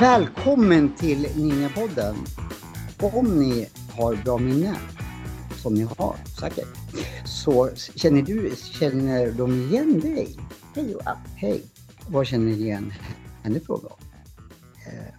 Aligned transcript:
Välkommen 0.00 0.94
till 0.94 1.26
Ninjapodden. 1.36 2.16
Om 3.00 3.38
ni 3.40 3.68
har 3.96 4.24
bra 4.24 4.38
minne, 4.38 4.76
som 5.62 5.74
ni 5.74 5.82
har 5.82 6.16
säkert, 6.40 6.68
så 7.24 7.68
känner 7.94 8.22
du, 8.22 8.52
känner 8.56 9.32
de 9.32 9.52
igen 9.52 10.00
dig? 10.00 10.36
Hej 10.74 10.92
Johan. 10.92 11.16
Hej. 11.36 11.62
Vad 12.10 12.26
känner 12.26 12.46
ni 12.46 12.52
igen 12.52 12.92
henne 13.42 13.60
från 13.60 13.80
då? 13.82 13.96
Eh, 14.86 15.14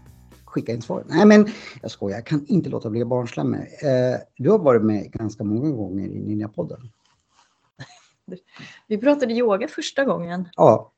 skicka 0.46 0.72
in 0.72 0.82
svar. 0.82 1.04
Nej 1.08 1.26
men 1.26 1.48
jag 1.82 1.92
skojar, 1.92 2.18
jag 2.18 2.26
kan 2.26 2.46
inte 2.48 2.70
låta 2.70 2.90
bli 2.90 3.06
barnslig. 3.06 3.44
Eh, 3.46 4.20
du 4.38 4.50
har 4.50 4.60
varit 4.60 4.84
med 4.84 5.12
ganska 5.12 5.44
många 5.44 5.72
gånger 5.72 6.08
i 6.08 6.20
Ninjapodden. 6.20 6.92
Vi 8.88 8.98
pratade 8.98 9.34
yoga 9.34 9.68
första 9.68 10.06
gången. 10.06 10.50
Ja. 10.56 10.92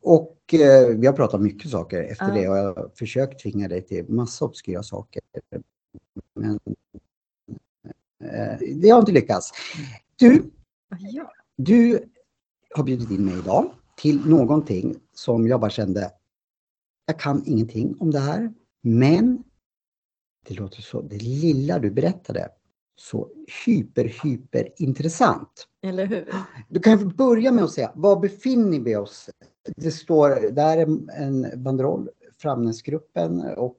Och 0.00 0.54
eh, 0.54 0.88
vi 0.96 1.06
har 1.06 1.12
pratat 1.14 1.40
mycket 1.40 1.70
saker 1.70 2.02
efter 2.02 2.28
Ja. 2.28 2.34
det 2.34 2.48
och 2.48 2.56
jag 2.58 2.64
har 2.74 2.90
försökt 2.98 3.40
tvinga 3.42 3.68
dig 3.68 3.82
till 3.82 4.08
massa 4.08 4.44
obskyra 4.44 4.82
saker. 4.82 5.22
Men 6.34 6.58
eh, 8.24 8.58
det 8.76 8.88
har 8.90 9.00
inte 9.00 9.12
lyckats. 9.12 9.52
Du, 10.16 10.50
Ja. 10.98 11.32
du 11.56 12.04
har 12.74 12.84
bjudit 12.84 13.10
in 13.10 13.24
mig 13.24 13.38
idag 13.38 13.70
till 13.96 14.26
någonting 14.28 14.96
som 15.12 15.46
jag 15.48 15.60
bara 15.60 15.70
kände, 15.70 16.12
jag 17.06 17.18
kan 17.18 17.42
ingenting 17.46 17.96
om 18.00 18.10
det 18.10 18.18
här, 18.18 18.52
men 18.82 19.44
det 20.48 20.54
låter 20.54 20.82
så, 20.82 21.02
det 21.02 21.18
lilla 21.22 21.78
du 21.78 21.90
berättade, 21.90 22.48
så 23.00 23.28
hyper, 23.66 24.04
hyper 24.04 24.72
intressant. 24.76 25.68
Eller 25.82 26.06
hur? 26.06 26.28
Du 26.68 26.80
kan 26.80 27.08
börja 27.08 27.52
med 27.52 27.64
att 27.64 27.72
säga, 27.72 27.92
var 27.94 28.20
befinner 28.20 28.80
vi 28.80 28.96
oss? 28.96 29.30
Det 29.76 29.90
står, 29.90 30.50
där 30.50 30.76
är 30.76 30.86
en 31.22 31.62
banderoll, 31.62 32.10
Framnäsgruppen 32.38 33.40
och 33.40 33.78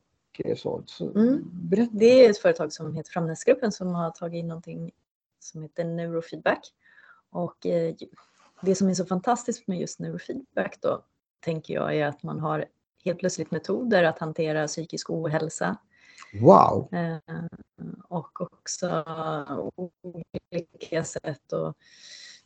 så. 0.55 0.83
så 0.85 1.11
Mm. 1.11 1.51
Det 1.91 2.25
är 2.25 2.29
ett 2.29 2.37
företag 2.37 2.73
som 2.73 2.95
heter 2.95 3.11
Framnäsgruppen 3.11 3.71
som 3.71 3.95
har 3.95 4.11
tagit 4.11 4.39
in 4.39 4.47
någonting 4.47 4.91
som 5.39 5.61
heter 5.61 5.83
neurofeedback. 5.83 6.73
Och 7.29 7.65
eh, 7.65 7.95
det 8.61 8.75
som 8.75 8.89
är 8.89 8.93
så 8.93 9.05
fantastiskt 9.05 9.67
med 9.67 9.79
just 9.79 9.99
neurofeedback 9.99 10.77
då, 10.81 11.03
tänker 11.39 11.73
jag, 11.73 11.97
är 11.97 12.05
att 12.05 12.23
man 12.23 12.39
har 12.39 12.65
helt 13.05 13.19
plötsligt 13.19 13.51
metoder 13.51 14.03
att 14.03 14.19
hantera 14.19 14.67
psykisk 14.67 15.09
ohälsa 15.09 15.77
Wow! 16.41 16.89
eh, 16.93 17.17
och 18.09 18.41
också 18.41 19.03
olika 19.75 21.03
sätt. 21.03 21.53
Och 21.53 21.73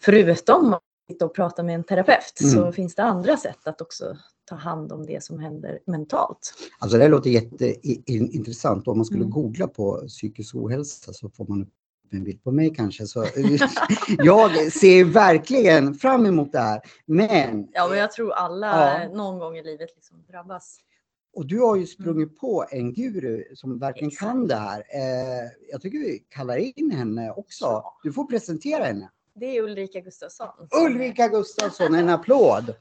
förutom 0.01 0.75
och 1.21 1.35
prata 1.35 1.63
med 1.63 1.75
en 1.75 1.83
terapeut 1.83 2.33
så 2.35 2.59
Mm. 2.61 2.73
finns 2.73 2.95
det 2.95 3.03
andra 3.03 3.37
sätt 3.37 3.67
att 3.67 3.81
också 3.81 4.17
ta 4.45 4.55
hand 4.55 4.91
om 4.91 5.05
det 5.05 5.23
som 5.23 5.39
händer 5.39 5.79
mentalt. 5.85 6.53
Alltså 6.79 6.97
det 6.97 7.07
låter 7.07 7.29
jätteintressant. 7.29 8.87
Om 8.87 8.97
man 8.97 9.05
skulle 9.05 9.21
Mm. 9.21 9.31
googla 9.31 9.67
på 9.67 10.03
psykisk 10.07 10.55
ohälsa 10.55 11.13
så 11.13 11.29
får 11.29 11.45
man 11.47 11.61
upp 11.61 11.69
en 12.11 12.23
bild 12.23 12.43
på 12.43 12.51
mig 12.51 12.73
kanske. 12.75 13.07
Så, 13.07 13.25
jag 14.17 14.71
ser 14.71 15.03
verkligen 15.05 15.93
fram 15.95 16.25
emot 16.25 16.51
det 16.51 16.59
här. 16.59 16.81
Men, 17.05 17.67
Ja, 17.73 17.87
men 17.87 17.97
jag 17.97 18.11
tror 18.11 18.31
alla 18.33 19.01
Ja. 19.03 19.09
någon 19.09 19.39
gång 19.39 19.57
i 19.57 19.63
livet 19.63 19.89
liksom 19.95 20.23
drabbas. 20.27 20.79
Och 21.33 21.45
du 21.45 21.59
har 21.59 21.75
ju 21.75 21.87
sprungit 21.87 22.39
på 22.39 22.65
en 22.71 22.93
guru 22.93 23.43
som 23.55 23.79
verkligen 23.79 24.07
Exakt. 24.07 24.31
kan 24.31 24.47
det 24.47 24.55
här. 24.55 24.79
Eh, 24.79 25.49
jag 25.71 25.81
tycker 25.81 25.97
vi 25.97 26.23
kallar 26.29 26.79
in 26.79 26.91
henne 26.91 27.31
också. 27.31 27.83
Du 28.03 28.13
får 28.13 28.25
presentera 28.25 28.83
henne. 28.83 29.09
Det 29.35 29.57
är 29.57 29.63
Ulrika 29.63 29.99
Gustafsson. 29.99 30.47
Ulrika 30.85 31.27
Gustafsson, 31.27 31.95
en 31.95 32.09
applåd! 32.09 32.75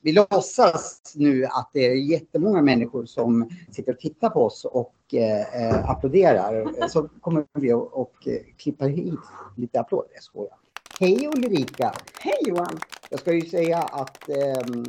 Vi 0.00 0.12
låtsas 0.12 1.12
nu 1.14 1.44
att 1.44 1.70
det 1.72 1.86
är 1.86 1.94
jättemånga 1.94 2.62
människor 2.62 3.06
som 3.06 3.50
sitter 3.72 3.92
och 3.92 3.98
tittar 3.98 4.30
på 4.30 4.44
oss 4.44 4.64
och 4.64 5.14
eh, 5.14 5.62
eh, 5.62 5.90
applåderar. 5.90 6.88
Så 6.88 7.08
kommer 7.20 7.44
vi 7.52 7.72
att 7.72 7.92
och, 7.92 8.28
eh, 8.28 8.40
klippa 8.56 8.84
hit 8.84 9.20
lite 9.56 9.80
applåder. 9.80 10.10
Jag 10.14 10.22
skojar. 10.22 10.56
Hej 11.00 11.28
Ulrika! 11.36 11.94
Hej 12.20 12.38
Johan! 12.46 12.78
Jag 13.10 13.20
ska 13.20 13.32
ju 13.32 13.40
säga 13.40 13.78
att 13.78 14.28
ehm, 14.28 14.84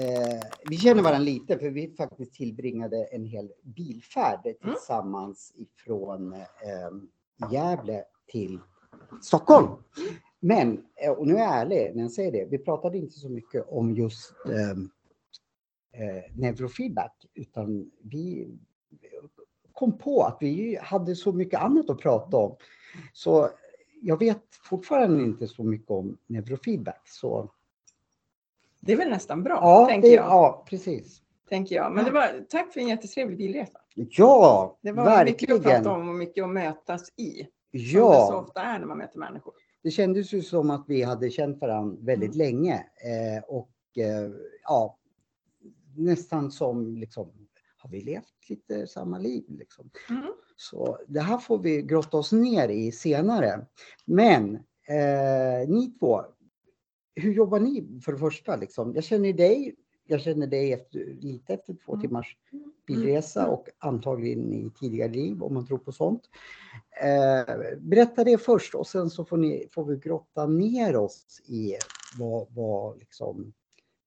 eh, 0.00 0.40
vi 0.70 0.76
känner 0.76 1.02
varandra 1.02 1.24
lite 1.24 1.58
för 1.58 1.70
vi 1.70 1.94
faktiskt 1.96 2.34
tillbringade 2.34 3.04
en 3.04 3.24
hel 3.24 3.52
bilfärd 3.62 4.40
tillsammans 4.62 5.52
ifrån 5.56 6.32
eh, 6.32 7.50
Gävle 7.52 8.04
till 8.32 8.60
Stockholm. 9.22 9.68
Men, 10.40 10.84
eh, 10.96 11.10
och 11.10 11.26
nu 11.26 11.34
är 11.34 11.38
jag 11.38 11.54
ärlig 11.54 11.92
när 11.94 12.02
jag 12.02 12.12
säger 12.12 12.32
det, 12.32 12.46
vi 12.50 12.58
pratade 12.58 12.98
inte 12.98 13.18
så 13.18 13.28
mycket 13.28 13.66
om 13.68 13.94
just 13.94 14.34
ehm, 14.46 14.90
eh, 15.92 16.32
neurofeedback 16.34 17.26
utan 17.34 17.90
vi 18.02 18.48
kom 19.72 19.98
på 19.98 20.22
att 20.22 20.36
vi 20.40 20.78
hade 20.82 21.16
så 21.16 21.32
mycket 21.32 21.60
annat 21.60 21.90
att 21.90 22.00
prata 22.00 22.36
om. 22.36 22.56
Så 23.12 23.50
jag 24.02 24.18
vet 24.18 24.42
fortfarande 24.50 25.22
inte 25.22 25.48
så 25.48 25.64
mycket 25.64 25.90
om 25.90 26.18
neurofeedback. 26.26 27.08
Så, 27.08 27.53
Det 28.86 28.92
är 28.92 28.96
väl 28.96 29.10
nästan 29.10 29.42
bra, 29.42 29.54
ja, 29.62 29.86
tänker, 29.88 30.08
det, 30.08 30.14
jag, 30.14 30.24
ja, 30.24 30.64
precis. 30.68 31.22
tänker 31.48 31.76
jag. 31.76 31.92
Men 31.92 32.04
det 32.04 32.10
var, 32.10 32.44
tack 32.48 32.72
för 32.72 32.80
en 32.80 32.88
jättetrevlig 32.88 33.38
bilresa. 33.38 33.78
Ja, 33.94 34.78
Det 34.82 34.92
var 34.92 35.24
mycket 35.24 35.50
att 35.52 35.56
verkligen. 35.56 35.82
prata 35.82 35.90
om 35.96 36.08
och 36.08 36.14
mycket 36.14 36.44
att 36.44 36.50
mötas 36.50 37.12
i. 37.18 37.32
Som 37.38 37.46
det 37.72 37.78
så 37.90 37.98
Ja, 37.98 38.36
ofta 38.36 38.60
är 38.62 38.78
när 38.78 38.86
man 38.86 38.98
möter 38.98 39.18
människor. 39.18 39.54
det 39.82 39.90
kändes 39.90 40.32
ju 40.34 40.42
som 40.42 40.70
att 40.70 40.84
vi 40.88 41.02
hade 41.02 41.30
känt 41.30 41.60
varandra 41.60 41.96
väldigt 42.00 42.34
Mm. 42.34 42.38
länge. 42.38 42.74
Eh, 42.74 43.44
och 43.48 43.70
eh, 43.98 44.30
ja, 44.64 44.98
nästan 45.96 46.50
som 46.50 46.96
liksom, 46.96 47.30
har 47.78 47.90
vi 47.90 48.00
levt 48.00 48.48
lite 48.48 48.86
samma 48.86 49.18
liv? 49.18 49.44
Liksom? 49.48 49.90
Mm. 50.10 50.22
Så 50.56 50.98
det 51.08 51.20
här 51.20 51.38
får 51.38 51.58
vi 51.58 51.82
grotta 51.82 52.16
oss 52.16 52.32
ner 52.32 52.68
i 52.68 52.92
senare. 52.92 53.66
Men 54.04 54.54
eh, 54.88 55.68
ni 55.68 55.94
två, 56.00 56.22
hur 57.14 57.32
jobbar 57.32 57.60
ni 57.60 58.00
för 58.04 58.12
det 58.12 58.18
första? 58.18 58.56
Liksom? 58.56 58.94
Jag 58.94 59.04
känner 59.04 59.32
dig, 59.32 59.74
jag 60.06 60.20
känner 60.20 60.46
dig 60.46 60.72
efter, 60.72 60.98
lite 61.20 61.54
efter 61.54 61.76
två 61.84 61.92
Mm. 61.92 62.00
timmars 62.02 62.36
bilresa 62.86 63.48
och 63.48 63.68
antagligen 63.78 64.52
i 64.52 64.70
tidigare 64.80 65.12
liv 65.12 65.42
om 65.42 65.54
man 65.54 65.66
tror 65.66 65.78
på 65.78 65.92
sånt. 65.92 66.30
Eh, 67.02 67.54
berätta 67.78 68.24
det 68.24 68.38
först 68.38 68.74
och 68.74 68.86
sen 68.86 69.10
så 69.10 69.24
får, 69.24 69.36
ni, 69.36 69.68
får 69.72 69.84
vi 69.84 69.96
grotta 69.96 70.46
ner 70.46 70.96
oss 70.96 71.40
i 71.46 71.76
vad, 72.18 72.46
vad 72.50 72.98
liksom, 72.98 73.52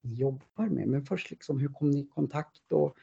ni 0.01 0.15
jobbar 0.15 0.69
med. 0.69 0.87
Men 0.87 1.05
först, 1.05 1.31
liksom, 1.31 1.59
hur 1.59 1.67
kom 1.67 1.89
ni 1.89 1.99
i 1.99 2.07
kontakt? 2.07 2.71
Och, 2.71 2.95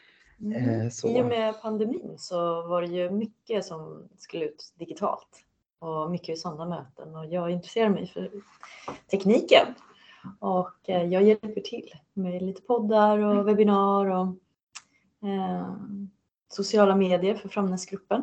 eh, 0.56 0.88
så. 0.91 1.09
I 1.09 1.22
och 1.22 1.26
med 1.26 1.60
pandemin 1.62 2.15
så 2.19 2.36
var 2.66 2.82
det 2.82 2.88
ju 2.88 3.10
mycket 3.10 3.65
som 3.65 4.09
skulle 4.19 4.44
ut 4.44 4.72
digitalt 4.75 5.44
och 5.78 6.10
mycket 6.10 6.38
sådana 6.38 6.65
möten 6.69 7.16
och 7.16 7.26
jag 7.26 7.50
intresserar 7.50 7.88
mig 7.91 8.06
för 8.06 8.31
tekniken 9.10 9.66
och 10.38 10.90
eh, 10.90 11.04
jag 11.04 11.22
hjälper 11.22 11.60
till 11.60 11.90
med 12.14 12.42
lite 12.42 12.62
poddar 12.62 13.18
och 13.18 13.48
webbinar 13.48 14.06
och 14.06 14.26
eh, 15.28 15.76
sociala 16.48 16.96
medier 16.96 17.34
för 17.34 17.48
Framnäsgruppen 17.48 18.22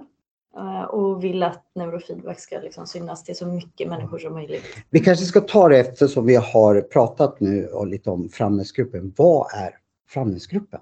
eh, 0.58 0.84
och 0.84 1.24
vill 1.24 1.44
att 1.44 1.66
neurofeedback 1.76 2.40
ska 2.40 2.60
liksom 2.60 2.88
synas 2.88 3.24
till 3.24 3.36
så 3.36 3.46
mycket 3.46 3.90
människor 3.90 4.20
som 4.20 4.34
möjligt. 4.34 4.64
Vi 4.90 5.00
kanske 5.00 5.26
ska 5.26 5.42
ta 5.42 5.70
det 5.70 5.80
eftersom 5.80 6.26
vi 6.26 6.36
har 6.36 6.82
pratat 6.82 7.40
nu 7.40 7.68
och 7.68 7.88
lite 7.88 8.10
om 8.10 8.30
Framnäsgruppen. 8.30 9.14
Vad 9.18 9.48
är 9.54 9.78
Framnäsgruppen? 10.08 10.80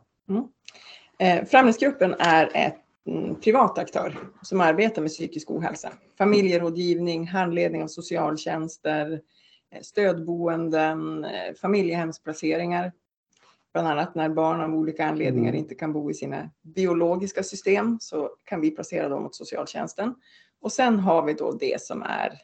Eh, 1.19 1.45
Framnäsgruppen 1.45 2.15
är 2.19 2.51
ett 2.53 2.77
mm, 3.07 3.35
privat 3.35 3.77
aktör 3.77 4.19
som 4.41 4.61
arbetar 4.61 5.01
med 5.01 5.11
psykisk 5.11 5.51
ohälsa. 5.51 5.89
Familjerådgivning, 6.17 7.27
handledning 7.27 7.83
av 7.83 7.87
socialtjänster, 7.87 9.11
eh, 9.11 9.19
stödboenden, 9.81 11.23
eh, 11.25 11.53
familjehemsplaceringar. 11.61 12.91
Bland 13.73 13.87
annat 13.87 14.15
när 14.15 14.29
barn 14.29 14.61
av 14.61 14.75
olika 14.75 15.05
anledningar 15.05 15.49
Mm. 15.49 15.59
inte 15.59 15.75
kan 15.75 15.93
bo 15.93 16.11
i 16.11 16.13
sina 16.13 16.49
biologiska 16.61 17.43
system 17.43 17.97
så 18.01 18.29
kan 18.43 18.61
vi 18.61 18.71
placera 18.71 19.09
dem 19.09 19.25
åt 19.25 19.35
socialtjänsten. 19.35 20.15
Och 20.61 20.71
sen 20.71 20.99
har 20.99 21.25
vi 21.25 21.33
då 21.33 21.51
det 21.51 21.81
som 21.81 22.01
är 22.03 22.41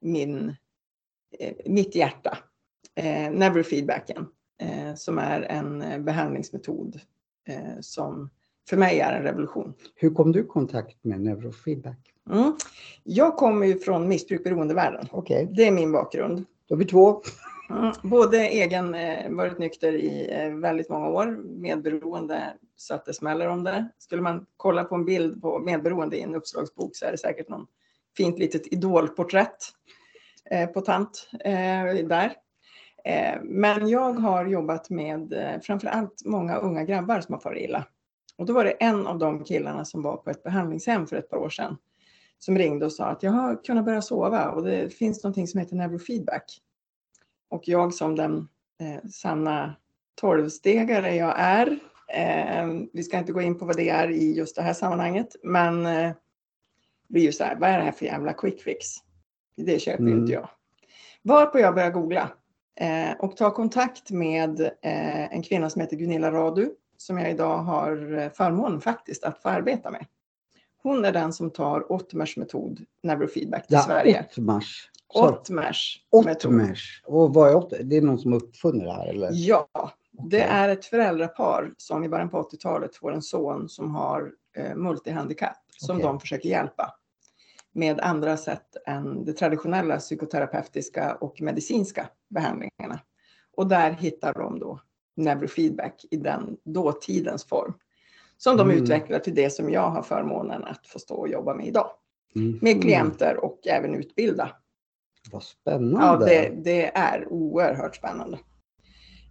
min, 0.00 0.56
eh, 1.38 1.54
mitt 1.66 1.94
hjärta, 1.94 2.38
eh, 2.94 3.30
neurofeedbacken, 3.30 4.26
eh, 4.60 4.94
som 4.94 5.18
är 5.18 5.40
en 5.42 5.82
eh, 5.82 5.98
behandlingsmetod 5.98 7.00
eh, 7.48 7.80
som 7.80 8.30
för 8.68 8.76
mig 8.76 9.00
är 9.00 9.12
en 9.12 9.22
revolution. 9.22 9.74
Hur 9.94 10.14
kom 10.14 10.32
du 10.32 10.40
i 10.40 10.46
kontakt 10.46 11.04
med 11.04 11.20
neurofeedback? 11.20 11.98
Mm. 12.30 12.52
Jag 13.04 13.36
kommer 13.36 13.66
ju 13.66 13.78
från 13.78 14.08
missbruk-beroendevärlden. 14.08 15.08
Okej, 15.10 15.48
Det 15.52 15.66
är 15.66 15.70
min 15.72 15.92
bakgrund. 15.92 16.44
då 16.68 16.74
är 16.74 16.78
vi 16.78 16.84
två. 16.84 17.22
Mm. 17.70 17.92
Både 18.02 18.38
egen, 18.48 18.94
eh, 18.94 19.30
varit 19.30 19.58
nykter 19.58 19.92
i 19.92 20.28
eh, 20.32 20.54
väldigt 20.54 20.88
många 20.88 21.08
år, 21.08 21.26
medberoende 21.44 22.42
så 22.76 22.94
att 22.94 23.04
det 23.04 23.14
smäller 23.14 23.48
om 23.48 23.64
det. 23.64 23.88
Skulle 23.98 24.22
man 24.22 24.46
kolla 24.56 24.84
på 24.84 24.94
en 24.94 25.04
bild 25.04 25.42
på 25.42 25.58
medberoende 25.58 26.16
i 26.16 26.22
en 26.22 26.34
uppslagsbok 26.34 26.96
så 26.96 27.06
är 27.06 27.12
det 27.12 27.18
säkert 27.18 27.48
någon 27.48 27.66
fint 28.16 28.38
litet 28.38 28.72
idolporträtt 28.72 29.56
eh, 30.50 30.66
på 30.68 30.80
tant 30.80 31.28
där. 32.08 32.32
Men 33.42 33.88
jag 33.88 34.12
har 34.12 34.46
jobbat 34.46 34.90
med 34.90 35.34
framför 35.62 35.88
allt 35.88 36.22
många 36.24 36.56
unga 36.56 36.84
grabbar 36.84 37.20
som 37.20 37.32
har 37.32 37.40
farit 37.40 37.64
illa. 37.64 37.84
Och 38.38 38.46
då 38.46 38.52
var 38.52 38.64
det 38.64 38.70
en 38.70 39.06
av 39.06 39.18
de 39.18 39.44
killarna 39.44 39.84
som 39.84 40.02
var 40.02 40.16
på 40.16 40.30
ett 40.30 40.42
behandlingshem 40.42 41.06
för 41.06 41.16
ett 41.16 41.30
par 41.30 41.36
år 41.36 41.50
sedan 41.50 41.76
som 42.38 42.58
ringde 42.58 42.86
och 42.86 42.92
sa 42.92 43.04
att 43.04 43.22
jag 43.22 43.30
har 43.30 43.64
kunnat 43.64 43.84
börja 43.84 44.02
sova 44.02 44.50
och 44.50 44.64
det 44.64 44.94
finns 44.94 45.24
någonting 45.24 45.46
som 45.48 45.60
heter 45.60 45.76
neurofeedback. 45.76 46.60
Och 47.48 47.68
jag 47.68 47.94
som 47.94 48.16
den 48.16 48.48
eh, 48.80 49.08
sanna 49.10 49.74
tolvstegare 50.14 51.14
jag 51.14 51.34
är, 51.36 51.78
eh, 52.14 52.66
vi 52.92 53.02
ska 53.02 53.18
inte 53.18 53.32
gå 53.32 53.42
in 53.42 53.58
på 53.58 53.64
vad 53.64 53.76
det 53.76 53.88
är 53.88 54.10
i 54.10 54.36
just 54.36 54.56
det 54.56 54.62
här 54.62 54.72
sammanhanget, 54.72 55.36
men 55.42 55.86
eh, 55.86 56.12
blir 57.08 57.22
ju 57.22 57.32
så 57.32 57.44
här, 57.44 57.56
vad 57.56 57.70
är 57.70 57.78
det 57.78 57.84
här 57.84 57.92
för 57.92 58.06
jävla 58.06 58.32
quick 58.32 58.62
fix? 58.62 58.86
Det 59.56 59.78
köper 59.78 60.02
ju 60.02 60.08
Mm. 60.08 60.20
inte 60.20 60.32
jag. 60.32 60.48
Varpå 61.22 61.58
jag 61.58 61.74
börjar 61.74 61.90
googla 61.90 62.30
eh, 62.80 63.12
och 63.18 63.36
ta 63.36 63.50
kontakt 63.50 64.10
med 64.10 64.60
eh, 64.60 65.32
en 65.34 65.42
kvinna 65.42 65.70
som 65.70 65.80
heter 65.80 65.96
Gunilla 65.96 66.30
Radu 66.32 66.70
som 66.98 67.18
jag 67.18 67.30
idag 67.30 67.58
har 67.58 68.18
eh, 68.18 68.30
förmånen 68.30 68.80
faktiskt 68.80 69.24
att 69.24 69.42
få 69.42 69.48
arbeta 69.48 69.90
med. 69.90 70.06
Hon 70.82 71.04
är 71.04 71.12
den 71.12 71.32
som 71.32 71.50
tar 71.50 71.92
Ottmers 71.92 72.36
metod 72.36 72.84
neurofeedback 73.02 73.66
till 73.66 73.74
Ja, 73.74 73.82
Sverige. 73.82 74.26
Ottmars. 74.30 74.90
Ottmers. 75.14 76.04
Ottmers. 76.10 77.02
Och 77.06 77.34
vad 77.34 77.50
är 77.50 77.54
Ottmers? 77.54 77.80
Det 77.84 77.96
är 77.96 78.02
någon 78.02 78.18
som 78.18 78.32
uppfunnit 78.32 78.84
det 78.84 78.92
här 78.92 79.06
eller? 79.06 79.30
Ja, 79.32 79.68
det 80.10 80.26
Okej. 80.26 80.40
är 80.40 80.68
ett 80.68 80.84
föräldrapar 80.84 81.74
som 81.76 82.04
i 82.04 82.08
början 82.08 82.28
på 82.30 82.42
80-talet 82.42 82.96
får 82.96 83.12
en 83.12 83.22
son 83.22 83.68
som 83.68 83.94
har 83.94 84.32
eh, 84.56 84.76
multihandikapp 84.76 85.56
som 85.78 85.96
Okej. 85.96 86.06
de 86.06 86.20
försöker 86.20 86.48
hjälpa 86.48 86.94
med 87.72 88.00
andra 88.00 88.36
sätt 88.36 88.76
än 88.86 89.24
de 89.24 89.32
traditionella 89.32 89.96
psykoterapeutiska 89.98 91.14
och 91.14 91.40
medicinska 91.40 92.08
behandlingarna. 92.30 93.00
Och 93.56 93.66
där 93.66 93.90
hittar 93.90 94.34
de 94.34 94.58
då 94.58 94.80
neurofeedback 95.18 96.04
i 96.10 96.16
den 96.16 96.56
dåtidens 96.64 97.44
form. 97.44 97.74
Som 98.36 98.56
de 98.56 98.70
Mm. 98.70 98.82
utvecklar 98.82 99.18
till 99.18 99.34
det 99.34 99.50
som 99.50 99.70
jag 99.70 99.90
har 99.90 100.02
förmånen 100.02 100.64
att 100.64 100.86
få 100.86 100.98
stå 100.98 101.14
och 101.14 101.28
jobba 101.28 101.54
med 101.54 101.66
idag. 101.66 101.90
Mm. 102.36 102.58
Med 102.62 102.82
klienter 102.82 103.44
och 103.44 103.66
även 103.66 103.94
utbilda. 103.94 104.50
Vad 105.32 105.42
Ja, 105.42 105.46
spännande. 105.46 106.26
det, 106.26 106.52
det 106.64 106.96
är 106.96 107.26
oerhört 107.32 107.96
spännande. 107.96 108.38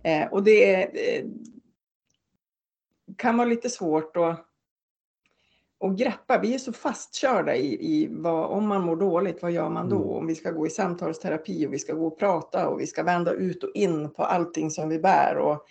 Eh, 0.03 0.27
och 0.27 0.43
det 0.43 0.73
är, 0.73 0.81
eh, 0.93 1.25
kan 3.15 3.37
vara 3.37 3.47
lite 3.47 3.69
svårt 3.69 4.17
att, 4.17 4.46
att 5.79 5.97
greppa. 5.97 6.39
Vi 6.39 6.53
är 6.53 6.57
så 6.57 6.73
fastkörda 6.73 7.55
i, 7.55 7.73
i 7.73 8.07
vad, 8.11 8.49
om 8.49 8.67
man 8.67 8.81
mår 8.81 8.95
dåligt, 8.95 9.41
vad 9.41 9.51
gör 9.51 9.69
man 9.69 9.89
då? 9.89 10.03
Mm. 10.03 10.09
Om 10.09 10.27
vi 10.27 10.35
ska 10.35 10.51
gå 10.51 10.67
i 10.67 10.69
samtalsterapi 10.69 11.67
och 11.67 11.73
vi 11.73 11.79
ska 11.79 11.93
gå 11.93 12.07
och 12.07 12.19
prata 12.19 12.69
och 12.69 12.79
vi 12.79 12.87
ska 12.87 13.03
vända 13.03 13.31
ut 13.31 13.63
och 13.63 13.71
in 13.73 14.09
på 14.09 14.23
allting 14.23 14.71
som 14.71 14.89
vi 14.89 14.99
bär. 14.99 15.37
Och 15.37 15.65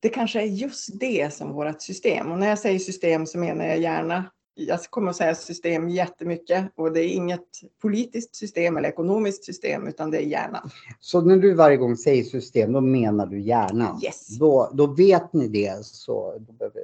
det 0.00 0.08
kanske 0.08 0.40
är 0.40 0.46
just 0.46 1.00
det 1.00 1.34
som 1.34 1.52
vårt 1.52 1.82
system. 1.82 2.32
Och 2.32 2.38
när 2.38 2.48
jag 2.48 2.58
säger 2.58 2.78
system 2.78 3.26
så 3.26 3.38
menar 3.38 3.64
jag 3.64 3.78
gärna 3.78 4.24
jag 4.54 4.82
kommer 4.82 5.10
att 5.10 5.16
säga 5.16 5.34
system 5.34 5.88
jättemycket 5.88 6.72
och 6.74 6.92
det 6.92 7.00
är 7.00 7.08
inget 7.08 7.48
politiskt 7.82 8.36
system 8.36 8.76
eller 8.76 8.88
ekonomiskt 8.88 9.44
system 9.44 9.88
utan 9.88 10.10
det 10.10 10.18
är 10.18 10.26
hjärnan. 10.26 10.70
Så 11.00 11.20
när 11.20 11.36
du 11.36 11.54
varje 11.54 11.76
gång 11.76 11.96
säger 11.96 12.24
system, 12.24 12.72
då 12.72 12.80
menar 12.80 13.26
du 13.26 13.40
hjärnan? 13.40 14.00
Yes. 14.04 14.38
Då, 14.38 14.70
då 14.72 14.86
vet 14.86 15.32
ni 15.32 15.48
det, 15.48 15.84
så 15.84 16.38
då, 16.38 16.52
behöver, 16.52 16.82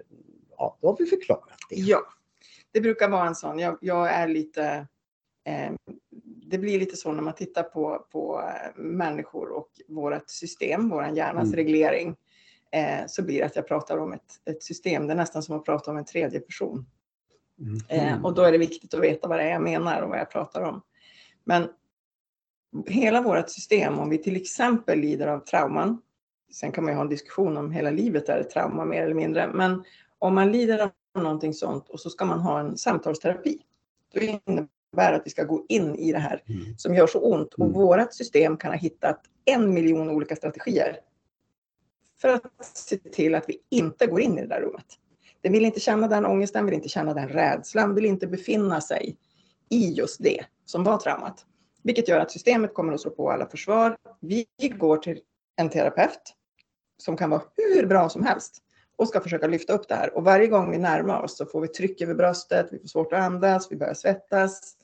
ja, 0.58 0.78
då 0.80 0.88
har 0.88 0.96
vi 0.98 1.06
förklarat 1.06 1.58
det. 1.70 1.76
Ja, 1.76 2.00
det 2.72 2.80
brukar 2.80 3.08
vara 3.08 3.26
en 3.26 3.34
sån. 3.34 3.58
Jag, 3.58 3.78
jag 3.80 4.10
är 4.10 4.28
lite... 4.28 4.86
Eh, 5.44 5.72
det 6.50 6.58
blir 6.58 6.80
lite 6.80 6.96
så 6.96 7.12
när 7.12 7.22
man 7.22 7.34
tittar 7.34 7.62
på, 7.62 8.06
på 8.12 8.40
eh, 8.40 8.80
människor 8.82 9.48
och 9.50 9.68
vårt 9.88 10.30
system, 10.30 10.88
vår 10.88 11.04
hjärnas 11.04 11.44
Mm. 11.44 11.56
reglering, 11.56 12.16
eh, 12.72 13.06
så 13.06 13.22
blir 13.22 13.38
det 13.38 13.46
att 13.46 13.56
jag 13.56 13.68
pratar 13.68 13.98
om 13.98 14.12
ett, 14.12 14.40
ett 14.50 14.62
system. 14.62 15.06
Det 15.06 15.12
är 15.12 15.16
nästan 15.16 15.42
som 15.42 15.56
att 15.56 15.64
prata 15.64 15.90
om 15.90 15.96
en 15.96 16.04
tredje 16.04 16.40
person. 16.40 16.86
Mhm. 17.56 17.80
Eh, 17.88 18.24
och 18.24 18.34
då 18.34 18.42
är 18.42 18.52
det 18.52 18.58
viktigt 18.58 18.94
att 18.94 19.00
veta 19.00 19.28
vad 19.28 19.38
det 19.38 19.42
är 19.42 19.50
jag 19.50 19.62
menar 19.62 20.02
och 20.02 20.08
vad 20.08 20.18
jag 20.18 20.30
pratar 20.30 20.62
om. 20.62 20.82
Men 21.44 21.68
hela 22.86 23.22
vårt 23.22 23.50
system, 23.50 23.98
om 23.98 24.10
vi 24.10 24.18
till 24.18 24.36
exempel 24.36 24.98
lider 24.98 25.26
av 25.26 25.38
trauman, 25.38 26.02
sen 26.52 26.72
kan 26.72 26.84
man 26.84 26.92
ju 26.92 26.96
ha 26.96 27.02
en 27.02 27.08
diskussion 27.08 27.56
om 27.56 27.70
hela 27.70 27.90
livet 27.90 28.28
är 28.28 28.40
ett 28.40 28.50
trauma 28.50 28.84
mer 28.84 29.02
eller 29.02 29.14
mindre, 29.14 29.48
men 29.52 29.84
om 30.18 30.34
man 30.34 30.52
lider 30.52 30.78
av 30.78 30.90
någonting 31.18 31.54
sånt 31.54 31.88
och 31.88 32.00
så 32.00 32.10
ska 32.10 32.24
man 32.24 32.40
ha 32.40 32.60
en 32.60 32.76
samtalsterapi, 32.78 33.58
då 34.14 34.20
innebär 34.20 35.12
att 35.12 35.22
vi 35.24 35.30
ska 35.30 35.44
gå 35.44 35.64
in 35.68 35.94
i 35.94 36.12
det 36.12 36.18
här 36.18 36.42
Mm. 36.48 36.78
som 36.78 36.94
gör 36.94 37.06
så 37.06 37.20
ont 37.20 37.54
och 37.54 37.60
Mm. 37.60 37.72
vårt 37.72 38.14
system 38.14 38.56
kan 38.56 38.70
ha 38.70 38.78
hittat 38.78 39.20
en 39.44 39.74
miljon 39.74 40.10
olika 40.10 40.36
strategier 40.36 40.96
för 42.20 42.28
att 42.28 42.44
se 42.76 42.96
till 42.96 43.34
att 43.34 43.44
vi 43.48 43.58
inte 43.68 44.06
går 44.06 44.20
in 44.20 44.38
i 44.38 44.40
det 44.40 44.46
där 44.48 44.60
rummet. 44.60 44.86
Den 45.40 45.52
vill 45.52 45.64
inte 45.64 45.80
känna 45.80 46.08
den 46.08 46.26
ångesten, 46.26 46.64
vill 46.64 46.74
inte 46.74 46.88
känna 46.88 47.14
den 47.14 47.28
rädslan, 47.28 47.94
vill 47.94 48.04
inte 48.06 48.26
befinna 48.26 48.80
sig 48.80 49.16
i 49.68 49.92
just 49.92 50.22
det 50.22 50.44
som 50.64 50.84
var 50.84 50.98
traumat. 50.98 51.46
Vilket 51.82 52.08
gör 52.08 52.20
att 52.20 52.30
systemet 52.30 52.74
kommer 52.74 52.92
att 52.92 53.00
slå 53.00 53.10
på 53.10 53.30
alla 53.30 53.46
försvar. 53.46 53.96
Vi 54.20 54.46
går 54.78 54.96
till 54.96 55.20
en 55.56 55.70
terapeut 55.70 56.34
som 56.98 57.16
kan 57.16 57.30
vara 57.30 57.42
hur 57.56 57.86
bra 57.86 58.08
som 58.08 58.24
helst 58.24 58.62
och 59.00 59.08
ska 59.08 59.20
försöka 59.20 59.46
lyfta 59.46 59.72
upp 59.72 59.88
det 59.88 59.94
här. 59.94 60.16
Och 60.16 60.24
varje 60.24 60.46
gång 60.46 60.70
vi 60.70 60.78
närmar 60.78 61.22
oss 61.22 61.36
så 61.36 61.46
får 61.46 61.60
vi 61.60 61.68
tryck 61.68 62.00
över 62.00 62.14
bröstet, 62.14 62.68
vi 62.70 62.78
får 62.78 62.86
svårt 62.86 63.12
att 63.12 63.20
andas, 63.20 63.72
vi 63.72 63.76
börjar 63.76 63.94
svettas. 63.94 64.74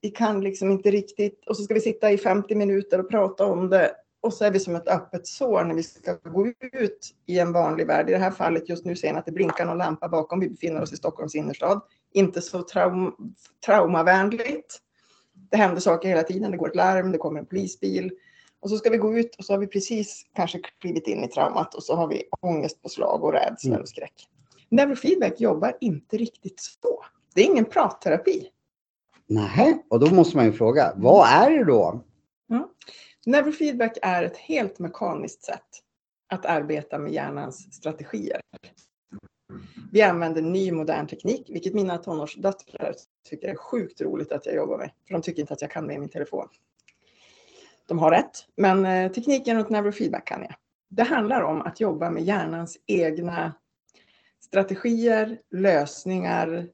Vi 0.00 0.10
kan 0.10 0.40
liksom 0.40 0.70
inte 0.70 0.90
riktigt, 0.90 1.44
och 1.46 1.56
så 1.56 1.62
ska 1.62 1.74
vi 1.74 1.80
sitta 1.80 2.10
i 2.10 2.18
50 2.18 2.54
minuter 2.54 2.98
och 2.98 3.10
prata 3.10 3.44
om 3.44 3.70
det. 3.70 3.90
Och 4.20 4.32
så 4.32 4.44
är 4.44 4.50
vi 4.50 4.60
som 4.60 4.76
ett 4.76 4.88
öppet 4.88 5.26
sår 5.26 5.64
när 5.64 5.74
vi 5.74 5.82
ska 5.82 6.14
gå 6.14 6.46
ut 6.72 7.14
i 7.26 7.38
en 7.38 7.52
vanlig 7.52 7.86
värld. 7.86 8.08
I 8.08 8.12
det 8.12 8.18
här 8.18 8.30
fallet 8.30 8.68
just 8.68 8.84
nu 8.84 8.96
ser 8.96 9.12
ni 9.12 9.18
att 9.18 9.26
det 9.26 9.32
blinkar 9.32 9.66
någon 9.66 9.78
lampa 9.78 10.08
bakom. 10.08 10.40
Vi 10.40 10.48
befinner 10.48 10.82
oss 10.82 10.92
i 10.92 10.96
Stockholms 10.96 11.34
innerstad. 11.34 11.80
Inte 12.12 12.40
så 12.40 12.62
traum 12.62 13.14
traumavänligt. 13.66 14.78
Det 15.50 15.56
händer 15.56 15.80
saker 15.80 16.08
hela 16.08 16.22
tiden. 16.22 16.50
Det 16.50 16.56
går 16.56 16.68
ett 16.68 16.76
larm, 16.76 17.12
det 17.12 17.18
kommer 17.18 17.40
en 17.40 17.46
polisbil. 17.46 18.10
Och 18.60 18.70
så 18.70 18.76
ska 18.76 18.90
vi 18.90 18.96
gå 18.96 19.18
ut 19.18 19.36
och 19.36 19.44
så 19.44 19.52
har 19.52 19.58
vi 19.58 19.66
precis 19.66 20.26
kanske 20.34 20.58
klivit 20.80 21.06
in 21.06 21.24
i 21.24 21.28
traumat 21.28 21.74
och 21.74 21.82
så 21.82 21.94
har 21.94 22.08
vi 22.08 22.22
ångestpåslag 22.40 23.24
och 23.24 23.32
rädsla 23.32 23.70
Mm. 23.70 23.82
och 23.82 23.88
skräck. 23.88 24.28
Neurofeedback 24.68 25.40
jobbar 25.40 25.76
inte 25.80 26.16
riktigt 26.16 26.60
så. 26.60 27.04
Det 27.34 27.40
är 27.40 27.44
ingen 27.46 27.64
pratterapi. 27.64 28.48
Nej, 29.26 29.84
och 29.90 30.00
då 30.00 30.14
måste 30.14 30.36
man 30.36 30.46
ju 30.46 30.52
fråga, 30.52 30.92
vad 30.96 31.28
är 31.28 31.50
det 31.50 31.64
då? 31.64 32.04
Neurofeedback 33.26 33.98
är 34.02 34.22
ett 34.22 34.36
helt 34.36 34.78
mekaniskt 34.78 35.44
sätt 35.44 35.66
att 36.32 36.46
arbeta 36.46 36.98
med 36.98 37.12
hjärnans 37.12 37.74
strategier. 37.74 38.40
Vi 39.92 40.02
använder 40.02 40.42
ny 40.42 40.72
modern 40.72 41.06
teknik, 41.06 41.50
vilket 41.50 41.74
mina 41.74 41.98
tonårsdöttrar 41.98 42.94
tycker 43.28 43.48
är 43.48 43.54
sjukt 43.54 44.00
roligt 44.00 44.32
att 44.32 44.46
jag 44.46 44.54
jobbar 44.54 44.78
med. 44.78 44.90
För 45.06 45.14
de 45.14 45.22
tycker 45.22 45.40
inte 45.40 45.54
att 45.54 45.62
jag 45.62 45.70
kan 45.70 45.86
med 45.86 46.00
min 46.00 46.08
telefon. 46.08 46.48
De 47.90 47.98
har 47.98 48.10
rätt, 48.10 48.46
men 48.56 48.86
eh, 48.86 49.12
tekniken 49.12 49.56
runt 49.56 49.70
neurofeedback 49.70 50.26
kan 50.26 50.42
jag. 50.42 50.54
Det 50.88 51.02
handlar 51.02 51.42
om 51.42 51.62
att 51.62 51.80
jobba 51.80 52.10
med 52.10 52.22
hjärnans 52.22 52.78
egna 52.86 53.52
strategier, 54.40 55.40
lösningar 55.50 56.68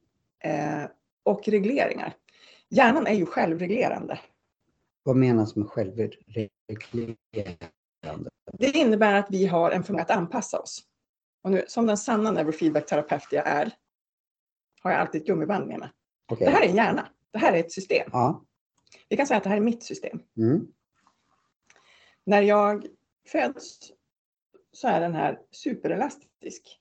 eh, 0.45 0.85
och 1.23 1.49
regleringar. 1.49 2.15
Hjärnan 2.69 3.07
är 3.07 3.15
ju 3.15 3.27
självreglerande. 3.27 4.19
Vad 5.03 5.17
menas 5.17 5.57
med 5.57 5.67
självreglerande? 5.69 6.51
Det 8.53 8.71
innebär 8.75 9.15
att 9.15 9.27
vi 9.31 9.47
har 9.47 9.71
en 9.71 9.85
förmåga 9.85 10.03
att 10.03 10.11
anpassa 10.11 10.59
oss. 10.59 10.83
Och 11.43 11.51
nu, 11.51 11.65
som 11.69 11.87
den 11.87 11.97
sanna 11.97 12.31
neurofeedback-terapeut 12.31 13.29
jag 13.31 13.47
är, 13.47 13.73
har 14.83 14.91
jag 14.91 15.01
alltid 15.01 15.21
ett 15.21 15.27
gummiband 15.27 15.67
med 15.67 15.79
mig. 15.79 15.89
Okej. 16.33 16.47
Det 16.47 16.53
här 16.53 16.63
är 16.63 16.69
en 16.69 16.77
hjärna. 16.77 17.09
Det 17.33 17.39
här 17.39 17.53
är 17.53 17.61
ett 17.61 17.73
system. 17.73 18.11
Ja. 18.13 18.45
Vi 19.09 19.17
kan 19.17 19.27
säga 19.27 19.39
att 19.39 19.45
det 19.45 19.51
här 19.51 19.57
är 19.57 19.61
mitt 19.61 19.83
system. 19.83 20.19
Mm. 20.37 20.67
När 22.27 22.43
jag 22.43 22.87
föds 23.29 23.79
så 24.73 24.89
är 24.89 25.01
den 25.01 25.15
här 25.15 25.39
superelastisk. 25.51 26.81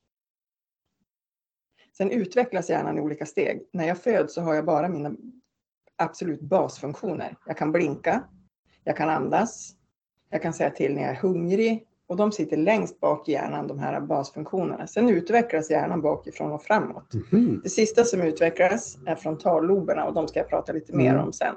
Sen 1.97 2.11
utvecklas 2.11 2.69
hjärnan 2.69 2.97
i 2.97 3.01
olika 3.01 3.25
steg. 3.25 3.67
När 3.73 3.87
jag 3.87 3.97
föds 3.97 4.33
så 4.33 4.41
har 4.41 4.53
jag 4.55 4.65
bara 4.65 4.89
mina 4.89 5.15
absolut 5.95 6.41
basfunktioner. 6.41 7.35
Jag 7.45 7.57
kan 7.57 7.71
blinka, 7.71 8.23
jag 8.83 8.97
kan 8.97 9.09
andas, 9.09 9.75
jag 10.29 10.41
kan 10.41 10.53
säga 10.53 10.69
till 10.69 10.95
när 10.95 11.01
jag 11.01 11.11
är 11.11 11.15
hungrig 11.15 11.87
och 12.07 12.15
de 12.17 12.31
sitter 12.31 12.57
längst 12.57 12.99
bak 12.99 13.29
i 13.29 13.31
hjärnan, 13.31 13.67
de 13.67 13.79
här 13.79 14.01
basfunktionerna. 14.01 14.87
Sen 14.87 15.09
utvecklas 15.09 15.71
hjärnan 15.71 16.01
bakifrån 16.01 16.51
och 16.51 16.63
framåt. 16.63 17.13
Mhm. 17.13 17.61
Det 17.63 17.69
sista 17.69 18.03
som 18.03 18.21
utvecklas 18.21 18.97
är 19.05 19.15
frontalloberna 19.15 20.05
och 20.05 20.13
de 20.13 20.27
ska 20.27 20.39
jag 20.39 20.49
prata 20.49 20.73
lite 20.73 20.93
mer 20.95 21.11
Mm. 21.13 21.23
om 21.25 21.33
sen. 21.33 21.55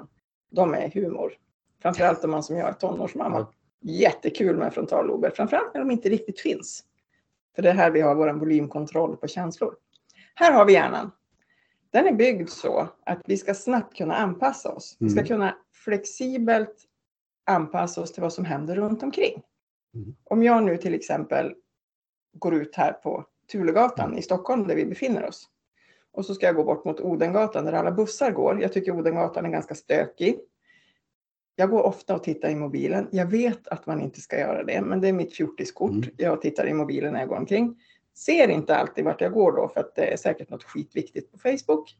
De 0.51 0.73
är 0.73 0.89
humor. 0.89 1.33
Framförallt 1.81 2.23
om 2.23 2.31
man 2.31 2.43
som 2.43 2.55
jag 2.57 2.69
är 2.69 2.73
tonårsmamma. 2.73 3.47
Jättekul 3.81 4.57
med 4.57 4.73
frontallober, 4.73 5.29
framförallt 5.35 5.73
när 5.73 5.81
de 5.81 5.91
inte 5.91 6.09
riktigt 6.09 6.39
finns. 6.39 6.83
För 7.55 7.61
det 7.61 7.69
är 7.69 7.73
här 7.73 7.91
vi 7.91 8.01
har 8.01 8.15
vår 8.15 8.33
volymkontroll 8.33 9.17
på 9.17 9.27
känslor. 9.27 9.75
Här 10.35 10.51
har 10.53 10.65
vi 10.65 10.73
hjärnan. 10.73 11.11
Den 11.91 12.07
är 12.07 12.13
byggd 12.13 12.49
så 12.49 12.87
att 13.05 13.21
vi 13.25 13.37
ska 13.37 13.53
snabbt 13.53 13.95
kunna 13.97 14.15
anpassa 14.15 14.71
oss. 14.71 14.97
Vi 14.99 15.09
ska 15.09 15.19
Mm. 15.19 15.27
kunna 15.27 15.57
flexibelt 15.71 16.75
anpassa 17.45 18.01
oss 18.01 18.11
till 18.11 18.21
vad 18.21 18.33
som 18.33 18.45
händer 18.45 18.75
runt 18.75 19.03
omkring. 19.03 19.41
Mm. 19.95 20.15
Om 20.23 20.43
jag 20.43 20.63
nu 20.63 20.77
till 20.77 20.93
exempel 20.93 21.53
går 22.33 22.55
ut 22.55 22.75
här 22.75 22.91
på 22.93 23.25
Tulegatan 23.51 24.17
i 24.17 24.21
Stockholm 24.21 24.67
där 24.67 24.75
vi 24.75 24.85
befinner 24.85 25.25
oss. 25.25 25.49
Och 26.11 26.25
så 26.25 26.35
ska 26.35 26.45
jag 26.45 26.55
gå 26.55 26.63
bort 26.63 26.85
mot 26.85 26.99
Odengatan 26.99 27.65
där 27.65 27.73
alla 27.73 27.91
bussar 27.91 28.31
går. 28.31 28.61
Jag 28.61 28.73
tycker 28.73 28.91
Odengatan 28.91 29.45
är 29.45 29.49
ganska 29.49 29.75
stökig. 29.75 30.39
Jag 31.59 31.69
går 31.69 31.83
ofta 31.83 32.15
och 32.15 32.23
tittar 32.23 32.49
i 32.49 32.55
mobilen. 32.55 33.07
Jag 33.11 33.25
vet 33.25 33.67
att 33.67 33.85
man 33.85 34.01
inte 34.01 34.21
ska 34.21 34.39
göra 34.39 34.63
det, 34.63 34.81
men 34.81 35.01
det 35.01 35.07
är 35.07 35.13
mitt 35.13 35.35
fjortiskort. 35.35 35.91
Mm. 35.91 36.09
Jag 36.17 36.41
tittar 36.41 36.67
i 36.67 36.73
mobilen 36.73 37.13
när 37.13 37.19
jag 37.19 37.29
går 37.29 37.37
omkring. 37.37 37.75
Ser 38.17 38.47
inte 38.47 38.75
alltid 38.75 39.05
vart 39.05 39.21
jag 39.21 39.33
går 39.33 39.51
då, 39.51 39.67
för 39.67 39.79
att 39.79 39.95
det 39.95 40.13
är 40.13 40.17
säkert 40.17 40.49
något 40.49 40.63
skitviktigt 40.63 41.31
på 41.31 41.37
Facebook. 41.37 41.97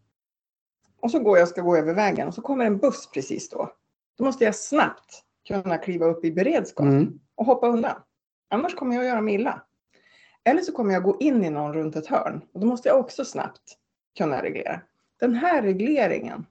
Och 0.99 1.11
så 1.11 1.19
går 1.19 1.37
jag 1.37 1.43
och 1.43 1.49
ska 1.49 1.61
gå 1.61 1.75
över 1.77 1.93
vägen 1.93 2.27
och 2.27 2.33
så 2.33 2.41
kommer 2.41 2.65
en 2.65 2.77
buss 2.77 3.09
precis 3.13 3.49
då. 3.49 3.73
Då 4.17 4.23
måste 4.23 4.43
jag 4.43 4.55
snabbt 4.55 5.23
kunna 5.47 5.77
kliva 5.77 6.05
upp 6.05 6.25
i 6.25 6.31
beredskap 6.31 6.85
Mm. 6.85 7.19
och 7.35 7.45
hoppa 7.45 7.67
undan. 7.67 7.95
Annars 8.49 8.75
kommer 8.75 8.95
jag 8.95 9.01
att 9.01 9.09
göra 9.09 9.21
mig 9.21 9.33
illa. 9.33 9.63
Eller 10.43 10.61
så 10.61 10.71
kommer 10.71 10.93
jag 10.93 11.03
gå 11.03 11.17
in 11.19 11.43
i 11.43 11.49
någon 11.49 11.73
runt 11.73 11.95
ett 11.95 12.07
hörn 12.07 12.41
och 12.53 12.59
då 12.59 12.67
måste 12.67 12.89
jag 12.89 12.99
också 12.99 13.25
snabbt 13.25 13.77
kunna 14.17 14.43
reglera. 14.43 14.81
Den 15.19 15.33
här 15.35 15.61
regleringen, 15.61 16.45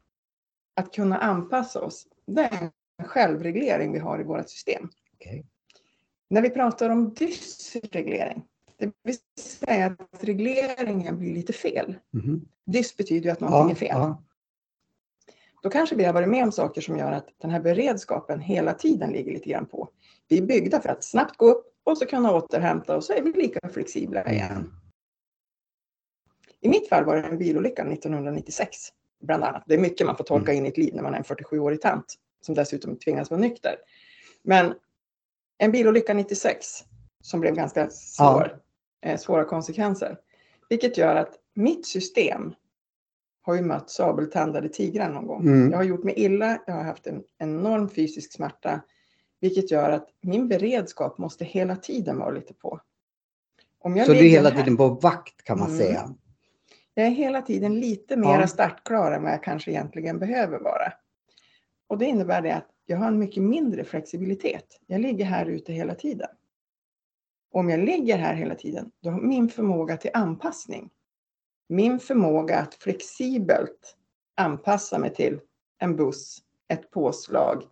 att 0.77 0.95
kunna 0.95 1.19
anpassa 1.19 1.81
oss, 1.81 2.07
det 2.27 2.43
är 2.43 2.71
självreglering 3.07 3.93
vi 3.93 3.99
har 3.99 4.21
i 4.21 4.25
vårt 4.25 4.49
system. 4.49 4.89
Okej. 5.15 5.47
När 6.31 6.43
vi 6.43 6.51
pratar 6.51 6.91
om 6.91 7.15
dysreglering, 7.15 8.45
det 8.77 8.93
vill 9.03 9.17
säga 9.41 9.87
att 9.87 10.25
regleringen 10.25 11.19
blir 11.19 11.35
lite 11.35 11.53
fel. 11.53 11.95
Mhm. 12.11 12.49
Dys 12.67 12.97
betyder 12.97 13.25
ju 13.25 13.31
att 13.31 13.41
någonting 13.41 13.69
Ja, 13.69 13.71
är 13.71 13.75
fel. 13.75 13.89
ja. 13.91 14.23
Då 15.63 15.71
kanske 15.71 15.97
vi 15.97 16.05
har 16.05 16.13
varit 16.13 16.29
med 16.29 16.45
om 16.45 16.53
saker 16.53 16.81
som 16.81 16.99
gör 16.99 17.13
att 17.13 17.29
den 17.39 17.51
här 17.51 17.61
beredskapen 17.61 18.41
hela 18.41 18.75
tiden 18.75 19.11
ligger 19.11 19.33
lite 19.33 19.49
grann 19.51 19.67
på. 19.67 19.89
Vi 20.29 20.39
är 20.39 20.43
byggda 20.43 20.81
för 20.81 20.89
att 20.89 21.05
snabbt 21.05 21.37
gå 21.37 21.47
upp 21.47 21.67
och 21.85 21.99
så 21.99 22.07
kunna 22.07 22.33
återhämta 22.35 22.97
och 22.97 23.05
så 23.05 23.13
är 23.13 23.23
vi 23.23 23.33
lika 23.33 23.69
flexibla 23.69 24.33
igen. 24.33 24.73
I 26.61 26.69
mitt 26.69 26.89
fall 26.89 27.05
var 27.05 27.17
det 27.17 27.23
en 27.23 27.39
bilolycka 27.39 27.83
1996. 27.85 28.77
Bland 29.21 29.45
annat. 29.45 29.63
Det 29.67 29.75
är 29.75 29.79
mycket 29.79 30.07
man 30.07 30.17
får 30.17 30.25
tolka 30.25 30.53
in 30.53 30.67
i 30.67 30.69
ett 30.69 30.79
liv 30.79 30.95
när 30.95 31.03
man 31.03 31.15
är 31.15 31.19
en 31.19 31.25
47-årig 31.25 31.81
tant 31.81 32.15
som 32.41 32.55
dessutom 32.55 32.97
tvingas 32.99 33.31
vara 33.31 33.41
nykter. 33.41 33.77
Men 34.43 34.75
en 35.59 35.73
bilolycka 35.73 36.15
96 36.15 36.67
som 37.23 37.41
blev 37.41 37.55
ganska 37.55 37.91
svår, 37.91 38.59
eh, 39.07 39.19
svåra 39.19 39.45
konsekvenser. 39.45 40.19
Vilket 40.69 40.99
gör 40.99 41.17
att 41.17 41.35
mitt 41.55 41.87
system 41.87 42.55
har 43.43 43.55
ju 43.55 43.63
mött 43.63 43.91
sabeltandade 43.91 44.69
tigrar 44.69 45.11
någon 45.11 45.27
gång. 45.27 45.43
Mm. 45.47 45.71
Jag 45.71 45.77
har 45.79 45.85
gjort 45.85 46.05
mig 46.05 46.15
illa, 46.17 46.59
jag 46.67 46.75
har 46.75 46.83
haft 46.85 47.07
en 47.07 47.23
enorm 47.39 47.89
fysisk 47.89 48.33
smärta. 48.33 48.81
Vilket 49.41 49.71
gör 49.71 49.91
att 49.91 50.09
min 50.23 50.49
beredskap 50.49 51.19
måste 51.19 51.45
hela 51.45 51.77
tiden 51.77 52.19
vara 52.19 52.31
lite 52.31 52.55
på. 52.55 52.81
Om 53.81 53.97
jag 53.97 54.07
Så 54.07 54.13
du 54.13 54.19
är 54.19 54.23
hela 54.23 54.51
här- 54.51 54.57
tiden 54.57 54.77
på 54.77 54.89
vakt 54.89 55.43
kan 55.45 55.59
man 55.59 55.69
Mm. 55.71 55.79
säga. 55.79 56.15
jag 56.95 57.07
är 57.07 57.11
hela 57.11 57.43
tiden 57.43 57.81
lite 57.81 58.17
mer 58.17 58.41
Ja. 58.41 58.47
startklar 58.47 59.13
än 59.13 59.23
vad 59.23 59.33
jag 59.33 59.43
kanske 59.43 59.71
egentligen 59.71 60.19
behöver 60.19 60.59
vara. 60.59 60.93
Och 61.89 61.99
det 61.99 62.05
innebär 62.05 62.43
det 62.43 62.55
att 62.55 62.71
jag 62.87 62.97
har 62.97 63.09
en 63.09 63.19
mycket 63.19 63.43
mindre 63.43 63.85
flexibilitet. 63.85 64.81
Jag 64.87 65.01
ligger 65.01 65.25
här 65.25 65.47
ute 65.47 65.73
hela 65.73 65.95
tiden. 65.95 66.29
Om 67.51 67.71
jag 67.71 67.81
ligger 67.81 68.19
här 68.19 68.35
hela 68.35 68.55
tiden, 68.55 68.91
då 69.03 69.11
har 69.11 69.21
min 69.21 69.49
förmåga 69.49 69.97
till 69.97 70.11
anpassning, 70.15 70.91
min 71.69 71.99
förmåga 71.99 72.59
att 72.59 72.75
flexibelt 72.75 73.97
anpassa 74.37 74.99
mig 74.99 75.15
till 75.15 75.41
en 75.79 75.97
buss, 75.97 76.39
ett 76.69 76.91
påslag, 76.91 77.65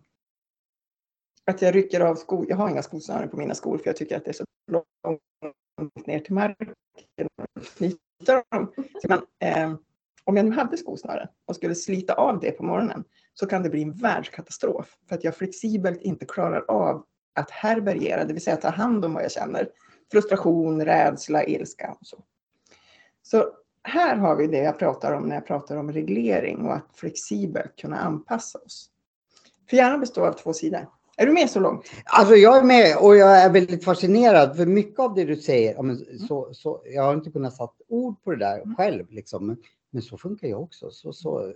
att 1.45 1.61
jag 1.61 1.75
rycker 1.75 1.99
av 1.99 2.15
skor. 2.15 2.45
Jag 2.49 2.57
har 2.57 2.69
inga 2.69 2.83
skosnören 2.83 3.29
på 3.29 3.37
mina 3.37 3.55
skor 3.55 3.77
för 3.77 3.87
jag 3.87 3.95
tycker 3.95 4.17
att 4.17 4.25
det 4.25 4.31
är 4.31 4.33
så 4.33 4.45
långt 4.71 6.07
ner 6.07 6.19
till 6.19 6.33
marken. 6.33 6.73
Dem. 8.25 8.73
Så 9.01 9.07
man, 9.09 9.25
eh, 9.39 9.75
om 10.23 10.37
jag 10.37 10.45
nu 10.45 10.51
hade 10.51 10.77
skosnören 10.77 11.27
och 11.45 11.55
skulle 11.55 11.75
slita 11.75 12.13
av 12.13 12.39
det 12.39 12.51
på 12.51 12.63
morgonen 12.63 13.03
så 13.39 13.45
kan 13.45 13.63
det 13.63 13.69
bli 13.69 13.83
en 13.83 13.93
världskatastrof 13.93 14.97
för 15.09 15.15
att 15.15 15.23
jag 15.23 15.35
flexibelt 15.35 16.01
inte 16.01 16.25
klarar 16.25 16.65
av 16.67 17.05
att 17.35 17.51
härbärgera, 17.51 18.25
det 18.25 18.33
vill 18.33 18.43
säga 18.43 18.55
ta 18.57 18.69
hand 18.69 19.05
om 19.05 19.13
vad 19.13 19.23
jag 19.23 19.31
känner. 19.31 19.69
Frustration, 20.11 20.85
rädsla, 20.85 21.43
ilska 21.43 21.97
och 21.99 22.07
så. 22.07 22.23
Så 23.23 23.45
här 23.83 24.15
har 24.15 24.35
vi 24.35 24.47
det 24.47 24.57
jag 24.57 24.79
pratar 24.79 25.13
om 25.13 25.23
när 25.23 25.35
jag 25.35 25.47
pratar 25.47 25.77
om 25.77 25.91
reglering 25.91 26.65
och 26.65 26.73
att 26.73 26.87
flexibelt 26.95 27.75
kunna 27.75 27.97
anpassa 27.97 28.59
oss. 28.59 28.89
För 29.69 29.77
hjärnan 29.77 29.99
består 29.99 30.27
av 30.27 30.33
två 30.33 30.53
sidor. 30.53 30.87
Är 31.17 31.25
du 31.25 31.31
med 31.31 31.49
så 31.49 31.59
långt? 31.59 31.85
Alltså 32.05 32.35
jag 32.35 32.57
är 32.57 32.63
med 32.63 32.97
och 32.97 33.17
jag 33.17 33.41
är 33.41 33.49
väldigt 33.49 33.85
fascinerad 33.85 34.57
för 34.57 34.65
mycket 34.65 34.99
av 34.99 35.13
det 35.13 35.25
du 35.25 35.35
säger. 35.35 35.83
Men 35.83 36.19
så, 36.27 36.53
så, 36.53 36.81
jag 36.85 37.03
har 37.03 37.13
inte 37.13 37.31
kunnat 37.31 37.53
sätta 37.53 37.71
ord 37.87 38.23
på 38.23 38.31
det 38.31 38.37
där 38.37 38.75
själv 38.77 39.05
liksom. 39.09 39.47
Men, 39.47 39.57
men 39.89 40.01
så 40.01 40.17
funkar 40.17 40.47
jag 40.47 40.61
också. 40.61 40.91
Så, 40.91 41.13
så, 41.13 41.53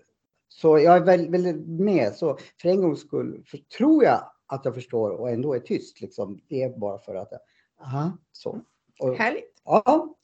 så 0.53 0.79
jag 0.79 0.96
är 0.96 1.00
väldigt, 1.05 1.31
väldigt 1.31 1.67
med. 1.67 2.15
Så 2.15 2.38
för 2.62 2.70
en 2.70 2.81
gångs 2.81 3.00
skull 3.01 3.43
för, 3.48 3.58
tror 3.58 4.03
jag 4.03 4.31
att 4.48 4.65
jag 4.65 4.75
förstår 4.75 5.10
och 5.10 5.29
ändå 5.29 5.53
är 5.53 5.60
tyst. 5.60 6.01
Liksom. 6.01 6.41
Det 6.50 6.63
är 6.63 6.70
bara 6.77 7.00
för 7.00 7.15
att 7.15 7.27
jag, 7.31 7.39
aha, 7.88 8.17
så. 8.31 8.62
Och, 9.00 9.15
Härligt. 9.15 9.62
ja, 9.65 10.15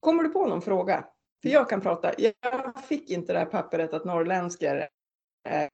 Kommer 0.00 0.22
du 0.22 0.28
på 0.28 0.46
någon 0.46 0.62
fråga? 0.62 1.04
För 1.42 1.48
jag 1.48 1.68
kan 1.68 1.80
prata. 1.80 2.12
Jag 2.18 2.84
fick 2.84 3.10
inte 3.10 3.32
det 3.32 3.38
här 3.38 3.46
pappret 3.46 3.94
att 3.94 4.04
norrländskor 4.04 4.82
är 5.44 5.70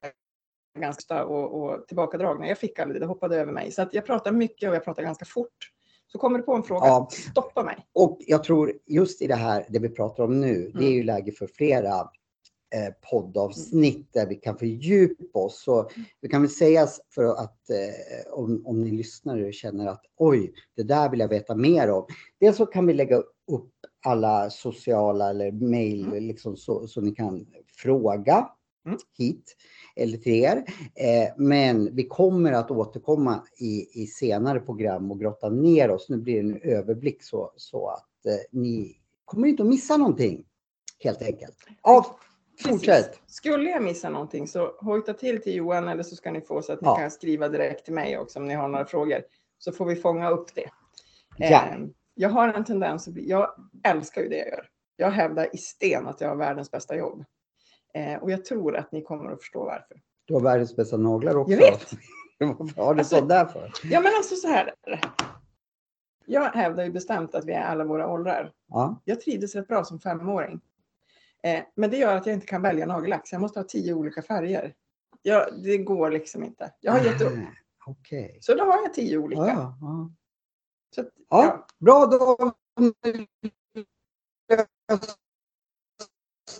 ganska 0.78 1.24
och, 1.24 1.62
och 1.64 1.86
tillbakadragna. 1.88 2.48
Jag 2.48 2.58
fick 2.58 2.78
aldrig 2.78 3.00
det, 3.02 3.06
hoppade 3.06 3.36
över 3.36 3.52
mig. 3.52 3.72
Så 3.72 3.82
att 3.82 3.94
jag 3.94 4.06
pratar 4.06 4.32
mycket 4.32 4.68
och 4.68 4.74
jag 4.74 4.84
pratar 4.84 5.02
ganska 5.02 5.24
fort. 5.24 5.70
Så 6.06 6.18
kommer 6.18 6.38
du 6.38 6.44
på 6.44 6.54
en 6.54 6.62
fråga, 6.62 6.86
Ja. 6.86 7.08
stoppa 7.30 7.64
mig. 7.64 7.86
Och 7.92 8.18
jag 8.20 8.44
tror 8.44 8.72
just 8.86 9.22
i 9.22 9.26
det 9.26 9.34
här, 9.34 9.66
det 9.68 9.78
vi 9.78 9.88
pratar 9.88 10.24
om 10.24 10.40
nu, 10.40 10.70
det 10.74 10.84
är 10.84 10.90
ju 10.92 11.02
läge 11.02 11.32
för 11.32 11.46
flera 11.46 11.88
eh, 11.88 12.06
poddavsnitt 13.10 14.12
där 14.12 14.26
vi 14.26 14.34
kan 14.34 14.58
fördjupa 14.58 15.38
oss. 15.38 15.62
Så 15.62 15.90
vi 16.20 16.28
kan 16.28 16.42
väl 16.42 16.50
säga 16.50 16.88
för 17.14 17.24
att 17.24 17.70
eh, 17.70 18.32
om, 18.32 18.62
om 18.66 18.80
ni 18.80 18.90
lyssnare 18.90 19.52
känner 19.52 19.86
att 19.86 20.02
oj, 20.16 20.52
det 20.76 20.82
där 20.82 21.10
vill 21.10 21.20
jag 21.20 21.28
veta 21.28 21.54
mer 21.54 21.90
om. 21.90 22.06
Dels 22.40 22.56
så 22.56 22.66
kan 22.66 22.86
vi 22.86 22.94
lägga 22.94 23.16
upp 23.16 23.72
alla 24.06 24.50
sociala 24.50 25.30
eller 25.30 25.52
mejl 25.52 26.10
liksom 26.20 26.56
så, 26.56 26.86
så 26.86 27.00
ni 27.00 27.10
kan 27.10 27.46
fråga 27.76 28.48
Mm. 28.86 28.98
hit 29.18 29.56
eller 29.96 30.18
till 30.18 30.32
er. 30.32 30.64
Eh, 30.94 31.32
men 31.36 31.94
vi 31.94 32.06
kommer 32.06 32.52
att 32.52 32.70
återkomma 32.70 33.42
i, 33.58 34.02
i 34.02 34.06
senare 34.06 34.60
program 34.60 35.10
och 35.10 35.20
grotta 35.20 35.48
ner 35.48 35.90
oss. 35.90 36.08
Nu 36.08 36.16
blir 36.16 36.42
det 36.42 36.48
en 36.48 36.60
överblick 36.62 37.22
så, 37.22 37.52
så 37.56 37.88
att 37.88 38.26
eh, 38.26 38.32
ni 38.50 38.96
kommer 39.24 39.48
inte 39.48 39.62
att 39.62 39.68
missa 39.68 39.96
någonting. 39.96 40.44
Helt 40.98 41.22
enkelt. 41.22 41.56
Ja, 41.82 42.18
fortsätt. 42.58 43.06
Precis. 43.06 43.20
Skulle 43.26 43.70
jag 43.70 43.82
missa 43.82 44.08
någonting 44.10 44.48
så 44.48 44.74
hojta 44.80 45.12
till 45.14 45.42
till 45.42 45.54
Johan 45.54 45.88
eller 45.88 46.02
så 46.02 46.16
ska 46.16 46.30
ni 46.30 46.40
få 46.40 46.62
så 46.62 46.72
att 46.72 46.80
ni 46.80 46.86
Ja. 46.88 46.96
kan 46.96 47.10
skriva 47.10 47.48
direkt 47.48 47.84
till 47.84 47.94
mig 47.94 48.18
också 48.18 48.38
om 48.38 48.46
ni 48.46 48.54
har 48.54 48.68
några 48.68 48.84
frågor. 48.86 49.22
Så 49.58 49.72
får 49.72 49.84
vi 49.86 49.96
fånga 49.96 50.30
upp 50.30 50.54
det. 50.54 50.70
Ja. 51.36 51.46
Eh, 51.66 51.76
Jag 52.14 52.28
har 52.28 52.48
en 52.48 52.64
tendens 52.64 53.08
att 53.08 53.14
bli, 53.14 53.28
jag 53.28 53.54
älskar 53.84 54.22
ju 54.22 54.28
det 54.28 54.36
jag 54.38 54.48
gör. 54.48 54.68
Jag 54.96 55.10
hävdar 55.10 55.48
i 55.54 55.58
sten 55.58 56.06
att 56.06 56.20
jag 56.20 56.28
har 56.28 56.36
världens 56.36 56.70
bästa 56.70 56.96
jobb. 56.96 57.24
Eh, 57.94 58.22
och 58.22 58.30
jag 58.30 58.44
tror 58.44 58.76
att 58.76 58.92
ni 58.92 59.02
kommer 59.02 59.30
att 59.32 59.40
förstå 59.40 59.64
varför. 59.64 60.00
Du 60.24 60.34
har 60.34 60.40
världens 60.40 60.76
bästa 60.76 60.96
naglar 60.96 61.36
också. 61.36 61.52
Jag 61.52 61.58
vet. 61.60 61.92
Varför 62.38 62.82
har 62.82 62.94
du 62.94 63.00
Alltså- 63.00 63.20
där 63.20 63.44
för? 63.46 63.70
Ja 63.84 64.00
men 64.00 64.12
alltså 64.16 64.34
så 64.36 64.48
här. 64.48 64.74
Jag 66.26 66.44
hävdar 66.44 66.84
ju 66.84 66.90
bestämt 66.90 67.34
att 67.34 67.44
vi 67.44 67.52
är 67.52 67.62
alla 67.64 67.84
våra 67.84 68.08
åldrar. 68.08 68.52
Ja. 68.68 69.00
Jag 69.04 69.20
trivdes 69.20 69.54
rätt 69.54 69.68
bra 69.68 69.84
som 69.84 70.00
femåring. 70.00 70.60
Eh, 71.44 71.64
men 71.74 71.90
det 71.90 71.96
gör 71.96 72.16
att 72.16 72.26
jag 72.26 72.34
inte 72.34 72.46
kan 72.46 72.62
välja 72.62 72.86
nagellack. 72.86 73.28
så 73.28 73.34
Jag 73.34 73.40
måste 73.40 73.58
ha 73.58 73.64
tio 73.64 73.94
olika 73.94 74.22
färger. 74.22 74.74
Ja, 75.22 75.50
det 75.50 75.78
går 75.78 76.10
liksom 76.10 76.44
inte. 76.44 76.72
Jag 76.80 76.92
har 76.92 77.00
gett 77.00 77.22
upp. 77.22 77.32
Ah, 77.32 77.90
Okej. 77.90 78.38
Så 78.40 78.54
då 78.54 78.64
har 78.64 78.82
jag 78.82 78.94
tio 78.94 79.18
olika. 79.18 79.40
Ja, 79.42 79.76
ja. 79.80 80.10
Så 80.94 81.00
att, 81.00 81.08
Ja. 81.28 81.66
Bra, 81.78 82.06
då 82.06 82.52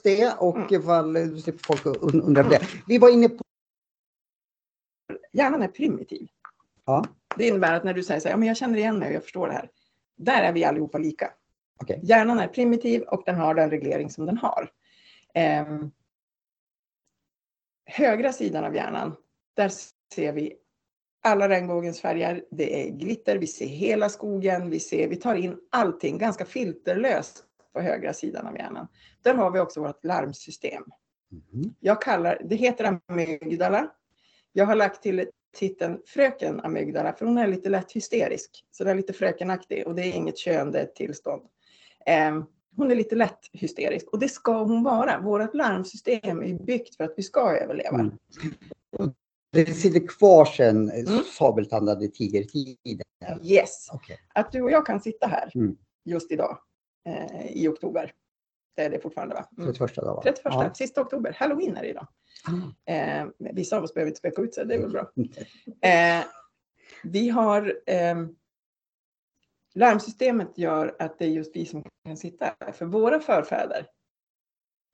det 0.05 0.35
och 0.39 0.57
Mm. 0.57 0.69
ifall 0.71 1.13
du 1.13 1.41
slipper 1.41 1.65
folk 1.65 1.85
und- 1.85 2.21
undra 2.23 2.45
på 2.45 2.51
det. 2.51 2.61
Vi 2.87 2.99
var 2.99 3.09
inne 3.11 3.29
på... 3.29 3.45
Hjärnan 5.33 5.63
är 5.63 5.69
primitiv. 5.69 6.29
Ja. 6.85 7.05
Det 7.37 7.49
innebär 7.49 7.75
att 7.75 7.85
när 7.85 7.95
du 7.95 8.03
säger 8.05 8.21
så 8.21 8.29
här, 8.29 8.33
ja, 8.33 8.37
men 8.39 8.49
jag 8.49 8.57
känner 8.57 8.79
igen 8.79 8.99
mig 8.99 9.09
och 9.09 9.15
jag 9.15 9.23
förstår 9.23 9.47
det 9.47 9.53
här. 9.53 9.71
Där 10.17 10.43
är 10.43 10.53
vi 10.53 10.65
allihopa 10.65 10.99
lika. 10.99 11.33
Okej. 11.81 12.01
Hjärnan 12.03 12.39
är 12.39 12.49
primitiv 12.49 13.03
och 13.03 13.23
den 13.27 13.35
har 13.35 13.55
den 13.55 13.71
reglering 13.71 14.11
som 14.11 14.27
den 14.27 14.39
har. 14.39 14.71
Ehm, 15.35 15.91
högra 17.87 18.33
sidan 18.33 18.65
av 18.65 18.75
hjärnan, 18.75 19.17
där 19.55 19.71
ser 20.15 20.33
vi 20.33 20.57
alla 21.23 21.49
regnbågens 21.49 22.01
färger. 22.01 22.45
Det 22.51 22.87
är 22.87 22.91
glitter, 22.91 23.39
vi 23.39 23.47
ser 23.47 23.67
hela 23.67 24.09
skogen, 24.09 24.71
vi, 24.71 24.81
ser, 24.81 25.09
vi 25.09 25.17
tar 25.17 25.35
in 25.35 25.59
allting 25.71 26.19
ganska 26.19 26.45
filterlöst 26.45 27.45
på 27.73 27.81
högra 27.81 28.13
sidan 28.13 28.47
av 28.47 28.57
hjärnan. 28.57 28.89
Där 29.23 29.35
har 29.35 29.51
vi 29.51 29.61
också 29.61 29.81
vårt 29.81 30.05
larmsystem. 30.05 30.85
Mhm. 31.31 31.75
Jag 31.81 32.03
kallar, 32.03 32.41
det 32.45 32.57
heter 32.57 32.99
amygdala. 33.07 33.91
Jag 34.53 34.67
har 34.67 34.75
lagt 34.75 35.03
till 35.03 35.29
titeln 35.55 36.03
fröken 36.07 36.61
amygdala 36.61 37.13
för 37.13 37.27
hon 37.27 37.39
är 37.39 37.47
lite 37.47 37.69
lätt 37.69 37.93
hysterisk. 37.93 38.65
Så 38.71 38.85
det 38.85 38.91
är 38.91 38.95
lite 38.95 39.13
frökenaktig 39.13 39.87
och 39.87 39.95
det 39.95 40.03
är 40.03 40.13
inget 40.13 40.39
kön, 40.39 40.73
det 40.73 40.79
är 40.79 40.85
ett 40.85 40.95
tillstånd. 40.95 41.43
Eh, 42.07 42.43
hon 42.77 42.91
är 42.91 42.95
lite 42.95 43.15
lätt 43.17 43.39
hysterisk 43.53 44.07
och 44.13 44.19
det 44.19 44.29
ska 44.29 44.63
hon 44.63 44.83
vara. 44.83 45.21
Vårt 45.21 45.55
larmsystem 45.55 46.43
är 46.43 46.65
byggt 46.65 46.97
för 46.97 47.05
att 47.05 47.15
vi 47.17 47.23
ska 47.23 47.57
överleva. 47.57 47.99
Mm. 47.99 48.13
Det 49.53 49.67
sitter 49.67 50.07
kvar 50.07 50.45
sedan 50.45 50.91
Mm. 50.91 51.23
sabeltandade 51.39 52.09
tigertiden. 52.09 53.05
Yes, 53.43 53.89
Okej. 53.93 54.19
att 54.35 54.53
du 54.53 54.63
och 54.63 54.71
jag 54.71 54.87
kan 54.87 55.01
sitta 55.01 55.27
här 55.27 55.51
Mm. 55.55 55.77
just 56.05 56.33
idag 56.33 56.59
eh, 57.07 57.47
i 57.47 57.69
oktober. 57.69 58.13
Det 58.77 58.83
är 58.83 58.91
det 58.91 58.99
fortfarande 59.01 59.35
va? 59.35 59.49
Mm. 59.59 59.73
31 59.75 59.95
dag 59.97 60.15
va? 60.15 60.23
31, 60.25 60.41
Ja. 60.45 60.75
sista 60.75 61.01
oktober. 61.01 61.37
Halloween 61.39 61.77
är 61.77 61.83
det 61.83 61.89
idag. 61.89 62.07
Ah. 62.87 62.93
Eh, 62.93 63.27
vissa 63.39 63.77
av 63.77 63.85
oss 63.85 63.95
behöver 63.95 64.11
inte 64.11 64.19
speka 64.19 64.43
ut 64.43 64.55
sig, 64.55 64.67
det 64.67 64.75
är 64.75 64.79
väl 64.81 64.91
bra. 64.91 65.11
Eh, 65.83 66.25
vi 67.05 67.29
har 67.29 67.75
eh, 67.87 68.15
larmsystemet 69.75 70.59
gör 70.59 70.97
att 70.99 71.19
det 71.19 71.25
är 71.25 71.29
just 71.29 71.57
vi 71.57 71.67
som 71.67 71.85
kan 72.07 72.17
sitta 72.17 72.45
här. 72.61 72.73
För 72.73 72.87
våra 72.87 73.21
förfäder 73.21 73.87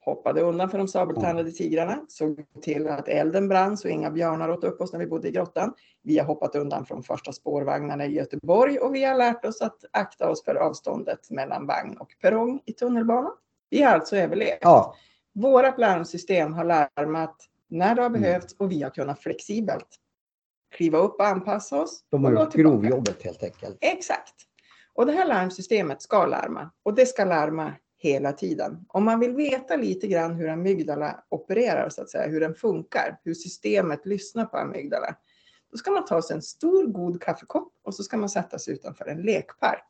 hoppade 0.04 0.40
undan 0.40 0.70
för 0.70 0.78
de 0.78 0.88
sabeltandade 0.88 1.50
tigrarna, 1.52 2.04
såg 2.08 2.44
till 2.62 2.88
att 2.88 3.08
elden 3.08 3.48
brann 3.48 3.76
så 3.76 3.88
inga 3.88 4.10
björnar 4.10 4.48
åt 4.48 4.64
upp 4.64 4.80
oss 4.80 4.92
när 4.92 5.00
vi 5.00 5.06
bodde 5.06 5.28
i 5.28 5.30
grottan. 5.30 5.74
Vi 6.02 6.18
har 6.18 6.26
hoppat 6.26 6.54
undan 6.56 6.86
från 6.86 7.02
första 7.02 7.32
spårvagnarna 7.32 8.06
i 8.06 8.12
Göteborg 8.14 8.78
och 8.78 8.94
vi 8.94 9.04
har 9.04 9.14
lärt 9.16 9.44
oss 9.44 9.60
att 9.62 9.84
akta 9.90 10.30
oss 10.30 10.44
för 10.44 10.54
avståndet 10.54 11.30
mellan 11.30 11.66
vagn 11.66 11.96
och 11.96 12.14
perrong 12.20 12.60
i 12.66 12.72
tunnelbanan. 12.72 13.32
Vi 13.70 13.82
har 13.82 13.92
alltså 13.92 14.16
överlevt. 14.16 14.58
Ja, 14.60 14.94
Vårat 15.32 15.78
larmsystem 15.78 16.52
har 16.52 16.64
larmat 16.64 17.36
när 17.68 17.94
det 17.94 18.02
har 18.02 18.08
Mm. 18.08 18.22
behövts 18.22 18.52
och 18.58 18.70
vi 18.72 18.82
har 18.82 18.90
kunnat 18.90 19.20
flexibelt 19.20 19.86
kliva 20.74 20.98
upp 20.98 21.14
och 21.20 21.26
anpassa 21.26 21.82
oss. 21.82 22.04
de 22.10 22.24
har 22.24 22.32
gjort 22.32 22.54
grovjobbet 22.54 23.22
helt 23.22 23.42
enkelt. 23.42 23.78
Exakt. 23.80 24.34
Och 24.94 25.06
det 25.06 25.12
här 25.12 25.26
larmsystemet 25.26 26.02
ska 26.02 26.26
larma 26.26 26.70
och 26.82 26.94
det 26.94 27.06
ska 27.06 27.24
larma 27.24 27.74
hela 27.96 28.32
tiden. 28.32 28.86
Om 28.88 29.04
man 29.04 29.20
vill 29.20 29.34
veta 29.34 29.76
lite 29.76 30.06
grann 30.06 30.34
hur 30.34 30.48
amygdala 30.48 31.24
opererar, 31.28 31.88
så 31.88 32.02
att 32.02 32.10
säga, 32.10 32.28
hur 32.28 32.40
den 32.40 32.54
funkar, 32.54 33.20
hur 33.24 33.34
systemet 33.34 34.06
lyssnar 34.06 34.44
på 34.44 34.56
amygdala, 34.56 35.16
då 35.70 35.76
ska 35.76 35.90
man 35.90 36.04
ta 36.04 36.22
sig 36.22 36.36
en 36.36 36.42
stor 36.42 36.86
god 36.86 37.22
kaffekopp 37.22 37.72
och 37.84 37.94
så 37.94 38.02
ska 38.02 38.16
man 38.16 38.28
sätta 38.28 38.58
sig 38.58 38.74
utanför 38.74 39.06
en 39.06 39.22
lekpark. 39.22 39.86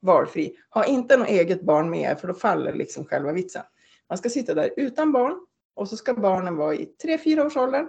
Valfri. 0.00 0.56
Ha 0.70 0.84
inte 0.84 1.16
något 1.16 1.28
eget 1.28 1.62
barn 1.62 1.90
med 1.90 2.10
er 2.10 2.14
för 2.14 2.28
då 2.28 2.34
faller 2.34 2.74
liksom 2.74 3.04
själva 3.04 3.32
vitsen. 3.32 3.62
Man 4.08 4.18
ska 4.18 4.28
sitta 4.28 4.54
där 4.54 4.70
utan 4.76 5.12
barn 5.12 5.46
och 5.74 5.88
så 5.88 5.96
ska 5.96 6.14
barnen 6.14 6.56
vara 6.56 6.74
i 6.74 6.94
3-4 7.04 7.46
års 7.46 7.56
ålder 7.56 7.88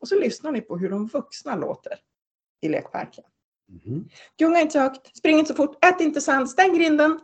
och 0.00 0.08
så 0.08 0.14
lyssnar 0.14 0.52
ni 0.52 0.60
på 0.60 0.78
hur 0.78 0.90
de 0.90 1.06
vuxna 1.06 1.56
låter 1.56 1.98
i 2.60 2.68
lekparken. 2.68 3.24
Mhm. 3.72 4.08
Gunga 4.38 4.60
inte 4.60 4.72
så 4.72 4.78
högt, 4.78 5.16
spring 5.16 5.38
inte 5.38 5.48
så 5.48 5.54
fort, 5.54 5.84
ät 5.84 6.00
inte 6.00 6.20
sand, 6.20 6.50
stäng 6.50 6.74
grinden. 6.74 7.20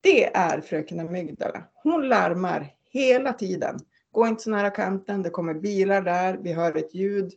Det 0.00 0.24
är 0.36 0.60
fröken 0.60 1.00
Amygdala. 1.00 1.64
Hon 1.74 2.08
larmar 2.08 2.74
hela 2.90 3.32
tiden. 3.32 3.78
Gå 4.12 4.26
inte 4.26 4.42
så 4.42 4.50
nära 4.50 4.70
kanten, 4.70 5.22
det 5.22 5.30
kommer 5.30 5.54
bilar 5.54 6.02
där, 6.02 6.38
vi 6.42 6.52
hör 6.52 6.76
ett 6.76 6.94
ljud. 6.94 7.32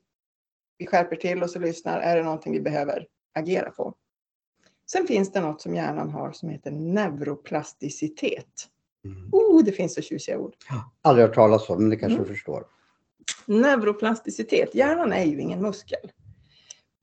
Vi 0.77 0.87
skärper 0.87 1.15
till 1.15 1.43
oss 1.43 1.55
och 1.55 1.61
lyssnar. 1.61 1.99
Är 1.99 2.15
det 2.17 2.23
någonting 2.23 2.53
vi 2.53 2.61
behöver 2.61 3.07
agera 3.33 3.71
på? 3.71 3.93
Sen 4.91 5.07
finns 5.07 5.31
det 5.31 5.41
något 5.41 5.61
som 5.61 5.75
hjärnan 5.75 6.09
har 6.09 6.31
som 6.31 6.49
heter 6.49 6.71
neuroplasticitet. 6.71 8.67
Mm. 9.05 9.29
Oh, 9.31 9.63
det 9.63 9.71
finns 9.71 9.93
så 9.95 10.01
tjusiga 10.01 10.37
ord. 10.39 10.53
Aldrig 11.01 11.27
hört 11.27 11.35
talas 11.35 11.69
om, 11.69 11.81
men 11.81 11.89
det 11.89 11.95
kanske 11.95 12.15
Mm. 12.15 12.27
du 12.27 12.33
förstår. 12.33 12.65
Neuroplasticitet. 13.45 14.75
Hjärnan 14.75 15.13
är 15.13 15.23
ju 15.25 15.41
ingen 15.41 15.61
muskel. 15.61 16.11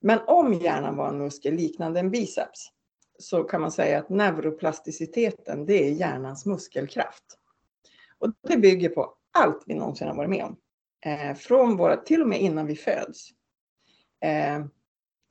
Men 0.01 0.19
om 0.27 0.53
hjärnan 0.53 0.95
var 0.95 1.09
en 1.09 1.17
muskel 1.17 1.53
liknande 1.53 1.99
en 1.99 2.11
biceps 2.11 2.71
så 3.19 3.43
kan 3.43 3.61
man 3.61 3.71
säga 3.71 3.99
att 3.99 4.09
neuroplasticiteten 4.09 5.65
det 5.65 5.87
är 5.87 5.91
hjärnans 5.91 6.45
muskelkraft. 6.45 7.23
Och 8.17 8.33
det 8.47 8.57
bygger 8.57 8.89
på 8.89 9.13
allt 9.31 9.63
vi 9.65 9.73
någonsin 9.73 10.07
har 10.07 10.15
varit 10.15 10.29
med 10.29 10.45
om. 10.45 10.57
Eh, 11.05 11.35
från 11.35 11.77
våra, 11.77 11.97
till 11.97 12.21
och 12.21 12.27
med 12.27 12.41
innan 12.41 12.65
vi 12.65 12.75
föds. 12.75 13.29
Eh, 14.25 14.65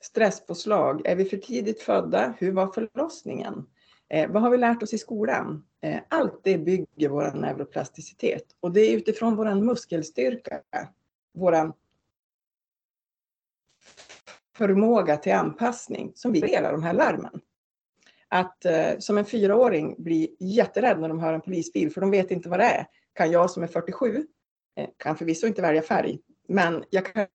stresspåslag. 0.03 1.07
Är 1.07 1.17
vi 1.17 1.25
för 1.25 1.37
tidigt 1.37 1.83
födda? 1.83 2.35
Hur 2.39 2.53
var 2.53 2.67
förlossningen? 2.67 3.67
Eh, 4.09 4.31
vad 4.31 4.43
har 4.43 4.51
vi 4.51 4.59
lärt 4.59 4.83
oss 4.83 4.95
i 4.95 4.99
skolan? 4.99 5.65
Eh, 5.83 6.01
allt 6.09 6.41
det 6.45 6.59
bygger 6.59 7.09
vår 7.09 7.33
neuroplasticitet. 7.33 8.45
Och 8.61 8.73
det 8.73 8.81
är 8.81 8.97
utifrån 8.97 9.37
vår 9.37 9.55
muskelstyrka, 9.55 10.63
vår 11.35 11.73
förmåga 14.59 15.17
till 15.17 15.33
anpassning 15.33 16.13
som 16.15 16.33
vi 16.33 16.41
delar 16.41 16.73
de 16.73 16.83
här 16.83 16.93
larmen. 16.93 17.41
Att 18.29 18.65
eh, 18.65 18.99
som 18.99 19.19
en 19.19 19.25
fyraåring 19.25 19.95
bli 19.99 20.37
jätterädd 20.41 21.01
när 21.01 21.09
de 21.09 21.21
hör 21.21 21.33
en 21.33 21.41
polisbil 21.41 21.93
för 21.93 22.01
de 22.01 22.11
vet 22.11 22.31
inte 22.31 22.49
vad 22.49 22.59
det 22.59 22.65
är. 22.65 22.87
Kan 23.13 23.31
jag 23.31 23.51
som 23.51 23.63
är 23.63 23.67
47, 23.67 24.27
eh, 24.77 24.89
kan 24.97 25.17
förvisso 25.17 25.47
inte 25.47 25.63
välja 25.63 25.83
färg, 25.83 26.19
men 26.49 26.85
jag 26.91 27.13
kan 27.13 27.27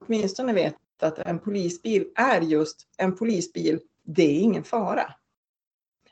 åtminstone 0.00 0.52
veta 0.52 0.76
att 1.02 1.18
en 1.18 1.38
polisbil 1.38 2.08
är 2.14 2.40
just 2.40 2.88
en 2.96 3.16
polisbil. 3.16 3.80
Det 4.02 4.22
är 4.22 4.40
ingen 4.40 4.64
fara. 4.64 5.14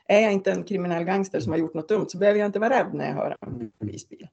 Är 0.07 0.21
jag 0.21 0.33
inte 0.33 0.51
en 0.51 0.63
kriminell 0.63 1.03
gangster 1.03 1.39
som 1.39 1.51
har 1.51 1.59
gjort 1.59 1.73
något 1.73 1.89
dumt 1.89 2.05
så 2.09 2.17
behöver 2.17 2.39
jag 2.39 2.45
inte 2.45 2.59
vara 2.59 2.79
rädd 2.79 2.93
när 2.93 3.07
jag 3.07 3.13
hör 3.13 3.37
en 3.41 3.71
polisbil. 3.79 4.27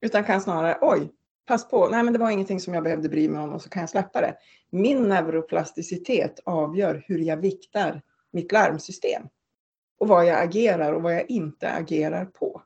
Utan 0.00 0.24
kan 0.24 0.40
snarare, 0.40 0.78
oj, 0.80 1.10
pass 1.50 1.68
på, 1.68 1.88
nej 1.88 2.02
men 2.02 2.12
det 2.12 2.18
var 2.18 2.30
ingenting 2.30 2.60
som 2.60 2.74
jag 2.74 2.82
behövde 2.82 3.08
bry 3.08 3.28
mig 3.28 3.42
om 3.42 3.52
och 3.52 3.62
så 3.62 3.68
kan 3.68 3.80
jag 3.80 3.90
släppa 3.90 4.20
det. 4.20 4.36
Min 4.70 5.08
neuroplasticitet 5.08 6.40
avgör 6.44 7.04
hur 7.06 7.18
jag 7.18 7.36
viktar 7.36 8.02
mitt 8.30 8.52
larmsystem. 8.52 9.22
Och 9.98 10.08
vad 10.08 10.26
jag 10.26 10.42
agerar 10.42 10.92
och 10.92 11.02
vad 11.02 11.14
jag 11.14 11.30
inte 11.30 11.70
agerar 11.70 12.24
på. 12.24 12.62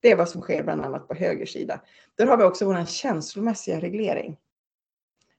Det 0.00 0.10
är 0.10 0.16
vad 0.16 0.28
som 0.28 0.40
sker 0.40 0.62
bland 0.62 0.84
annat 0.84 1.08
på 1.08 1.14
höger 1.14 1.46
sida. 1.46 1.80
Där 2.14 2.26
har 2.26 2.36
vi 2.36 2.44
också 2.44 2.66
vår 2.66 2.84
känslomässiga 2.84 3.80
reglering. 3.80 4.36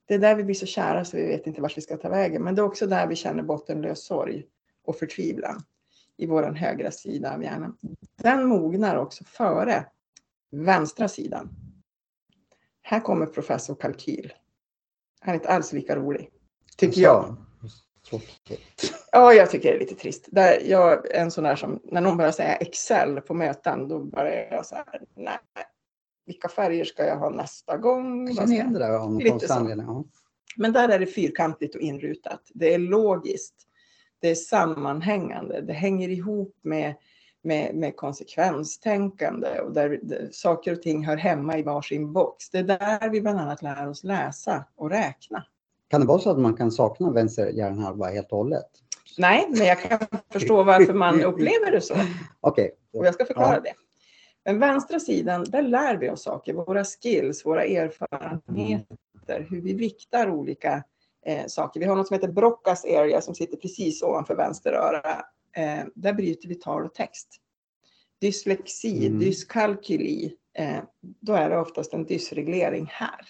Det 0.05 0.13
är 0.13 0.19
där 0.19 0.35
vi 0.35 0.43
blir 0.43 0.55
så 0.55 0.65
kära 0.65 1.05
så 1.05 1.17
vi 1.17 1.27
vet 1.27 1.47
inte 1.47 1.61
vart 1.61 1.77
vi 1.77 1.81
ska 1.81 1.97
ta 1.97 2.09
vägen. 2.09 2.43
Men 2.43 2.55
det 2.55 2.61
är 2.61 2.65
också 2.65 2.87
där 2.87 3.07
vi 3.07 3.15
känner 3.15 3.43
bottenlös 3.43 4.05
sorg 4.05 4.45
och 4.85 4.95
förtvivlan 4.95 5.63
i 6.17 6.25
vår 6.25 6.43
högra 6.43 6.91
sida 6.91 7.33
av 7.33 7.43
hjärnan. 7.43 7.77
Den 8.15 8.45
mognar 8.45 8.95
också 8.95 9.23
före 9.23 9.85
vänstra 10.51 11.07
sidan. 11.07 11.49
Här 12.87 12.99
kommer 12.99 13.25
professor 13.25 13.75
Kalkyl. 13.75 14.33
Han 15.19 15.29
är 15.29 15.33
inte 15.33 15.49
alls 15.49 15.73
lika 15.73 15.95
rolig. 15.95 16.29
Tycker 16.77 17.01
jag. 17.01 17.35
Tråkigt. 18.09 18.93
Ja, 19.11 19.33
jag 19.33 19.51
tycker 19.51 19.69
det 19.69 19.75
är 19.75 19.79
lite 19.79 19.95
trist. 19.95 20.27
Där 20.31 20.61
jag 20.65 21.11
är 21.11 21.21
en 21.21 21.31
sån 21.31 21.43
där 21.43 21.55
som, 21.55 21.79
när 21.83 22.01
någon 22.01 22.17
börjar 22.17 22.31
säga 22.31 22.55
Excel 22.55 23.21
på 23.21 23.33
möten, 23.33 23.87
då 23.87 24.03
börjar 24.03 24.47
jag 24.51 24.65
så 24.65 24.75
här, 24.75 25.01
nej, 25.15 25.37
vilka 26.25 26.49
färger 26.49 26.85
ska 26.85 27.05
jag 27.05 27.17
ha 27.17 27.29
nästa 27.29 27.77
gång? 27.77 28.27
Jag 28.27 28.35
känner 28.35 28.53
igen 28.53 28.73
det 28.73 28.79
där 28.79 28.91
av 28.91 29.11
någon. 29.11 30.09
Men 30.57 30.73
där 30.73 30.89
är 30.89 30.99
det 30.99 31.05
fyrkantigt 31.05 31.75
och 31.75 31.81
inrutat. 31.81 32.41
Det 32.53 32.73
är 32.73 32.79
logiskt. 32.79 33.55
Det 34.19 34.29
är 34.29 34.35
sammanhängande. 34.35 35.61
Det 35.61 35.73
hänger 35.73 36.09
ihop 36.09 36.59
med, 36.61 36.95
med, 37.45 37.75
med 37.75 37.95
konsekvenstänkande 37.95 39.59
och 39.59 39.71
där, 39.73 39.99
där 40.03 40.29
saker 40.31 40.71
och 40.73 40.81
ting 40.81 41.05
hör 41.05 41.17
hemma 41.17 41.57
i 41.57 41.63
varsin 41.63 42.13
box. 42.13 42.49
Det 42.49 42.57
är 42.57 42.63
där 42.63 43.09
vi 43.09 43.21
bland 43.21 43.39
annat 43.39 43.61
lär 43.61 43.89
oss 43.89 44.03
läsa 44.03 44.65
och 44.75 44.89
räkna. 44.89 45.43
Kan 45.87 46.01
det 46.01 46.07
vara 46.07 46.19
så 46.19 46.29
att 46.29 46.39
man 46.39 46.53
kan 46.53 46.71
sakna 46.71 47.11
vänster 47.11 47.47
hjärnhalva 47.47 48.05
helt 48.05 48.31
och 48.31 48.37
hållet? 48.37 48.69
Nej, 49.17 49.47
men 49.49 49.67
jag 49.67 49.81
kan 49.81 49.99
förstå 50.31 50.63
varför 50.63 50.93
man 50.93 51.21
upplever 51.21 51.71
det 51.71 51.81
så. 51.81 51.95
Okej. 52.39 52.71
Och 52.93 53.05
jag 53.05 53.13
ska 53.13 53.25
förklara 53.25 53.53
Ja. 53.53 53.59
det. 53.59 53.73
Men 54.45 54.59
vänstra 54.59 54.99
sidan, 54.99 55.43
där 55.43 55.61
lär 55.61 55.97
vi 55.97 56.09
oss 56.09 56.23
saker. 56.23 56.53
Våra 56.53 56.83
skills, 56.83 57.45
våra 57.45 57.63
erfarenheter, 57.65 59.47
hur 59.49 59.61
vi 59.61 59.73
viktar 59.73 60.29
olika 60.29 60.83
eh, 61.25 61.45
saker. 61.47 61.79
Vi 61.79 61.85
har 61.85 61.95
något 61.95 62.07
som 62.07 62.13
heter 62.13 62.27
Broccas 62.27 62.85
area 62.85 63.21
som 63.21 63.35
sitter 63.35 63.57
precis 63.57 64.03
ovanför 64.03 64.35
vänster 64.35 64.73
öra. 64.73 65.01
Eh, 65.55 65.85
där 65.95 66.13
bryter 66.13 66.49
vi 66.49 66.55
tal 66.55 66.85
och 66.85 66.93
text. 66.93 67.27
Dyslexi, 68.21 69.07
Mm. 69.07 69.19
dyskalkyli, 69.19 70.33
eh, 70.53 70.77
då 71.01 71.33
är 71.33 71.49
det 71.49 71.57
oftast 71.57 71.93
en 71.93 72.05
dysreglering 72.05 72.87
här. 72.91 73.27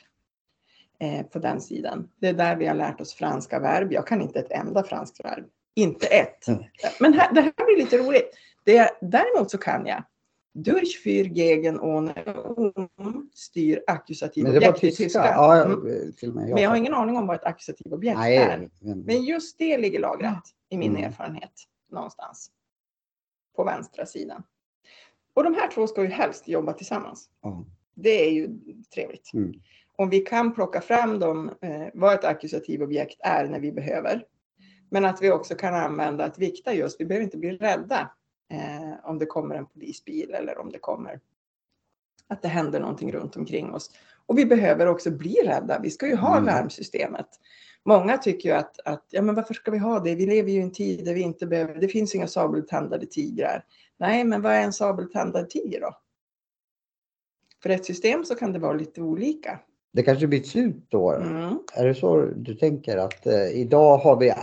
Eh, 1.00 1.26
på 1.26 1.40
den 1.40 1.62
sidan. 1.62 2.10
Det 2.20 2.28
är 2.28 2.34
där 2.34 2.56
vi 2.56 2.68
har 2.68 2.76
lärt 2.76 3.02
oss 3.02 3.14
franska 3.14 3.60
verb. 3.60 3.94
Jag 3.94 4.08
kan 4.08 4.22
inte 4.22 4.40
ett 4.40 4.52
enda 4.52 4.84
franskt 4.84 5.26
verb. 5.26 5.46
Inte 5.76 6.08
ett. 6.08 6.48
Mm. 6.48 6.64
Men 7.00 7.14
här, 7.14 7.34
det 7.34 7.42
här 7.42 7.66
blir 7.66 7.78
lite 7.78 7.98
roligt. 7.98 8.30
Det, 8.64 8.90
däremot 9.02 9.52
så 9.52 9.58
kan 9.58 9.86
jag 9.86 10.04
durch, 10.54 11.02
für, 11.04 11.24
gegen, 11.24 11.80
ohne, 11.80 12.14
um, 12.98 13.30
styr, 13.34 13.84
var 13.88 14.56
objekt 14.58 14.84
i 14.84 14.92
tyska. 14.92 15.20
Ja, 15.26 15.64
Mm. 15.66 16.14
till 16.14 16.30
och 16.30 16.36
med 16.36 16.50
Men 16.50 16.64
jag 16.64 16.70
har 16.70 16.78
ingen 16.78 16.94
aning 16.94 17.18
om 17.18 17.28
vad 17.28 17.36
ett 17.36 17.44
ackusativ 17.44 17.94
objekt 17.94 18.18
är. 18.18 18.58
Nej, 18.58 18.70
men, 18.82 19.00
Men 19.00 19.24
just 19.24 19.58
det 19.58 19.78
ligger 19.78 20.00
lagrat 20.00 20.44
i 20.70 20.78
min 20.78 20.92
Mm. 20.92 21.04
erfarenhet 21.04 21.52
någonstans. 21.96 22.52
På 23.56 23.64
vänstra 23.64 24.06
sidan. 24.06 24.44
Och 25.34 25.44
de 25.44 25.54
här 25.54 25.72
två 25.72 25.88
ska 25.88 26.02
ju 26.02 26.08
helst 26.08 26.48
jobba 26.48 26.74
tillsammans. 26.74 27.30
ja. 27.42 27.66
Det 27.98 28.10
är 28.28 28.32
ju 28.32 28.50
trevligt. 28.94 29.34
Mm. 29.34 29.54
om 29.96 30.10
vi 30.10 30.20
kan 30.20 30.54
plocka 30.54 30.82
fram 30.82 31.20
dem, 31.20 31.52
eh, 31.62 31.88
vad 31.94 32.14
ett 32.14 32.24
ackusativobjekt 32.24 33.22
är 33.24 33.46
när 33.48 33.60
vi 33.60 33.72
behöver. 33.72 34.26
Men 34.90 35.06
att 35.06 35.22
vi 35.22 35.32
också 35.32 35.56
kan 35.56 35.74
använda 35.74 36.26
att 36.26 36.40
vikta 36.40 36.74
just, 36.74 37.02
vi 37.02 37.06
behöver 37.06 37.24
inte 37.24 37.38
bli 37.38 37.58
rädda 37.58 38.12
eh, 38.52 38.94
om 39.10 39.20
det 39.20 39.26
kommer 39.26 39.56
en 39.56 39.66
polisbil 39.66 40.34
eller 40.34 40.58
om 40.58 40.70
det 40.72 40.80
kommer 40.80 41.20
att 42.28 42.42
det 42.42 42.48
händer 42.48 42.80
någonting 42.80 43.12
runt 43.12 43.36
omkring 43.36 43.74
oss. 43.74 43.92
Och 44.26 44.38
vi 44.38 44.46
behöver 44.46 44.86
också 44.88 45.12
bli 45.12 45.36
rädda. 45.46 45.80
Vi 45.80 45.90
ska 45.90 46.08
ju 46.08 46.16
ha 46.16 46.32
Mm. 46.38 46.46
larmsystemet. 46.46 47.28
Många 47.86 48.18
tycker 48.18 48.50
ju 48.50 48.56
att, 48.56 48.80
att 48.80 49.06
ja, 49.10 49.22
men 49.22 49.36
varför 49.36 49.54
ska 49.54 49.72
vi 49.72 49.78
ha 49.78 50.00
det? 50.00 50.16
Vi 50.16 50.26
lever 50.26 50.52
ju 50.52 50.60
i 50.60 50.62
en 50.62 50.72
tid 50.72 51.06
där 51.06 51.14
vi 51.14 51.22
inte 51.22 51.48
behöver, 51.48 51.76
det 51.76 51.88
finns 51.88 52.16
inga 52.16 52.28
sabeltandade 52.28 53.06
tigrar. 53.06 53.66
Nej, 53.98 54.24
men 54.24 54.42
vad 54.42 54.54
är 54.54 54.62
en 54.62 54.74
sabeltandad 54.74 55.50
tiger 55.50 55.82
då? 55.82 55.98
För 57.64 57.70
ett 57.70 57.86
system 57.86 58.26
så 58.26 58.36
kan 58.36 58.54
det 58.54 58.60
vara 58.60 58.74
lite 58.74 59.02
olika. 59.02 59.60
Det 59.94 60.04
kanske 60.04 60.28
byts 60.28 60.56
ut 60.56 60.90
då? 60.90 61.12
Mm. 61.12 61.60
Är 61.74 61.86
det 61.86 61.96
så 61.96 62.22
du 62.22 62.56
tänker 62.56 62.98
att 62.98 63.26
eh, 63.26 63.48
idag 63.48 63.98
har 63.98 64.20
vi 64.20 64.34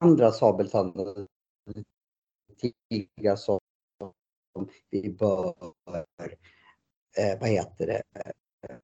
andra 0.00 0.32
sabeltandade 0.32 1.26
tigrar 2.90 3.36
som 3.36 3.60
som 4.58 4.68
vi 4.90 5.10
bör, 5.10 5.54
eh, 7.16 7.40
vad 7.40 7.48
heter 7.48 7.86
det, 7.86 8.02
Eh, 8.68 8.76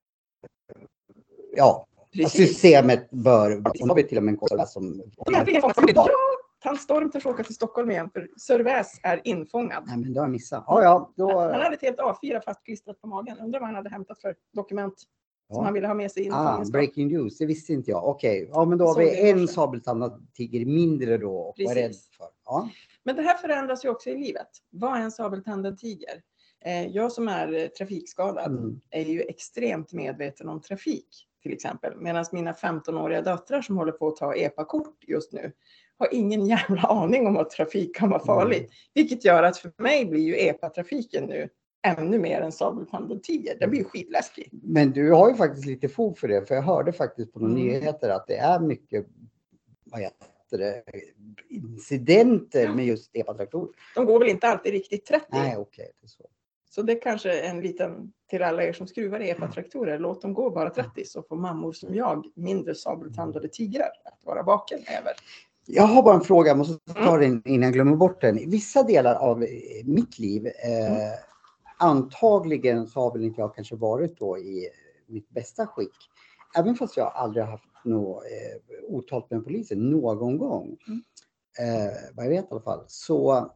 ja, 1.57 1.87
Precis. 2.15 2.49
systemet 2.49 3.11
bör, 3.11 3.57
och 3.69 3.77
nu 3.81 3.87
har 3.89 3.95
vi 3.95 4.03
till 4.03 4.19
och 4.19 4.25
med 4.25 4.33
en 4.33 4.39
kolla 4.39 4.67
som, 4.67 5.03
Och 5.17 5.33
äntligen 5.35 5.61
fångat 5.61 5.77
som 5.77 5.89
idag. 5.89 6.09
Tant 6.63 6.81
Storm 6.81 7.11
törs 7.11 7.27
åka 7.27 7.45
till 7.45 7.55
Stockholm 7.55 7.91
igen 7.91 8.11
för 8.13 8.29
Sörväs 8.41 9.01
är 9.03 9.21
infångad. 9.25 9.85
nej 9.87 9.97
men 9.97 10.13
det 10.13 10.21
har 10.21 10.27
jag 10.27 10.33
missat. 10.33 10.65
Ja, 10.67 10.83
ja, 10.83 11.13
då, 11.17 11.41
Han 11.41 11.61
hade 11.61 11.75
ett 11.75 11.83
helt 11.83 11.99
A4 11.99 12.41
fastklistrat 12.45 13.01
på 13.01 13.07
magen. 13.07 13.39
Undrar 13.39 13.61
vad 13.61 13.67
han 13.69 13.75
hade 13.77 13.91
hämtat 13.91 14.21
för 14.21 14.35
dokument 14.53 14.95
som 15.53 15.57
han 15.57 15.67
ja. 15.67 15.73
ville 15.73 15.87
ha 15.87 15.95
med 15.95 16.13
sig 16.13 16.23
in 16.23 16.33
Ah, 16.33 16.65
breaking 16.73 17.09
news, 17.09 17.39
det 17.39 17.47
visste 17.47 17.73
inte 17.73 17.91
jag. 17.91 18.05
Okej, 18.09 18.49
ja 18.53 18.65
men 18.65 18.79
då 18.79 18.85
har 18.87 18.95
det 18.99 19.05
vi 19.05 19.31
en 19.31 19.49
sabeltandad 19.49 20.27
tiger 20.35 20.67
mindre 20.67 21.19
då 21.19 21.37
och 21.37 21.55
var 21.59 21.75
rädd 21.75 21.95
för. 22.17 22.27
Ja. 22.45 22.69
Men 23.03 23.17
det 23.17 23.23
här 23.23 23.37
förändras 23.37 23.85
ju 23.85 23.89
också 23.89 24.11
i 24.11 24.15
livet. 24.19 24.49
Vad 24.71 24.99
är 24.99 25.03
en 25.03 25.13
sabeltandad 25.13 25.79
tiger? 25.79 26.23
Eh, 26.65 26.87
Jag 26.87 27.13
som 27.13 27.29
är 27.29 27.53
eh, 27.53 27.67
trafikskadad 27.67 28.53
Mm. 28.59 28.81
är 28.91 29.05
ju 29.05 29.21
extremt 29.21 29.93
medveten 29.93 30.49
om 30.49 30.61
trafik 30.61 31.27
till 31.45 31.53
exempel. 31.53 31.93
Medan 31.97 32.25
mina 32.33 32.53
15-åriga 32.53 33.23
döttrar 33.23 33.63
som 33.63 33.77
håller 33.77 33.93
på 33.93 34.09
att 34.09 34.17
ta 34.17 34.35
EPA-kort 34.35 35.05
just 35.07 35.33
nu 35.33 35.53
har 35.99 36.09
ingen 36.15 36.47
jävla 36.47 36.83
aning 36.89 37.27
om 37.27 37.37
att 37.37 37.51
trafik 37.51 37.97
kan 37.97 38.11
vara 38.11 38.25
farligt. 38.25 38.73
Vilket 38.95 39.25
gör 39.25 39.43
att 39.43 39.59
för 39.59 39.73
mig 39.77 40.07
blir 40.07 40.21
ju 40.23 40.37
EPA-trafiken 40.37 41.25
nu 41.27 41.49
ännu 41.87 42.19
mer 42.19 42.41
en 42.41 42.53
sabeltandad 42.53 43.23
tiger. 43.23 43.57
Den 43.61 43.71
blir 43.71 43.81
ju 43.81 43.85
skitläskig. 43.85 44.49
Men 44.53 44.91
du 44.91 45.13
har 45.13 45.29
ju 45.31 45.35
faktiskt 45.35 45.67
lite 45.67 45.89
fog 45.89 46.19
för 46.19 46.29
det, 46.29 46.49
för 46.49 46.55
jag 46.55 46.63
hörde 46.63 46.93
faktiskt 46.93 47.33
på 47.33 47.39
Mm. 47.39 47.55
nyheter 47.55 48.09
att 48.09 48.27
det 48.27 48.37
är 48.37 48.61
mycket 48.61 49.07
vad 49.85 50.01
heter 50.01 50.59
det, 50.59 50.83
incidenter 51.49 52.69
med 52.69 52.87
just 52.87 53.17
epatraktorer. 53.17 53.73
De 53.95 54.05
går 54.07 54.19
väl 54.19 54.29
inte 54.29 54.47
alltid 54.49 54.73
riktigt 54.73 55.07
30. 55.07 55.27
Nej, 55.31 55.57
okej. 55.57 55.93
det 56.01 56.07
är 56.07 56.09
så. 56.09 56.25
Så 56.75 56.83
det 56.83 56.93
är 56.93 57.01
kanske 57.03 57.41
en 57.41 57.61
liten 57.61 58.13
till 58.31 58.43
alla 58.43 58.63
er 58.65 58.73
som 58.73 58.87
skruvar 58.87 59.21
i 59.21 59.31
EPA-traktorer. 59.31 59.99
Låt 59.99 60.23
dem 60.23 60.35
gå 60.35 60.51
bara 60.51 60.71
30 60.71 61.05
så 61.05 61.23
får 61.23 61.37
mammor 61.37 61.73
som 61.73 61.95
jag 61.95 62.25
mindre 62.35 62.75
sabeltandade 62.75 63.49
tigrar 63.49 63.89
att 64.05 64.25
vara 64.25 64.43
vaken 64.43 64.79
över. 65.01 65.13
Jag 65.67 65.83
har 65.83 66.03
bara 66.03 66.15
en 66.15 66.21
fråga, 66.21 66.49
jag 66.49 66.59
måste 66.59 66.93
Mm. 66.97 67.07
ta 67.07 67.17
den 67.19 67.43
innan 67.45 67.63
jag 67.63 67.73
glömmer 67.73 67.97
bort 67.97 68.21
den. 68.21 68.39
I 68.39 68.47
vissa 68.47 68.83
delar 68.83 69.15
av 69.15 69.43
eh, 69.43 69.49
mitt 69.85 70.19
liv, 70.19 70.47
eh, 70.47 70.93
Mm. 70.93 71.19
antagligen 71.79 72.87
så 72.87 73.01
har 73.01 73.13
väl 73.13 73.25
inte 73.25 73.41
jag 73.41 73.55
kanske 73.55 73.77
varit 73.77 74.19
då 74.19 74.39
i 74.39 74.69
mitt 75.07 75.31
bästa 75.31 75.67
skick. 75.67 75.97
Även 76.59 76.75
fast 76.75 76.97
jag 76.97 77.13
aldrig 77.15 77.45
haft 77.45 77.65
något 77.85 78.25
eh, 78.25 78.95
otalt 78.95 79.31
med 79.31 79.45
polisen 79.45 79.91
någon 79.91 80.39
gång. 80.39 80.77
Mm. 80.87 81.03
Eh, 81.59 81.93
vad 82.15 82.25
jag 82.27 82.31
vet 82.31 82.45
i 82.45 82.49
alla 82.51 82.61
fall. 82.61 82.85
Så 82.87 83.51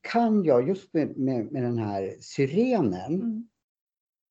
kan 0.00 0.44
jag 0.44 0.68
just 0.68 0.94
med, 0.94 1.16
med, 1.18 1.52
med 1.52 1.62
den 1.62 1.78
här 1.78 2.16
syrenen, 2.20 3.14
Mm. 3.14 3.48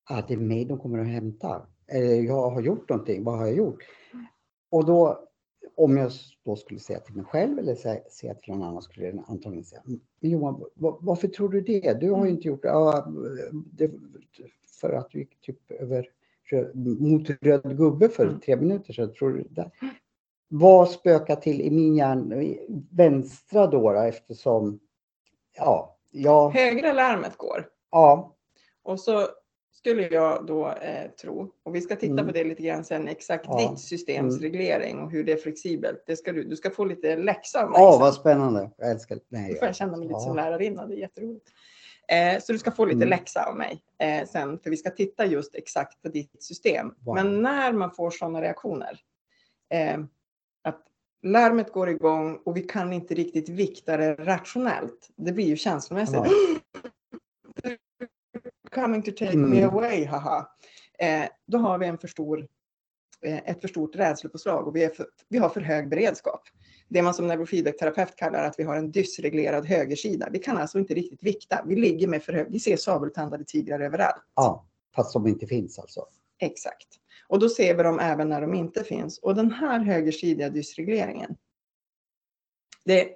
att 0.10 0.28
det 0.28 0.34
är 0.34 0.38
mig 0.38 0.66
de 0.66 0.80
kommer 0.80 1.00
att 1.00 1.08
hämta. 1.08 1.68
Eller 1.88 2.22
jag 2.22 2.50
har 2.50 2.62
gjort 2.62 2.90
någonting, 2.90 3.24
vad 3.24 3.38
har 3.38 3.46
jag 3.46 3.56
gjort? 3.56 3.84
Mm. 4.14 4.26
Och 4.72 4.86
då, 4.86 5.26
om 5.76 5.98
jag 5.98 6.12
då 6.46 6.56
skulle 6.56 6.80
säga 6.80 7.00
till 7.00 7.16
mig 7.16 7.26
själv 7.26 7.60
eller 7.60 7.76
säga, 7.76 8.02
säga 8.12 8.34
till 8.34 8.54
någon 8.54 8.64
annan 8.64 8.82
skulle 8.82 9.06
jag 9.06 9.24
antagligen 9.28 9.66
säga, 9.66 9.82
men 9.86 10.30
Johan, 10.32 10.64
va- 10.76 10.98
varför 11.02 11.28
tror 11.28 11.50
du 11.50 11.62
det? 11.62 12.00
Du 12.00 12.10
har 12.10 12.18
ju 12.18 12.22
Mm. 12.24 12.36
inte 12.36 12.48
gjort 12.48 12.62
det. 12.62 12.68
Ja, 12.68 13.08
det 13.72 13.92
för 14.82 14.94
att 14.94 15.10
du 15.12 15.20
gick 15.20 15.42
typ 15.42 15.72
över 15.72 16.08
mot 17.00 17.30
röd 17.30 17.78
gubbe 17.78 18.10
för 18.10 18.28
Mm. 18.28 18.40
tre 18.40 18.56
minuter 18.56 18.94
sedan. 18.94 19.14
Tror 19.14 19.30
du 19.34 19.44
det? 19.50 19.72
Vad 20.48 20.90
spökar 20.90 21.36
till 21.36 21.62
i 21.62 21.70
min 21.72 21.96
hjärna, 21.96 22.56
vänstra 22.92 23.68
då, 23.68 23.92
då 23.92 24.00
eftersom, 24.00 24.80
ja, 25.60 25.98
jag, 26.12 26.50
Högra 26.50 26.94
larmet 26.94 27.38
går. 27.38 27.68
ja, 27.92 28.36
Och 28.84 29.00
så 29.00 29.28
skulle 29.72 30.08
jag 30.08 30.46
då 30.46 30.68
eh, 30.72 31.12
tro, 31.22 31.52
och 31.64 31.76
vi 31.76 31.82
ska 31.82 31.96
titta 31.96 32.14
Mm. 32.14 32.26
på 32.28 32.32
det 32.32 32.44
lite 32.44 32.64
grann 32.64 32.84
sen, 32.84 33.08
exakt 33.08 33.46
Ja. 33.48 33.70
ditt 33.70 33.80
systems 33.80 34.42
reglering 34.42 35.00
och 35.00 35.12
hur 35.12 35.24
det 35.24 35.32
är 35.32 35.38
flexibelt. 35.38 36.04
Det 36.08 36.16
ska 36.16 36.32
du, 36.32 36.44
du 36.44 36.56
ska 36.56 36.70
få 36.70 36.86
lite 36.86 37.16
läxa 37.16 37.64
av 37.64 37.70
mig 37.72 37.82
ja 37.82 37.92
sen. 37.92 38.02
vad 38.02 38.14
spännande. 38.14 38.72
Jag 38.78 38.92
älskar 38.92 39.20
Nej, 39.30 39.54
Då 39.54 39.60
får 39.60 39.66
jag 39.66 39.76
känna 39.76 39.92
mig 39.98 40.00
lite 40.08 40.14
ja. 40.14 40.20
som 40.20 40.36
lärarinna, 40.36 40.86
det 40.86 40.96
är 40.96 40.98
jätteroligt. 41.00 41.46
Eh, 42.08 42.42
så 42.42 42.52
du 42.52 42.60
ska 42.60 42.72
få 42.72 42.86
lite 42.86 42.96
Mm. 42.98 43.10
läxa 43.10 43.46
av 43.46 43.56
mig 43.58 43.84
eh, 44.00 44.28
sen, 44.28 44.60
för 44.60 44.70
vi 44.70 44.78
ska 44.78 44.90
titta 44.90 45.26
just 45.26 45.56
exakt 45.56 46.02
på 46.02 46.10
ditt 46.10 46.44
system. 46.44 46.94
Wow. 47.06 47.16
Men 47.16 47.42
när 47.42 47.74
man 47.74 47.92
får 47.92 48.12
sådana 48.12 48.42
reaktioner, 48.42 49.00
eh, 49.74 49.98
larmet 51.24 51.72
går 51.72 51.90
igång 51.90 52.36
och 52.46 52.58
vi 52.58 52.62
kan 52.62 52.94
inte 52.94 53.14
riktigt 53.14 53.50
vikta 53.50 53.98
det 53.98 54.16
rationellt. 54.16 55.10
Det 55.16 55.32
blir 55.32 55.46
ju 55.46 55.56
känslomässigt. 55.56 56.22
Coming 58.72 59.02
to 59.04 59.12
take 59.12 59.32
Mm. 59.34 59.50
me 59.50 59.64
away, 59.64 60.06
haha. 60.06 60.50
Eh, 61.00 61.26
då 61.48 61.58
har 61.58 61.78
vi 61.78 61.86
en 61.86 61.98
för 61.98 62.08
stor, 62.08 62.48
eh, 63.26 63.50
ett 63.50 63.62
för 63.62 63.68
stort 63.68 63.96
rädslopåslag 63.96 64.68
och 64.68 64.76
vi, 64.76 64.88
för, 64.88 65.08
vi 65.30 65.38
har 65.38 65.50
för 65.50 65.62
hög 65.62 65.90
beredskap. 65.90 66.42
Det 66.88 67.02
man 67.02 67.14
som 67.14 67.28
neurofeedback-terapeut 67.28 68.16
kallar 68.16 68.44
att 68.44 68.56
vi 68.60 68.64
har 68.64 68.76
en 68.76 68.92
dysreglerad 68.92 69.66
högersida. 69.66 70.30
Vi 70.32 70.40
kan 70.40 70.58
alltså 70.58 70.80
inte 70.80 70.94
riktigt 70.94 71.24
vikta. 71.24 71.64
Vi 71.68 71.76
ligger 71.76 72.08
med 72.08 72.24
för 72.24 72.34
hög, 72.34 72.48
vi 72.52 72.60
ser 72.60 72.78
sabeltandade 72.78 73.44
tigrar 73.46 73.80
överallt. 73.80 74.24
Ja, 74.36 74.66
fast 74.96 75.14
de 75.14 75.28
inte 75.28 75.48
finns 75.48 75.80
alltså. 75.80 76.06
Exakt. 76.40 76.88
Och 77.30 77.40
då 77.40 77.50
ser 77.50 77.76
vi 77.76 77.84
dem 77.84 78.00
även 78.00 78.30
när 78.30 78.42
de 78.42 78.54
inte 78.54 78.84
finns. 78.84 79.18
Och 79.18 79.36
den 79.36 79.52
här 79.52 79.80
högersidiga 79.80 80.50
dysregleringen. 80.50 81.36
Det, 82.86 83.10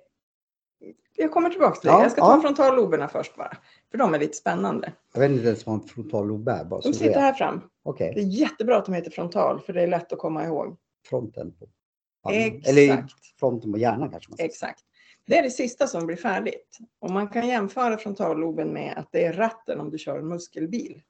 jag 1.16 1.32
kommer 1.32 1.50
tillbaka 1.50 1.80
till 1.80 1.88
det. 1.88 1.94
Ja, 1.94 2.02
jag 2.02 2.12
ska 2.12 2.22
ta 2.22 2.36
ja. 2.36 2.42
frontalloberna 2.42 3.08
först 3.08 3.36
bara. 3.36 3.58
För 3.92 3.98
de 3.98 4.14
är 4.14 4.20
lite 4.20 4.38
spännande. 4.38 4.94
Jag 5.14 5.22
vet 5.22 5.32
inte 5.32 5.48
ens 5.48 5.66
vad 5.66 5.76
en 5.76 5.88
frontallob 5.88 6.48
är. 6.48 6.66
Bara 6.66 6.82
De 6.82 6.94
sitter 6.94 7.20
här 7.20 7.34
fram. 7.34 7.62
Okej, 7.84 8.12
Det 8.16 8.22
är 8.22 8.26
jättebra 8.26 8.78
att 8.78 8.86
de 8.86 8.94
heter 8.94 9.12
frontal 9.12 9.60
för 9.60 9.74
det 9.74 9.82
är 9.82 9.88
lätt 9.88 10.14
att 10.14 10.20
komma 10.20 10.46
ihåg. 10.46 10.78
fronten. 11.10 11.52
På. 11.52 12.30
Exakt. 12.30 12.68
Eller 12.68 13.06
fronten 13.40 13.72
på 13.72 13.78
hjärnan 13.78 14.10
kanske 14.10 14.32
man 14.32 14.38
säger. 14.38 14.50
Exakt. 14.50 14.84
Det 15.26 15.38
är 15.38 15.44
det 15.44 15.52
sista 15.52 15.88
som 15.88 16.06
blir 16.06 16.18
färdigt. 16.18 16.78
Och 17.00 17.12
man 17.12 17.28
kan 17.28 17.48
jämföra 17.48 17.98
frontalloben 17.98 18.74
med 18.74 18.98
att 18.98 19.12
det 19.12 19.26
är 19.26 19.34
ratten 19.34 19.80
om 19.80 19.90
du 19.92 19.98
kör 19.98 20.20
en 20.20 20.28
muskelbil. 20.28 21.02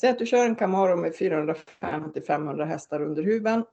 Säg 0.00 0.10
att 0.10 0.18
du 0.18 0.26
kör 0.26 0.46
en 0.46 0.56
Camaro 0.56 0.96
med 0.96 1.12
450-500 1.12 2.64
hästar 2.64 3.02
under 3.02 3.22
huven. 3.22 3.64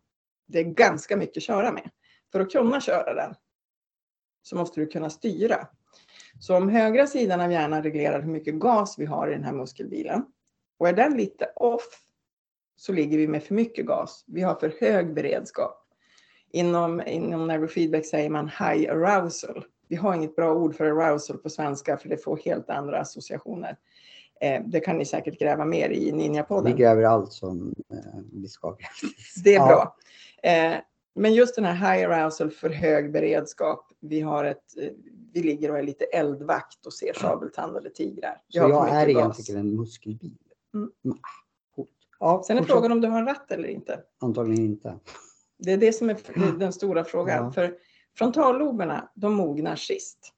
Det 0.48 0.60
är 0.60 0.64
ganska 0.64 1.18
mycket 1.18 1.38
att 1.38 1.44
köra 1.44 1.72
med. 1.72 1.90
För 2.32 2.40
att 2.40 2.52
kunna 2.52 2.82
köra 2.82 3.14
den 3.14 3.36
så 4.42 4.56
måste 4.56 4.80
du 4.80 4.88
kunna 4.88 5.10
styra. 5.10 5.68
Så 6.40 6.58
om 6.58 6.70
högra 6.70 7.08
sidan 7.08 7.42
av 7.42 7.52
hjärnan 7.52 7.84
reglerar 7.84 8.22
hur 8.22 8.32
mycket 8.32 8.56
gas 8.56 9.00
vi 9.00 9.06
har 9.06 9.28
i 9.28 9.34
den 9.34 9.44
här 9.44 9.54
muskelbilen 9.54 10.26
och 10.78 10.88
är 10.90 10.94
den 10.94 11.18
lite 11.18 11.46
off 11.56 12.04
så 12.76 12.94
ligger 12.94 13.18
vi 13.18 13.28
med 13.28 13.44
för 13.44 13.54
mycket 13.54 13.86
gas. 13.86 14.24
Vi 14.28 14.42
har 14.42 14.56
för 14.56 14.74
hög 14.80 15.14
beredskap. 15.14 15.88
Inom, 16.52 17.02
inom 17.08 17.48
neurofeedback 17.48 18.06
säger 18.06 18.30
man 18.30 18.48
high 18.48 18.92
arousal. 18.92 19.66
Vi 19.88 19.96
har 19.96 20.16
inget 20.16 20.36
bra 20.36 20.54
ord 20.54 20.76
för 20.76 20.86
arousal 20.86 21.38
på 21.38 21.50
svenska 21.50 21.98
för 21.98 22.10
det 22.10 22.24
får 22.24 22.38
helt 22.38 22.70
andra 22.70 23.00
associationer. 23.00 23.78
Eh, 24.42 24.62
det 24.66 24.80
kan 24.80 24.98
ni 24.98 25.06
säkert 25.06 25.40
gräva 25.40 25.66
mer 25.66 25.90
i 25.90 26.06
Vi 26.06 26.12
Ninjapodden. 26.12 26.76
gräver 26.76 27.04
allt 27.04 27.34
som 27.34 27.76
eh, 27.94 28.22
vi 28.34 28.48
ska 28.48 28.70
gräva. 28.70 29.14
Det 29.44 29.56
är 29.56 29.68
bra. 29.68 29.96
Eh, 30.44 30.74
men 31.16 31.34
just 31.34 31.56
den 31.56 31.66
här 31.66 31.74
high 31.74 32.10
arousal 32.12 32.52
för 32.52 32.70
hög 32.70 33.12
beredskap. 33.12 33.92
Vi, 34.00 34.22
har 34.22 34.46
ett, 34.46 34.78
eh, 34.78 34.90
vi 35.34 35.44
ligger 35.44 35.72
och 35.72 35.78
är 35.78 35.84
lite 35.84 36.06
eldvakt 36.06 36.86
och 36.86 36.94
ser 36.94 37.14
sabeltandade 37.14 37.90
tigrar. 37.90 38.42
Vi 38.48 38.60
Så 38.60 38.70
jag 38.70 38.90
är 38.90 39.10
egentligen 39.10 39.60
en 39.62 39.76
muskelbil. 39.76 40.38
Mm. 40.74 40.92
Mm, 41.06 41.18
coolt. 41.76 41.90
Ja, 42.20 42.44
Sen 42.48 42.58
är 42.58 42.64
frågan 42.64 42.92
om 42.92 43.02
du 43.02 43.08
har 43.08 43.20
en 43.20 43.26
ratt 43.26 43.52
eller 43.52 43.68
inte. 43.68 44.00
Antagligen 44.20 44.66
inte. 44.66 44.96
Det 45.60 45.72
är 45.72 45.78
det 45.78 45.94
som 45.94 46.10
är 46.10 46.18
den 46.60 46.74
stora 46.74 47.04
frågan. 47.04 47.46
Ja. 47.46 47.52
För 47.52 47.78
frontalloberna, 48.18 49.10
de 49.16 49.34
mognar 49.34 49.76
sist. 49.76 50.34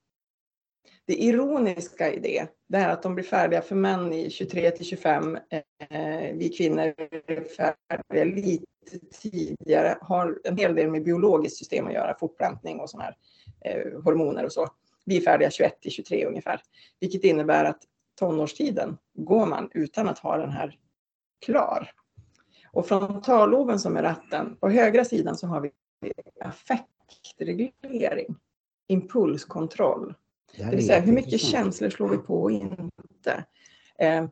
Det 1.09 1.23
ironiska 1.23 2.13
i 2.13 2.19
det, 2.19 2.47
det 2.67 2.77
är 2.77 2.89
att 2.89 3.03
de 3.03 3.15
blir 3.15 3.25
färdiga 3.25 3.61
för 3.61 3.75
män 3.75 4.13
i 4.13 4.29
23 4.29 4.71
till 4.71 4.85
25. 4.85 5.35
Eh, 5.35 5.61
vi 6.33 6.53
kvinnor 6.57 6.93
är 7.27 7.43
färdiga 7.43 8.23
lite 8.23 8.65
tidigare, 9.21 9.97
har 10.01 10.39
en 10.43 10.57
hel 10.57 10.75
del 10.75 10.91
med 10.91 11.03
biologiskt 11.03 11.57
system 11.57 11.87
att 11.87 11.93
göra, 11.93 12.17
fortplantning 12.19 12.79
och 12.79 12.89
sådana 12.89 13.05
här 13.05 13.15
eh, 13.65 14.01
hormoner 14.03 14.45
och 14.45 14.51
så. 14.51 14.67
Vi 15.05 15.17
är 15.17 15.21
färdiga 15.21 15.51
21 15.51 15.81
till 15.81 15.91
23 15.91 16.25
ungefär, 16.25 16.61
vilket 16.99 17.23
innebär 17.23 17.65
att 17.65 17.81
tonårstiden 18.19 18.97
går 19.13 19.45
man 19.45 19.69
utan 19.73 20.09
att 20.09 20.19
ha 20.19 20.37
den 20.37 20.51
här 20.51 20.79
klar. 21.45 21.91
Och 22.71 22.87
frontalloben 22.87 23.79
som 23.79 23.97
är 23.97 24.03
ratten, 24.03 24.57
på 24.59 24.69
högra 24.69 25.05
sidan 25.05 25.37
så 25.37 25.47
har 25.47 25.61
vi 25.61 25.71
affektreglering, 26.41 28.35
impulskontroll. 28.87 30.15
Det 30.57 30.75
vill 30.75 30.87
säga 30.87 30.99
hur 30.99 31.13
mycket 31.13 31.41
känslor 31.41 31.89
slår 31.89 32.09
vi 32.09 32.17
på 32.17 32.41
och 32.41 32.51
inte. 32.51 33.45
Eh, 33.99 34.25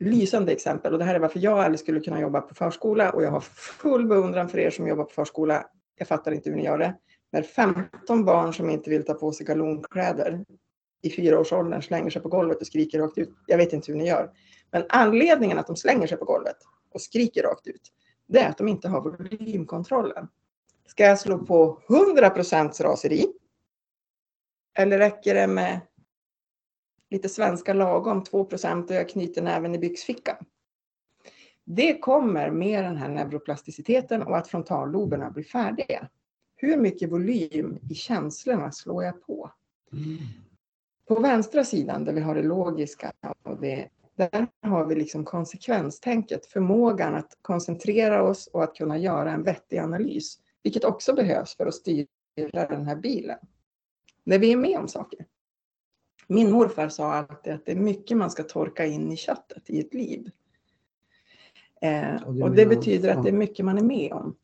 lysande 0.00 0.52
exempel 0.52 0.92
och 0.92 0.98
det 0.98 1.04
här 1.04 1.14
är 1.14 1.18
varför 1.18 1.40
jag 1.40 1.58
aldrig 1.58 1.80
skulle 1.80 2.00
kunna 2.00 2.20
jobba 2.20 2.40
på 2.40 2.54
förskola 2.54 3.10
och 3.10 3.22
jag 3.22 3.30
har 3.30 3.40
full 3.80 4.06
beundran 4.06 4.48
för 4.48 4.58
er 4.58 4.70
som 4.70 4.88
jobbar 4.88 5.04
på 5.04 5.10
förskola. 5.10 5.66
Jag 5.98 6.08
fattar 6.08 6.32
inte 6.32 6.50
hur 6.50 6.56
ni 6.56 6.64
gör 6.64 6.78
det. 6.78 6.94
När 7.32 7.42
15 7.42 8.24
barn 8.24 8.54
som 8.54 8.70
inte 8.70 8.90
vill 8.90 9.04
ta 9.04 9.14
på 9.14 9.32
sig 9.32 9.46
galonkläder 9.46 10.44
i 11.02 11.10
fyraårsåldern 11.10 11.82
slänger 11.82 12.10
sig 12.10 12.22
på 12.22 12.28
golvet 12.28 12.60
och 12.60 12.66
skriker 12.66 12.98
rakt 12.98 13.18
ut. 13.18 13.30
Jag 13.46 13.58
vet 13.58 13.72
inte 13.72 13.92
hur 13.92 13.98
ni 13.98 14.08
gör. 14.08 14.30
Men 14.70 14.84
anledningen 14.88 15.58
att 15.58 15.66
de 15.66 15.76
slänger 15.76 16.06
sig 16.06 16.18
på 16.18 16.24
golvet 16.24 16.56
och 16.94 17.00
skriker 17.00 17.42
rakt 17.42 17.66
ut, 17.66 17.82
det 18.26 18.38
är 18.38 18.48
att 18.48 18.58
de 18.58 18.68
inte 18.68 18.88
har 18.88 19.00
volymkontrollen. 19.00 20.28
Ska 20.86 21.04
jag 21.04 21.20
slå 21.20 21.38
på 21.38 21.80
100% 21.88 22.82
raseri? 22.82 23.26
Eller 24.74 24.98
räcker 24.98 25.34
det 25.34 25.46
med 25.46 25.80
lite 27.10 27.28
svenska 27.28 27.74
lagom, 27.74 28.22
2% 28.22 28.88
och 28.88 28.94
jag 28.94 29.08
knyter 29.08 29.42
näven 29.42 29.74
i 29.74 29.78
byxfickan? 29.78 30.36
Det 31.64 31.98
kommer 31.98 32.50
med 32.50 32.84
den 32.84 32.96
här 32.96 33.08
neuroplasticiteten 33.08 34.22
och 34.22 34.36
att 34.36 34.48
frontalloberna 34.48 35.30
blir 35.30 35.44
färdiga. 35.44 36.08
Hur 36.56 36.76
mycket 36.76 37.12
volym 37.12 37.78
i 37.90 37.94
känslorna 37.94 38.72
slår 38.72 39.04
jag 39.04 39.26
på? 39.26 39.50
Mm. 39.92 40.18
På 41.08 41.20
vänstra 41.20 41.64
sidan 41.64 42.04
där 42.04 42.12
vi 42.12 42.20
har 42.20 42.34
det 42.34 42.42
logiska 42.42 43.12
och 43.42 43.60
det, 43.60 43.88
där 44.16 44.46
har 44.62 44.86
vi 44.86 44.94
liksom 44.94 45.24
konsekvenstänket, 45.24 46.46
förmågan 46.46 47.14
att 47.14 47.38
koncentrera 47.42 48.22
oss 48.22 48.46
och 48.46 48.64
att 48.64 48.74
kunna 48.74 48.98
göra 48.98 49.32
en 49.32 49.42
vettig 49.42 49.78
analys, 49.78 50.38
vilket 50.62 50.84
också 50.84 51.14
behövs 51.14 51.56
för 51.56 51.66
att 51.66 51.74
styra 51.74 52.06
den 52.68 52.86
här 52.86 52.96
bilen. 52.96 53.38
När 54.24 54.38
vi 54.38 54.52
är 54.52 54.56
med 54.56 54.78
om 54.78 54.88
saker. 54.88 55.26
Min 56.26 56.50
morfar 56.50 56.88
sa 56.88 57.12
alltid 57.12 57.52
att 57.52 57.66
det 57.66 57.72
är 57.72 57.76
mycket 57.76 58.16
man 58.16 58.30
ska 58.30 58.42
torka 58.42 58.86
in 58.86 59.12
i 59.12 59.16
köttet 59.16 59.70
i 59.70 59.80
ett 59.80 59.94
liv. 59.94 60.30
Eh, 61.80 62.22
och 62.22 62.34
det, 62.34 62.42
och 62.42 62.50
det 62.50 62.66
betyder 62.66 63.08
att 63.16 63.22
det 63.22 63.28
är 63.28 63.32
mycket 63.32 63.64
man 63.64 63.78
är 63.78 63.82
med 63.82 64.12
om. 64.12 64.36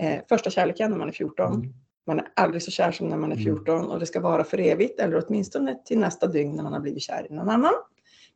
Eh, 0.00 0.20
första 0.28 0.50
kärleken 0.50 0.90
när 0.90 0.98
man 0.98 1.08
är 1.08 1.12
14. 1.12 1.54
Mm. 1.54 1.74
Man 2.06 2.18
är 2.18 2.32
aldrig 2.36 2.62
så 2.62 2.70
kär 2.70 2.92
som 2.92 3.08
när 3.08 3.16
man 3.16 3.32
är 3.32 3.36
14 3.36 3.78
mm. 3.78 3.90
och 3.90 4.00
det 4.00 4.06
ska 4.06 4.20
vara 4.20 4.44
för 4.44 4.60
evigt 4.60 5.00
eller 5.00 5.24
åtminstone 5.26 5.82
till 5.84 5.98
nästa 5.98 6.26
dygn 6.26 6.56
när 6.56 6.62
man 6.62 6.72
har 6.72 6.80
blivit 6.80 7.02
kär 7.02 7.26
i 7.30 7.34
någon 7.34 7.48
annan. 7.48 7.74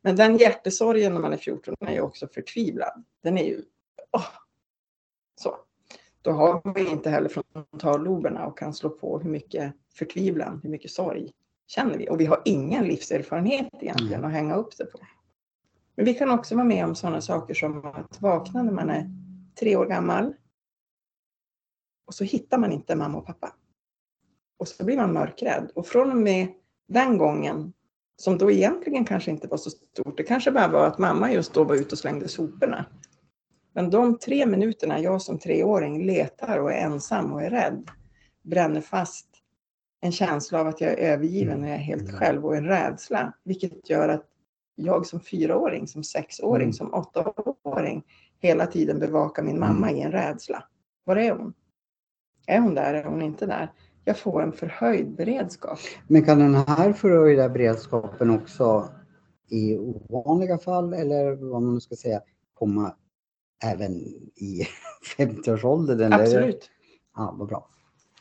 Men 0.02 0.16
den 0.16 0.36
hjärtesorgen 0.36 1.14
när 1.14 1.20
man 1.20 1.32
är 1.32 1.36
14 1.36 1.74
är 1.80 1.92
ju 1.92 2.00
också 2.00 2.28
förtvivlad. 2.28 3.04
Den 3.22 3.38
är 3.38 3.44
ju... 3.44 3.62
Oh, 4.12 4.26
så. 5.40 5.56
Då 6.22 6.30
har 6.30 6.74
vi 6.74 6.90
inte 6.90 7.10
heller 7.10 7.28
frontalloberna 7.28 8.46
och 8.46 8.58
kan 8.58 8.74
slå 8.74 8.90
på 8.90 9.18
hur 9.18 9.30
mycket 9.30 9.74
förtvivlan, 9.94 10.60
hur 10.62 10.70
mycket 10.70 10.90
sorg 10.90 11.32
känner 11.66 11.98
vi. 11.98 12.08
Och 12.08 12.20
vi 12.20 12.26
har 12.26 12.42
ingen 12.44 12.84
livserfarenhet 12.84 13.68
egentligen 13.80 14.14
mm. 14.14 14.24
att 14.24 14.32
hänga 14.32 14.54
upp 14.54 14.76
det 14.78 14.84
på. 14.84 14.98
Men 15.94 16.04
vi 16.04 16.14
kan 16.14 16.30
också 16.30 16.54
vara 16.54 16.64
med 16.64 16.84
om 16.84 16.94
sådana 16.94 17.20
saker 17.20 17.54
som 17.54 17.84
att 17.84 18.20
vakna 18.20 18.62
när 18.62 18.72
man 18.72 18.90
är 18.90 19.10
tre 19.60 19.76
år 19.76 19.86
gammal. 19.86 20.34
Och 22.06 22.14
så 22.14 22.24
hittar 22.24 22.58
man 22.58 22.72
inte 22.72 22.96
mamma 22.96 23.18
och 23.18 23.26
pappa. 23.26 23.52
Och 24.58 24.68
så 24.68 24.84
blir 24.84 24.96
man 24.96 25.12
mörkrädd. 25.12 25.70
Och 25.74 25.86
från 25.86 26.10
och 26.10 26.16
med 26.16 26.48
den 26.88 27.18
gången, 27.18 27.72
som 28.16 28.38
då 28.38 28.50
egentligen 28.50 29.04
kanske 29.04 29.30
inte 29.30 29.48
var 29.48 29.56
så 29.56 29.70
stort, 29.70 30.16
det 30.16 30.22
kanske 30.22 30.50
bara 30.50 30.68
var 30.68 30.86
att 30.86 30.98
mamma 30.98 31.32
just 31.32 31.54
då 31.54 31.64
var 31.64 31.74
ute 31.74 31.92
och 31.92 31.98
slängde 31.98 32.28
soporna. 32.28 32.86
Men 33.72 33.90
de 33.90 34.18
tre 34.18 34.46
minuterna 34.46 35.00
jag 35.00 35.22
som 35.22 35.38
treåring 35.38 36.06
letar 36.06 36.58
och 36.58 36.72
är 36.72 36.76
ensam 36.76 37.32
och 37.32 37.42
är 37.42 37.50
rädd 37.50 37.90
bränner 38.42 38.80
fast 38.80 39.26
en 40.00 40.12
känsla 40.12 40.60
av 40.60 40.66
att 40.66 40.80
jag 40.80 40.90
är 40.90 40.96
övergiven 40.96 41.62
och 41.62 41.68
jag 41.68 41.74
är 41.74 41.78
helt 41.78 42.08
mm. 42.08 42.20
själv 42.20 42.46
och 42.46 42.56
en 42.56 42.64
rädsla. 42.64 43.32
Vilket 43.44 43.90
gör 43.90 44.08
att 44.08 44.24
jag 44.74 45.06
som 45.06 45.20
fyraåring, 45.20 45.86
som 45.86 46.04
sexåring, 46.04 46.62
mm. 46.62 46.72
som 46.72 46.94
åttaåring 46.94 48.04
hela 48.38 48.66
tiden 48.66 48.98
bevakar 48.98 49.42
min 49.42 49.60
mamma 49.60 49.88
mm. 49.88 49.96
i 49.96 50.00
en 50.00 50.12
rädsla. 50.12 50.64
Var 51.04 51.16
är 51.16 51.32
hon? 51.32 51.54
Är 52.46 52.60
hon 52.60 52.74
där? 52.74 52.94
Är 52.94 53.04
hon 53.04 53.22
inte 53.22 53.46
där? 53.46 53.72
Jag 54.04 54.18
får 54.18 54.42
en 54.42 54.52
förhöjd 54.52 55.16
beredskap. 55.16 55.78
Men 56.08 56.24
kan 56.24 56.38
den 56.38 56.54
här 56.54 56.92
förhöjda 56.92 57.48
beredskapen 57.48 58.30
också 58.30 58.88
i 59.48 59.78
ovanliga 59.78 60.58
fall 60.58 60.92
eller 60.92 61.32
vad 61.32 61.62
man 61.62 61.80
ska 61.80 61.96
säga 61.96 62.20
komma 62.54 62.94
även 63.64 63.92
i 64.36 64.66
50-årsåldern? 65.18 66.12
Absolut. 66.12 66.70
Ja, 67.16 67.34
vad 67.38 67.48
bra. 67.48 67.68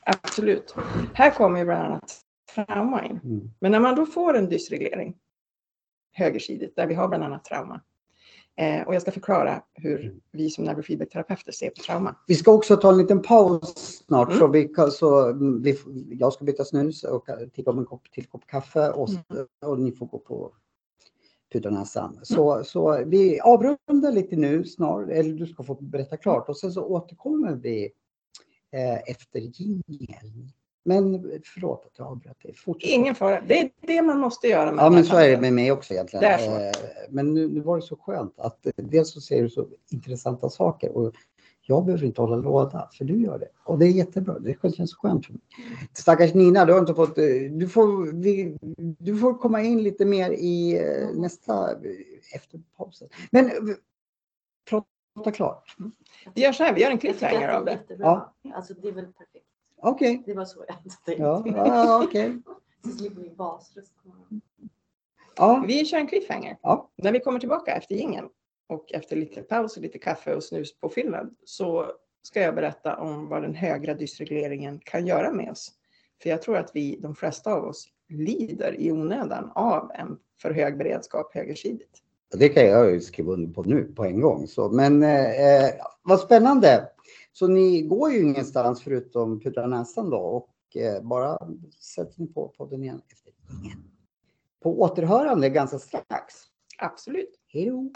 Absolut. 0.09 0.75
Här 1.13 1.31
kommer 1.31 1.59
ju 1.59 1.65
bland 1.65 1.83
annat 1.83 2.21
trauma 2.55 3.05
in. 3.05 3.19
Mm. 3.23 3.51
Men 3.59 3.71
när 3.71 3.79
man 3.79 3.95
då 3.95 4.05
får 4.05 4.37
en 4.37 4.49
dysreglering 4.49 5.15
högersidigt 6.11 6.75
där 6.75 6.87
vi 6.87 6.93
har 6.93 7.07
bland 7.07 7.23
annat 7.23 7.45
trauma. 7.45 7.81
Eh, 8.55 8.87
och 8.87 8.95
jag 8.95 9.01
ska 9.01 9.11
förklara 9.11 9.63
hur 9.73 10.15
vi 10.31 10.49
som 10.49 10.63
neurofeedback-terapeuter 10.63 11.51
ser 11.51 11.69
på 11.69 11.81
trauma. 11.81 12.15
Vi 12.27 12.35
ska 12.35 12.51
också 12.51 12.77
ta 12.77 12.89
en 12.89 12.97
liten 12.97 13.21
paus 13.21 14.03
snart 14.07 14.27
mm. 14.27 14.39
så, 14.39 14.47
vi, 14.47 14.73
så 14.91 15.33
vi, 15.61 15.77
jag 16.19 16.33
ska 16.33 16.45
byta 16.45 16.65
snus 16.65 17.03
och 17.03 17.27
tigga 17.53 17.71
om 17.71 17.79
en 17.79 17.85
kopp 17.85 18.11
till 18.11 18.25
kopp 18.25 18.47
kaffe 18.47 18.89
och, 18.89 19.09
mm. 19.09 19.47
och 19.65 19.79
ni 19.79 19.91
får 19.91 20.05
gå 20.05 20.17
på 20.17 20.51
pudranäsan. 21.53 22.11
Mm. 22.11 22.25
Så, 22.25 22.63
så 22.63 23.03
vi 23.05 23.39
avrundar 23.39 24.11
lite 24.11 24.35
nu 24.35 24.63
snart, 24.63 25.09
eller 25.09 25.33
du 25.33 25.47
ska 25.47 25.63
få 25.63 25.73
berätta 25.73 26.17
klart 26.17 26.49
och 26.49 26.57
sen 26.57 26.71
så 26.71 26.83
återkommer 26.83 27.55
vi 27.55 27.91
efter 29.05 29.39
jingeln. 29.39 30.51
Men 30.86 31.21
förlåt 31.53 31.86
att 31.86 31.91
jag 31.97 32.08
avbröt 32.08 32.43
dig. 32.43 32.53
Fortsätt. 32.53 32.89
Ingen 32.89 33.15
fara. 33.15 33.41
Det 33.47 33.60
är 33.60 33.71
det 33.82 34.01
man 34.01 34.19
måste 34.19 34.47
göra. 34.47 34.75
ja, 34.77 34.89
men 34.89 35.05
så 35.05 35.17
är 35.17 35.29
det 35.29 35.41
med 35.41 35.53
mig 35.53 35.71
också 35.71 35.93
egentligen. 35.93 36.25
Eh, 36.25 36.71
men 37.10 37.34
nu, 37.34 37.47
nu, 37.47 37.62
var 37.62 37.75
det 37.75 37.82
så 37.82 37.95
skönt 37.95 38.39
att 38.39 38.67
dels 38.75 39.13
så 39.13 39.21
ser 39.21 39.43
du 39.43 39.49
så 39.49 39.67
intressanta 39.91 40.49
saker 40.49 40.97
och 40.97 41.13
jag 41.62 41.86
behöver 41.86 42.05
inte 42.05 42.21
hålla 42.21 42.36
låda, 42.36 42.89
för 42.93 43.05
du 43.05 43.21
gör 43.21 43.39
det. 43.39 43.47
Och 43.63 43.79
det 43.79 43.86
är 43.86 43.89
jättebra. 43.89 44.39
Det 44.39 44.75
känns 44.75 44.95
skönt 44.95 45.25
för 45.25 45.34
mig. 45.34 45.41
Stackars 45.93 46.34
Nina, 46.34 46.65
du 46.65 46.73
har 46.73 46.79
inte 46.79 46.93
fått... 46.93 47.15
Du 47.51 47.67
får, 47.67 48.13
vi, 48.13 48.58
du 48.99 49.17
får 49.17 49.34
komma 49.34 49.62
in 49.62 49.84
lite 49.84 50.05
mer 50.05 50.32
i 50.32 50.77
eh, 50.77 51.19
nästa... 51.21 51.71
Efter 52.36 52.62
pausen. 52.77 53.08
Men 53.32 53.51
prata 55.19 55.32
klart. 55.32 55.75
Vi 56.34 56.41
gör 56.41 56.51
så 56.51 56.63
här, 56.63 56.73
vi 56.73 56.82
gör 56.82 56.91
en 56.91 56.97
cliffhanger 56.97 57.49
av 57.49 57.65
det. 57.65 57.79
Ja. 57.99 58.34
Alltså 58.53 58.73
det 58.73 58.88
är 58.88 58.91
väl 58.91 59.05
perfekt. 59.05 59.45
Okej. 59.82 60.12
Okay. 60.12 60.23
Det 60.25 60.34
var 60.34 60.45
så 60.45 60.65
jag 60.67 60.77
tänkte. 60.77 61.13
Ja, 61.13 61.43
ja 61.45 62.03
okej. 62.03 62.29
Okay. 62.29 62.41
Så 62.84 62.89
slipper 62.97 63.21
vi 63.21 63.29
basröst. 63.29 63.93
Ja. 65.36 65.63
Vi 65.67 65.86
kör 65.86 65.97
en 65.97 66.08
cliffhanger. 66.08 66.58
Ja. 66.62 66.89
När 66.95 67.12
vi 67.12 67.19
kommer 67.19 67.39
tillbaka 67.39 67.75
efter 67.75 67.95
gingen 67.95 68.29
och 68.67 68.93
efter 68.93 69.15
lite 69.15 69.41
paus 69.41 69.77
och 69.77 69.84
lite 69.84 69.97
kaffe 69.99 70.36
och 70.36 70.43
snus 70.43 70.79
på 70.79 70.89
fyllnad 70.89 71.36
så 71.43 71.91
ska 72.21 72.41
jag 72.41 72.55
berätta 72.55 72.97
om 72.97 73.27
vad 73.27 73.41
den 73.41 73.55
högra 73.55 73.93
dysregleringen 73.93 74.79
kan 74.79 75.08
göra 75.08 75.32
med 75.32 75.51
oss. 75.51 75.71
För 76.21 76.29
jag 76.29 76.41
tror 76.41 76.58
att 76.58 76.71
vi, 76.73 76.99
de 77.01 77.15
flesta 77.15 77.53
av 77.53 77.63
oss, 77.63 77.88
lider 78.10 78.75
i 78.79 78.91
onödan 78.91 79.51
av 79.55 79.91
en 79.95 80.19
för 80.41 80.51
hög 80.51 80.77
beredskap 80.77 81.34
högersidigt. 81.34 82.03
Det 82.31 82.49
kan 82.49 82.65
jag 82.65 83.03
skriva 83.03 83.31
under 83.33 83.53
på 83.53 83.63
nu 83.63 83.83
på 83.83 84.05
en 84.05 84.21
gång. 84.21 84.47
Så, 84.47 84.69
men 84.69 85.03
eh, 85.03 85.65
eh, 85.65 85.73
vad 86.03 86.19
spännande! 86.19 86.89
Så 87.33 87.47
ni 87.47 87.81
går 87.81 88.11
ju 88.11 88.21
ingenstans 88.21 88.83
förutom 88.83 89.39
pudra 89.39 89.67
näsan 89.67 90.09
då 90.09 90.17
och 90.17 90.77
eh, 90.77 91.03
bara 91.03 91.37
sätter 91.79 92.21
ni 92.21 92.27
på 92.27 92.53
podden 92.57 92.83
igen 92.83 93.01
efter 93.11 93.33
ingen. 93.63 93.83
På 94.63 94.81
återhörande 94.81 95.49
ganska 95.49 95.79
strax. 95.79 96.35
Absolut. 96.77 97.39
Hej 97.47 97.65
då! 97.65 97.91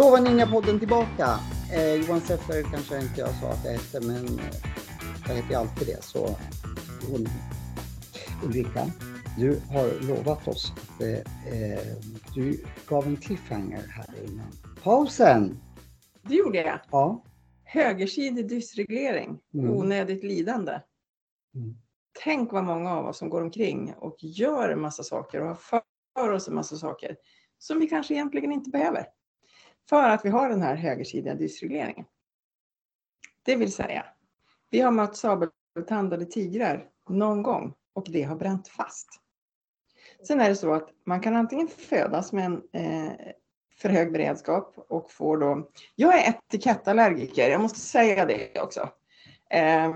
Då 0.00 0.10
var 0.10 0.18
Ninja-podden 0.20 0.78
tillbaka. 0.78 1.38
Eh, 1.72 1.94
Johan 1.94 2.20
Seffer 2.20 2.62
kanske 2.62 3.00
inte 3.00 3.20
jag 3.20 3.34
sa 3.34 3.48
att 3.48 3.64
jag 3.64 3.72
hette, 3.72 4.00
men 4.06 4.38
eh, 4.38 4.54
jag 5.28 5.34
heter 5.34 5.48
ju 5.50 5.54
alltid 5.54 5.86
det. 5.88 6.04
Så 6.04 6.36
hon, 7.10 7.26
Ulrika. 8.44 8.86
Du 9.38 9.60
har 9.70 10.08
lovat 10.08 10.48
oss 10.48 10.72
att 10.76 11.00
eh, 11.02 11.72
eh, 11.72 11.96
du 12.34 12.64
gav 12.88 13.06
en 13.06 13.16
cliffhanger 13.16 13.82
här 13.88 14.24
innan 14.24 14.46
pausen. 14.82 15.58
Det 16.22 16.34
gjorde 16.34 16.58
jag. 16.58 16.80
Ja. 16.90 17.24
Högersidig 17.64 18.48
dysreglering, 18.48 19.38
Mm. 19.54 19.70
onödigt 19.70 20.24
lidande. 20.24 20.72
Mm. 21.54 21.74
Tänk 22.24 22.52
vad 22.52 22.64
många 22.64 22.94
av 22.94 23.06
oss 23.06 23.18
som 23.18 23.28
går 23.30 23.42
omkring 23.42 23.94
och 23.96 24.16
gör 24.20 24.68
en 24.68 24.80
massa 24.80 25.02
saker 25.02 25.40
och 25.40 25.46
har 25.46 25.82
för 26.14 26.30
oss 26.32 26.48
en 26.48 26.54
massa 26.54 26.76
saker 26.76 27.16
som 27.58 27.80
vi 27.80 27.86
kanske 27.88 28.14
egentligen 28.14 28.52
inte 28.52 28.70
behöver. 28.70 29.06
För 29.90 30.08
att 30.08 30.24
vi 30.24 30.28
har 30.28 30.48
den 30.48 30.62
här 30.62 30.74
högersidiga 30.74 31.34
dysregleringen. 31.34 32.04
Det 33.42 33.56
vill 33.56 33.72
säga, 33.72 34.04
vi 34.70 34.80
har 34.80 34.90
mött 34.90 35.16
sabeltandade 35.16 36.24
tigrar 36.24 36.88
någon 37.08 37.42
gång 37.42 37.74
och 37.92 38.06
det 38.10 38.22
har 38.22 38.36
bränt 38.36 38.68
fast. 38.68 39.08
Sen 40.26 40.40
är 40.40 40.48
det 40.48 40.56
så 40.56 40.72
att 40.74 40.88
man 41.06 41.20
kan 41.20 41.36
antingen 41.36 41.68
födas 41.68 42.32
med 42.32 42.44
en 42.44 42.62
eh, 42.72 43.12
för 43.80 43.88
hög 43.88 44.12
beredskap 44.12 44.74
och 44.76 45.10
får 45.10 45.38
då... 45.38 45.70
Jag 45.94 46.18
är 46.18 46.30
etikettallergiker, 46.30 47.50
jag 47.50 47.60
måste 47.60 47.78
säga 47.80 48.26
det 48.26 48.60
också. 48.60 48.88
Eh, 49.50 49.94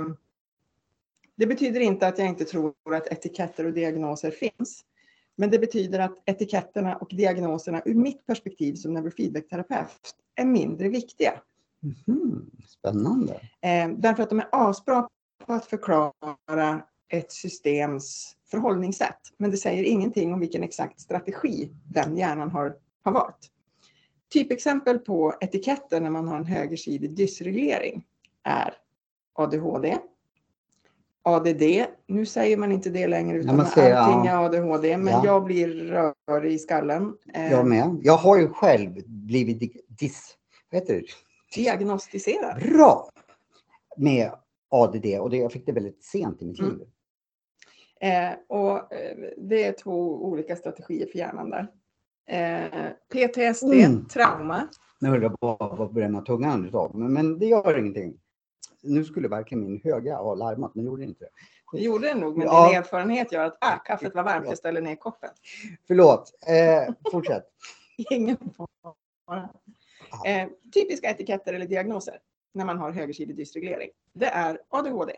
det 1.36 1.46
betyder 1.46 1.80
inte 1.80 2.08
att 2.08 2.18
jag 2.18 2.28
inte 2.28 2.44
tror 2.44 2.74
att 2.94 3.06
etiketter 3.06 3.66
och 3.66 3.72
diagnoser 3.72 4.30
finns. 4.30 4.84
Men 5.36 5.50
det 5.50 5.58
betyder 5.58 5.98
att 5.98 6.22
etiketterna 6.26 6.96
och 6.96 7.08
diagnoserna 7.10 7.82
ur 7.84 7.94
mitt 7.94 8.26
perspektiv 8.26 8.74
som 8.74 8.94
neurofeedbackterapeut 8.94 10.14
är 10.34 10.44
mindre 10.44 10.88
viktiga. 10.88 11.32
Mhm, 11.80 12.50
Spännande. 12.66 13.32
Eh, 13.60 13.88
därför 13.96 14.22
att 14.22 14.30
de 14.30 14.38
är 14.38 14.48
asbra 14.50 15.08
på 15.46 15.52
att 15.52 15.66
förklara 15.66 16.82
ett 17.08 17.32
systems 17.32 18.36
förhållningssätt. 18.50 19.20
Men 19.38 19.50
det 19.50 19.56
säger 19.56 19.84
ingenting 19.84 20.32
om 20.32 20.40
vilken 20.40 20.62
exakt 20.62 21.00
strategi 21.00 21.70
den 21.84 22.16
hjärnan 22.16 22.50
har, 22.50 22.76
har 23.02 23.12
valt. 23.12 23.50
Typexempel 24.32 24.98
på 24.98 25.34
etiketter 25.40 26.00
när 26.00 26.10
man 26.10 26.28
har 26.28 26.36
en 26.36 26.46
högersidig 26.46 27.16
dysreglering 27.16 28.04
är 28.42 28.74
ADHD, 29.32 29.98
ADD. 31.26 31.62
Nu 32.06 32.26
säger 32.26 32.56
man 32.56 32.72
inte 32.72 32.90
det 32.90 33.06
längre 33.06 33.38
utan 33.38 33.56
man 33.56 33.66
säger, 33.66 33.94
allting 33.96 34.30
ja. 34.30 34.40
är 34.40 34.44
ADHD. 34.44 34.96
Men 34.96 35.12
Ja. 35.12 35.22
jag 35.24 35.44
blir 35.44 35.68
rörig 36.28 36.52
i 36.52 36.58
skallen. 36.58 37.16
Eh, 37.34 37.50
Jag 37.52 37.66
med. 37.66 38.00
Jag 38.02 38.16
har 38.16 38.38
ju 38.38 38.48
själv 38.48 38.90
blivit 39.06 39.60
di- 39.60 39.80
dis... 39.88 40.36
Vad 40.70 40.80
heter 40.80 40.94
det? 40.94 41.02
diagnostiserad. 41.54 42.62
Bra! 42.72 43.08
Med 43.96 44.30
ADD 44.70 45.06
och 45.20 45.30
det, 45.30 45.36
jag 45.36 45.52
fick 45.52 45.66
det 45.66 45.72
väldigt 45.72 46.04
sent 46.04 46.42
i 46.42 46.46
mitt 46.46 46.60
Mm. 46.60 46.78
liv. 46.78 46.86
Eh, 48.00 48.32
och 48.48 48.92
eh, 48.92 49.16
det 49.38 49.64
är 49.64 49.72
två 49.72 50.24
olika 50.24 50.56
strategier 50.56 51.06
för 51.12 51.18
hjärnan 51.18 51.50
där. 51.50 51.68
Eh, 52.28 52.90
PTSD, 53.12 53.72
Mm. 53.84 54.06
trauma. 54.06 54.68
Nu 55.00 55.08
höll 55.08 55.22
jag 55.22 55.40
på 55.40 55.56
att 55.60 55.92
bränna 55.92 56.20
tungan 56.20 56.64
utav 56.66 56.96
men, 56.96 57.12
men 57.12 57.38
det 57.38 57.46
gör 57.46 57.78
ingenting. 57.78 58.18
Nu 58.84 59.04
skulle 59.04 59.28
verkligen 59.28 59.64
min 59.64 59.80
höga 59.84 60.16
ha 60.16 60.34
larmat, 60.34 60.74
men 60.74 60.84
gjorde 60.84 61.04
inte 61.04 61.24
det. 61.24 61.30
Det 61.72 61.82
gjorde 61.82 62.08
det 62.08 62.14
nog, 62.14 62.38
men 62.38 62.46
Ja. 62.46 62.68
din 62.68 62.78
erfarenhet 62.78 63.32
gör 63.32 63.44
att 63.44 63.58
ah, 63.60 63.78
kaffet 63.78 64.14
var 64.14 64.22
varmt, 64.22 64.46
jag 64.48 64.58
ställer 64.58 64.80
ner 64.80 64.96
koppen. 64.96 65.30
Förlåt, 65.86 66.32
eh, 66.46 66.94
fortsätt. 67.12 67.44
Ingen 68.10 68.36
fara. 69.26 69.48
Eh, 70.26 70.48
typiska 70.74 71.10
etiketter 71.10 71.52
eller 71.54 71.66
diagnoser 71.66 72.18
när 72.54 72.64
man 72.64 72.78
har 72.78 72.92
högersidig 72.92 73.36
dysreglering. 73.36 73.90
Det 74.12 74.26
är 74.26 74.58
ADHD. 74.68 75.12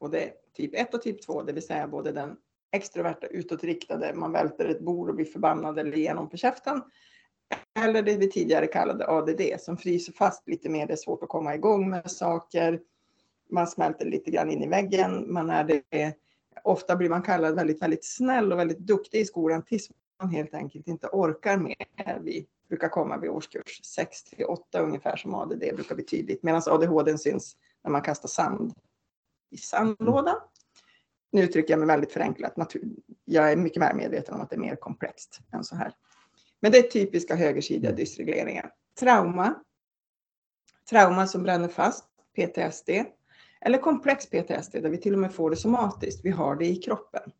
Och 0.00 0.10
det 0.10 0.24
är 0.24 0.32
typ 0.56 0.74
1 0.74 0.94
och 0.94 1.02
typ 1.02 1.22
2, 1.22 1.42
det 1.42 1.52
vill 1.52 1.66
säga 1.66 1.88
både 1.88 2.12
den 2.12 2.36
extroverta 2.72 3.26
utåtriktade, 3.26 4.14
man 4.14 4.32
välter 4.32 4.68
ett 4.68 4.80
bord 4.80 5.08
och 5.08 5.14
blir 5.14 5.26
förbannad 5.26 5.78
eller 5.78 5.96
ger 5.96 6.14
någon 6.14 6.28
på 6.28 6.36
käften. 6.36 6.82
Eller 7.84 8.02
det 8.02 8.16
vi 8.16 8.30
tidigare 8.30 8.66
kallade 8.66 9.08
ADD 9.08 9.40
som 9.60 9.76
fryser 9.76 10.12
fast 10.12 10.48
lite 10.48 10.68
mer, 10.68 10.86
det 10.86 10.92
är 10.92 10.96
svårt 10.96 11.22
att 11.22 11.28
komma 11.28 11.54
igång 11.54 11.90
med 11.90 12.10
saker. 12.10 12.80
Man 13.52 13.66
smälter 13.66 14.04
lite 14.04 14.30
grann 14.30 14.50
in 14.50 14.62
i 14.62 14.68
väggen, 14.68 15.32
man 15.32 15.50
är 15.50 15.64
det. 15.64 16.14
Ofta 16.64 16.96
blir 16.96 17.08
man 17.08 17.22
kallad 17.22 17.54
väldigt, 17.54 17.82
väldigt 17.82 18.04
snäll 18.04 18.52
och 18.52 18.58
väldigt 18.58 18.78
duktig 18.78 19.20
i 19.20 19.24
skolan 19.24 19.62
tills 19.62 19.90
man 20.20 20.30
helt 20.30 20.54
enkelt 20.54 20.88
inte 20.88 21.06
orkar 21.06 21.56
mer. 21.56 22.20
Vi 22.22 22.46
brukar 22.68 22.88
komma 22.88 23.18
vid 23.18 23.30
årskurs 23.30 23.80
6 23.84 24.24
till 24.24 24.44
8 24.44 24.80
ungefär 24.80 25.16
som 25.16 25.34
ADD 25.34 25.58
brukar 25.58 25.94
bli 25.94 26.04
tydligt. 26.04 26.42
Medan 26.42 26.62
ADHD 26.66 27.18
syns 27.18 27.56
när 27.84 27.90
man 27.90 28.02
kastar 28.02 28.28
sand 28.28 28.74
i 29.50 29.56
sandlådan. 29.56 30.36
Nu 31.32 31.42
uttrycker 31.42 31.72
jag 31.72 31.78
mig 31.78 31.88
väldigt 31.88 32.12
förenklat. 32.12 32.54
Jag 33.24 33.52
är 33.52 33.56
mycket 33.56 33.82
väl 33.82 33.96
medveten 33.96 34.34
om 34.34 34.40
att 34.40 34.50
det 34.50 34.56
är 34.56 34.60
mer 34.60 34.76
komplext 34.76 35.40
än 35.52 35.64
så 35.64 35.76
här. 35.76 35.94
Men 36.60 36.72
det 36.72 36.78
är 36.78 36.82
typiska 36.82 37.34
högersidiga 37.34 37.92
dysregleringar. 37.92 38.72
Trauma. 39.00 39.54
Trauma 40.90 41.26
som 41.26 41.42
bränner 41.42 41.68
fast, 41.68 42.04
PTSD. 42.36 42.90
Eller 43.64 43.78
komplex 43.78 44.26
PTSD 44.30 44.72
där 44.72 44.90
vi 44.90 44.98
till 44.98 45.12
och 45.12 45.18
med 45.18 45.32
får 45.32 45.50
det 45.50 45.56
somatiskt. 45.56 46.24
Vi 46.24 46.30
har 46.30 46.56
det 46.56 46.66
i 46.66 46.76
kroppen. 46.76 47.32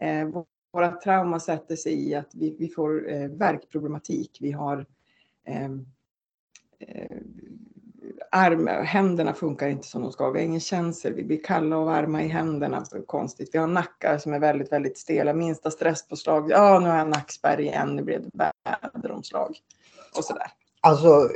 Eh, 0.00 0.28
våra 0.72 0.92
trauma 0.92 1.40
sätter 1.40 1.76
sig 1.76 2.08
i 2.08 2.14
att 2.14 2.34
vi, 2.34 2.56
vi 2.58 2.68
får 2.68 3.12
eh, 3.12 3.28
värkproblematik. 3.28 4.38
Vi 4.40 4.52
har 4.52 4.86
eh, 5.46 5.64
eh, 6.80 7.18
arm, 8.30 8.66
händerna 8.66 9.34
funkar 9.34 9.68
inte 9.68 9.88
som 9.88 10.02
de 10.02 10.12
ska. 10.12 10.30
Vi 10.30 10.38
har 10.38 10.46
ingen 10.46 10.60
känsel. 10.60 11.14
Vi 11.14 11.24
blir 11.24 11.42
kalla 11.44 11.76
och 11.76 11.86
varma 11.86 12.22
i 12.22 12.28
händerna. 12.28 12.84
Så 12.84 13.02
konstigt. 13.02 13.50
Vi 13.52 13.58
har 13.58 13.66
nackar 13.66 14.18
som 14.18 14.32
är 14.32 14.38
väldigt, 14.38 14.72
väldigt 14.72 14.98
stela. 14.98 15.34
Minsta 15.34 15.70
stresspåslag. 15.70 16.50
Ja, 16.50 16.78
nu 16.78 16.88
har 16.88 16.96
jag 16.96 17.08
nackspärr 17.08 17.60
igen. 17.60 17.96
Nu 17.96 18.02
blev 18.02 18.22
det 18.22 18.52
väderomslag. 18.92 19.58
Och 20.18 20.24
sådär. 20.24 20.46
Alltså, 20.80 21.28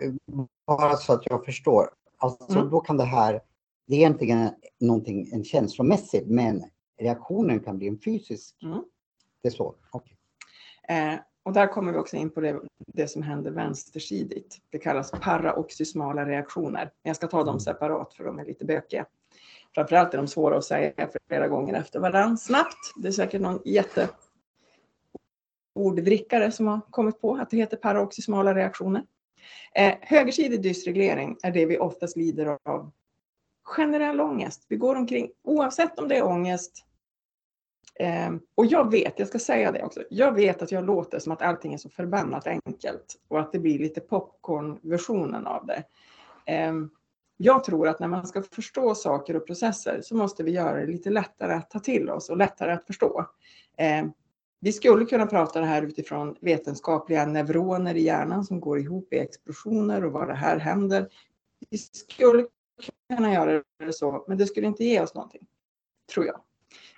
bara 0.67 0.97
så 0.97 1.13
att 1.13 1.27
jag 1.27 1.45
förstår. 1.45 1.91
Alltså, 2.19 2.59
Mm. 2.59 2.71
då 2.71 2.81
kan 2.81 2.97
det 2.97 3.05
här, 3.05 3.41
det 3.89 3.95
är 3.95 3.99
egentligen 3.99 4.51
någonting, 4.81 5.31
en 5.33 5.45
känslomässig, 5.45 6.31
men 6.31 6.65
reaktionen 7.01 7.61
kan 7.61 7.79
bli 7.79 7.89
en 7.89 7.99
fysisk. 7.99 8.63
Mm. 8.63 8.85
Det 9.43 9.49
är 9.49 9.53
så? 9.53 9.75
Okej. 9.91 10.17
Eh, 10.89 11.15
och 11.43 11.53
där 11.53 11.67
kommer 11.67 11.93
vi 11.93 11.99
också 11.99 12.17
in 12.17 12.31
på 12.31 12.41
det, 12.41 12.61
det 12.87 13.09
som 13.09 13.23
händer 13.23 13.51
vänstersidigt. 13.51 14.59
Det 14.71 14.79
kallas 14.79 15.11
paraoxysmala 15.11 16.27
reaktioner. 16.27 16.93
Jag 17.03 17.17
ska 17.17 17.27
ta 17.27 17.45
dem 17.45 17.61
separat 17.61 18.15
för 18.15 18.25
de 18.25 18.39
är 18.39 18.45
lite 18.45 18.65
bökiga. 18.65 19.07
Framförallt 19.75 20.15
är 20.15 20.19
de 20.19 20.27
svåra 20.27 20.59
att 20.59 20.65
säga 20.65 21.09
flera 21.29 21.49
gånger 21.49 21.75
efter 21.75 22.01
varandra 22.01 22.37
snabbt. 22.37 22.93
Det 22.97 23.09
är 23.09 23.13
säkert 23.13 23.41
någon 23.41 23.63
jätte 23.65 24.09
ordvrickare 25.75 26.53
som 26.53 26.67
har 26.67 26.81
kommit 26.91 27.21
på 27.21 27.37
att 27.37 27.51
det 27.51 27.57
heter 27.57 27.77
paroxysmala 27.77 28.55
reaktioner. 28.55 29.03
Eh, 29.75 29.95
högersidig 30.01 30.63
dysreglering 30.63 31.37
är 31.43 31.51
det 31.51 31.67
vi 31.67 31.79
oftast 31.79 32.17
lider 32.17 32.59
av 32.65 32.91
generell 33.69 34.21
ångest. 34.21 34.67
Vi 34.69 34.77
går 34.77 34.95
omkring, 34.95 35.31
oavsett 35.45 35.99
om 35.99 36.09
det 36.09 36.17
är 36.17 36.25
ångest, 36.25 36.85
eh, 38.01 38.31
och 38.55 38.67
jag 38.67 38.91
vet, 38.91 39.19
jag 39.19 39.29
ska 39.29 39.39
säga 39.39 39.73
det 39.73 39.83
också, 39.83 40.03
jag 40.11 40.33
vet 40.33 40.63
att 40.63 40.73
jag 40.73 40.85
låter 40.85 41.19
som 41.19 41.33
att 41.33 41.43
allting 41.43 41.75
är 41.75 41.79
så 41.79 41.89
förbannat 41.89 42.47
enkelt 42.47 43.17
och 43.29 43.41
att 43.41 43.53
det 43.53 43.59
blir 43.59 43.79
lite 43.79 44.01
popcornversionen 44.01 45.47
av 45.47 45.67
det. 45.67 45.85
Eh, 46.53 46.73
jag 47.37 47.65
tror 47.65 47.89
att 47.89 48.01
när 48.01 48.09
man 48.09 48.27
ska 48.27 48.43
förstå 48.43 48.95
saker 48.95 49.37
och 49.37 49.47
processer 49.47 50.01
så 50.03 50.17
måste 50.17 50.43
vi 50.43 50.51
göra 50.51 50.81
det 50.81 50.87
lite 50.87 51.11
lättare 51.11 51.53
att 51.53 51.71
ta 51.71 51.79
till 51.79 52.11
oss 52.11 52.31
och 52.31 52.37
lättare 52.37 52.73
att 52.73 52.87
förstå. 52.87 53.27
Eh, 53.79 54.07
vi 54.61 54.73
skulle 54.73 55.05
kunna 55.05 55.27
prata 55.27 55.61
det 55.61 55.67
här 55.67 55.83
utifrån 55.83 56.37
vetenskapliga 56.41 57.27
neuroner 57.27 57.95
i 57.95 58.03
hjärnan 58.03 58.45
som 58.45 58.61
går 58.61 58.79
ihop 58.79 59.13
i 59.13 59.19
explosioner 59.19 60.05
och 60.05 60.13
vad 60.13 60.29
det 60.29 60.35
här 60.35 60.59
händer. 60.59 61.09
Vi 61.71 61.79
skulle 61.79 62.47
kunna 63.17 63.33
göra 63.33 63.63
det 63.85 63.93
så, 63.93 64.25
men 64.29 64.39
det 64.39 64.47
skulle 64.47 64.67
inte 64.67 64.85
ge 64.85 65.01
oss 65.01 65.15
någonting, 65.15 65.47
tror 66.15 66.27
jag. 66.27 66.41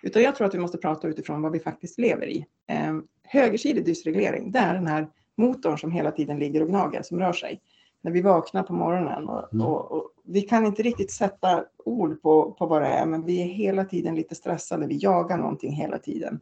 Utan 0.02 0.22
jag 0.22 0.36
tror 0.36 0.46
att 0.46 0.54
vi 0.54 0.58
måste 0.58 0.78
prata 0.78 1.08
utifrån 1.08 1.42
vad 1.42 1.52
vi 1.52 1.60
faktiskt 1.60 1.98
lever 1.98 2.26
i. 2.26 2.46
Eh, 2.66 2.98
högersidig 3.24 3.84
dysreglering, 3.84 4.52
det 4.52 4.58
är 4.58 4.74
den 4.74 4.86
här 4.86 5.08
motorn 5.36 5.78
som 5.78 5.90
hela 5.92 6.10
tiden 6.10 6.38
ligger 6.38 6.62
och 6.62 6.68
gnager, 6.68 7.02
som 7.02 7.18
rör 7.18 7.32
sig. 7.32 7.60
När 8.02 8.10
vi 8.10 8.20
vaknar 8.20 8.62
på 8.62 8.72
morgonen 8.72 9.28
och, 9.28 9.54
Mm. 9.54 9.66
och, 9.66 9.92
och 9.92 10.10
vi 10.24 10.42
kan 10.42 10.66
inte 10.66 10.82
riktigt 10.82 11.12
sätta 11.12 11.64
ord 11.84 12.22
på, 12.22 12.52
på 12.52 12.66
vad 12.66 12.82
det 12.82 12.88
är, 12.88 13.06
men 13.06 13.24
vi 13.24 13.42
är 13.42 13.46
hela 13.46 13.84
tiden 13.84 14.14
lite 14.14 14.34
stressade. 14.34 14.86
Vi 14.86 14.96
jagar 14.96 15.38
någonting 15.38 15.72
hela 15.72 15.98
tiden. 15.98 16.40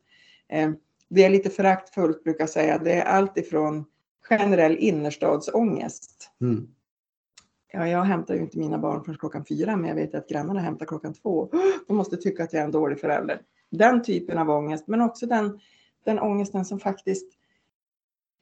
Eh, 0.49 0.71
det 1.09 1.25
är 1.25 1.31
lite 1.31 1.51
föraktfullt 1.51 2.25
brukar 2.25 2.43
jag 2.43 2.51
säga. 2.51 2.79
Det 2.79 2.93
är 2.93 3.05
allt 3.05 3.39
ifrån 3.39 3.85
generell 4.29 4.77
innerstadsångest. 4.77 6.31
Mm. 6.41 6.69
Ja, 7.73 7.89
jag 7.89 8.03
hämtar 8.05 8.35
ju 8.35 8.41
inte 8.41 8.59
mina 8.59 8.79
barn 8.79 9.05
förrän 9.05 9.19
klockan 9.19 9.45
fyra, 9.45 9.77
men 9.77 9.89
jag 9.89 9.95
vet 9.95 10.15
att 10.15 10.29
grannarna 10.29 10.61
hämtar 10.61 10.87
klockan 10.87 11.15
två. 11.15 11.49
De 11.87 11.97
måste 11.97 12.17
tycka 12.17 12.45
att 12.45 12.53
jag 12.53 12.61
är 12.61 12.65
en 12.65 12.71
dålig 12.71 13.01
förälder. 13.01 13.43
Den 13.71 14.03
typen 14.03 14.39
av 14.39 14.51
ångest, 14.51 14.87
men 14.87 15.01
också 15.01 15.27
den, 15.27 15.61
den 16.05 16.19
ångesten 16.19 16.65
som 16.65 16.81
faktiskt 16.81 17.33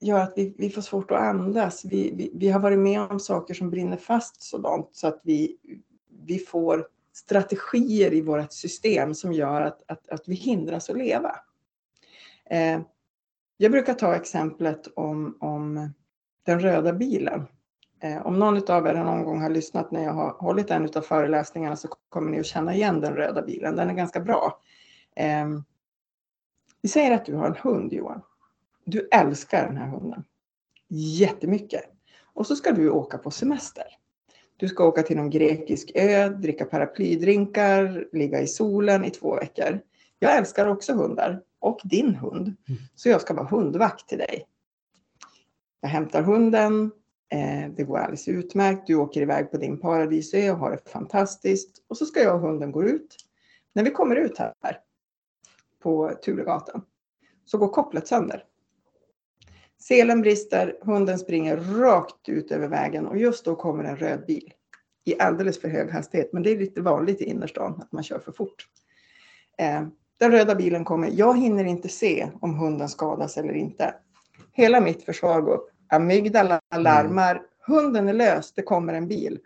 gör 0.00 0.20
att 0.20 0.32
vi, 0.36 0.54
vi 0.58 0.70
får 0.70 0.82
svårt 0.82 1.10
att 1.10 1.20
andas. 1.20 1.84
Vi, 1.84 2.12
vi, 2.14 2.30
vi 2.34 2.48
har 2.48 2.60
varit 2.60 2.78
med 2.78 3.00
om 3.00 3.20
saker 3.20 3.54
som 3.54 3.70
brinner 3.70 3.96
fast 3.96 4.42
sådant 4.42 4.88
så 4.92 5.06
att 5.06 5.20
vi, 5.24 5.56
vi 6.26 6.38
får 6.38 6.88
strategier 7.12 8.14
i 8.14 8.20
vårt 8.20 8.52
system 8.52 9.14
som 9.14 9.32
gör 9.32 9.60
att, 9.60 9.82
att, 9.86 10.08
att 10.08 10.28
vi 10.28 10.34
hindras 10.34 10.90
att 10.90 10.98
leva. 10.98 11.36
Eh, 12.50 12.80
jag 13.56 13.72
brukar 13.72 13.94
ta 13.94 14.14
exemplet 14.14 14.88
om, 14.96 15.36
om 15.40 15.90
den 16.42 16.60
röda 16.60 16.92
bilen. 16.92 17.46
Eh, 18.00 18.26
om 18.26 18.38
någon 18.38 18.70
av 18.70 18.86
er 18.86 18.94
någon 18.94 19.24
gång 19.24 19.42
har 19.42 19.50
lyssnat 19.50 19.90
när 19.90 20.04
jag 20.04 20.12
har 20.12 20.30
hållit 20.30 20.70
en 20.70 20.88
av 20.94 21.00
föreläsningarna 21.00 21.76
så 21.76 21.88
kommer 22.08 22.30
ni 22.30 22.40
att 22.40 22.46
känna 22.46 22.74
igen 22.74 23.00
den 23.00 23.14
röda 23.14 23.42
bilen. 23.42 23.76
Den 23.76 23.90
är 23.90 23.94
ganska 23.94 24.20
bra. 24.20 24.60
Eh, 25.16 25.46
vi 26.82 26.88
säger 26.88 27.12
att 27.12 27.24
du 27.24 27.34
har 27.34 27.46
en 27.46 27.56
hund 27.62 27.92
Johan. 27.92 28.22
Du 28.84 29.08
älskar 29.12 29.66
den 29.66 29.76
här 29.76 29.88
hunden 29.88 30.24
jättemycket. 30.88 31.84
Och 32.34 32.46
så 32.46 32.56
ska 32.56 32.72
du 32.72 32.90
åka 32.90 33.18
på 33.18 33.30
semester. 33.30 33.84
Du 34.56 34.68
ska 34.68 34.84
åka 34.84 35.02
till 35.02 35.16
någon 35.16 35.30
grekisk 35.30 35.90
ö, 35.94 36.28
dricka 36.28 36.64
paraplydrinkar, 36.64 38.08
ligga 38.12 38.40
i 38.40 38.46
solen 38.46 39.04
i 39.04 39.10
två 39.10 39.34
veckor. 39.34 39.80
Jag 40.18 40.36
älskar 40.36 40.66
också 40.66 40.94
hundar 40.94 41.42
och 41.58 41.80
din 41.84 42.14
hund. 42.14 42.42
Mm. 42.46 42.80
Så 42.94 43.08
jag 43.08 43.20
ska 43.20 43.34
vara 43.34 43.46
hundvakt 43.46 44.08
till 44.08 44.18
dig. 44.18 44.46
Jag 45.80 45.88
hämtar 45.88 46.22
hunden. 46.22 46.90
Eh, 47.32 47.70
det 47.76 47.84
går 47.84 47.98
alldeles 47.98 48.28
utmärkt. 48.28 48.86
Du 48.86 48.94
åker 48.94 49.22
iväg 49.22 49.50
på 49.50 49.56
din 49.56 49.80
paradisö 49.80 50.50
och 50.50 50.58
har 50.58 50.70
det 50.70 50.90
fantastiskt. 50.90 51.84
Och 51.88 51.96
så 51.96 52.06
ska 52.06 52.22
jag 52.22 52.34
och 52.34 52.40
hunden 52.40 52.72
gå 52.72 52.84
ut. 52.84 53.16
När 53.72 53.84
vi 53.84 53.90
kommer 53.90 54.16
ut 54.16 54.38
här 54.38 54.54
på 55.82 56.12
Tulegatan 56.24 56.82
så 57.44 57.58
går 57.58 57.68
kopplet 57.68 58.06
sönder. 58.06 58.44
Selen 59.78 60.20
brister, 60.20 60.78
hunden 60.82 61.18
springer 61.18 61.56
rakt 61.56 62.28
ut 62.28 62.50
över 62.50 62.68
vägen 62.68 63.06
och 63.06 63.18
just 63.18 63.44
då 63.44 63.56
kommer 63.56 63.84
en 63.84 63.96
röd 63.96 64.26
bil 64.26 64.52
i 65.04 65.20
alldeles 65.20 65.60
för 65.60 65.68
hög 65.68 65.90
hastighet. 65.90 66.32
Men 66.32 66.42
det 66.42 66.50
är 66.50 66.58
lite 66.58 66.80
vanligt 66.80 67.20
i 67.20 67.24
innerstan 67.24 67.80
att 67.82 67.92
man 67.92 68.02
kör 68.02 68.18
för 68.18 68.32
fort. 68.32 68.68
Eh, 69.58 69.86
den 70.18 70.30
röda 70.30 70.54
bilen 70.54 70.84
kommer. 70.84 71.10
Jag 71.12 71.38
hinner 71.38 71.64
inte 71.64 71.88
se 71.88 72.28
om 72.40 72.54
hunden 72.54 72.88
skadas 72.88 73.36
eller 73.36 73.54
inte. 73.54 73.94
Hela 74.52 74.80
mitt 74.80 75.02
försvar 75.02 75.40
går 75.40 75.54
upp. 75.54 75.70
Amygdala 75.88 76.60
larmar. 76.76 77.42
Hunden 77.66 78.08
är 78.08 78.12
lös. 78.12 78.52
Det 78.52 78.62
kommer 78.62 78.94
en 78.94 79.08
bil. 79.08 79.38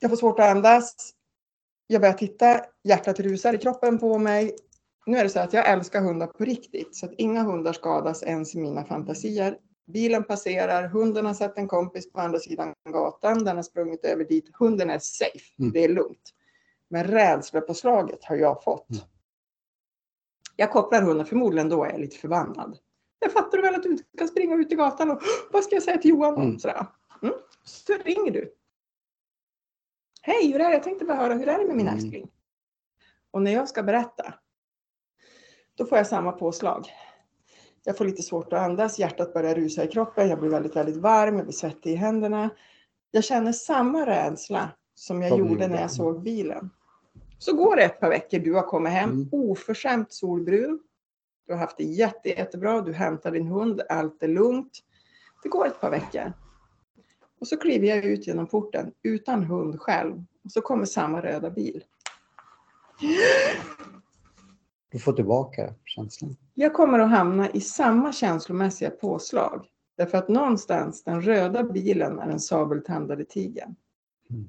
Jag 0.00 0.10
får 0.10 0.16
svårt 0.16 0.38
att 0.38 0.50
andas. 0.50 1.10
Jag 1.86 2.00
börjar 2.00 2.14
titta. 2.14 2.60
Hjärtat 2.84 3.20
rusar 3.20 3.54
i 3.54 3.58
kroppen 3.58 3.98
på 3.98 4.18
mig. 4.18 4.56
Nu 5.06 5.16
är 5.16 5.24
det 5.24 5.30
så 5.30 5.40
att 5.40 5.52
jag 5.52 5.68
älskar 5.68 6.00
hundar 6.00 6.26
på 6.26 6.44
riktigt, 6.44 6.96
så 6.96 7.06
att 7.06 7.12
inga 7.18 7.42
hundar 7.42 7.72
skadas 7.72 8.22
ens 8.22 8.54
i 8.54 8.58
mina 8.58 8.84
fantasier. 8.84 9.58
Bilen 9.86 10.24
passerar, 10.24 10.88
hunden 10.88 11.26
har 11.26 11.34
sett 11.34 11.58
en 11.58 11.68
kompis 11.68 12.12
på 12.12 12.20
andra 12.20 12.38
sidan 12.38 12.74
gatan, 12.88 13.44
den 13.44 13.56
har 13.56 13.62
sprungit 13.62 14.04
över 14.04 14.24
dit. 14.24 14.50
Hunden 14.52 14.90
är 14.90 14.98
safe, 14.98 15.54
mm. 15.58 15.72
det 15.72 15.84
är 15.84 15.88
lugnt. 15.88 16.30
Men 16.88 17.04
rädsla 17.04 17.60
på 17.60 17.74
slaget 17.74 18.24
har 18.24 18.36
jag 18.36 18.62
fått. 18.64 18.90
Mm. 18.90 19.02
Jag 20.56 20.72
kopplar 20.72 21.02
hunden, 21.02 21.26
förmodligen 21.26 21.68
då 21.68 21.84
är 21.84 21.90
jag 21.90 22.00
lite 22.00 22.16
förbannad. 22.16 22.78
Jag 23.24 23.32
fattar 23.32 23.62
väl 23.62 23.74
att 23.74 23.82
du 23.82 23.88
inte 23.88 24.04
kan 24.18 24.28
springa 24.28 24.56
ut 24.56 24.72
i 24.72 24.74
gatan 24.74 25.10
och 25.10 25.22
vad 25.50 25.64
ska 25.64 25.76
jag 25.76 25.82
säga 25.82 25.98
till 25.98 26.10
Johan? 26.10 26.34
Mm. 26.34 26.58
Sådär. 26.58 26.86
Mm. 27.22 27.34
Så 27.64 27.92
ringer 28.04 28.30
du. 28.30 28.54
Hej, 30.22 30.52
hur 30.52 30.60
är 30.60 30.68
det? 30.68 30.74
Jag 30.74 30.82
tänkte 30.82 31.04
bara 31.04 31.16
höra, 31.16 31.34
hur 31.34 31.48
är 31.48 31.58
det 31.58 31.66
med 31.66 31.76
min 31.76 31.88
mm. 31.88 31.98
älskling? 31.98 32.30
Och 33.30 33.42
när 33.42 33.52
jag 33.52 33.68
ska 33.68 33.82
berätta, 33.82 34.34
då 35.74 35.86
får 35.86 35.98
jag 35.98 36.06
samma 36.06 36.32
påslag. 36.32 36.88
Jag 37.84 37.96
får 37.96 38.04
lite 38.04 38.22
svårt 38.22 38.52
att 38.52 38.60
andas, 38.60 38.98
hjärtat 38.98 39.34
börjar 39.34 39.54
rusa 39.54 39.84
i 39.84 39.88
kroppen, 39.88 40.28
jag 40.28 40.40
blir 40.40 40.50
väldigt, 40.50 40.76
väldigt 40.76 40.96
varm, 40.96 41.36
jag 41.36 41.44
blir 41.44 41.54
svettig 41.54 41.92
i 41.92 41.94
händerna. 41.94 42.50
Jag 43.10 43.24
känner 43.24 43.52
samma 43.52 44.06
rädsla 44.06 44.70
som 44.94 45.22
jag 45.22 45.30
som 45.30 45.38
gjorde 45.38 45.68
när 45.68 45.80
jag 45.80 45.90
såg 45.90 46.22
bilen. 46.22 46.70
Så 47.38 47.56
går 47.56 47.76
det 47.76 47.82
ett 47.82 48.00
par 48.00 48.08
veckor, 48.08 48.38
du 48.38 48.54
har 48.54 48.62
kommit 48.62 48.92
hem 48.92 49.10
mm. 49.10 49.28
oförskämt 49.32 50.12
solbrun. 50.12 50.80
Du 51.46 51.52
har 51.52 51.60
haft 51.60 51.76
det 51.76 51.84
jätte, 51.84 52.28
jättebra, 52.28 52.80
du 52.80 52.92
hämtar 52.92 53.30
din 53.30 53.46
hund, 53.46 53.82
allt 53.88 54.22
är 54.22 54.28
lugnt. 54.28 54.78
Det 55.42 55.48
går 55.48 55.66
ett 55.66 55.80
par 55.80 55.90
veckor. 55.90 56.32
Och 57.40 57.48
så 57.48 57.56
kliver 57.56 57.88
jag 57.88 58.04
ut 58.04 58.26
genom 58.26 58.46
porten 58.46 58.92
utan 59.02 59.44
hund 59.44 59.80
själv. 59.80 60.24
Och 60.44 60.52
så 60.52 60.60
kommer 60.60 60.84
samma 60.84 61.22
röda 61.22 61.50
bil. 61.50 61.84
Du 64.90 64.98
får 64.98 65.12
tillbaka 65.12 65.74
känslan. 65.84 66.36
Jag 66.54 66.74
kommer 66.74 66.98
att 66.98 67.10
hamna 67.10 67.50
i 67.50 67.60
samma 67.60 68.12
känslomässiga 68.12 68.90
påslag. 68.90 69.66
Därför 69.96 70.18
att 70.18 70.28
någonstans, 70.28 71.04
den 71.04 71.22
röda 71.22 71.62
bilen 71.64 72.18
är 72.18 72.28
den 72.28 72.40
sabeltandade 72.40 73.24
tigern. 73.24 73.76
Mm. 74.30 74.48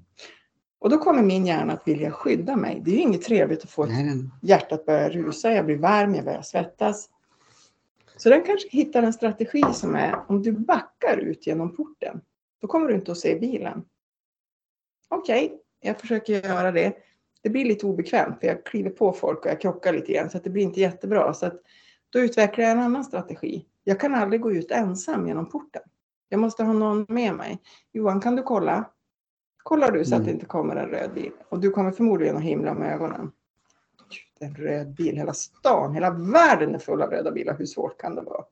Och 0.80 0.90
då 0.90 0.98
kommer 0.98 1.24
min 1.24 1.46
hjärna 1.46 1.74
att 1.74 1.88
vilja 1.88 2.12
skydda 2.12 2.56
mig. 2.56 2.82
Det 2.86 2.92
är 2.92 2.96
ju 2.96 3.02
inget 3.02 3.22
trevligt 3.22 3.64
att 3.64 3.70
få 3.70 3.86
nej, 3.86 4.30
hjärtat 4.42 4.86
börja 4.86 5.10
rusa, 5.10 5.52
jag 5.52 5.66
blir 5.66 5.78
varm, 5.78 6.16
jag 6.16 6.26
börjar 6.26 6.42
svettas. 6.42 7.10
Så 8.18 8.30
den 8.30 8.44
kanske 8.44 8.70
hittar 8.70 9.04
en 9.04 9.14
strategi 9.14 9.64
som 9.74 9.96
är 9.96 10.16
om 10.28 10.42
du 10.42 10.52
backar 10.52 11.18
ut 11.18 11.48
genom 11.48 11.76
porten, 11.76 12.22
då 12.62 12.68
kommer 12.68 12.88
du 12.88 12.96
inte 12.96 13.12
att 13.12 13.18
se 13.18 13.40
bilen. 13.40 13.84
Okej, 15.10 15.46
okay, 15.46 15.58
jag 15.82 16.00
försöker 16.00 16.48
göra 16.48 16.72
det 16.72 16.94
det 17.46 17.50
blir 17.50 17.66
lite 17.66 17.86
obekvämt 17.86 18.40
för 18.40 18.48
jag 18.48 18.66
kliver 18.66 18.90
på 18.90 19.14
folk 19.14 19.40
och 19.40 19.52
jag 19.52 19.62
krockar 19.62 19.94
lite 19.94 20.14
grann 20.14 20.30
så 20.30 20.38
att 20.38 20.44
det 20.44 20.50
blir 20.50 20.64
inte 20.64 20.80
jättebra. 20.80 21.34
Så 21.34 21.46
att 21.46 21.62
då 22.10 22.20
utvecklar 22.20 22.64
jag 22.64 22.72
en 22.72 22.80
annan 22.80 23.04
strategi. 23.04 23.66
Jag 23.84 24.00
kan 24.00 24.16
aldrig 24.16 24.42
gå 24.42 24.52
ut 24.52 24.72
ensam 24.72 25.28
genom 25.28 25.50
porten. 25.50 25.82
Jag 26.30 26.40
måste 26.40 26.64
ha 26.64 26.74
någon 26.74 27.06
med 27.10 27.34
mig. 27.34 27.62
Johan, 27.92 28.22
kan 28.22 28.36
du 28.36 28.44
kolla? 28.44 28.90
Kollar 29.66 29.91
du 29.91 30.05
så 30.05 30.16
att 30.16 30.22
det 30.22 30.30
mm. 30.30 30.36
inte 30.36 30.45
kommer 30.45 30.76
en 30.76 30.89
röd 30.89 31.13
bil? 31.13 31.32
Och 31.49 31.59
du 31.59 31.72
kommer 31.72 31.91
förmodligen 31.91 32.38
att 32.38 32.43
himla 32.43 32.74
med 32.74 32.93
ögonen. 32.93 33.32
En 34.39 34.55
röd 34.55 34.93
bil, 34.93 35.18
hela 35.18 35.34
stan, 35.34 35.93
hela 35.93 36.11
världen 36.11 36.76
är 36.76 36.80
full 36.80 37.01
av 37.01 37.09
röda 37.09 37.32
bilar. 37.32 37.57
Hur 37.57 37.66
svårt 37.66 38.01
kan 38.01 38.16
det 38.16 38.22
vara? 38.22 38.45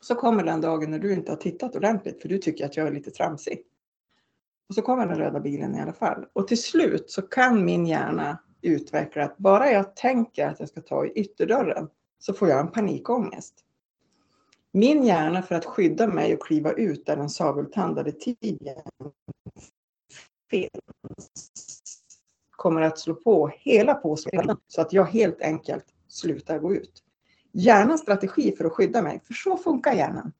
Så 0.00 0.14
kommer 0.14 0.44
den 0.44 0.60
dagen 0.60 0.90
när 0.90 0.98
du 0.98 1.12
inte 1.12 1.32
har 1.32 1.36
tittat 1.36 1.76
ordentligt 1.76 2.22
för 2.22 2.28
du 2.28 2.38
tycker 2.38 2.66
att 2.66 2.76
jag 2.76 2.86
är 2.86 2.92
lite 2.92 3.10
tramsig. 3.10 3.62
Och 4.68 4.74
så 4.74 4.82
kommer 4.82 5.06
den 5.06 5.18
röda 5.18 5.40
bilen 5.40 5.74
i 5.74 5.80
alla 5.80 5.92
fall. 5.92 6.26
Och 6.32 6.48
till 6.48 6.62
slut 6.62 7.10
så 7.10 7.22
kan 7.22 7.64
min 7.64 7.86
hjärna 7.86 8.38
utveckla 8.60 9.24
att 9.24 9.38
bara 9.38 9.70
jag 9.70 9.96
tänker 9.96 10.46
att 10.46 10.60
jag 10.60 10.68
ska 10.68 10.80
ta 10.80 11.06
i 11.06 11.12
ytterdörren 11.14 11.88
så 12.18 12.34
får 12.34 12.48
jag 12.48 12.60
en 12.60 12.70
panikångest. 12.70 13.54
Min 14.72 15.04
hjärna 15.04 15.42
för 15.42 15.54
att 15.54 15.64
skydda 15.64 16.06
mig 16.06 16.34
och 16.34 16.46
kliva 16.46 16.72
ut 16.72 17.06
där 17.06 17.16
den 17.16 17.30
sabeltandade 17.30 18.12
tigern 18.12 18.82
finns 20.52 20.70
kommer 22.50 22.80
att 22.80 22.98
slå 22.98 23.14
på 23.14 23.50
hela 23.58 23.94
påsen 23.94 24.56
så 24.68 24.80
att 24.80 24.92
jag 24.92 25.04
helt 25.04 25.40
enkelt 25.40 25.84
slutar 26.08 26.58
gå 26.58 26.74
ut. 26.74 27.02
Hjärnans 27.52 28.00
strategi 28.00 28.56
för 28.56 28.64
att 28.64 28.72
skydda 28.72 29.02
mig, 29.02 29.20
för 29.24 29.34
så 29.34 29.56
funkar 29.56 29.92
hjärnan. 29.92 30.32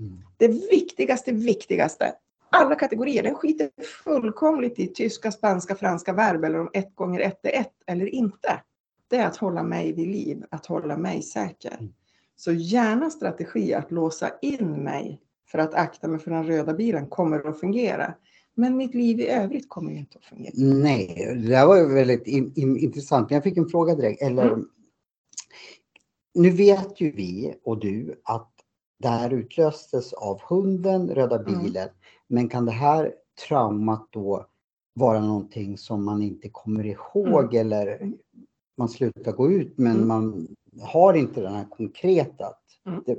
Mm. 0.00 0.18
Det 0.36 0.48
viktigaste, 0.48 1.32
viktigaste 1.32 2.14
alla 2.50 2.74
kategorier. 2.74 3.22
Den 3.22 3.34
skiter 3.34 3.70
fullkomligt 4.04 4.78
i 4.78 4.86
tyska, 4.86 5.32
spanska, 5.32 5.74
franska 5.74 6.12
verb 6.12 6.44
eller 6.44 6.60
om 6.60 6.70
ett 6.72 6.94
gånger 6.94 7.20
ett 7.20 7.40
är 7.42 7.60
ett 7.60 7.74
eller 7.86 8.06
inte. 8.06 8.60
Det 9.08 9.16
är 9.16 9.26
att 9.26 9.36
hålla 9.36 9.62
mig 9.62 9.92
vid 9.92 10.08
liv, 10.08 10.44
att 10.50 10.66
hålla 10.66 10.96
mig 10.96 11.22
säker. 11.22 11.76
Mm. 11.78 11.92
Så 12.36 12.52
gärna 12.52 13.10
strategi 13.10 13.74
att 13.74 13.90
låsa 13.90 14.30
in 14.42 14.84
mig 14.84 15.20
för 15.46 15.58
att 15.58 15.74
akta 15.74 16.08
mig 16.08 16.18
för 16.18 16.30
den 16.30 16.46
röda 16.46 16.74
bilen 16.74 17.06
kommer 17.06 17.48
att 17.48 17.60
fungera. 17.60 18.14
Men 18.54 18.76
mitt 18.76 18.94
liv 18.94 19.20
i 19.20 19.28
övrigt 19.28 19.68
kommer 19.68 19.92
inte 19.92 20.18
att 20.18 20.24
fungera. 20.24 20.52
Nej, 20.56 21.36
det 21.42 21.48
där 21.48 21.66
var 21.66 21.76
ju 21.76 21.94
väldigt 21.94 22.26
in, 22.26 22.52
in, 22.56 22.76
intressant. 22.76 23.30
Jag 23.30 23.42
fick 23.42 23.56
en 23.56 23.68
fråga 23.68 23.94
direkt. 23.94 24.22
Eller, 24.22 24.46
mm. 24.46 24.68
Nu 26.34 26.50
vet 26.50 27.00
ju 27.00 27.10
vi 27.10 27.54
och 27.64 27.80
du 27.80 28.20
att 28.24 28.50
det 28.98 29.08
här 29.08 29.32
utlöstes 29.32 30.12
av 30.12 30.40
hunden, 30.42 31.10
röda 31.10 31.38
mm. 31.38 31.62
bilen. 31.62 31.82
Mm. 31.82 31.94
Men 32.26 32.48
kan 32.48 32.66
det 32.66 32.72
här 32.72 33.14
traumat 33.48 34.08
då 34.10 34.46
vara 34.94 35.20
någonting 35.20 35.78
som 35.78 36.04
man 36.04 36.22
inte 36.22 36.48
kommer 36.48 36.86
ihåg 36.86 37.54
mm. 37.54 37.66
eller 37.66 38.12
man 38.76 38.88
slutar 38.88 39.32
gå 39.32 39.50
ut 39.50 39.78
men 39.78 39.96
mm. 39.96 40.08
man 40.08 40.48
har 40.80 41.14
inte 41.14 41.40
den 41.40 41.54
här 41.54 41.66
konkreta. 41.70 42.52
Mm. 42.86 43.02
Det, 43.06 43.18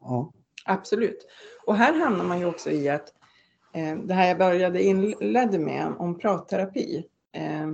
ja. 0.00 0.32
Absolut. 0.64 1.26
Och 1.66 1.76
här 1.76 1.94
hamnar 1.94 2.24
man 2.24 2.38
ju 2.38 2.46
också 2.46 2.70
i 2.70 2.88
att 2.88 3.12
Eh, 3.74 3.96
det 3.96 4.14
här 4.14 4.28
jag 4.28 4.38
började 4.38 4.82
inledde 4.82 5.58
med 5.58 5.94
om 5.98 6.18
pratterapi. 6.18 7.04
Eh, 7.32 7.66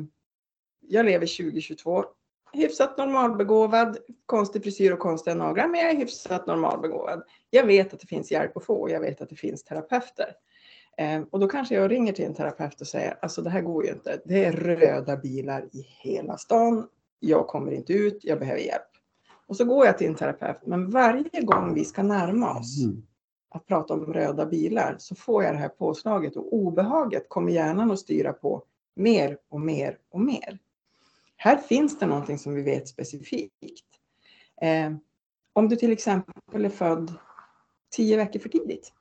jag 0.81 1.07
lever 1.07 1.27
2022 1.27 2.05
hyfsat 2.53 2.99
normalbegåvad, 2.99 3.99
konstig 4.27 4.63
frisyr 4.63 4.93
och 4.93 4.99
konstiga 4.99 5.35
naglar, 5.37 5.69
men 5.69 5.81
jag 5.81 5.91
är 5.91 5.97
hyfsat 5.97 6.47
normalbegåvad. 6.47 7.23
Jag 7.51 7.67
vet 7.67 7.95
att 7.95 8.01
det 8.01 8.07
finns 8.07 8.31
hjälp 8.31 8.57
att 8.57 8.65
få 8.65 8.75
och 8.75 8.91
jag 8.91 9.01
vet 9.01 9.21
att 9.21 9.29
det 9.29 9.37
finns 9.37 9.65
terapeuter. 9.65 10.35
Eh, 10.97 11.23
och 11.31 11.41
då 11.41 11.49
kanske 11.49 11.75
jag 11.75 11.91
ringer 11.91 12.13
till 12.13 12.25
en 12.25 12.35
terapeut 12.35 12.81
och 12.81 12.87
säger, 12.87 13.19
alltså 13.23 13.43
det 13.43 13.51
här 13.51 13.61
går 13.61 13.85
ju 13.85 13.93
inte. 13.93 14.21
Det 14.25 14.45
är 14.45 14.53
röda 14.53 15.17
bilar 15.17 15.65
i 15.73 15.87
hela 16.03 16.37
stan. 16.37 16.87
Jag 17.21 17.47
kommer 17.47 17.73
inte 17.73 17.93
ut, 17.93 18.19
jag 18.23 18.39
behöver 18.39 18.61
hjälp. 18.61 18.83
Och 19.47 19.57
så 19.57 19.65
går 19.65 19.87
jag 19.87 19.99
till 19.99 20.07
en 20.07 20.15
terapeut, 20.15 20.67
men 20.67 20.91
varje 20.91 21.41
gång 21.43 21.75
vi 21.75 21.85
ska 21.85 22.03
närma 22.03 22.59
oss 22.59 22.85
mm 22.85 23.03
att 23.51 23.67
prata 23.67 23.95
om 23.95 24.13
röda 24.13 24.47
bilar 24.47 24.97
så 24.99 25.15
får 25.15 25.45
jag 25.45 25.55
det 25.55 25.59
här 25.59 25.69
påslaget 25.69 26.37
och 26.37 26.55
obehaget 26.55 27.29
kommer 27.29 27.53
hjärnan 27.53 27.91
att 27.91 27.99
styra 27.99 28.33
på 28.33 28.63
mer 28.95 29.39
och 29.49 29.61
mer 29.61 29.99
och 30.11 30.21
mer. 30.21 30.59
Här 31.37 31.57
finns 31.57 31.99
det 31.99 32.07
någonting 32.07 32.39
som 32.39 32.55
vi 32.55 32.63
vet 32.63 32.89
specifikt. 32.89 33.87
Eh, 34.63 34.93
om 35.53 35.69
du 35.69 35.77
till 35.77 35.93
exempel 35.93 36.65
är 36.65 36.69
född 36.69 37.15
tio 37.91 38.17
veckor 38.17 38.41
för 38.41 38.49
tidigt, 38.49 38.93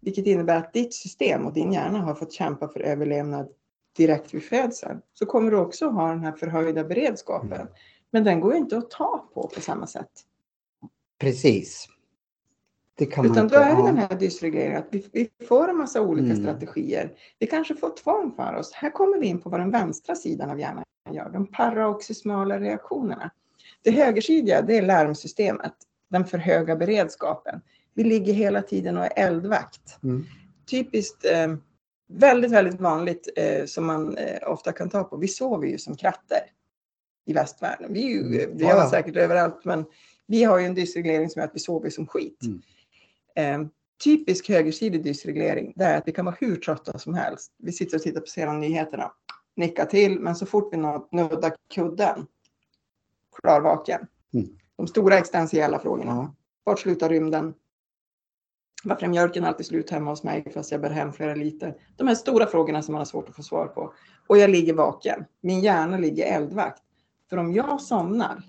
vilket 0.00 0.26
innebär 0.26 0.56
att 0.56 0.72
ditt 0.72 0.94
system 0.94 1.46
och 1.46 1.52
din 1.52 1.72
hjärna 1.72 1.98
har 1.98 2.14
fått 2.14 2.32
kämpa 2.32 2.68
för 2.68 2.80
överlevnad 2.80 3.48
direkt 3.96 4.34
vid 4.34 4.44
födseln, 4.44 5.00
så 5.14 5.26
kommer 5.26 5.50
du 5.50 5.56
också 5.56 5.88
ha 5.88 6.08
den 6.08 6.24
här 6.24 6.32
förhöjda 6.32 6.84
beredskapen. 6.84 7.52
Mm. 7.52 7.72
Men 8.10 8.24
den 8.24 8.40
går 8.40 8.52
ju 8.52 8.58
inte 8.58 8.78
att 8.78 8.90
ta 8.90 9.28
på 9.34 9.48
på 9.54 9.60
samma 9.60 9.86
sätt. 9.86 10.10
Precis. 11.18 11.88
Det 13.00 13.06
kan 13.06 13.24
man 13.24 13.32
Utan 13.32 13.44
inte. 13.44 13.56
då 13.56 13.62
är 13.62 13.74
det 13.74 13.80
ja. 13.80 13.86
den 13.86 13.96
här 13.98 14.14
dysregleringen, 14.18 14.78
att 14.78 14.86
vi, 14.90 15.06
vi 15.12 15.46
får 15.48 15.68
en 15.68 15.76
massa 15.76 16.00
olika 16.00 16.32
Mm. 16.32 16.42
strategier. 16.42 17.12
Vi 17.38 17.46
kanske 17.46 17.74
får 17.74 17.90
tvång 17.96 18.32
för 18.36 18.54
oss. 18.54 18.72
Här 18.72 18.90
kommer 18.90 19.18
vi 19.18 19.26
in 19.26 19.40
på 19.40 19.50
vad 19.50 19.60
den 19.60 19.70
vänstra 19.70 20.14
sidan 20.14 20.50
av 20.50 20.60
hjärnan 20.60 20.84
gör, 21.10 21.30
de 21.30 21.46
paraoxysmala 21.46 22.60
reaktionerna. 22.60 23.30
Det 23.82 23.90
högersidiga, 23.90 24.62
det 24.62 24.76
är 24.78 24.82
larmsystemet, 24.82 25.72
den 26.10 26.24
för 26.24 26.38
höga 26.38 26.76
beredskapen. 26.76 27.60
Vi 27.94 28.04
ligger 28.04 28.32
hela 28.32 28.62
tiden 28.62 28.96
och 28.98 29.04
är 29.04 29.12
eldvakt. 29.16 29.98
Mm. 30.02 30.24
Typiskt, 30.70 31.24
eh, 31.24 31.54
väldigt, 32.12 32.50
väldigt 32.52 32.80
vanligt 32.80 33.28
eh, 33.36 33.64
som 33.64 33.86
man 33.86 34.16
eh, 34.16 34.52
ofta 34.52 34.72
kan 34.72 34.88
ta 34.90 35.04
på. 35.04 35.16
Vi 35.16 35.28
sover 35.28 35.66
ju 35.68 35.78
som 35.78 35.96
katter 35.96 36.38
i 37.26 37.32
västvärlden. 37.32 37.92
Vi, 37.92 38.16
är 38.16 38.20
Mm. 38.20 38.56
vi 38.58 38.64
har 38.64 38.74
ja. 38.76 38.90
säkert 38.90 39.16
överallt, 39.16 39.64
men 39.64 39.84
vi 40.26 40.44
har 40.44 40.58
ju 40.58 40.66
en 40.66 40.74
dysreglering 40.74 41.30
som 41.30 41.40
gör 41.40 41.46
att 41.48 41.54
vi 41.54 41.58
sover 41.60 41.90
som 41.90 42.06
skit. 42.06 42.42
Mm. 42.42 42.62
Eh, 43.36 43.60
typisk 44.04 44.48
högersidig 44.48 45.04
dysreglering, 45.04 45.72
det 45.76 45.84
är 45.84 45.98
att 45.98 46.08
vi 46.08 46.12
kan 46.12 46.24
vara 46.24 46.36
hur 46.40 46.56
trötta 46.56 46.98
som 46.98 47.14
helst. 47.14 47.52
Vi 47.58 47.72
sitter 47.72 47.96
och 47.96 48.02
tittar 48.02 48.20
på 48.20 48.26
sedan 48.26 48.60
nyheterna, 48.60 49.12
nickar 49.56 49.84
till, 49.84 50.20
men 50.20 50.36
så 50.36 50.46
fort 50.46 50.68
vi 50.72 50.76
nuddar 51.16 51.52
kudden, 51.74 52.26
klarvaken. 53.40 54.06
Mm. 54.34 54.48
De 54.76 54.86
stora 54.86 55.18
existentiella 55.18 55.78
frågorna. 55.78 56.10
Ja. 56.10 56.34
Vart 56.64 56.80
slutar 56.80 57.08
rymden? 57.08 57.54
Varför 58.84 59.06
är 59.06 59.10
mjölken 59.10 59.44
alltid 59.44 59.66
slut 59.66 59.90
hemma 59.90 60.10
hos 60.10 60.22
mig 60.22 60.52
fast 60.54 60.72
jag 60.72 60.80
bär 60.80 60.90
hem 60.90 61.12
flera 61.12 61.34
liter? 61.34 61.76
De 61.96 62.06
här 62.06 62.14
stora 62.14 62.46
frågorna 62.46 62.82
som 62.82 62.92
man 62.92 63.00
har 63.00 63.04
svårt 63.04 63.28
att 63.28 63.36
få 63.36 63.42
svar 63.42 63.66
på. 63.66 63.94
Och 64.26 64.38
jag 64.38 64.50
ligger 64.50 64.74
vaken. 64.74 65.24
Min 65.40 65.60
hjärna 65.60 65.98
ligger 65.98 66.24
eldvakt. 66.24 66.82
För 67.30 67.36
om 67.36 67.52
jag 67.52 67.80
somnar, 67.80 68.42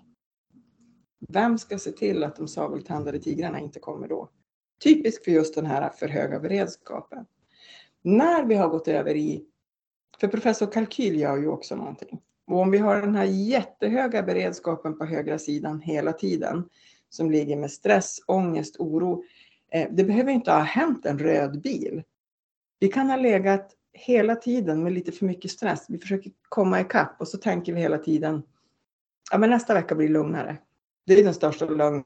vem 1.30 1.58
ska 1.58 1.78
se 1.78 1.92
till 1.92 2.24
att 2.24 2.36
de 2.36 2.48
sabeltandade 2.48 3.20
tigrarna 3.20 3.60
inte 3.60 3.80
kommer 3.80 4.08
då? 4.08 4.30
Typisk 4.84 5.24
för 5.24 5.32
just 5.32 5.56
den 5.56 5.66
här 5.66 5.90
för 5.90 6.08
höga 6.08 6.40
beredskapen. 6.40 7.26
När 8.02 8.46
vi 8.46 8.56
har 8.56 8.70
gått 8.70 8.88
över 8.88 9.16
i, 9.16 9.46
för 10.20 10.28
professor 10.28 10.72
Kalkyl 10.72 11.20
gör 11.20 11.38
ju 11.38 11.48
också 11.48 11.76
någonting. 11.76 12.22
Och 12.48 12.60
om 12.60 12.72
vi 12.72 12.78
har 12.78 13.02
den 13.02 13.16
här 13.16 13.26
jättehöga 13.26 14.24
beredskapen 14.24 14.98
på 14.98 15.06
högra 15.06 15.40
sidan 15.40 15.82
hela 15.82 16.14
tiden, 16.14 16.70
som 17.10 17.32
ligger 17.32 17.58
med 17.58 17.72
stress, 17.72 18.20
ångest, 18.28 18.76
oro. 18.80 19.24
Eh, 19.72 19.88
det 19.92 20.04
behöver 20.04 20.32
inte 20.32 20.52
ha 20.52 20.60
hänt 20.60 21.06
en 21.06 21.20
röd 21.20 21.62
bil. 21.62 22.04
Vi 22.80 22.88
kan 22.88 23.10
ha 23.10 23.18
legat 23.18 23.76
hela 23.94 24.36
tiden 24.36 24.84
med 24.84 24.94
lite 24.94 25.12
för 25.12 25.26
mycket 25.26 25.52
stress. 25.52 25.86
Vi 25.90 25.98
försöker 25.98 26.32
komma 26.50 26.82
ikapp 26.82 27.22
och 27.22 27.28
så 27.28 27.38
tänker 27.38 27.74
vi 27.74 27.82
hela 27.82 27.98
tiden, 27.98 28.44
ja 29.32 29.38
men 29.38 29.50
nästa 29.50 29.74
vecka 29.74 29.96
blir 29.96 30.10
lugnare. 30.10 30.58
Det 31.06 31.20
är 31.20 31.24
den 31.24 31.34
största 31.34 31.66
lögnen, 31.66 32.04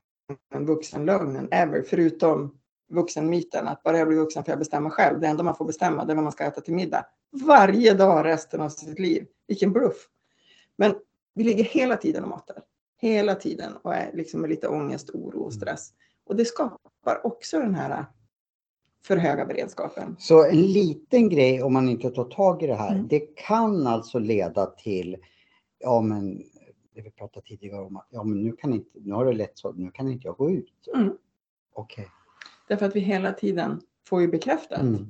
vuxenlögnen 0.60 1.48
ever, 1.52 1.82
förutom 1.82 2.58
vuxenmyten, 2.90 3.68
att 3.68 3.84
bara 3.84 3.98
jag 3.98 4.08
blir 4.08 4.18
vuxen 4.18 4.44
får 4.44 4.52
jag 4.52 4.60
bestämma 4.60 4.90
själv. 4.90 5.20
Det 5.20 5.28
enda 5.28 5.44
man 5.44 5.56
får 5.56 5.66
bestämma 5.66 6.06
det 6.06 6.14
är 6.14 6.16
vad 6.16 6.24
man 6.24 6.32
ska 6.32 6.44
äta 6.44 6.62
till 6.62 6.74
middag. 6.74 7.06
Varje 7.32 7.94
dag 7.94 8.26
resten 8.26 8.62
av 8.62 8.70
sitt 8.70 9.00
liv. 9.00 9.28
Vilken 9.48 9.74
bluff. 9.74 10.10
Men 10.76 10.96
vi 11.34 11.44
ligger 11.44 11.64
hela 11.64 11.98
tiden 11.98 12.24
och 12.24 12.30
matar. 12.30 12.64
Hela 12.98 13.36
tiden 13.36 13.74
och 13.82 13.96
är 13.96 14.12
liksom 14.14 14.42
med 14.42 14.50
lite 14.50 14.68
ångest, 14.68 15.10
oro 15.10 15.40
och 15.40 15.54
stress. 15.54 15.94
Och 16.26 16.36
det 16.36 16.46
skapar 16.46 17.26
också 17.26 17.60
den 17.60 17.76
här 17.76 18.06
för 19.06 19.18
höga 19.18 19.46
beredskapen. 19.46 20.16
Så 20.20 20.46
en 20.46 20.62
liten 20.62 21.30
grej 21.30 21.64
om 21.64 21.74
man 21.74 21.90
inte 21.90 22.10
tar 22.10 22.24
tag 22.24 22.64
i 22.64 22.68
det 22.68 22.76
här. 22.76 22.92
Mm. 22.94 23.08
Det 23.08 23.20
kan 23.20 23.88
alltså 23.88 24.20
leda 24.20 24.66
till, 24.66 25.18
ja 25.80 26.02
men 26.02 26.44
det 26.96 27.02
vi 27.02 27.12
pratade 27.12 27.46
tidigare 27.46 27.82
om, 27.82 27.98
att 27.98 28.08
ja 28.10 28.24
men 28.24 28.44
nu 28.44 28.52
kan 28.52 28.74
inte, 28.74 29.00
nu 29.00 29.14
har 29.14 29.26
det 29.26 29.34
lätt 29.34 29.58
så, 29.58 29.72
nu 29.72 29.92
kan 29.92 30.12
inte 30.12 30.28
jag 30.28 30.38
gå 30.38 30.52
ut. 30.52 30.88
Mm. 30.96 31.18
Okej. 31.74 32.08
Därför 32.68 32.86
att 32.86 32.96
vi 32.96 33.00
hela 33.00 33.32
tiden 33.34 33.82
får 34.08 34.22
ju 34.22 34.28
bekräftat. 34.28 34.82
Mm. 34.82 35.08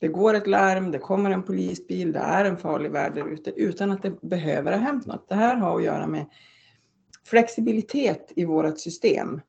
Det 0.00 0.08
går 0.08 0.34
ett 0.34 0.46
larm, 0.46 0.90
det 0.90 0.98
kommer 0.98 1.30
en 1.30 1.42
polisbil, 1.42 2.12
det 2.12 2.18
är 2.18 2.44
en 2.44 2.56
farlig 2.56 2.90
värld 2.90 3.14
där 3.14 3.28
ute 3.28 3.50
utan 3.50 3.90
att 3.90 4.02
det 4.02 4.20
behöver 4.20 4.72
ha 4.72 4.78
hänt 4.78 5.06
något. 5.06 5.28
Det 5.28 5.34
här 5.34 5.56
har 5.56 5.76
att 5.76 5.84
göra 5.84 6.06
med 6.06 6.26
flexibilitet 7.24 8.32
i 8.36 8.44
vårt 8.44 8.78
system. 8.78 9.40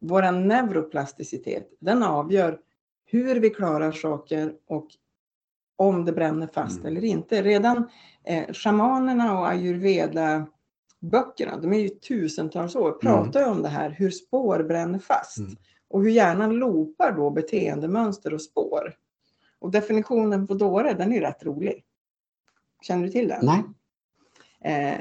Vår 0.00 0.32
neuroplasticitet, 0.32 1.68
den 1.80 2.02
avgör 2.02 2.58
hur 3.04 3.40
vi 3.40 3.50
klarar 3.50 3.92
saker 3.92 4.52
och 4.66 4.86
om 5.76 6.04
det 6.04 6.12
bränner 6.12 6.46
fast 6.46 6.78
Mm. 6.78 6.86
eller 6.86 7.04
inte. 7.04 7.42
Redan 7.42 7.88
eh, 8.24 8.52
shamanerna 8.52 9.38
och 9.38 9.48
ayurveda 9.48 10.46
böckerna, 11.00 11.56
de 11.56 11.72
är 11.72 11.78
ju 11.78 11.88
tusentals 11.88 12.76
år, 12.76 12.92
pratar 12.92 13.40
ju 13.40 13.46
om 13.46 13.62
det 13.62 13.68
här 13.68 13.90
hur 13.90 14.10
spår 14.10 14.62
bränner 14.62 14.98
fast. 14.98 15.38
Mm. 15.38 15.56
Och 15.88 16.02
hur 16.02 16.10
hjärnan 16.10 16.50
loopar 16.56 17.12
då 17.12 17.30
beteendemönster 17.30 18.34
och 18.34 18.42
spår. 18.42 18.94
Och 19.58 19.70
definitionen 19.70 20.46
på 20.46 20.54
dåre, 20.54 20.92
den 20.92 21.12
är 21.12 21.20
rätt 21.20 21.44
rolig. 21.44 21.84
Känner 22.82 23.04
du 23.04 23.10
till 23.10 23.28
den? 23.28 23.46
Nej. 23.46 23.62
Eh, 24.94 25.00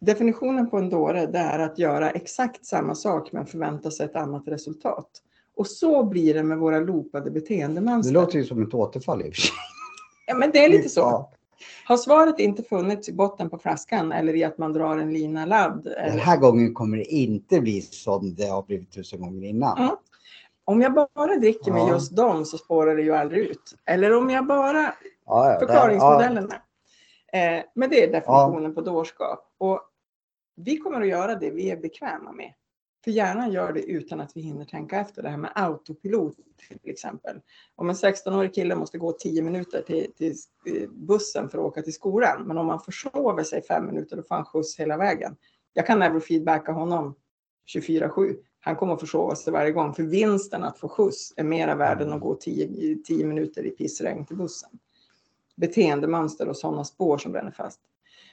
definitionen 0.00 0.70
på 0.70 0.76
en 0.78 0.90
dåre, 0.90 1.26
det 1.26 1.38
är 1.38 1.58
att 1.58 1.78
göra 1.78 2.10
exakt 2.10 2.66
samma 2.66 2.94
sak 2.94 3.32
men 3.32 3.46
förvänta 3.46 3.90
sig 3.90 4.06
ett 4.06 4.16
annat 4.16 4.48
resultat. 4.48 5.10
Och 5.56 5.66
så 5.66 6.04
blir 6.04 6.34
det 6.34 6.42
med 6.42 6.58
våra 6.58 6.80
loopade 6.80 7.24
Det 7.24 7.30
beteendemönster. 7.30 8.12
låter 8.12 8.38
ju 8.38 8.44
som 8.44 8.62
ett 8.62 8.74
återfall 8.74 9.20
i 9.22 9.30
och 9.30 9.34
för 9.34 9.40
sig. 9.42 9.52
Ja, 10.26 10.34
men 10.36 10.50
det 10.50 10.64
är 10.64 10.68
lite 10.68 10.88
så. 10.88 11.32
Har 11.84 11.96
svaret 11.96 12.38
inte 12.38 12.62
funnits 12.62 13.08
i 13.08 13.12
botten 13.12 13.50
på 13.50 13.58
flaskan 13.58 14.12
eller 14.12 14.34
i 14.34 14.44
att 14.44 14.58
man 14.58 14.72
drar 14.72 14.96
en 14.96 15.12
lina 15.12 15.46
ladd? 15.46 15.84
Den 15.84 16.18
här 16.18 16.36
gången 16.36 16.74
kommer 16.74 16.96
det 16.96 17.04
inte 17.04 17.60
bli 17.60 17.80
som 17.80 18.34
det 18.34 18.46
har 18.46 18.62
blivit 18.62 18.92
tusen 18.92 19.20
gånger 19.20 19.48
innan. 19.48 19.78
Mm. 19.78 19.96
om 20.64 20.80
jag 20.82 20.94
bara 20.94 21.36
dricker 21.36 21.72
med 21.72 21.80
Ja. 21.80 21.90
just 21.90 22.16
dem 22.16 22.44
så 22.44 22.58
spårar 22.58 22.96
det 22.96 23.02
ju 23.02 23.14
aldrig 23.14 23.46
ut. 23.46 23.74
Eller 23.84 24.16
om 24.16 24.30
jag 24.30 24.46
bara 24.46 24.94
Ja, 25.26 25.52
ja, 25.52 25.58
förklaringsmodellerna. 25.58 26.54
Eh, 27.32 27.64
men 27.74 27.90
det 27.90 28.04
är 28.04 28.12
definitionen 28.12 28.74
på 28.74 28.80
dårskap. 28.80 29.54
Och 29.58 29.80
vi 30.56 30.76
kommer 30.76 31.00
att 31.00 31.08
göra 31.08 31.34
det 31.34 31.50
vi 31.50 31.70
är 31.70 31.76
bekväma 31.76 32.32
med. 32.32 32.52
För 33.04 33.10
hjärnan 33.10 33.52
gör 33.52 33.72
det 33.72 33.82
utan 33.82 34.20
att 34.20 34.36
vi 34.36 34.40
hinner 34.40 34.64
tänka 34.64 35.00
efter. 35.00 35.22
Det 35.22 35.28
här 35.28 35.36
med 35.36 35.52
autopilot 35.54 36.36
till 36.68 36.90
exempel. 36.90 37.40
Om 37.74 37.88
en 37.88 37.94
16-årig 37.94 38.54
kille 38.54 38.74
måste 38.74 38.98
gå 38.98 39.12
10 39.12 39.42
minuter 39.42 39.82
till, 39.82 40.12
till 40.16 40.34
eh, 40.66 40.88
bussen 40.90 41.48
för 41.48 41.58
att 41.58 41.64
åka 41.64 41.82
till 41.82 41.92
skolan. 41.92 42.42
Men 42.42 42.58
om 42.58 42.66
man 42.66 42.80
försover 42.80 43.42
sig 43.42 43.62
5 43.62 43.86
minuter 43.86 44.16
då 44.16 44.22
får 44.22 44.34
han 44.34 44.44
skjuts 44.44 44.80
hela 44.80 44.96
vägen. 44.96 45.36
Jag 45.72 45.86
kan 45.86 45.98
neurofeedbacka 45.98 46.72
honom 46.72 47.14
24-7. 47.74 48.36
Han 48.60 48.76
kommer 48.76 48.94
att 48.94 49.00
försova 49.00 49.36
sig 49.36 49.52
varje 49.52 49.72
gång. 49.72 49.94
För 49.94 50.02
vinsten 50.02 50.64
att 50.64 50.78
få 50.78 50.88
skjuts 50.88 51.32
är 51.36 51.44
mera 51.44 51.74
värd 51.74 52.00
än 52.00 52.12
att 52.12 52.20
gå 52.20 52.34
10, 52.34 52.96
10 53.04 53.26
minuter 53.26 53.66
i 53.66 53.70
pissregn 53.70 54.26
till 54.26 54.36
bussen 54.36 54.70
beteendemönster 55.56 56.48
och 56.48 56.56
sådana 56.56 56.84
spår 56.84 57.18
som 57.18 57.32
bränner 57.32 57.50
fast. 57.50 57.80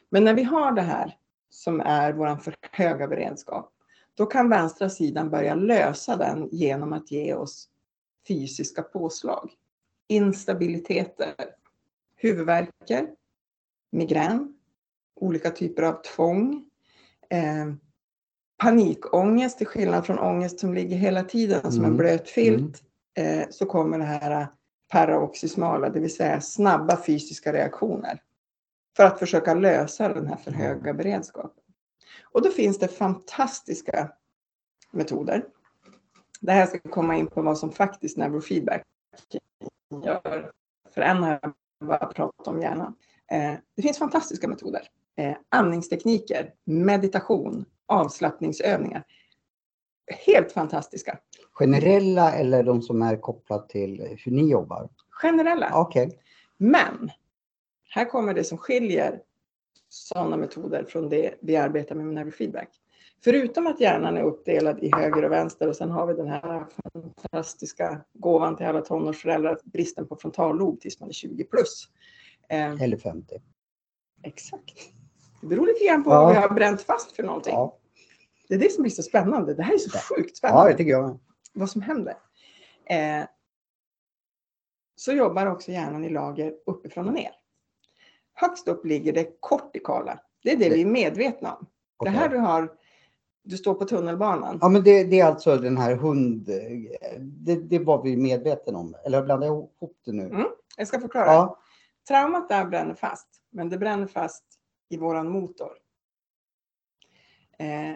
Men 0.09 0.24
när 0.24 0.34
vi 0.34 0.43
har 0.43 0.72
det 0.72 0.82
här 0.82 1.17
som 1.49 1.82
är 1.82 2.13
vår 2.13 2.36
för 2.36 2.55
höga 2.72 3.07
beredskap, 3.07 3.72
då 4.20 4.26
kan 4.26 4.49
vänstra 4.49 4.89
sidan 4.89 5.30
börja 5.30 5.55
lösa 5.55 6.15
den 6.17 6.49
genom 6.51 6.93
att 6.93 7.11
ge 7.11 7.34
oss 7.34 7.70
fysiska 8.28 8.82
påslag. 8.82 9.51
Instabiliteter, 10.07 11.34
huvudvärker, 12.15 13.07
migrän, 13.91 14.53
olika 15.15 15.51
typer 15.51 15.84
av 15.84 16.01
tvång, 16.01 16.65
eh, 17.30 17.74
panikångest 18.57 19.57
till 19.57 19.67
skillnad 19.67 20.05
från 20.05 20.20
ångest 20.20 20.59
som 20.59 20.74
ligger 20.74 20.97
hela 20.97 21.24
tiden 21.24 21.72
som 21.72 21.80
en 21.80 21.86
Mm. 21.86 21.97
blöt 21.97 22.30
filt. 22.30 22.84
Eh, 23.17 23.49
så 23.49 23.65
kommer 23.65 23.99
det 23.99 24.05
här 24.05 24.47
paroxysmala, 24.91 25.89
det 25.89 25.99
vill 25.99 26.15
säga 26.15 26.41
snabba 26.41 27.03
fysiska 27.03 27.53
reaktioner. 27.53 28.22
För 28.97 29.03
att 29.03 29.20
försöka 29.20 29.53
lösa 29.53 30.13
den 30.13 30.28
här 30.28 30.36
för 30.38 30.51
höga 30.51 30.93
beredskapen. 30.93 31.63
Och 32.24 32.41
då 32.41 32.49
finns 32.49 32.80
det 32.80 32.88
fantastiska 32.88 34.12
metoder. 34.91 35.45
Det 36.41 36.51
här 36.51 36.66
ska 36.66 36.80
komma 36.80 37.16
in 37.16 37.28
på 37.28 37.41
vad 37.41 37.57
som 37.57 37.72
faktiskt 37.72 38.18
neurofeedback 38.18 38.84
gör. 40.03 40.51
För 40.93 41.01
en 41.01 41.24
har 41.24 41.39
jag 41.41 41.53
bara 41.88 42.05
pratat 42.05 42.47
om 42.47 42.62
hjärnan. 42.62 42.95
Eh, 43.32 43.53
det 43.76 43.82
finns 43.82 43.97
fantastiska 43.97 44.47
metoder. 44.47 44.82
Eh, 45.16 45.36
andningstekniker, 45.49 46.53
meditation, 46.64 47.66
avslappningsövningar. 47.86 49.03
Helt 50.26 50.51
fantastiska. 50.51 51.20
Generella 51.51 52.34
eller 52.34 52.64
de 52.64 52.82
som 52.82 53.01
är 53.01 53.18
kopplat 53.18 53.70
till 53.70 54.18
hur 54.26 54.32
ni 54.32 54.51
jobbar? 54.51 54.89
Generella. 55.10 55.72
Okej. 55.74 56.20
Men 56.57 57.12
här 57.89 58.05
kommer 58.05 58.34
det 58.34 58.43
som 58.43 58.57
skiljer 58.57 59.22
sådana 59.90 60.38
metoder 60.38 60.84
från 60.84 61.10
det 61.10 61.36
vi 61.42 61.56
arbetar 61.56 61.96
med 61.96 62.06
med 62.06 62.16
neurofeedback. 62.16 62.70
Förutom 63.24 63.68
att 63.68 63.80
hjärnan 63.80 64.18
är 64.18 64.24
uppdelad 64.24 64.80
i 64.84 64.92
höger 64.96 65.26
och 65.26 65.32
vänster 65.32 65.68
och 65.68 65.76
sen 65.76 65.92
har 65.92 66.06
vi 66.08 66.14
den 66.14 66.28
här 66.28 66.66
fantastiska 67.22 68.02
gåvan 68.14 68.56
till 68.58 68.66
alla 68.66 68.82
tonårsföräldrar, 68.82 69.60
bristen 69.64 70.08
på 70.08 70.16
frontallob 70.16 70.80
tills 70.82 71.00
man 71.00 71.10
är 71.10 71.14
20 71.14 71.44
plus. 71.44 71.88
Eh, 72.50 72.82
Eller 72.82 72.98
50. 72.98 73.36
exakt. 74.24 74.90
Det 75.42 75.48
beror 75.48 75.68
lite 75.68 75.86
grann 75.86 76.04
på 76.04 76.10
Ja. 76.10 76.22
vad 76.24 76.34
vi 76.34 76.40
har 76.42 76.50
bränt 76.50 76.82
fast 76.82 77.12
för 77.12 77.24
någonting. 77.24 77.54
Ja, 77.54 77.78
Det 78.48 78.56
är 78.56 78.60
det 78.60 78.72
som 78.72 78.82
blir 78.82 78.92
så 78.92 79.04
spännande. 79.04 79.54
Det 79.54 79.64
här 79.64 79.74
är 79.74 79.78
så 79.78 79.98
sjukt 80.16 80.30
ja 80.30 80.36
spännande 80.36 80.72
det 80.72 80.78
tycker 80.78 80.92
jag. 80.92 81.20
vad 81.54 81.70
som 81.70 81.82
händer. 81.82 82.14
Eh, 82.86 83.24
så 84.96 85.12
jobbar 85.12 85.46
också 85.46 85.72
hjärnan 85.72 86.04
i 86.04 86.10
lager 86.10 86.54
uppifrån 86.66 87.08
och 87.08 87.14
ner. 87.14 87.32
Högst 88.40 88.68
upp 88.68 88.86
ligger 88.86 89.14
det 89.14 89.28
kortikala. 89.40 90.20
Det 90.44 90.52
är 90.52 90.58
det 90.58 90.70
vi 90.70 90.82
är 90.82 90.86
medvetna 90.86 91.56
om. 91.56 91.66
Okej. 91.98 92.14
Det 92.14 92.20
här 92.20 92.30
du 92.30 92.38
har, 92.38 92.72
du 93.44 93.58
står 93.58 93.74
på 93.74 93.86
tunnelbanan. 93.86 94.60
Ja, 94.62 94.70
men 94.70 94.84
det, 94.84 95.04
det 95.04 95.20
är 95.20 95.26
alltså 95.26 95.58
den 95.58 95.78
här 95.78 95.96
hund... 95.96 96.50
Det, 97.20 97.56
det 97.56 97.80
var 97.80 98.04
vi 98.04 98.18
medvetna 98.18 98.78
om. 98.78 98.96
Eller 99.06 99.22
blandar 99.24 99.48
jag 99.48 99.56
ihop 99.56 99.98
det 100.06 100.12
nu? 100.12 100.24
Mm. 100.26 100.48
Jag 100.78 100.88
ska 100.88 101.00
förklara. 101.00 101.26
Ja, 101.26 101.60
Traumat 102.08 102.50
där 102.50 102.66
bränner 102.66 102.94
fast, 102.94 103.28
men 103.50 103.70
det 103.70 103.78
bränner 103.78 104.08
fast 104.08 104.44
i 104.90 104.98
våran 104.98 105.30
motor. 105.30 105.72
Eh, 107.60 107.96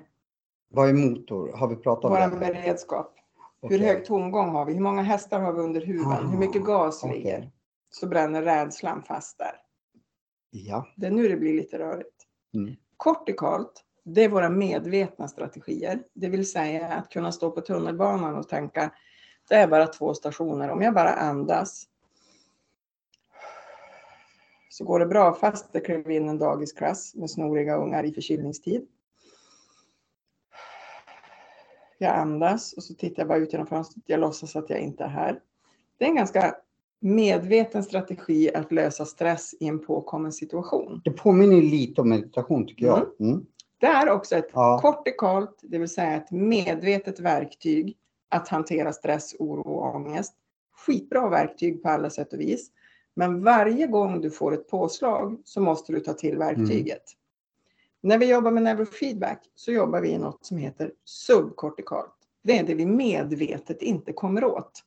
vad 0.70 0.90
är 0.90 0.94
motor? 0.94 1.52
Har 1.58 1.68
vi 1.68 1.76
pratat 1.76 2.06
om 2.06 2.12
våran 2.12 2.32
det? 2.32 2.38
beredskap. 2.38 3.16
Okej. 3.60 3.78
Hur 3.78 3.86
hög 3.86 4.06
tomgång 4.06 4.50
har 4.50 4.66
vi? 4.66 4.74
Hur 4.74 4.82
många 4.82 5.02
hästar 5.02 5.40
har 5.40 5.54
vi 5.54 5.62
under 5.62 5.82
huven? 5.82 6.08
Ah, 6.12 6.22
Hur 6.22 6.38
mycket 6.38 6.64
gas 6.64 7.04
okej. 7.04 7.18
ligger? 7.18 7.52
Så 7.90 8.08
bränner 8.08 8.42
rädslan 8.42 9.04
fast 9.04 9.38
där. 9.38 9.60
Ja. 10.56 10.88
Det 10.96 11.08
är 11.08 11.12
nu 11.12 11.28
det 11.28 11.38
blir 11.38 11.54
lite 11.54 11.80
rörigt. 11.80 12.28
Mm. 12.54 12.76
Kortikalt, 12.98 13.84
det 14.04 14.24
är 14.24 14.30
våra 14.30 14.50
medvetna 14.50 15.28
strategier. 15.28 16.04
Det 16.14 16.30
vill 16.30 16.52
säga 16.52 16.88
att 16.88 17.10
kunna 17.10 17.32
stå 17.32 17.52
på 17.52 17.62
tunnelbanan 17.62 18.36
och 18.36 18.50
tänka, 18.50 18.92
det 19.50 19.56
är 19.56 19.68
bara 19.68 19.88
två 19.88 20.14
stationer. 20.14 20.70
Om 20.70 20.82
jag 20.82 20.94
bara 20.94 21.14
andas 21.14 21.88
så 24.70 24.84
går 24.84 25.00
det 25.00 25.06
bra 25.06 25.34
fast 25.34 25.74
det 25.74 25.80
klev 25.80 26.12
in 26.12 26.30
en 26.30 26.38
dagisklass 26.38 27.16
med 27.16 27.30
snoriga 27.30 27.76
ungar 27.76 28.04
i 28.04 28.14
förkylningstid. 28.14 28.88
Jag 31.98 32.16
andas 32.16 32.74
och 32.74 32.84
så 32.84 32.94
tittar 32.94 33.22
jag 33.22 33.28
bara 33.28 33.38
ut 33.38 33.54
genom 33.54 33.68
fönstret. 33.68 34.04
Jag 34.08 34.20
låtsas 34.20 34.56
att 34.56 34.70
jag 34.70 34.80
inte 34.80 35.04
är 35.04 35.08
här. 35.08 35.40
Det 35.98 36.06
är 36.06 36.10
en 36.10 36.16
ganska 36.16 36.56
medveten 37.04 37.84
strategi 37.84 38.56
att 38.56 38.72
lösa 38.72 39.06
stress 39.06 39.56
i 39.60 39.68
en 39.68 39.80
påkommen 39.80 40.32
situation. 40.32 41.02
Det 41.04 41.12
påminner 41.12 41.62
lite 41.62 42.02
om 42.02 42.10
meditation 42.10 42.68
tycker 42.68 42.86
jag. 42.86 43.08
Mm. 43.20 43.46
Det 43.78 43.86
är 43.88 44.10
också 44.10 44.36
ett 44.36 44.50
Ja. 44.54 44.80
kortikalt, 44.82 45.60
det 45.62 45.78
vill 45.78 45.90
säga 45.90 46.16
ett 46.16 46.32
medvetet 46.32 47.20
verktyg 47.20 47.98
att 48.30 48.48
hantera 48.48 48.94
stress, 48.94 49.36
oro 49.40 49.62
och 49.62 49.96
ångest. 49.96 50.34
Skitbra 50.86 51.30
verktyg 51.30 51.84
på 51.84 51.90
alla 51.90 52.10
sätt 52.10 52.34
och 52.34 52.40
vis. 52.40 52.72
Men 53.14 53.44
varje 53.44 53.88
gång 53.88 54.22
du 54.22 54.32
får 54.32 54.54
ett 54.54 54.70
påslag 54.70 55.42
så 55.44 55.62
måste 55.62 55.92
du 55.94 56.00
ta 56.00 56.14
till 56.14 56.38
verktyget. 56.38 57.04
När 58.02 58.18
vi 58.18 58.30
jobbar 58.32 58.52
med 58.52 58.64
neurofeedback 58.64 59.40
så 59.56 59.72
jobbar 59.72 60.02
vi 60.02 60.10
i 60.10 60.18
något 60.18 60.46
som 60.46 60.58
heter 60.58 60.92
subkortikalt. 61.06 62.14
Det 62.44 62.58
är 62.58 62.64
det 62.64 62.74
vi 62.76 62.86
medvetet 62.86 63.82
inte 63.82 64.14
kommer 64.14 64.44
åt. 64.44 64.84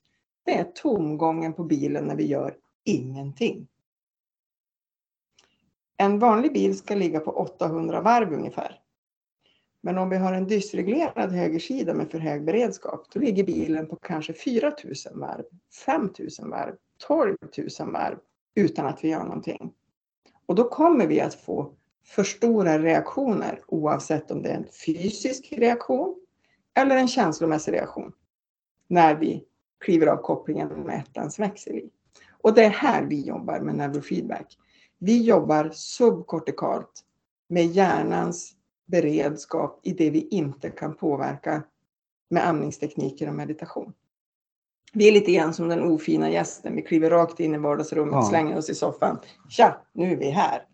Det 0.46 0.54
är 0.54 0.64
tomgången 0.64 1.52
på 1.52 1.64
bilen 1.64 2.04
när 2.04 2.16
vi 2.16 2.26
gör 2.26 2.56
ingenting. 2.84 3.68
En 5.96 6.18
vanlig 6.18 6.52
bil 6.52 6.78
ska 6.78 6.94
ligga 6.94 7.20
på 7.20 7.30
800 7.30 8.00
varv 8.00 8.32
ungefär. 8.32 8.80
Men 9.80 9.98
om 9.98 10.08
vi 10.08 10.16
har 10.16 10.32
en 10.32 10.46
dysreglerad 10.46 11.32
högersida 11.32 11.94
med 11.94 12.10
för 12.10 12.18
hög 12.18 12.44
beredskap, 12.44 13.06
då 13.12 13.20
ligger 13.20 13.44
bilen 13.44 13.86
på 13.86 13.96
kanske 13.96 14.32
4000 14.32 15.20
varv, 15.20 15.44
5000 15.86 16.50
varv, 16.50 16.76
12 17.06 17.36
000 17.80 17.92
varv 17.92 18.18
utan 18.54 18.86
att 18.86 19.04
vi 19.04 19.08
gör 19.08 19.24
någonting. 19.24 19.72
Och 20.46 20.54
då 20.54 20.68
kommer 20.68 21.06
vi 21.06 21.20
att 21.20 21.34
få 21.34 21.72
för 22.04 22.24
stora 22.24 22.78
reaktioner 22.78 23.62
oavsett 23.66 24.30
om 24.30 24.42
det 24.42 24.48
är 24.48 24.56
en 24.56 24.68
fysisk 24.86 25.52
reaktion 25.52 26.20
eller 26.74 26.96
en 26.96 27.08
känslomässig 27.08 27.72
reaktion 27.72 28.12
när 28.88 29.14
vi 29.14 29.44
kliver 29.84 30.06
av 30.06 30.16
kopplingen 30.16 30.68
med 30.68 30.98
ettans 30.98 31.38
växel 31.38 31.74
i. 31.74 31.90
Och 32.30 32.54
det 32.54 32.64
är 32.64 32.70
här 32.70 33.04
vi 33.04 33.20
jobbar 33.20 33.60
med 33.60 33.74
neurofeedback. 33.74 34.58
Vi 34.98 35.22
jobbar 35.22 35.70
subkortikalt 35.72 37.02
med 37.48 37.66
hjärnans 37.66 38.52
beredskap 38.86 39.80
i 39.82 39.92
det 39.92 40.10
vi 40.10 40.28
inte 40.28 40.70
kan 40.70 40.94
påverka 40.94 41.62
med 42.30 42.46
andningstekniker 42.46 43.28
och 43.28 43.34
meditation. 43.34 43.92
Vi 44.92 45.08
är 45.08 45.12
lite 45.12 45.32
grann 45.32 45.54
som 45.54 45.68
den 45.68 45.82
ofina 45.82 46.30
gästen. 46.30 46.76
Vi 46.76 46.82
kliver 46.82 47.10
rakt 47.10 47.40
in 47.40 47.54
i 47.54 47.58
vardagsrummet, 47.58 48.14
Ja. 48.14 48.22
slänger 48.22 48.56
oss 48.56 48.70
i 48.70 48.74
soffan. 48.74 49.18
Tja, 49.48 49.80
nu 49.92 50.12
är 50.12 50.16
vi 50.16 50.30
här. 50.30 50.66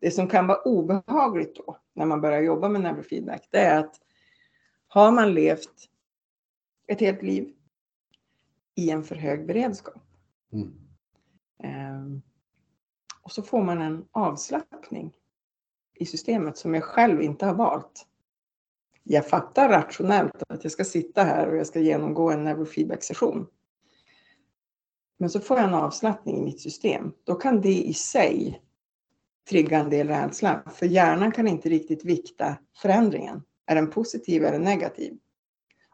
Det 0.00 0.10
som 0.10 0.28
kan 0.28 0.46
vara 0.46 0.58
obehagligt 0.62 1.56
då, 1.56 1.76
när 1.94 2.06
man 2.06 2.20
börjar 2.20 2.40
jobba 2.40 2.68
med 2.68 2.80
neurofeedback, 2.80 3.48
det 3.50 3.58
är 3.58 3.78
att 3.78 3.94
har 4.88 5.12
man 5.12 5.34
levt 5.34 5.88
ett 6.86 7.00
helt 7.00 7.22
liv 7.22 7.52
i 8.74 8.90
en 8.90 9.04
för 9.04 9.14
hög 9.14 9.46
beredskap 9.46 10.04
Mm. 10.54 10.74
Ehm, 11.62 12.22
och 13.22 13.32
så 13.32 13.42
får 13.42 13.62
man 13.62 13.82
en 13.82 14.04
avslappning 14.10 15.12
i 15.94 16.06
systemet 16.06 16.58
som 16.58 16.74
jag 16.74 16.84
själv 16.84 17.22
inte 17.22 17.46
har 17.46 17.54
valt. 17.54 18.06
Jag 19.02 19.28
fattar 19.28 19.68
rationellt 19.68 20.42
att 20.48 20.64
jag 20.64 20.72
ska 20.72 20.84
sitta 20.84 21.22
här 21.22 21.48
och 21.48 21.56
jag 21.56 21.66
ska 21.66 21.80
genomgå 21.80 22.30
en 22.30 22.44
neurofeedback-session. 22.44 23.46
Men 25.18 25.30
så 25.30 25.40
får 25.40 25.56
jag 25.56 25.68
en 25.68 25.74
avslappning 25.74 26.36
i 26.36 26.44
mitt 26.44 26.60
system. 26.60 27.12
Då 27.24 27.34
kan 27.34 27.60
det 27.60 27.84
i 27.84 27.94
sig 27.94 28.62
trigga 29.48 29.78
en 29.78 29.90
del 29.90 30.08
rädsla. 30.08 30.62
För 30.74 30.86
hjärnan 30.86 31.32
kan 31.32 31.48
inte 31.48 31.68
riktigt 31.68 32.04
vikta 32.04 32.56
förändringen. 32.76 33.42
Är 33.66 33.74
den 33.74 33.90
positiv 33.90 34.44
eller 34.44 34.58
negativ? 34.58 35.18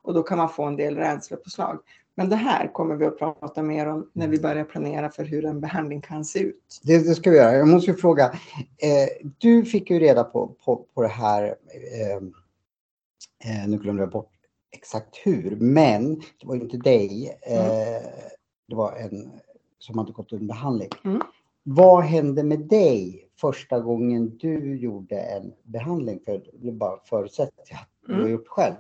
Och 0.02 0.14
då 0.14 0.22
kan 0.22 0.38
man 0.38 0.48
få 0.48 0.64
en 0.64 0.76
del 0.76 0.96
rädslopåslag. 0.96 1.78
Men 2.20 2.28
det 2.28 2.36
här 2.36 2.72
kommer 2.72 2.96
vi 2.96 3.06
att 3.06 3.18
prata 3.18 3.62
mer 3.62 3.86
om 3.86 4.10
när 4.12 4.28
vi 4.28 4.40
börjar 4.40 4.64
planera 4.64 5.10
för 5.10 5.24
hur 5.24 5.44
en 5.44 5.60
behandling 5.60 6.00
kan 6.00 6.24
se 6.24 6.38
ut. 6.38 6.80
Det, 6.82 6.98
det 6.98 7.14
ska 7.14 7.30
vi 7.30 7.36
göra. 7.36 7.56
Jag 7.56 7.68
måste 7.68 7.90
ju 7.90 7.96
fråga. 7.96 8.24
Eh, 8.24 9.28
du 9.38 9.64
fick 9.64 9.90
ju 9.90 9.98
reda 9.98 10.24
på, 10.24 10.54
på, 10.64 10.86
på 10.94 11.02
det 11.02 11.08
här. 11.08 11.44
Eh, 11.44 12.16
eh, 13.50 13.68
nu 13.68 13.78
glömde 13.78 14.02
jag 14.02 14.10
bort 14.10 14.32
exakt 14.72 15.16
hur. 15.24 15.56
Men 15.60 16.14
det 16.14 16.46
var 16.46 16.54
ju 16.54 16.60
inte 16.60 16.76
dig. 16.76 17.38
Eh, 17.42 18.08
det 18.68 18.74
var 18.74 18.92
en 18.92 19.30
som 19.78 19.98
hade 19.98 20.12
gått 20.12 20.32
en 20.32 20.46
behandling. 20.46 20.90
Mm. 21.04 21.20
Vad 21.62 22.04
hände 22.04 22.42
med 22.42 22.60
dig 22.60 23.28
första 23.40 23.80
gången 23.80 24.36
du 24.38 24.76
gjorde 24.76 25.16
en 25.20 25.52
behandling? 25.62 26.20
För 26.24 26.42
det 26.62 26.72
bara 26.72 27.00
förutsätter 27.04 27.64
jag 27.70 27.78
att 27.78 27.88
du 28.06 28.12
har 28.12 28.20
Mm. 28.20 28.32
gjort 28.32 28.48
själv. 28.48 28.74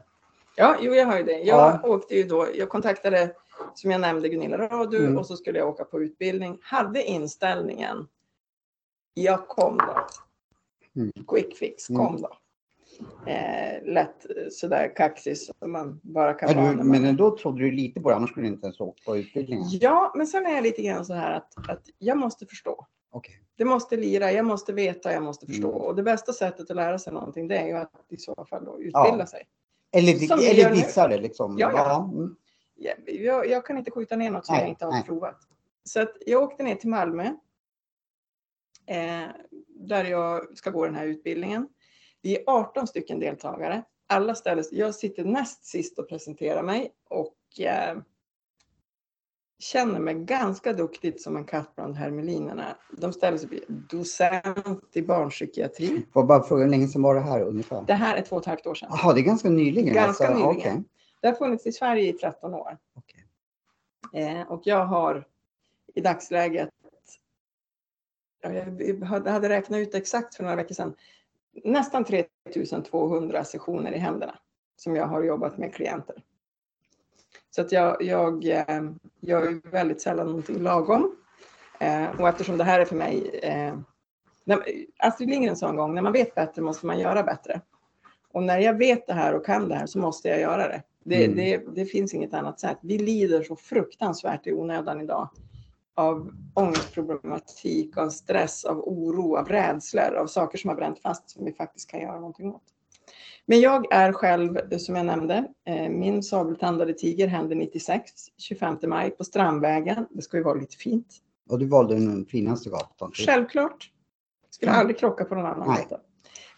Ja, 0.56 0.76
jo, 0.80 0.94
jag 0.94 1.06
har 1.06 1.16
ju 1.18 1.24
det. 1.24 1.38
Jag 1.38 1.80
Ja. 1.82 1.88
åkte 1.88 2.14
ju 2.14 2.22
då, 2.24 2.46
jag 2.54 2.68
kontaktade, 2.68 3.34
som 3.74 3.90
jag 3.90 4.00
nämnde, 4.00 4.28
Gunilla 4.28 4.58
Radu 4.58 4.98
Mm. 4.98 5.18
och 5.18 5.26
så 5.26 5.36
skulle 5.36 5.58
jag 5.58 5.68
åka 5.68 5.84
på 5.84 6.02
utbildning. 6.02 6.58
Hade 6.62 7.02
inställningen, 7.02 8.08
jag 9.14 9.48
kom 9.48 9.76
då. 9.76 10.06
Mm. 11.00 11.12
Quick 11.28 11.56
fix, 11.56 11.86
kom 11.86 12.06
Mm. 12.06 12.20
då. 12.20 12.36
Eh, 13.26 13.82
lätt 13.84 14.24
eh, 14.30 14.48
sådär 14.50 14.92
kaxig 14.96 15.38
som 15.38 15.54
man 15.72 16.00
bara 16.02 16.34
kan 16.34 16.56
vara. 16.56 16.72
man- 16.72 16.88
men 16.88 17.16
då 17.16 17.36
trodde 17.36 17.58
du 17.62 17.70
lite 17.70 18.00
på 18.00 18.08
det, 18.10 18.16
annars 18.16 18.30
skulle 18.30 18.46
du 18.46 18.52
inte 18.52 18.66
ens 18.66 18.80
åkt 18.80 19.04
på 19.04 19.16
utbildningen. 19.16 19.66
Ja, 19.70 20.12
men 20.16 20.26
sen 20.26 20.46
är 20.46 20.50
jag 20.54 20.62
lite 20.62 20.82
grann 20.82 21.04
så 21.04 21.14
här 21.14 21.32
att, 21.32 21.70
att 21.70 21.82
jag 21.98 22.18
måste 22.18 22.46
förstå. 22.46 22.86
Okej. 23.10 23.40
Det 23.56 23.64
måste 23.64 23.96
lira, 23.96 24.32
jag 24.32 24.44
måste 24.46 24.72
veta, 24.72 25.12
jag 25.12 25.22
måste 25.22 25.46
förstå. 25.46 25.68
Mm. 25.70 25.80
Och 25.82 25.96
det 25.96 26.02
bästa 26.02 26.32
sättet 26.32 26.70
att 26.70 26.76
lära 26.76 26.98
sig 26.98 27.12
någonting 27.12 27.48
det 27.48 27.56
är 27.58 27.66
ju 27.66 27.72
att 27.76 27.92
i 28.08 28.16
så 28.16 28.44
fall 28.50 28.64
då 28.64 28.72
utbilda 28.78 29.16
Ja. 29.18 29.26
sig. 29.26 29.42
Eller, 29.92 30.12
Som 30.12 30.38
eller 30.38 30.70
nu. 30.70 30.74
dissa 30.74 31.08
det 31.08 31.18
liksom. 31.18 31.58
Ja, 31.58 31.72
ja. 31.74 32.10
mm. 32.12 32.36
jag, 32.74 32.96
jag, 33.06 33.48
jag 33.50 33.66
kan 33.66 33.78
inte 33.78 33.90
skjuta 33.90 34.16
ner 34.16 34.30
något 34.30 34.46
som 34.46 34.54
Nej, 34.54 34.62
jag 34.62 34.70
inte 34.70 34.84
har 34.84 34.92
nej. 34.92 35.04
provat. 35.04 35.40
Så 35.84 36.00
att 36.00 36.16
jag 36.26 36.42
åkte 36.42 36.62
ner 36.62 36.74
till 36.74 36.88
Malmö. 36.88 37.24
Eh, 38.86 39.28
där 39.68 40.04
jag 40.04 40.58
ska 40.58 40.70
gå 40.70 40.84
den 40.84 40.94
här 40.94 41.06
utbildningen. 41.06 41.68
Vi 42.22 42.36
är 42.36 42.42
18 42.46 42.86
stycken 42.86 43.20
deltagare. 43.20 43.84
Alla 44.06 44.34
ställer 44.34 44.62
sig, 44.62 44.78
jag 44.78 44.94
sitter 44.94 45.24
näst 45.24 45.64
sist 45.64 45.98
och 45.98 46.08
presenterar 46.08 46.62
mig 46.62 46.92
och 47.08 47.60
eh, 47.60 47.98
känner 49.60 50.00
mig 50.00 50.14
ganska 50.14 50.72
duktigt 50.72 51.22
som 51.22 51.36
en 51.36 51.44
katt 51.44 51.76
bland 51.76 51.96
hermelinerna. 51.96 52.76
De 52.98 53.12
ställer 53.12 53.38
sig 53.38 53.48
docent 53.68 54.84
i 54.92 55.02
barnpsykiatri. 55.02 56.06
Får 56.12 56.24
bara 56.24 56.42
fråga 56.42 56.62
hur 56.62 56.70
länge 56.70 56.88
sedan 56.88 57.02
var 57.02 57.14
det 57.14 57.20
här 57.20 57.40
ungefär? 57.40 57.84
Det 57.86 57.94
här 57.94 58.16
är 58.16 58.22
två 58.22 58.36
och 58.36 58.42
ett 58.42 58.46
halvt 58.46 58.66
år 58.66 58.74
sedan. 58.74 58.88
Jaha, 58.92 59.12
det 59.12 59.20
är 59.20 59.22
ganska 59.22 59.50
nyligen. 59.50 59.94
Ganska 59.94 60.28
alltså. 60.28 60.48
nyligen. 60.48 60.72
Okej. 60.72 60.84
Det 61.20 61.28
har 61.28 61.34
funnits 61.34 61.66
i 61.66 61.72
Sverige 61.72 62.08
i 62.08 62.12
13 62.12 62.54
år. 62.54 62.78
Okej. 62.94 63.26
Eh, 64.22 64.42
och 64.52 64.62
jag 64.64 64.86
har 64.86 65.26
i 65.94 66.00
dagsläget 66.00 66.70
ja, 68.42 68.52
jag 68.52 69.32
hade 69.32 69.48
räknat 69.48 69.78
ut 69.78 69.94
exakt 69.94 70.34
för 70.34 70.42
några 70.42 70.56
veckor 70.56 70.74
sedan, 70.74 70.94
nästan 71.64 72.04
3200 72.04 73.44
sessioner 73.44 73.92
i 73.92 73.98
händerna 73.98 74.38
som 74.76 74.96
jag 74.96 75.06
har 75.06 75.22
jobbat 75.22 75.58
med 75.58 75.74
klienter. 75.74 76.22
Så 77.50 77.60
att 77.60 77.72
jag, 77.72 78.02
jag 78.02 78.48
eh, 78.48 78.82
gör 79.20 79.70
väldigt 79.70 80.00
sällan 80.00 80.26
någonting 80.26 80.62
lagom. 80.62 81.16
Eh, 81.80 82.20
och 82.20 82.28
eftersom 82.28 82.58
det 82.58 82.64
här 82.64 82.80
är 82.80 82.84
för 82.84 82.96
mig, 82.96 83.40
eh, 83.42 83.74
Astrid 84.98 85.30
Lindgren 85.30 85.56
sa 85.56 85.68
en 85.68 85.76
gång, 85.76 85.94
när 85.94 86.02
man 86.02 86.12
vet 86.12 86.34
bättre 86.34 86.62
måste 86.62 86.86
man 86.86 86.98
göra 86.98 87.22
bättre. 87.22 87.60
Och 88.32 88.42
när 88.42 88.58
jag 88.58 88.78
vet 88.78 89.06
det 89.06 89.12
här 89.12 89.34
och 89.34 89.46
kan 89.46 89.68
det 89.68 89.74
här 89.74 89.86
så 89.86 89.98
måste 89.98 90.28
jag 90.28 90.40
göra 90.40 90.68
det. 90.68 90.82
Det, 91.04 91.24
mm. 91.24 91.36
det, 91.36 91.62
det 91.74 91.84
finns 91.84 92.14
inget 92.14 92.34
annat 92.34 92.60
sätt. 92.60 92.78
Vi 92.80 92.98
lider 92.98 93.42
så 93.42 93.56
fruktansvärt 93.56 94.46
i 94.46 94.52
onödan 94.52 95.00
idag 95.00 95.28
av 95.94 96.30
ångestproblematik, 96.54 97.96
av 97.96 98.08
stress, 98.08 98.64
av 98.64 98.78
oro, 98.78 99.36
av 99.36 99.48
rädslor, 99.48 100.14
av 100.14 100.26
saker 100.26 100.58
som 100.58 100.68
har 100.68 100.76
bränt 100.76 100.98
fast 100.98 101.30
som 101.30 101.44
vi 101.44 101.52
faktiskt 101.52 101.90
kan 101.90 102.00
göra 102.00 102.16
någonting 102.16 102.54
åt. 102.54 102.62
Men 103.50 103.60
jag 103.60 103.92
är 103.92 104.12
själv, 104.12 104.78
som 104.78 104.96
jag 104.96 105.06
nämnde, 105.06 105.48
eh, 105.66 105.88
min 105.88 106.22
sabeltandade 106.22 106.94
tiger 106.94 107.26
hände 107.26 107.54
96, 107.54 108.12
25 108.38 108.78
maj 108.82 109.10
på 109.10 109.24
Strandvägen. 109.24 110.06
Det 110.10 110.22
ska 110.22 110.36
ju 110.36 110.42
vara 110.42 110.54
lite 110.54 110.76
fint. 110.76 111.06
Och 111.48 111.58
du 111.58 111.66
valde 111.66 111.94
den 111.94 112.26
finaste 112.26 112.70
gatan? 112.70 113.12
Självklart. 113.14 113.90
Skulle 114.50 114.72
aldrig 114.72 114.98
krocka 114.98 115.24
på 115.24 115.34
någon 115.34 115.46
annan 115.46 115.68
gata. 115.68 116.00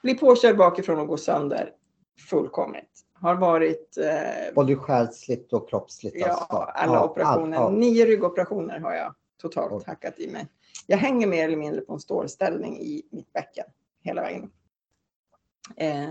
Bli 0.02 0.14
påkörd 0.14 0.56
bakifrån 0.56 0.98
och 0.98 1.06
gå 1.06 1.16
sönder 1.16 1.70
fullkomligt. 2.30 3.00
Har 3.12 3.34
varit... 3.34 3.98
Eh, 3.98 4.54
Både 4.54 4.76
själsligt 4.76 5.52
och 5.52 5.68
kroppsligt? 5.68 6.16
Ja, 6.18 6.28
alltså. 6.28 6.56
alla 6.56 6.94
ja, 6.94 7.04
operationer. 7.04 7.56
All, 7.56 7.64
all. 7.64 7.78
Nio 7.78 8.04
ryggoperationer 8.04 8.78
har 8.78 8.94
jag 8.94 9.14
totalt 9.42 9.72
Oj. 9.72 9.82
hackat 9.86 10.18
i 10.18 10.30
mig. 10.30 10.46
Jag 10.86 10.98
hänger 10.98 11.26
mer 11.26 11.44
eller 11.44 11.56
mindre 11.56 11.80
på 11.80 11.92
en 11.92 12.00
stålställning 12.00 12.80
i 12.80 13.02
mitt 13.10 13.32
bäcken 13.32 13.66
hela 14.02 14.22
vägen. 14.22 14.50
Eh, 15.76 16.10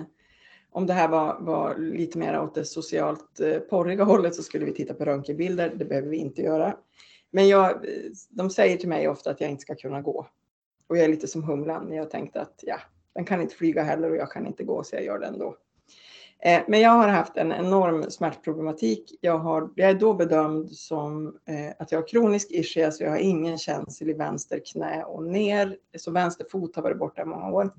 om 0.71 0.85
det 0.85 0.93
här 0.93 1.07
var, 1.07 1.37
var, 1.39 1.77
lite 1.77 2.17
mer 2.17 2.39
åt 2.39 2.55
det 2.55 2.65
socialt 2.65 3.39
eh, 3.39 3.59
porriga 3.59 4.03
hållet 4.03 4.35
så 4.35 4.43
skulle 4.43 4.65
vi 4.65 4.73
titta 4.73 4.93
på 4.93 5.05
röntgenbilder. 5.05 5.73
Det 5.75 5.85
behöver 5.85 6.09
vi 6.09 6.17
inte 6.17 6.41
göra. 6.41 6.75
Men 7.31 7.47
jag, 7.47 7.71
eh, 7.71 8.11
de 8.29 8.49
säger 8.49 8.77
till 8.77 8.89
mig 8.89 9.07
ofta 9.07 9.31
att 9.31 9.41
jag 9.41 9.49
inte 9.49 9.61
ska 9.61 9.75
kunna 9.75 10.01
gå. 10.01 10.27
Och 10.87 10.97
jag 10.97 11.05
är 11.05 11.09
lite 11.09 11.27
som 11.27 11.43
humlan. 11.43 11.93
Jag 11.93 12.09
tänkte 12.09 12.41
att 12.41 12.59
ja, 12.61 12.77
den 13.15 13.25
kan 13.25 13.41
inte 13.41 13.55
flyga 13.55 13.83
heller 13.83 14.09
och 14.09 14.17
jag 14.17 14.31
kan 14.31 14.47
inte 14.47 14.63
gå 14.63 14.83
så 14.83 14.95
jag 14.95 15.03
gör 15.03 15.19
det 15.19 15.25
ändå. 15.25 15.55
Eh, 16.43 16.61
men 16.67 16.79
jag 16.79 16.89
har 16.89 17.07
haft 17.07 17.37
en 17.37 17.51
enorm 17.51 18.11
smärtproblematik. 18.11 19.17
Jag, 19.21 19.37
har, 19.37 19.69
jag 19.75 19.89
är 19.89 19.93
då 19.93 20.13
bedömd 20.13 20.71
som 20.71 21.27
eh, 21.47 21.73
att 21.79 21.91
jag 21.91 21.99
har 21.99 22.07
kronisk 22.07 22.51
ischias 22.51 22.97
så 22.97 23.03
jag 23.03 23.11
har 23.11 23.17
ingen 23.17 23.57
känsel 23.57 24.09
i 24.09 24.13
vänster 24.13 24.61
knä 24.65 25.03
och 25.03 25.23
ner. 25.23 25.77
Så 25.97 26.11
vänster 26.11 26.45
fot 26.51 26.75
har 26.75 26.83
varit 26.83 26.99
borta 26.99 27.21
i 27.21 27.25
många 27.25 27.51
år. 27.51 27.71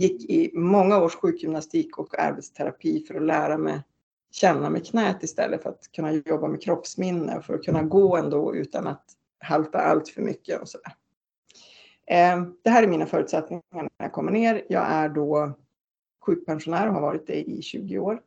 Gick 0.00 0.30
i 0.30 0.50
många 0.54 1.02
års 1.02 1.14
sjukgymnastik 1.14 1.98
och 1.98 2.18
arbetsterapi 2.18 3.04
för 3.06 3.14
att 3.14 3.22
lära 3.22 3.58
mig 3.58 3.82
känna 4.30 4.70
med 4.70 4.86
knät 4.86 5.22
istället 5.22 5.62
för 5.62 5.70
att 5.70 5.92
kunna 5.92 6.12
jobba 6.12 6.48
med 6.48 6.62
kroppsminne 6.62 7.36
och 7.36 7.44
för 7.44 7.54
att 7.54 7.64
kunna 7.64 7.82
gå 7.82 8.16
ändå 8.16 8.54
utan 8.54 8.86
att 8.86 9.04
halta 9.38 9.78
allt 9.78 10.08
för 10.08 10.22
mycket 10.22 10.60
och 10.60 10.68
sådär. 10.68 10.92
Eh, 12.06 12.42
det 12.62 12.70
här 12.70 12.82
är 12.82 12.86
mina 12.86 13.06
förutsättningar 13.06 13.62
när 13.72 13.90
jag 13.96 14.12
kommer 14.12 14.32
ner. 14.32 14.64
Jag 14.68 14.86
är 14.86 15.08
då 15.08 15.52
sjukpensionär 16.26 16.88
och 16.88 16.94
har 16.94 17.00
varit 17.00 17.26
det 17.26 17.50
i 17.50 17.62
20 17.62 17.98
år. 17.98 18.20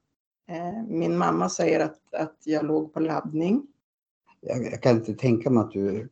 Eh, 0.49 0.83
min 0.87 1.17
mamma 1.17 1.49
säger 1.49 1.79
att, 1.79 2.13
att 2.13 2.37
jag 2.43 2.65
låg 2.65 2.93
på 2.93 2.99
laddning. 2.99 3.67
Jag, 4.45 4.81
kan 4.81 4.95
inte 4.95 5.13
tänka 5.13 5.49
mig 5.49 5.61
att 5.61 5.71
du 5.71 6.09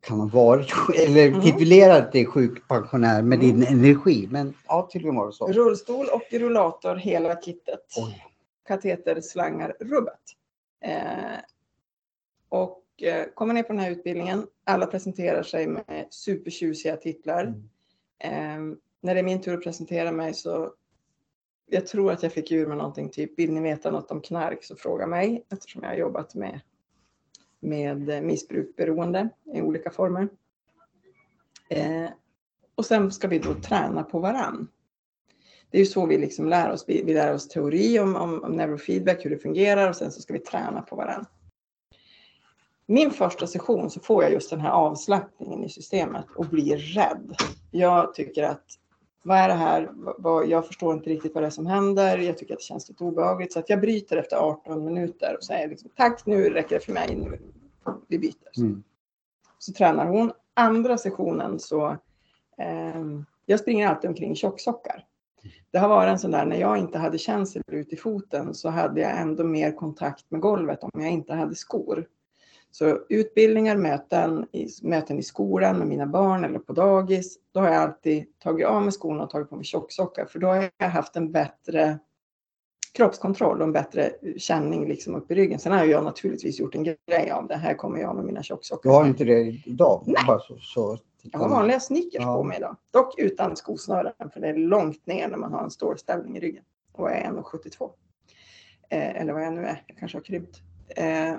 kan 0.00 0.20
ha 0.20 0.26
varit 0.26 0.72
eller 0.96 1.28
mm. 1.28 1.40
titulerat 1.40 2.12
dig 2.12 2.26
sjukpensionär 2.26 3.22
med 3.22 3.38
mm. 3.42 3.60
din 3.60 3.66
energi. 3.66 4.28
Men 4.30 4.54
ja, 4.66 4.88
tydligen 4.92 5.16
var 5.16 5.26
det 5.26 5.32
så. 5.32 5.46
Rullstol 5.46 6.06
och 6.12 6.22
rullator, 6.30 6.96
hela 6.96 7.40
kittet. 7.40 7.86
Oj. 7.96 8.26
Kateter, 8.66 9.20
slangar, 9.20 9.76
rubbet. 9.80 10.20
Eh, 10.84 11.38
och 12.48 12.82
eh, 13.02 13.24
kommer 13.34 13.54
ner 13.54 13.62
på 13.62 13.72
den 13.72 13.82
här 13.82 13.90
utbildningen. 13.90 14.46
Alla 14.64 14.86
presenterar 14.86 15.42
sig 15.42 15.66
med 15.66 16.06
supertjusiga 16.10 16.96
titlar. 16.96 17.44
Mm. 17.44 18.70
Eh, 18.70 18.78
när 19.00 19.14
det 19.14 19.20
är 19.20 19.24
min 19.24 19.40
tur 19.40 19.54
att 19.54 19.64
presentera 19.64 20.12
mig 20.12 20.34
så 20.34 20.72
jag 21.66 21.86
tror 21.86 22.12
att 22.12 22.22
jag 22.22 22.32
fick 22.32 22.52
ur 22.52 22.66
med 22.66 22.76
någonting 22.76 23.10
typ, 23.10 23.38
vill 23.38 23.52
ni 23.52 23.60
veta 23.60 23.90
något 23.90 24.10
om 24.10 24.20
knark 24.20 24.64
så 24.64 24.76
fråga 24.76 25.06
mig 25.06 25.44
eftersom 25.52 25.82
jag 25.82 25.90
har 25.90 25.96
jobbat 25.96 26.34
med, 26.34 26.60
med 27.62 28.24
missbrukberoende 28.24 29.28
i 29.54 29.60
olika 29.60 29.90
former. 29.90 30.28
Eh, 31.68 32.10
och 32.74 32.86
sen 32.86 33.12
ska 33.12 33.28
vi 33.28 33.38
då 33.38 33.54
träna 33.54 34.02
på 34.02 34.18
varann. 34.18 34.68
Det 35.70 35.78
är 35.78 35.80
ju 35.80 35.86
så 35.86 36.06
vi 36.06 36.18
liksom 36.18 36.48
lär 36.48 36.70
oss. 36.70 36.84
Vi, 36.88 37.02
vi 37.02 37.14
lär 37.14 37.34
oss 37.34 37.48
teori 37.48 38.00
om, 38.00 38.16
om, 38.16 38.44
om 38.44 38.52
neurofeedback, 38.52 39.24
hur 39.24 39.30
det 39.30 39.38
fungerar 39.38 39.88
och 39.88 39.96
sen 39.96 40.12
så 40.12 40.20
ska 40.20 40.32
vi 40.32 40.38
träna 40.38 40.82
på 40.82 40.96
varann. 40.96 41.26
Min 42.86 43.10
första 43.10 43.46
session 43.46 43.90
så 43.90 44.00
får 44.00 44.22
jag 44.22 44.32
just 44.32 44.50
den 44.50 44.60
här 44.60 44.70
avslappningen 44.70 45.64
i 45.64 45.68
systemet 45.68 46.26
och 46.34 46.46
blir 46.46 46.76
rädd. 46.76 47.36
Jag 47.70 48.14
tycker 48.14 48.42
att 48.42 48.64
vad 49.22 49.38
är 49.38 49.48
det 49.48 49.54
här? 49.54 49.90
Jag 50.46 50.66
förstår 50.66 50.94
inte 50.94 51.10
riktigt 51.10 51.34
vad 51.34 51.42
det 51.42 51.46
är 51.46 51.50
som 51.50 51.66
händer. 51.66 52.18
Jag 52.18 52.38
tycker 52.38 52.54
att 52.54 52.60
det 52.60 52.64
känns 52.64 52.88
lite 52.88 53.04
obehagligt. 53.04 53.52
Så 53.52 53.58
att 53.58 53.70
jag 53.70 53.80
bryter 53.80 54.16
efter 54.16 54.36
18 54.36 54.84
minuter 54.84 55.36
och 55.36 55.44
säger 55.44 55.68
liksom, 55.68 55.90
tack, 55.96 56.26
nu 56.26 56.50
räcker 56.50 56.74
det 56.74 56.84
för 56.84 56.92
mig. 56.92 57.16
Nu, 57.16 57.38
vi 58.08 58.18
byter. 58.18 58.58
Mm. 58.58 58.82
Så 59.58 59.72
tränar 59.72 60.06
hon. 60.06 60.32
Andra 60.54 60.98
sessionen 60.98 61.58
så, 61.58 61.86
eh, 62.58 63.04
jag 63.46 63.60
springer 63.60 63.88
alltid 63.88 64.10
omkring 64.10 64.36
tjocksockar. 64.36 65.04
Det 65.70 65.78
har 65.78 65.88
varit 65.88 66.10
en 66.10 66.18
sån 66.18 66.30
där, 66.30 66.46
när 66.46 66.56
jag 66.56 66.78
inte 66.78 66.98
hade 66.98 67.18
känsel 67.18 67.62
ut 67.66 67.92
i 67.92 67.96
foten 67.96 68.54
så 68.54 68.68
hade 68.68 69.00
jag 69.00 69.20
ändå 69.20 69.44
mer 69.44 69.72
kontakt 69.72 70.30
med 70.30 70.40
golvet 70.40 70.82
om 70.82 70.90
jag 70.94 71.10
inte 71.10 71.34
hade 71.34 71.54
skor. 71.54 72.06
Så 72.72 72.98
utbildningar, 73.08 73.76
möten, 73.76 74.46
i, 74.52 74.68
möten 74.82 75.18
i 75.18 75.22
skolan 75.22 75.78
med 75.78 75.88
mina 75.88 76.06
barn 76.06 76.44
eller 76.44 76.58
på 76.58 76.72
dagis, 76.72 77.38
då 77.52 77.60
har 77.60 77.68
jag 77.68 77.82
alltid 77.82 78.38
tagit 78.38 78.66
av 78.66 78.82
mig 78.82 78.92
skorna 78.92 79.22
och 79.22 79.30
tagit 79.30 79.50
på 79.50 79.56
mig 79.56 79.64
tjocksockar 79.64 80.24
för 80.24 80.38
då 80.38 80.46
har 80.46 80.70
jag 80.78 80.88
haft 80.88 81.16
en 81.16 81.32
bättre 81.32 81.98
kroppskontroll 82.92 83.60
och 83.60 83.66
en 83.66 83.72
bättre 83.72 84.12
känning 84.36 84.88
liksom 84.88 85.14
upp 85.14 85.30
i 85.30 85.34
ryggen. 85.34 85.58
Sen 85.58 85.72
har 85.72 85.84
jag 85.84 86.04
naturligtvis 86.04 86.60
gjort 86.60 86.74
en 86.74 86.84
grej 86.84 87.30
av 87.32 87.46
det. 87.46 87.56
Här 87.56 87.74
kommer 87.74 88.00
jag 88.00 88.16
med 88.16 88.24
mina 88.24 88.42
tjocksockar. 88.42 88.90
Du 88.90 88.96
har 88.96 89.06
inte 89.06 89.24
det 89.24 89.40
idag? 89.64 90.02
Nej. 90.06 90.24
Så, 90.26 90.56
så 90.60 90.98
jag 91.22 91.38
har 91.38 91.48
vanliga 91.48 91.80
sneakers 91.80 92.22
ja. 92.22 92.36
på 92.36 92.44
mig 92.44 92.56
idag. 92.56 92.76
Dock 92.90 93.18
utan 93.18 93.56
skosnören 93.56 94.30
för 94.32 94.40
det 94.40 94.48
är 94.48 94.56
långt 94.56 95.06
ner 95.06 95.28
när 95.28 95.38
man 95.38 95.52
har 95.52 95.62
en 95.62 95.70
stålställning 95.70 96.36
i 96.36 96.40
ryggen. 96.40 96.64
Och 96.92 97.10
jag 97.10 97.18
är 97.18 97.30
1,72. 97.30 97.90
Eh, 98.88 99.20
eller 99.20 99.32
vad 99.32 99.42
jag 99.42 99.52
nu 99.52 99.64
är. 99.64 99.84
Jag 99.86 99.96
kanske 99.96 100.18
har 100.18 100.22
krympt. 100.22 100.60
Eh, 100.96 101.34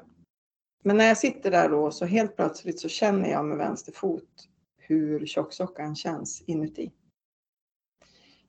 men 0.84 0.97
när 0.97 1.05
jag 1.05 1.17
sitter 1.17 1.51
där 1.51 1.69
då 1.69 1.91
så 1.91 2.05
helt 2.05 2.36
plötsligt 2.36 2.79
så 2.79 2.89
känner 2.89 3.29
jag 3.29 3.45
med 3.45 3.57
vänster 3.57 3.91
fot 3.91 4.49
hur 4.77 5.25
tjocksockan 5.25 5.95
känns 5.95 6.43
inuti. 6.45 6.91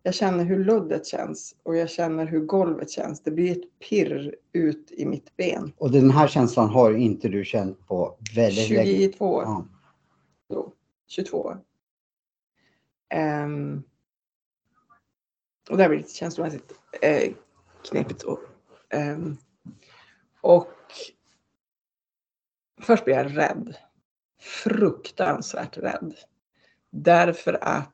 Jag 0.03 0.15
känner 0.15 0.45
hur 0.45 0.65
luddet 0.65 1.07
känns 1.07 1.57
och 1.63 1.77
jag 1.77 1.91
känner 1.91 2.27
hur 2.27 2.41
golvet 2.41 2.91
känns. 2.91 3.23
Det 3.23 3.31
blir 3.31 3.53
ett 3.53 3.79
pirr 3.89 4.35
ut 4.53 4.93
i 4.93 5.07
mitt 5.07 5.37
ben. 5.37 5.73
Och 5.77 5.91
den 5.91 6.11
här 6.11 6.29
känslan 6.29 6.69
har 6.69 6.93
inte 6.95 7.29
du 7.29 7.45
känt 7.45 7.87
på 7.87 8.19
väldigt 8.37 8.71
länge? 8.71 8.97
22 8.97 9.25
år. 9.25 9.43
Ja. 9.43 9.67
Då, 10.49 10.73
22 11.07 11.39
år. 11.39 11.61
Um, 13.45 13.83
och 15.71 15.77
det 15.77 15.83
här 15.83 15.89
blir 15.89 15.99
lite 15.99 16.15
känslomässigt 16.15 16.73
uh, 17.05 17.35
knepigt. 17.91 18.23
Och, 18.23 18.41
um, 18.95 19.37
och 20.41 20.69
Först 22.85 23.05
blir 23.05 23.15
jag 23.15 23.37
rädd. 23.37 23.77
Fruktansvärt 24.41 25.79
rädd. 25.79 26.15
Därför 26.91 27.59
att 27.65 27.91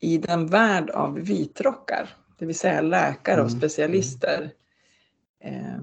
i 0.00 0.18
den 0.18 0.46
värld 0.46 0.90
av 0.90 1.14
vitrockar, 1.14 2.16
det 2.38 2.46
vill 2.46 2.58
säga 2.58 2.80
läkare 2.80 3.40
och 3.40 3.48
mm. 3.48 3.58
specialister. 3.58 4.52
Eh, 5.40 5.78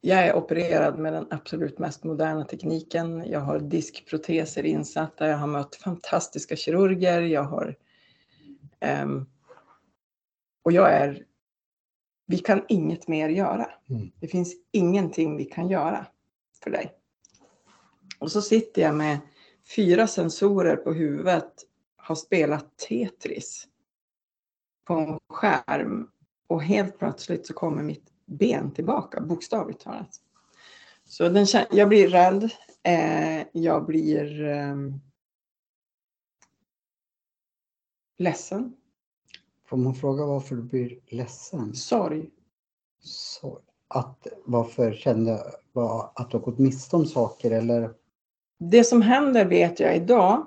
jag 0.00 0.26
är 0.26 0.36
opererad 0.36 0.98
med 0.98 1.12
den 1.12 1.26
absolut 1.30 1.78
mest 1.78 2.04
moderna 2.04 2.44
tekniken. 2.44 3.30
Jag 3.30 3.40
har 3.40 3.60
diskproteser 3.60 4.66
insatta. 4.66 5.28
Jag 5.28 5.38
har 5.38 5.46
mött 5.46 5.74
fantastiska 5.74 6.56
kirurger. 6.56 7.22
Jag 7.22 7.44
har... 7.44 7.76
Eh, 8.80 9.06
och 10.62 10.72
jag 10.72 10.92
är... 10.92 11.24
Vi 12.26 12.38
kan 12.38 12.64
inget 12.68 13.08
mer 13.08 13.28
göra. 13.28 13.70
Mm. 13.90 14.12
Det 14.20 14.28
finns 14.28 14.54
ingenting 14.72 15.36
vi 15.36 15.44
kan 15.44 15.68
göra 15.68 16.06
för 16.62 16.70
dig. 16.70 16.92
Och 18.18 18.32
så 18.32 18.42
sitter 18.42 18.82
jag 18.82 18.94
med 18.94 19.18
fyra 19.76 20.06
sensorer 20.06 20.76
på 20.76 20.92
huvudet, 20.92 21.52
har 21.96 22.14
spelat 22.14 22.76
Tetris 22.76 23.68
på 24.84 24.94
en 24.94 25.18
skärm 25.28 26.10
och 26.46 26.62
helt 26.62 26.98
plötsligt 26.98 27.46
så 27.46 27.54
kommer 27.54 27.82
mitt 27.82 28.12
ben 28.26 28.74
tillbaka, 28.74 29.20
bokstavligt 29.20 29.80
talat. 29.80 30.20
Så 31.04 31.28
den, 31.28 31.46
jag 31.70 31.88
blir 31.88 32.08
rädd, 32.08 32.50
eh, 32.82 33.46
jag 33.52 33.86
blir 33.86 34.44
eh, 34.44 34.76
ledsen, 38.18 38.76
Får 39.72 39.76
man 39.76 39.94
fråga 39.94 40.26
varför 40.26 40.56
du 40.56 40.62
blir 40.62 40.98
ledsen? 41.06 41.74
sorg. 41.74 42.30
Sorg. 43.00 43.62
Att, 43.88 44.26
varför 44.44 44.92
kände 44.92 45.52
var, 45.72 46.10
att 46.14 46.30
du 46.30 46.36
har 46.36 46.44
gått 46.44 46.58
miste 46.58 46.96
om 46.96 47.06
saker 47.06 47.50
eller? 47.50 47.90
Det 48.58 48.84
som 48.84 49.02
händer 49.02 49.44
vet 49.44 49.80
jag 49.80 49.96
idag, 49.96 50.46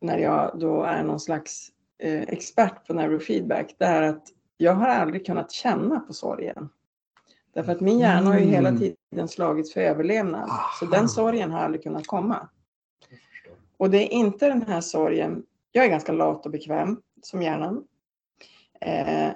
när 0.00 0.18
jag 0.18 0.58
då 0.58 0.82
är 0.82 1.02
någon 1.02 1.20
slags 1.20 1.68
eh, 1.98 2.22
expert 2.22 2.86
på 2.86 2.94
neurofeedback, 2.94 3.74
det 3.78 3.84
är 3.84 4.02
att 4.02 4.22
jag 4.56 4.72
har 4.74 4.88
aldrig 4.88 5.26
kunnat 5.26 5.52
känna 5.52 6.00
på 6.00 6.12
sorgen. 6.12 6.68
Därför 7.54 7.72
att 7.72 7.80
min 7.80 7.98
hjärna 7.98 8.30
har 8.30 8.38
ju 8.38 8.44
hela 8.44 8.68
Mm. 8.68 8.80
tiden 9.10 9.28
slagits 9.28 9.72
för 9.72 9.80
överlevnad. 9.80 10.48
Så 10.78 10.84
Aha. 10.84 10.96
den 10.96 11.08
sorgen 11.08 11.50
har 11.50 11.60
aldrig 11.60 11.82
kunnat 11.82 12.06
komma. 12.06 12.48
Och 13.76 13.90
det 13.90 13.98
är 13.98 14.12
inte 14.12 14.48
den 14.48 14.62
här 14.62 14.80
sorgen, 14.80 15.42
jag 15.72 15.84
är 15.84 15.88
ganska 15.88 16.12
lat 16.12 16.46
och 16.46 16.52
bekväm 16.52 17.00
som 17.22 17.42
hjärnan. 17.42 17.84
Eh, 18.80 19.28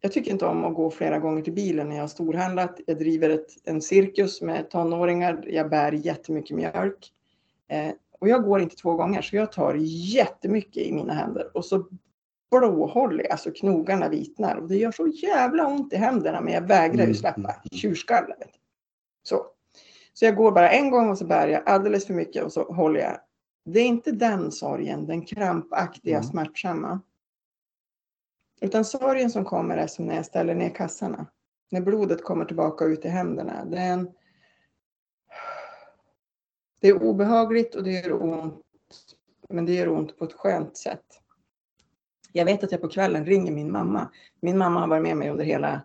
jag 0.00 0.12
tycker 0.12 0.30
inte 0.30 0.46
om 0.46 0.64
att 0.64 0.74
gå 0.74 0.90
flera 0.90 1.18
gånger 1.18 1.42
till 1.42 1.52
bilen 1.52 1.88
när 1.88 1.96
jag 1.96 2.02
har 2.02 2.08
storhandlat. 2.08 2.80
Jag 2.86 2.98
driver 2.98 3.30
ett, 3.30 3.48
en 3.64 3.82
cirkus 3.82 4.42
med 4.42 4.70
tonåringar. 4.70 5.44
Jag 5.48 5.70
bär 5.70 5.92
jättemycket 5.92 6.56
mjölk. 6.56 7.12
Eh, 7.68 7.90
och 8.20 8.28
jag 8.28 8.44
går 8.44 8.60
inte 8.60 8.76
två 8.76 8.94
gånger 8.94 9.22
så 9.22 9.36
jag 9.36 9.52
tar 9.52 9.74
jättemycket 10.14 10.76
i 10.82 10.92
mina 10.92 11.12
händer 11.14 11.56
och 11.56 11.64
så 11.64 11.84
blåhåller 12.50 13.26
jag 13.28 13.40
så 13.40 13.50
knogarna 13.52 14.08
vitnar. 14.08 14.56
Och 14.56 14.68
det 14.68 14.76
gör 14.76 14.92
så 14.92 15.06
jävla 15.06 15.66
ont 15.66 15.92
i 15.92 15.96
händerna 15.96 16.40
men 16.40 16.52
jag 16.54 16.62
vägrar 16.62 16.96
ju 16.96 17.02
Mm, 17.02 17.14
släppa. 17.14 17.38
mm, 17.40 17.52
Tjurskallar. 17.72 18.36
Vet 18.38 18.52
du. 18.52 18.58
Så. 19.22 19.46
så 20.12 20.24
jag 20.24 20.36
går 20.36 20.52
bara 20.52 20.70
en 20.70 20.90
gång 20.90 21.10
och 21.10 21.18
så 21.18 21.24
bär 21.26 21.48
jag 21.48 21.62
alldeles 21.68 22.06
för 22.06 22.14
mycket 22.14 22.44
och 22.44 22.52
så 22.52 22.62
håller 22.72 23.00
jag. 23.00 23.16
Det 23.64 23.80
är 23.80 23.86
inte 23.86 24.12
den 24.12 24.50
sorgen, 24.52 25.06
den 25.06 25.22
krampaktiga, 25.24 26.16
Mm. 26.16 26.28
smärtsamma. 26.30 27.00
Utan 28.60 28.84
sorgen 28.84 29.30
som 29.30 29.44
kommer 29.44 29.76
är 29.76 29.86
som 29.86 30.06
när 30.06 30.16
jag 30.16 30.26
ställer 30.26 30.54
ner 30.54 30.70
kassarna. 30.70 31.26
När 31.70 31.80
blodet 31.80 32.24
kommer 32.24 32.44
tillbaka 32.44 32.84
ut 32.84 33.04
i 33.04 33.08
händerna. 33.08 33.64
Det 33.64 33.78
är, 33.78 33.92
en... 33.92 34.10
det 36.80 36.88
är 36.88 37.02
obehagligt 37.02 37.74
och 37.74 37.82
det 37.82 37.90
gör 37.90 38.22
ont. 38.22 38.64
Men 39.48 39.66
det 39.66 39.72
gör 39.72 39.88
ont 39.88 40.18
på 40.18 40.24
ett 40.24 40.32
skönt 40.32 40.76
sätt. 40.76 41.04
Jag 42.32 42.44
vet 42.44 42.64
att 42.64 42.72
jag 42.72 42.80
på 42.80 42.88
kvällen 42.88 43.26
ringer 43.26 43.52
min 43.52 43.72
mamma. 43.72 44.10
Min 44.40 44.58
mamma 44.58 44.80
har 44.80 44.88
varit 44.88 45.02
med 45.02 45.16
mig 45.16 45.30
under 45.30 45.44
hela 45.44 45.80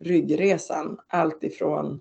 ryggresan. 0.00 0.98
Allt 1.06 1.44
ifrån 1.44 2.00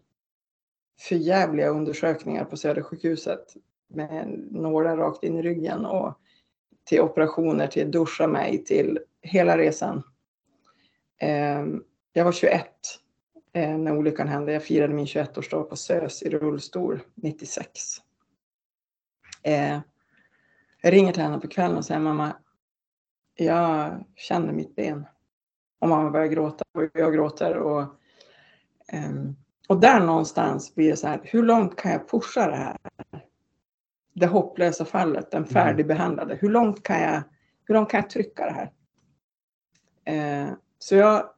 förjävliga 1.00 1.70
undersökningar 1.70 2.46
på 2.46 2.58
Södersjukhuset 2.58 3.54
med 3.88 4.48
nålar 4.52 4.98
rakt 4.98 5.24
in 5.24 5.38
i 5.38 5.42
ryggen 5.42 5.86
och 5.86 6.14
till 6.84 7.02
operationer, 7.02 7.68
till 7.68 7.92
duscha 7.92 8.28
mig, 8.28 8.64
till 8.64 9.00
hela 9.24 9.58
resan. 9.58 10.04
Eh, 11.22 11.66
Jag 12.14 12.26
var 12.26 12.32
21 12.32 12.66
eh, 13.54 13.78
när 13.78 13.98
olyckan 13.98 14.28
hände. 14.28 14.54
Jag 14.54 14.64
firade 14.64 14.94
min 14.94 15.06
21-årsdag 15.06 15.64
på 15.64 15.76
SÖS 15.76 16.24
i 16.24 16.30
rullstol 16.30 17.00
96. 17.16 17.70
Eh, 19.44 19.80
Jag 20.82 20.94
ringer 20.94 21.14
till 21.14 21.24
henne 21.24 21.40
på 21.40 21.48
kvällen 21.48 21.78
och 21.78 21.86
säger 21.86 22.00
mamma, 22.02 22.36
jag 23.36 24.04
känner 24.16 24.54
mitt 24.54 24.76
ben. 24.76 25.06
Och 25.80 25.90
mamma 25.90 26.12
börjar 26.12 26.28
gråta 26.28 26.66
och 26.74 26.84
jag 26.94 27.14
gråter. 27.14 27.58
Och, 27.58 27.86
ehm, 28.88 29.36
och 29.68 29.80
där 29.80 30.00
någonstans 30.00 30.76
blir 30.76 30.90
det 30.90 30.98
så 30.98 31.08
här, 31.08 31.20
hur 31.24 31.44
långt 31.44 31.76
kan 31.76 31.92
jag 31.92 32.10
pusha 32.10 32.48
det 32.48 32.56
här? 32.56 32.78
Det 34.14 34.28
hopplösa 34.28 34.86
fallet, 34.86 35.32
den 35.32 35.46
färdigbehandlade. 35.46 36.36
Hur 36.42 36.50
långt 36.50 36.84
kan 36.84 37.02
jag, 37.02 37.22
hur 37.66 37.74
långt 37.76 37.90
kan 37.90 38.00
jag 38.02 38.10
trycka 38.10 38.46
det 38.46 38.52
här? 38.52 38.72
Eh, 40.06 40.50
så 40.80 40.96
jag 40.96 41.30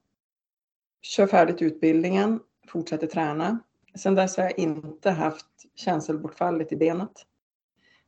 kör 1.02 1.28
färdigt 1.28 1.62
utbildningen, 1.62 2.40
fortsätter 2.68 3.08
träna. 3.08 3.60
Sen 3.96 4.16
dess 4.16 4.38
har 4.38 4.44
jag 4.44 4.60
inte 4.60 5.12
haft 5.12 5.46
känselbortfallet 5.76 6.72
i 6.72 6.76
benet. 6.76 7.26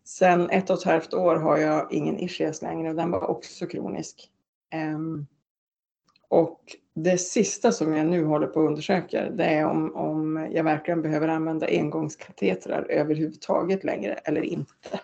Sen 0.04 0.50
ett 0.50 0.70
och 0.70 0.78
ett 0.78 0.84
halvt 0.84 1.14
år 1.14 1.36
har 1.36 1.58
jag 1.58 1.94
ingen 1.94 2.20
ischias 2.20 2.62
längre 2.62 2.90
och 2.90 2.96
den 2.96 3.12
var 3.12 3.28
också 3.28 3.66
kronisk. 3.66 4.32
Ehm, 4.70 5.28
och 6.30 6.62
det 6.94 7.18
sista 7.18 7.72
som 7.72 7.94
jag 7.94 8.08
nu 8.08 8.26
håller 8.26 8.48
på 8.48 8.60
att 8.60 8.68
undersöka 8.68 9.30
det 9.30 9.44
är 9.44 9.66
om, 9.66 9.96
om 9.96 10.48
jag 10.52 10.64
verkligen 10.64 11.02
behöver 11.02 11.28
använda 11.28 11.68
engångskatetrar 11.68 12.86
överhuvudtaget 12.90 13.84
längre 13.84 14.14
eller 14.14 14.42
inte. 14.42 15.00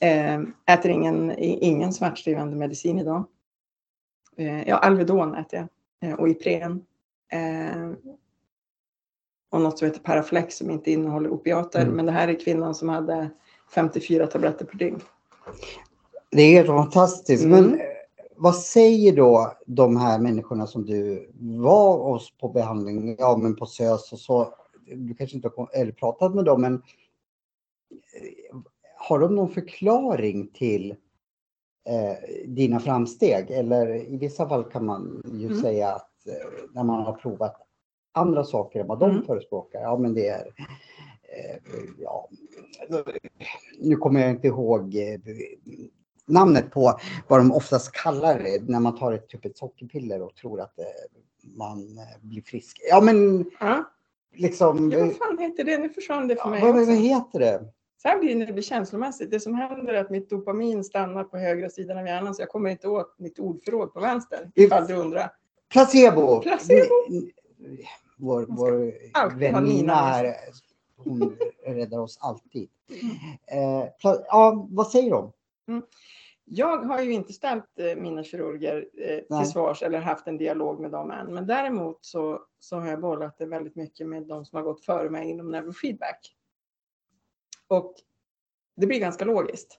Ehm, 0.00 0.54
äter 0.66 0.90
ingen, 0.90 1.34
ingen 1.38 1.92
smärtstillande 1.92 2.56
medicin 2.56 2.98
idag. 2.98 3.24
Eh, 4.36 4.68
ja, 4.68 4.76
Alvedon 4.76 5.34
äter 5.34 5.68
jag 6.00 6.10
eh, 6.10 6.18
och 6.18 6.28
Ipren. 6.28 6.84
Eh, 7.32 7.92
och 9.50 9.60
något 9.60 9.78
som 9.78 9.88
heter 9.88 10.00
Paraflex 10.00 10.56
som 10.56 10.70
inte 10.70 10.90
innehåller 10.90 11.30
opiater. 11.30 11.82
Mm. 11.82 11.94
Men 11.94 12.06
det 12.06 12.12
här 12.12 12.28
är 12.28 12.40
kvinnan 12.40 12.74
som 12.74 12.88
hade 12.88 13.30
54 13.74 14.26
tabletter 14.26 14.64
per 14.64 14.78
dygn. 14.78 15.00
Det 16.30 16.42
är 16.42 16.52
helt 16.52 16.66
fantastiskt. 16.66 17.44
Mm. 17.44 17.64
Men 17.64 17.80
vad 18.36 18.56
säger 18.56 19.16
då 19.16 19.52
de 19.66 19.96
här 19.96 20.18
människorna 20.18 20.66
som 20.66 20.86
du 20.86 21.30
var 21.40 22.12
hos 22.12 22.30
på 22.38 22.48
behandling, 22.48 23.16
ja 23.18 23.36
men 23.36 23.56
på 23.56 23.66
SÖS 23.66 24.12
och 24.12 24.18
så. 24.18 24.54
Du 24.86 25.14
kanske 25.14 25.36
inte 25.36 25.50
har 25.56 25.92
pratat 25.92 26.34
med 26.34 26.44
dem 26.44 26.60
men 26.60 26.82
har 28.96 29.18
de 29.18 29.34
någon 29.34 29.48
förklaring 29.48 30.48
till 30.48 30.94
eh, 31.84 32.46
dina 32.46 32.80
framsteg? 32.80 33.50
Eller 33.50 33.94
i 34.12 34.16
vissa 34.16 34.48
fall 34.48 34.64
kan 34.64 34.86
man 34.86 35.22
ju 35.34 35.46
Mm. 35.46 35.60
säga 35.60 35.88
att 35.92 36.26
eh, 36.26 36.64
när 36.72 36.84
man 36.84 37.02
har 37.02 37.12
provat 37.12 37.56
andra 38.14 38.44
saker 38.44 38.80
än 38.80 38.86
vad 38.86 38.98
de 38.98 39.10
Mm. 39.10 39.22
förespråkar, 39.26 39.80
ja 39.80 39.98
men 39.98 40.14
det 40.14 40.28
är 40.28 40.46
eh, 41.22 41.56
ja, 41.98 42.28
nu 43.78 43.96
kommer 43.96 44.20
jag 44.20 44.30
inte 44.30 44.46
ihåg 44.46 44.94
eh, 44.96 45.20
namnet 46.26 46.70
på 46.70 46.98
vad 47.28 47.40
de 47.40 47.52
oftast 47.52 47.92
kallar 47.92 48.38
det 48.38 48.68
när 48.68 48.80
man 48.80 48.98
tar 48.98 49.12
ett 49.12 49.28
typ 49.28 49.44
ett 49.44 49.56
sockerpiller 49.58 50.22
och 50.22 50.34
tror 50.34 50.60
att 50.60 50.78
eh, 50.78 50.84
man 51.56 52.00
blir 52.20 52.42
frisk. 52.42 52.80
Ja 52.90 53.00
men 53.00 53.50
Ja. 53.60 53.84
liksom, 54.34 54.90
Ja, 54.92 54.98
vad 54.98 55.16
fan 55.16 55.38
heter 55.38 55.64
det? 55.64 55.78
Nu 55.78 55.88
försvann 55.88 56.28
det 56.28 56.36
för 56.36 56.42
ja, 56.44 56.50
mig 56.50 56.62
vad, 56.62 56.86
vad 56.86 56.96
heter 56.96 57.38
det? 57.40 57.64
Så 58.02 58.08
här 58.08 58.18
blir 58.18 58.28
det 58.28 58.34
när 58.34 58.46
det 58.46 58.52
blir 58.52 58.62
känslomässigt. 58.62 59.30
Det 59.30 59.40
som 59.40 59.54
händer 59.54 59.94
är 59.94 60.00
att 60.00 60.10
mitt 60.10 60.30
dopamin 60.30 60.84
stannar 60.84 61.24
på 61.24 61.38
högra 61.38 61.70
sidan 61.70 61.98
av 61.98 62.06
hjärnan 62.06 62.34
så 62.34 62.42
jag 62.42 62.48
kommer 62.48 62.70
inte 62.70 62.88
åt 62.88 63.14
mitt 63.18 63.38
ordförråd 63.38 63.92
på 63.94 64.00
vänster. 64.00 64.50
Ifall 64.54 64.86
du 64.86 64.94
undrar. 64.94 65.32
Placebo! 65.72 66.40
Placebo. 66.40 66.84
Vår, 68.16 69.36
väninna 69.38 69.60
Nina 69.60 69.94
här, 69.94 70.34
hon 70.96 71.36
räddar 71.66 71.98
oss 71.98 72.18
alltid. 72.20 72.68
Eh, 73.46 73.58
pla- 74.02 74.24
ja, 74.28 74.66
vad 74.70 74.90
säger 74.90 75.10
de? 75.10 75.32
Jag 76.44 76.78
har 76.78 77.00
ju 77.00 77.12
inte 77.12 77.32
ställt 77.32 77.78
eh, 77.78 77.96
mina 78.02 78.24
kirurger 78.24 78.88
eh, 78.98 79.38
till 79.40 79.50
svars 79.50 79.82
eller 79.82 79.98
haft 79.98 80.26
en 80.26 80.38
dialog 80.38 80.80
med 80.80 80.90
dem 80.90 81.10
än. 81.10 81.34
Men 81.34 81.46
däremot 81.46 81.98
så, 82.00 82.42
så 82.60 82.76
har 82.76 82.88
jag 82.88 83.00
bollat 83.00 83.38
det 83.38 83.46
väldigt 83.46 83.76
mycket 83.76 84.06
med 84.06 84.22
de 84.22 84.44
som 84.44 84.56
har 84.56 84.62
gått 84.62 84.84
före 84.84 85.10
mig 85.10 85.30
inom 85.30 85.50
neurofeedback. 85.50 86.36
Och 87.72 87.94
det 88.76 88.86
blir 88.86 89.00
ganska 89.00 89.24
logiskt. 89.24 89.78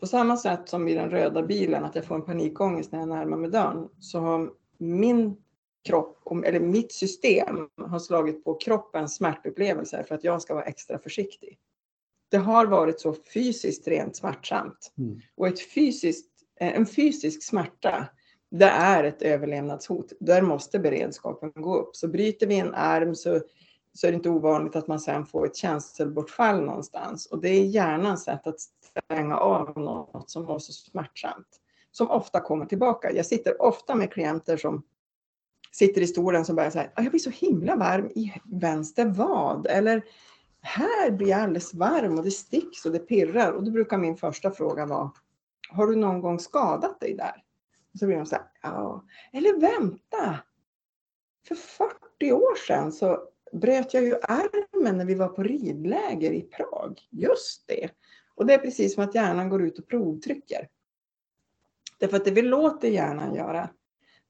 På 0.00 0.06
samma 0.06 0.36
sätt 0.36 0.68
som 0.68 0.88
i 0.88 0.94
den 0.94 1.10
röda 1.10 1.42
bilen, 1.42 1.84
att 1.84 1.94
jag 1.94 2.04
får 2.04 2.14
en 2.14 2.24
panikångest 2.24 2.92
när 2.92 2.98
jag 2.98 3.08
närmar 3.08 3.36
mig 3.36 3.50
dörren, 3.50 3.88
så 3.98 4.18
har 4.18 4.50
min 4.78 5.36
kropp, 5.84 6.18
eller 6.44 6.60
mitt 6.60 6.92
system, 6.92 7.68
har 7.76 7.98
slagit 7.98 8.44
på 8.44 8.54
kroppens 8.54 9.16
smärtupplevelser 9.16 10.02
för 10.02 10.14
att 10.14 10.24
jag 10.24 10.42
ska 10.42 10.54
vara 10.54 10.64
extra 10.64 10.98
försiktig. 10.98 11.58
Det 12.30 12.36
har 12.36 12.66
varit 12.66 13.00
så 13.00 13.14
fysiskt 13.34 13.88
rent 13.88 14.16
smärtsamt. 14.16 14.92
Mm. 14.98 15.20
Och 15.34 15.48
ett 15.48 15.72
fysiskt, 15.72 16.30
eh, 16.60 16.76
en 16.76 16.86
fysisk 16.86 17.42
smärta, 17.42 18.06
det 18.50 18.64
är 18.68 19.04
ett 19.04 19.22
överlevnadshot. 19.22 20.12
Där 20.20 20.42
måste 20.42 20.78
beredskapen 20.78 21.52
gå 21.54 21.76
upp. 21.76 21.96
Så 21.96 22.08
bryter 22.08 22.46
vi 22.46 22.58
en 22.58 22.74
arm 22.74 23.14
så, 23.14 23.40
så 23.94 24.06
är 24.06 24.10
det 24.10 24.16
inte 24.16 24.30
ovanligt 24.30 24.76
att 24.76 24.88
man 24.88 25.00
sen 25.00 25.26
får 25.26 25.46
ett 25.46 25.56
känselbortfall 25.56 26.60
någonstans. 26.60 27.26
Och 27.26 27.40
det 27.40 27.48
är 27.48 27.64
hjärnans 27.64 28.24
sätt 28.24 28.46
att 28.46 28.60
stänga 28.60 29.36
av 29.36 29.78
något 29.78 30.30
som 30.30 30.44
var 30.44 30.58
så 30.58 30.72
smärtsamt. 30.72 31.60
Som 31.90 32.10
ofta 32.10 32.40
kommer 32.40 32.66
tillbaka. 32.66 33.12
Jag 33.12 33.26
sitter 33.26 33.62
ofta 33.62 33.94
med 33.94 34.12
klienter 34.12 34.56
som 34.56 34.82
sitter 35.72 36.00
i 36.00 36.06
stolen 36.06 36.44
som 36.44 36.56
börjar 36.56 36.70
säga, 36.70 36.90
ah, 36.94 37.02
jag 37.02 37.10
blir 37.10 37.20
så 37.20 37.30
himla 37.30 37.76
varm 37.76 38.06
i 38.06 38.32
vänster 38.44 39.06
vad. 39.06 39.66
Eller 39.66 40.04
här 40.60 41.10
blir 41.10 41.28
jag 41.28 41.40
alldeles 41.40 41.74
varm 41.74 42.18
och 42.18 42.24
det 42.24 42.30
sticks 42.30 42.86
och 42.86 42.92
det 42.92 42.98
pirrar. 42.98 43.52
Och 43.52 43.64
då 43.64 43.70
brukar 43.70 43.98
min 43.98 44.16
första 44.16 44.50
fråga 44.50 44.86
vara, 44.86 45.10
har 45.70 45.86
du 45.86 45.96
någon 45.96 46.20
gång 46.20 46.38
skadat 46.38 47.00
dig 47.00 47.14
där? 47.14 47.44
Och 47.92 47.98
så 47.98 48.06
blir 48.06 48.16
de 48.16 48.26
så 48.26 48.34
här, 48.34 48.44
ja. 48.62 49.04
Eller 49.32 49.60
vänta! 49.60 50.38
För 51.48 51.54
40 51.54 52.32
år 52.32 52.56
sedan 52.66 52.92
så 52.92 53.28
bröt 53.54 53.94
jag 53.94 54.04
ju 54.04 54.14
armen 54.22 54.98
när 54.98 55.04
vi 55.04 55.14
var 55.14 55.28
på 55.28 55.42
ridläger 55.42 56.32
i 56.32 56.42
Prag. 56.42 57.00
Just 57.10 57.64
det! 57.66 57.90
Och 58.34 58.46
det 58.46 58.54
är 58.54 58.58
precis 58.58 58.94
som 58.94 59.04
att 59.04 59.14
hjärnan 59.14 59.48
går 59.48 59.62
ut 59.62 59.78
och 59.78 59.88
provtrycker. 59.88 60.68
Därför 61.98 62.16
att 62.16 62.24
det 62.24 62.30
vi 62.30 62.42
låter 62.42 62.88
hjärnan 62.88 63.34
göra, 63.34 63.68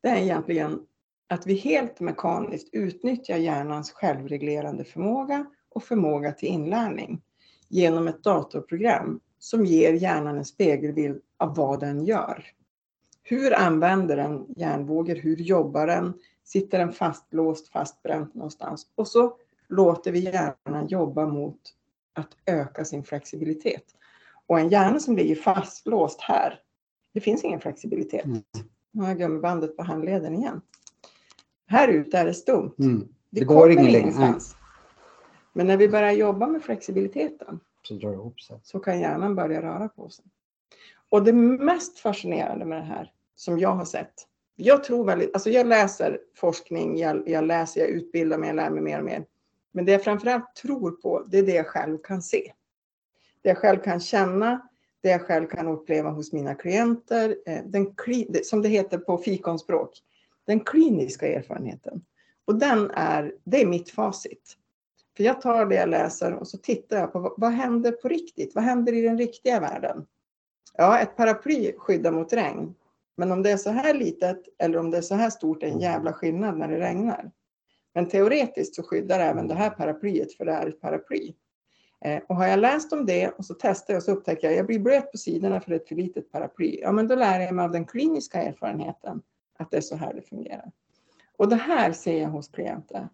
det 0.03 0.09
är 0.09 0.17
egentligen 0.17 0.81
att 1.29 1.47
vi 1.47 1.55
helt 1.55 2.01
mekaniskt 2.01 2.69
utnyttjar 2.73 3.37
hjärnans 3.37 3.93
självreglerande 3.93 4.85
förmåga 4.85 5.47
och 5.69 5.85
förmåga 5.85 6.33
till 6.33 6.49
inlärning 6.49 7.23
genom 7.69 8.09
ett 8.09 8.23
datorprogram 8.23 9.21
som 9.39 9.65
ger 9.67 9.93
hjärnan 9.93 10.39
en 10.39 10.45
spegelbild 10.45 11.23
av 11.37 11.57
vad 11.57 11.81
den 11.81 12.05
gör. 12.05 12.45
Hur 13.23 13.55
använder 13.55 14.17
den 14.17 14.47
hjärnvågor? 14.57 15.15
Hur 15.15 15.37
jobbar 15.37 15.87
den? 15.87 16.15
Sitter 16.45 16.79
den 16.79 16.93
fastlåst, 16.93 17.69
fastbränt 17.69 18.35
någonstans? 18.35 18.87
Och 18.95 19.09
så 19.09 19.37
låter 19.69 20.13
vi 20.13 20.19
hjärnan 20.19 20.87
jobba 20.89 21.27
mot 21.27 21.61
att 22.13 22.37
öka 22.47 22.85
sin 22.85 23.05
flexibilitet. 23.05 23.85
Och 24.47 24.61
en 24.61 24.69
hjärna 24.69 25.01
som 25.01 25.17
ligger 25.17 25.35
fastlåst 25.35 26.21
här, 26.21 26.61
det 27.13 27.21
finns 27.21 27.45
ingen 27.45 27.61
flexibilitet. 27.61 28.25
Mm. 28.25 28.43
Nu 28.91 29.03
har 29.03 29.09
jag 29.09 29.19
gummibandet 29.19 29.77
på 29.77 29.83
handleden 29.83 30.35
igen. 30.35 30.61
Här 31.67 31.89
ute 31.89 32.19
är 32.19 32.25
det 32.25 32.35
stumt. 32.35 32.75
Mm. 32.79 33.09
Vi 33.31 33.41
Det 33.41 33.47
går 33.47 33.71
ingen 33.71 33.87
ingenstans. 33.87 34.57
Men 35.53 35.67
när 35.67 35.77
vi 35.77 35.89
börjar 35.89 36.13
jobba 36.13 36.47
med 36.47 36.63
flexibiliteten 36.63 37.61
Så 37.83 37.95
drar 37.95 38.09
det 38.09 38.15
ihop 38.15 38.41
sig. 38.41 38.61
så 38.63 38.79
kan 38.79 39.01
hjärnan 39.01 39.35
börja 39.35 39.63
röra 39.63 39.89
på 39.89 40.09
sig. 40.09 40.25
Och 41.09 41.25
det 41.25 41.33
mest 41.33 41.99
fascinerande 41.99 42.65
med 42.65 42.79
det 42.79 42.85
här 42.85 43.13
som 43.35 43.59
jag 43.59 43.75
har 43.75 43.85
sett. 43.85 44.15
Jag 44.57 44.85
tror 44.85 45.05
väldigt, 45.05 45.35
alltså 45.35 45.51
jag 45.51 45.67
läser 45.67 46.21
forskning, 46.35 46.99
jag, 46.99 47.29
jag 47.29 47.45
läser, 47.45 47.81
jag 47.81 47.91
utbildar 47.91 48.39
mig, 48.39 48.49
jag 48.49 48.57
lär 48.57 48.71
mig 48.71 48.83
mer 48.83 48.99
och 48.99 49.05
mer. 49.05 49.25
Men 49.73 49.85
det 49.85 49.93
jag 49.93 50.05
framförallt 50.05 50.55
tror 50.55 50.91
på, 50.91 51.25
det 51.29 51.39
är 51.39 51.43
det 51.43 51.55
jag 51.55 51.67
själv 51.67 51.99
kan 51.99 52.23
se. 52.23 52.53
Det 53.43 53.49
jag 53.49 53.59
själv 53.59 53.79
kan 53.79 54.01
känna, 54.01 54.69
det 55.03 55.09
jag 55.09 55.23
själv 55.23 55.47
kan 55.47 55.69
uppleva 55.69 56.11
hos 56.11 56.33
mina 56.33 56.55
klienter. 56.55 57.37
Eh, 57.47 57.65
den, 57.65 57.95
som 58.43 58.63
det 58.63 58.69
heter 58.69 58.99
på 58.99 59.19
fikonspråk, 59.19 60.03
den 60.47 60.61
kliniska 60.61 61.29
erfarenheten. 61.29 62.05
Och 62.45 62.55
den 62.55 62.91
är, 62.91 63.35
det 63.45 63.63
är 63.63 63.67
mitt 63.67 63.91
facit. 63.91 64.57
För 65.17 65.25
jag 65.25 65.41
tar 65.41 65.67
det 65.67 65.75
jag 65.75 65.89
läser 65.89 66.35
och 66.35 66.49
så 66.49 66.59
tittar 66.59 66.99
jag 66.99 67.13
på 67.13 67.19
vad, 67.19 67.35
vad 67.37 67.53
händer 67.53 67.93
på 67.93 68.09
riktigt? 68.09 68.55
Vad 68.55 68.65
händer 68.65 68.93
i 68.93 69.01
den 69.01 69.19
riktiga 69.19 69.61
världen? 69.61 70.07
Ja, 70.77 70.99
ett 70.99 71.17
paraply 71.17 71.73
skyddar 71.77 72.13
mot 72.13 72.33
regn. 72.33 72.75
Men 73.17 73.33
om 73.33 73.43
det 73.43 73.51
är 73.51 73.57
så 73.57 73.71
här 73.71 73.95
litet 73.95 74.39
eller 74.59 74.79
om 74.79 74.91
det 74.91 74.99
är 74.99 75.03
så 75.03 75.15
här 75.15 75.31
stort 75.31 75.63
är 75.63 75.67
en 75.67 75.81
jävla 75.81 76.13
skillnad 76.13 76.59
när 76.59 76.69
det 76.69 76.81
regnar. 76.81 77.31
Men 77.95 78.09
teoretiskt 78.09 78.75
så 78.75 78.83
skyddar 78.83 79.21
även 79.21 79.49
det 79.49 79.55
här 79.55 79.71
paraplyet 79.71 80.33
för 80.33 80.45
det 80.45 80.53
är 80.53 80.67
ett 80.67 80.81
paraply. 80.81 81.35
Eh, 82.05 82.23
och 82.29 82.37
har 82.37 82.47
jag 82.47 82.59
läst 82.59 82.93
om 82.93 83.07
det 83.07 83.29
och 83.29 83.45
så 83.45 83.55
testar 83.55 83.95
jag 83.95 83.99
och 83.99 84.05
så 84.05 84.13
upptäcker 84.13 84.47
jag 84.47 84.53
att 84.53 84.57
jag 84.57 84.67
blir 84.67 84.79
blöt 84.79 85.13
på 85.13 85.19
sidorna 85.19 85.61
för 85.61 85.73
ett 85.73 85.89
för 85.89 85.95
litet 85.95 86.33
paraply. 86.33 86.79
Ja, 86.83 86.93
men 86.93 87.09
då 87.09 87.15
lär 87.15 87.41
jag 87.41 87.55
mig 87.55 87.65
av 87.65 87.71
den 87.71 87.85
kliniska 87.85 88.43
erfarenheten 88.43 89.23
att 89.59 89.71
det 89.71 89.77
är 89.77 89.81
så 89.81 89.97
här 89.97 90.15
det 90.15 90.23
fungerar. 90.23 90.73
Och 91.37 91.49
det 91.49 91.57
här 91.57 91.93
ser 91.93 92.21
jag 92.21 92.29
hos 92.29 92.49
klienter. 92.49 93.09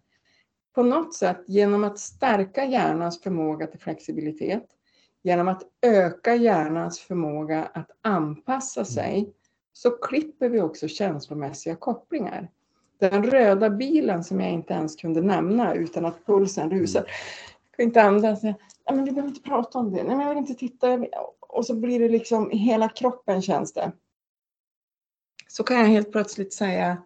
På 0.75 0.83
något 0.83 1.13
sätt 1.13 1.43
genom 1.47 1.83
att 1.83 1.99
stärka 1.99 2.65
hjärnans 2.65 3.21
förmåga 3.21 3.67
till 3.67 3.79
flexibilitet, 3.79 4.65
genom 5.23 5.47
att 5.47 5.63
öka 5.81 6.35
hjärnans 6.35 6.99
förmåga 6.99 7.65
att 7.65 7.91
anpassa 8.01 8.85
sig, 8.85 9.33
så 9.73 9.91
klipper 9.91 10.49
vi 10.49 10.61
också 10.61 10.87
känslomässiga 10.87 11.75
kopplingar. 11.75 12.51
Den 12.99 13.23
röda 13.23 13.69
bilen 13.69 14.23
som 14.23 14.39
jag 14.39 14.51
inte 14.51 14.73
ens 14.73 14.95
kunde 14.95 15.21
nämna 15.21 15.73
utan 15.73 16.05
att 16.05 16.25
pulsen 16.25 16.71
rusar. 16.71 17.01
Jag 17.01 17.77
kan 17.77 17.85
inte 17.85 18.01
andas. 18.01 18.43
Nej, 18.43 18.55
men 18.85 19.05
vi 19.05 19.11
behöver 19.11 19.29
inte 19.29 19.49
prata 19.49 19.79
om 19.79 19.91
det. 19.91 20.03
Nej, 20.03 20.15
men 20.15 20.19
jag 20.19 20.29
vill 20.29 20.37
inte 20.37 20.53
titta. 20.53 21.05
Och 21.39 21.65
så 21.65 21.75
blir 21.75 21.99
det 21.99 22.09
liksom 22.09 22.51
i 22.51 22.57
hela 22.57 22.89
kroppen 22.89 23.41
känns 23.41 23.73
det. 23.73 23.91
Så 25.47 25.63
kan 25.63 25.77
jag 25.77 25.85
helt 25.85 26.11
plötsligt 26.11 26.53
säga. 26.53 27.03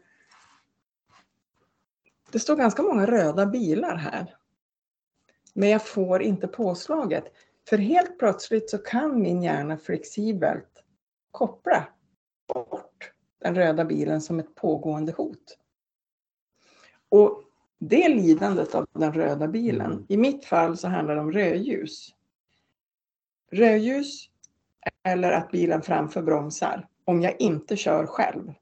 Det 2.31 2.39
står 2.39 2.55
ganska 2.55 2.83
många 2.83 3.05
röda 3.05 3.45
bilar 3.45 3.95
här. 3.95 4.35
Men 5.53 5.69
jag 5.69 5.87
får 5.87 6.21
inte 6.21 6.47
påslaget. 6.47 7.25
För 7.69 7.77
helt 7.77 8.19
plötsligt 8.19 8.69
så 8.69 8.77
kan 8.77 9.21
min 9.21 9.43
hjärna 9.43 9.77
flexibelt 9.77 10.83
koppla 11.31 11.87
bort 12.53 13.11
den 13.41 13.55
röda 13.55 13.85
bilen 13.85 14.21
som 14.21 14.39
ett 14.39 14.55
pågående 14.55 15.11
hot. 15.11 15.57
Och 17.09 17.41
det 17.79 18.09
lidandet 18.09 18.75
av 18.75 18.85
den 18.93 19.13
röda 19.13 19.47
bilen, 19.47 19.91
Mm. 19.91 20.05
i 20.09 20.17
mitt 20.17 20.45
fall 20.45 20.77
så 20.77 20.87
handlar 20.87 21.15
det 21.15 21.21
om 21.21 21.31
rödljus. 21.31 22.09
Rödljus 23.51 24.29
eller 25.03 25.31
att 25.31 25.51
bilen 25.51 25.81
framför 25.81 26.21
bromsar 26.21 26.87
om 27.05 27.21
jag 27.21 27.41
inte 27.41 27.75
kör 27.75 28.05
själv. 28.05 28.53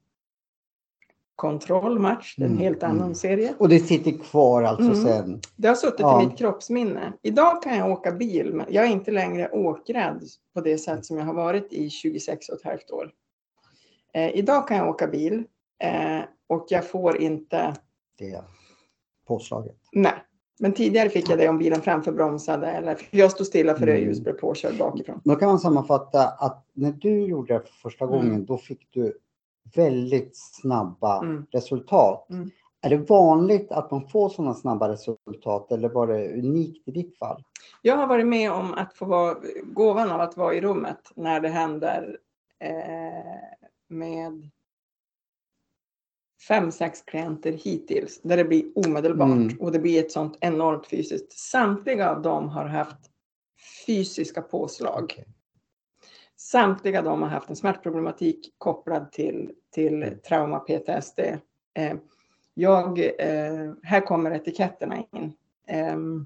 Kontrollmatch, 1.35 2.35
det 2.37 2.41
är 2.43 2.45
en 2.45 2.51
Mm, 2.51 2.63
helt 2.63 2.83
annan 2.83 3.01
mm. 3.01 3.15
serie. 3.15 3.55
Och 3.59 3.69
det 3.69 3.79
sitter 3.79 4.11
kvar 4.11 4.63
alltså 4.63 4.91
Mm. 4.91 5.03
sen. 5.03 5.41
Det 5.55 5.67
har 5.67 5.75
suttit 5.75 5.99
Ja. 5.99 6.23
i 6.23 6.27
mitt 6.27 6.37
kroppsminne. 6.37 7.13
Idag 7.21 7.63
kan 7.63 7.77
jag 7.77 7.91
åka 7.91 8.11
bil, 8.11 8.53
men 8.53 8.65
jag 8.69 8.85
är 8.85 8.89
inte 8.91 9.11
längre 9.11 9.49
åkrädd 9.51 10.23
på 10.53 10.61
det 10.61 10.77
sätt 10.77 11.05
som 11.05 11.17
jag 11.17 11.25
har 11.25 11.33
varit 11.33 11.73
i 11.73 11.89
26 11.89 12.49
och 12.49 12.55
ett 12.55 12.63
halvt 12.63 12.91
år. 12.91 13.11
Eh, 14.13 14.35
idag 14.37 14.67
kan 14.67 14.77
jag 14.77 14.89
åka 14.89 15.07
bil 15.07 15.43
eh, 15.79 16.19
och 16.47 16.65
jag 16.69 16.89
får 16.89 17.17
inte, 17.21 17.75
Det 18.17 18.41
påslaget. 19.27 19.77
nej. 19.91 20.13
Men 20.59 20.73
tidigare 20.73 21.09
fick 21.09 21.29
jag 21.29 21.37
det 21.39 21.49
om 21.49 21.57
bilen 21.57 21.81
framför 21.81 22.11
bromsade 22.11 22.67
eller 22.67 22.97
jag 23.11 23.31
stod 23.31 23.47
stilla 23.47 23.75
för 23.75 23.83
Mm. 23.83 23.95
rödljus 23.95 24.19
blev 24.21 24.33
påkörd 24.33 24.77
bakifrån. 24.77 25.21
Då 25.23 25.35
kan 25.35 25.47
man 25.49 25.59
sammanfatta 25.59 26.27
att 26.27 26.65
när 26.73 26.91
du 26.91 27.21
gjorde 27.25 27.53
det 27.53 27.59
för 27.59 27.73
första 27.73 28.05
Mm. 28.05 28.17
gången, 28.17 28.45
då 28.45 28.57
fick 28.57 28.87
du 28.91 29.17
väldigt 29.75 30.31
snabba 30.35 31.21
Mm. 31.23 31.45
resultat. 31.51 32.29
Mm. 32.29 32.49
Är 32.81 32.89
det 32.89 32.97
vanligt 32.97 33.71
att 33.71 33.91
man 33.91 34.07
får 34.07 34.29
sådana 34.29 34.53
snabba 34.53 34.89
resultat 34.89 35.71
eller 35.71 35.89
var 35.89 36.07
det 36.07 36.33
unikt 36.33 36.87
i 36.87 36.91
ditt 36.91 37.17
fall? 37.17 37.43
Jag 37.81 37.97
har 37.97 38.07
varit 38.07 38.27
med 38.27 38.51
om 38.51 38.73
att 38.73 38.93
få 38.93 39.05
vara, 39.05 39.35
gåvan 39.63 40.11
av 40.11 40.21
att 40.21 40.37
vara 40.37 40.53
i 40.53 40.61
rummet 40.61 41.11
när 41.15 41.39
det 41.39 41.49
händer 41.49 42.17
eh, 42.59 43.67
med 43.93 44.49
fem, 46.47 46.71
sex 46.71 47.01
klienter 47.01 47.51
hittills 47.51 48.21
där 48.21 48.37
det 48.37 48.43
blir 48.45 48.65
omedelbart 48.75 49.29
Mm. 49.29 49.57
och 49.59 49.71
det 49.71 49.79
blir 49.79 49.99
ett 49.99 50.11
sånt 50.11 50.37
enormt 50.41 50.87
fysiskt. 50.87 51.31
Samtliga 51.33 52.09
av 52.11 52.21
dem 52.21 52.49
har 52.49 52.65
haft 52.65 52.97
fysiska 53.87 54.41
påslag. 54.41 55.03
Okej. 55.03 55.25
Samtliga 56.35 57.01
de 57.01 57.21
har 57.21 57.29
haft 57.29 57.49
en 57.49 57.55
smärtproblematik 57.55 58.53
kopplad 58.57 59.11
till, 59.11 59.51
till 59.71 60.03
Mm. 60.03 60.19
trauma 60.19 60.59
PTSD. 60.59 61.19
Eh, 61.73 61.97
jag, 62.53 62.99
eh, 62.99 63.73
här 63.83 64.05
kommer 64.05 64.31
etiketterna 64.31 64.97
in. 65.11 65.33
Ehm, 65.67 66.25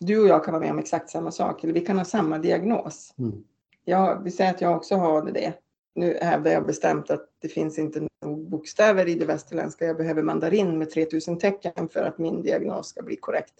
du 0.00 0.22
och 0.22 0.28
jag 0.28 0.44
kan 0.44 0.52
vara 0.54 0.62
med 0.62 0.70
om 0.70 0.78
exakt 0.78 1.10
samma 1.10 1.30
sak, 1.30 1.64
eller 1.64 1.74
vi 1.74 1.80
kan 1.80 1.98
ha 1.98 2.04
samma 2.04 2.38
diagnos. 2.38 3.14
Mm. 3.18 3.44
Jag, 3.84 4.22
vi 4.24 4.30
säger 4.30 4.50
att 4.50 4.60
jag 4.60 4.76
också 4.76 4.94
har 4.94 5.22
det. 5.30 5.54
Nu 5.96 6.18
hävdar 6.22 6.50
jag 6.50 6.66
bestämt 6.66 7.10
att 7.10 7.28
det 7.42 7.48
finns 7.48 7.78
inte 7.78 8.08
nog 8.22 8.48
bokstäver 8.48 9.08
i 9.08 9.14
det 9.14 9.24
västerländska. 9.24 9.84
Jag 9.84 9.96
behöver 9.96 10.22
mandarin 10.22 10.78
med 10.78 10.90
3000 10.90 11.38
tecken 11.38 11.88
för 11.88 12.02
att 12.02 12.18
min 12.18 12.42
diagnos 12.42 12.88
ska 12.88 13.02
bli 13.02 13.16
korrekt. 13.16 13.54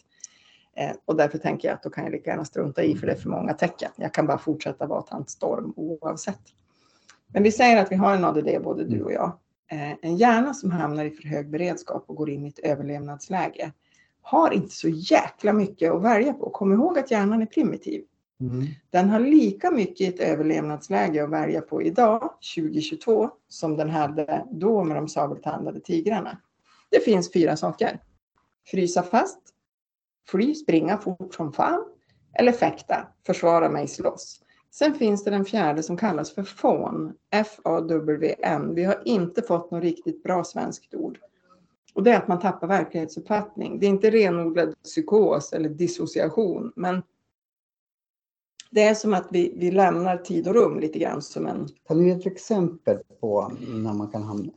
Eh, 0.76 0.90
och 1.04 1.16
därför 1.16 1.38
tänker 1.38 1.68
jag 1.68 1.74
att 1.74 1.82
då 1.82 1.90
kan 1.90 2.04
jag 2.04 2.12
lika 2.12 2.30
gärna 2.30 2.44
strunta 2.44 2.82
i 2.82 2.96
för 2.96 3.06
det 3.06 3.12
är 3.12 3.16
för 3.16 3.28
många 3.28 3.54
tecken. 3.54 3.90
Jag 3.96 4.14
kan 4.14 4.26
bara 4.26 4.38
fortsätta 4.38 4.86
vara 4.86 5.02
tant 5.02 5.30
Storm 5.30 5.72
oavsett. 5.76 6.40
Men 7.26 7.42
vi 7.42 7.52
säger 7.52 7.82
att 7.82 7.92
vi 7.92 7.96
har 7.96 8.14
en 8.14 8.24
ADD, 8.24 8.62
både 8.62 8.84
du 8.84 9.02
och 9.02 9.12
jag. 9.12 9.38
Eh, 9.70 9.92
en 10.02 10.16
hjärna 10.16 10.54
som 10.54 10.70
hamnar 10.70 11.04
i 11.04 11.10
för 11.10 11.28
hög 11.28 11.50
beredskap 11.50 12.04
och 12.06 12.16
går 12.16 12.30
in 12.30 12.44
i 12.44 12.48
ett 12.48 12.58
överlevnadsläge 12.58 13.72
har 14.22 14.50
inte 14.50 14.74
så 14.74 14.88
jäkla 14.88 15.52
mycket 15.52 15.92
att 15.92 16.02
välja 16.02 16.32
på. 16.32 16.50
Kom 16.50 16.72
ihåg 16.72 16.98
att 16.98 17.10
hjärnan 17.10 17.42
är 17.42 17.46
primitiv. 17.46 18.04
Mm. 18.40 18.66
Den 18.90 19.10
har 19.10 19.20
lika 19.20 19.70
mycket 19.70 20.14
ett 20.14 20.20
överlevnadsläge 20.20 21.24
att 21.24 21.30
välja 21.30 21.60
på 21.60 21.82
idag, 21.82 22.30
2022, 22.56 23.30
som 23.48 23.76
den 23.76 23.90
hade 23.90 24.46
då 24.50 24.84
med 24.84 24.96
de 24.96 25.08
sabeltandade 25.08 25.80
tigrarna. 25.80 26.38
Det 26.90 27.00
finns 27.00 27.32
fyra 27.32 27.56
saker. 27.56 28.02
Frysa 28.66 29.02
fast, 29.02 29.40
fly, 30.28 30.54
springa 30.54 30.98
fort 30.98 31.34
som 31.34 31.52
fan, 31.52 31.84
eller 32.38 32.52
fäkta, 32.52 33.08
försvara 33.26 33.68
mig, 33.68 33.88
slåss. 33.88 34.40
Sen 34.70 34.94
finns 34.94 35.24
det 35.24 35.30
den 35.30 35.44
fjärde 35.44 35.82
som 35.82 35.96
kallas 35.96 36.34
för 36.34 36.42
FAWN, 36.42 37.12
F-A-W-N. 37.30 38.74
Vi 38.74 38.84
har 38.84 39.02
inte 39.04 39.42
fått 39.42 39.70
något 39.70 39.82
riktigt 39.82 40.22
bra 40.22 40.44
svenskt 40.44 40.94
ord. 40.94 41.18
Och 41.94 42.02
det 42.02 42.10
är 42.10 42.16
att 42.16 42.28
man 42.28 42.40
tappar 42.40 42.66
verklighetsuppfattning. 42.66 43.80
Det 43.80 43.86
är 43.86 43.90
inte 43.90 44.10
renodlad 44.10 44.82
psykos 44.82 45.52
eller 45.52 45.68
dissociation, 45.68 46.72
men 46.76 47.02
det 48.76 48.82
är 48.82 48.94
som 48.94 49.14
att 49.14 49.26
vi, 49.30 49.52
vi 49.56 49.70
lämnar 49.70 50.16
tid 50.16 50.48
och 50.48 50.54
rum 50.54 50.80
lite 50.80 50.98
grann 50.98 51.22
som 51.22 51.46
en... 51.46 51.68
Kan 51.88 51.98
du 51.98 52.06
ge 52.06 52.12
ett 52.12 52.26
exempel 52.26 52.98
på 53.20 53.52
när 53.68 53.92
man 53.92 54.08
kan 54.08 54.22
hamna 54.22 54.44
i 54.44 54.52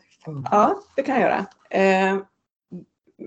Ja, 0.52 0.80
det 0.96 1.04
kan 1.04 1.22
jag 1.22 1.24
göra. 1.24 1.46
Eh, 1.70 2.18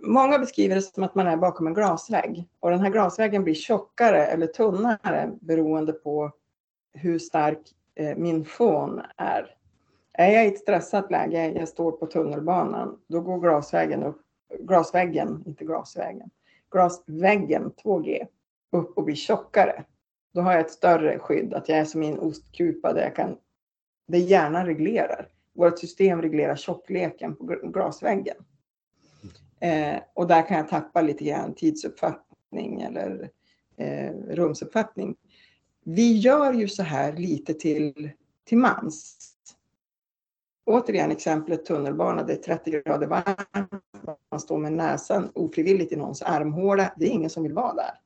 många 0.02 0.38
beskriver 0.38 0.74
det 0.74 0.82
som 0.82 1.02
att 1.02 1.14
man 1.14 1.26
är 1.26 1.36
bakom 1.36 1.66
en 1.66 1.74
glasvägg. 1.74 2.48
Och 2.60 2.70
den 2.70 2.80
här 2.80 2.90
glasväggen 2.90 3.44
blir 3.44 3.54
tjockare 3.54 4.26
eller 4.26 4.46
tunnare 4.46 5.30
beroende 5.40 5.92
på 5.92 6.30
hur 6.92 7.18
stark 7.18 7.60
eh, 7.94 8.16
min 8.16 8.44
fon 8.44 9.00
är. 9.16 9.46
Är 10.12 10.32
jag 10.32 10.44
i 10.44 10.48
ett 10.48 10.58
stressat 10.58 11.10
läge, 11.10 11.52
jag 11.52 11.68
står 11.68 11.92
på 11.92 12.06
tunnelbanan, 12.06 12.98
då 13.06 13.20
går 13.20 13.38
glasväggen 13.38 14.02
upp, 14.02 14.20
glasväggen, 14.58 15.42
inte 15.46 15.64
glasväggen, 15.64 16.30
glasväggen 16.72 17.72
2G 17.84 18.26
upp 18.72 18.98
och 18.98 19.04
blir 19.04 19.14
tjockare. 19.14 19.84
Då 20.32 20.40
har 20.40 20.52
jag 20.52 20.60
ett 20.60 20.70
större 20.70 21.18
skydd, 21.18 21.54
att 21.54 21.68
jag 21.68 21.78
är 21.78 21.84
som 21.84 22.02
i 22.02 22.08
en 22.08 22.18
ostkupa 22.18 22.92
där 22.92 23.02
jag 23.02 23.16
kan, 23.16 23.36
det 24.06 24.18
hjärnan 24.18 24.66
reglerar. 24.66 25.28
Vårt 25.54 25.78
system 25.78 26.22
reglerar 26.22 26.56
tjockleken 26.56 27.36
på 27.36 27.44
glasväggen. 27.44 28.36
Eh, 29.60 29.98
och 30.14 30.26
där 30.26 30.48
kan 30.48 30.56
jag 30.56 30.68
tappa 30.68 31.02
lite 31.02 31.24
grann 31.24 31.54
tidsuppfattning 31.54 32.80
eller 32.80 33.30
eh, 33.76 34.12
rumsuppfattning. 34.12 35.16
Vi 35.84 36.16
gör 36.16 36.52
ju 36.52 36.68
så 36.68 36.82
här 36.82 37.12
lite 37.12 37.54
till, 37.54 38.10
till 38.44 38.58
mans. 38.58 39.18
Återigen 40.64 41.10
exemplet 41.10 41.64
tunnelbana, 41.64 42.22
det 42.22 42.32
är 42.32 42.36
30 42.36 42.70
grader 42.70 43.06
varmt, 43.06 43.70
man 44.30 44.40
står 44.40 44.58
med 44.58 44.72
näsan 44.72 45.30
ofrivilligt 45.34 45.92
i 45.92 45.96
någons 45.96 46.22
armhåla. 46.22 46.92
Det 46.96 47.04
är 47.04 47.10
ingen 47.10 47.30
som 47.30 47.42
vill 47.42 47.52
vara 47.52 47.74
där. 47.74 48.00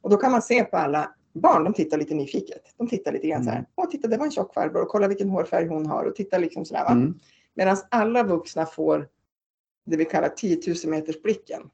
Och 0.00 0.10
då 0.10 0.16
kan 0.16 0.32
man 0.32 0.42
se 0.42 0.64
på 0.64 0.76
alla 0.76 1.14
barn, 1.34 1.64
de 1.64 1.72
tittar 1.72 1.98
lite 1.98 2.14
nyfiket. 2.14 2.74
De 2.76 2.88
tittar 2.88 3.12
lite 3.12 3.28
grann 3.28 3.44
så 3.44 3.50
här. 3.50 3.58
Mm. 3.58 3.70
Åh, 3.74 3.90
titta 3.90 4.08
det 4.08 4.16
var 4.16 4.24
en 4.24 4.32
tjock 4.32 4.54
farbror 4.54 4.82
och 4.82 4.88
kolla 4.88 5.08
vilken 5.08 5.28
hårfärg 5.28 5.66
hon 5.66 5.86
har 5.86 6.04
och 6.04 6.16
titta 6.16 6.38
liksom 6.38 6.64
sådär. 6.64 6.92
Mm. 6.92 7.20
Medan 7.54 7.76
alla 7.90 8.22
vuxna 8.22 8.66
får 8.66 9.08
det 9.84 9.96
vi 9.96 10.04
kallar 10.04 10.28
10 10.28 10.60
000 10.66 10.76
meters 10.90 11.22
blicken. 11.22 11.70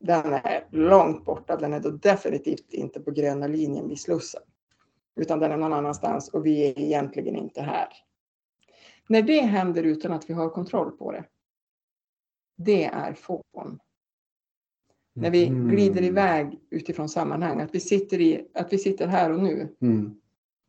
Den 0.00 0.32
är 0.32 0.66
långt 0.70 1.24
borta, 1.24 1.56
den 1.56 1.72
är 1.72 1.80
då 1.80 1.90
definitivt 1.90 2.72
inte 2.72 3.00
på 3.00 3.10
gröna 3.10 3.46
linjen 3.46 3.88
vid 3.88 4.00
Slussen. 4.00 4.42
Utan 5.16 5.38
den 5.38 5.52
är 5.52 5.56
någon 5.56 5.72
annanstans 5.72 6.28
och 6.28 6.46
vi 6.46 6.68
är 6.68 6.78
egentligen 6.78 7.36
inte 7.36 7.62
här. 7.62 7.88
När 9.08 9.22
det 9.22 9.40
händer 9.40 9.82
utan 9.82 10.12
att 10.12 10.30
vi 10.30 10.34
har 10.34 10.50
kontroll 10.50 10.90
på 10.90 11.12
det. 11.12 11.24
Det 12.56 12.84
är 12.84 13.14
fån. 13.14 13.78
När 15.14 15.30
vi 15.30 15.46
Mm. 15.46 15.68
glider 15.68 16.02
iväg 16.02 16.58
utifrån 16.70 17.08
sammanhang, 17.08 17.60
att 17.60 17.74
vi 17.74 17.80
sitter, 17.80 18.20
i, 18.20 18.46
att 18.54 18.72
vi 18.72 18.78
sitter 18.78 19.06
här 19.06 19.32
och 19.32 19.40
nu. 19.42 19.76
Mm. 19.80 20.14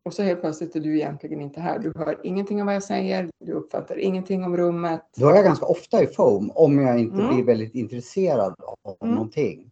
Och 0.05 0.13
så 0.13 0.23
helt 0.23 0.41
plötsligt 0.41 0.75
är 0.75 0.79
du 0.79 0.95
egentligen 0.95 1.41
inte 1.41 1.59
här. 1.59 1.79
Du 1.79 1.93
hör 1.95 2.19
ingenting 2.23 2.59
om 2.61 2.65
vad 2.65 2.75
jag 2.75 2.83
säger, 2.83 3.29
du 3.39 3.51
uppfattar 3.51 3.97
ingenting 3.99 4.43
om 4.43 4.57
rummet. 4.57 5.01
Då 5.15 5.29
är 5.29 5.35
jag 5.35 5.43
ganska 5.45 5.65
ofta 5.65 6.03
i 6.03 6.07
foam 6.07 6.51
om 6.55 6.79
jag 6.79 6.99
inte 6.99 7.15
Mm. 7.21 7.35
blir 7.35 7.45
väldigt 7.45 7.75
intresserad 7.75 8.55
av 8.83 8.97
Mm. 9.01 9.15
någonting. 9.15 9.71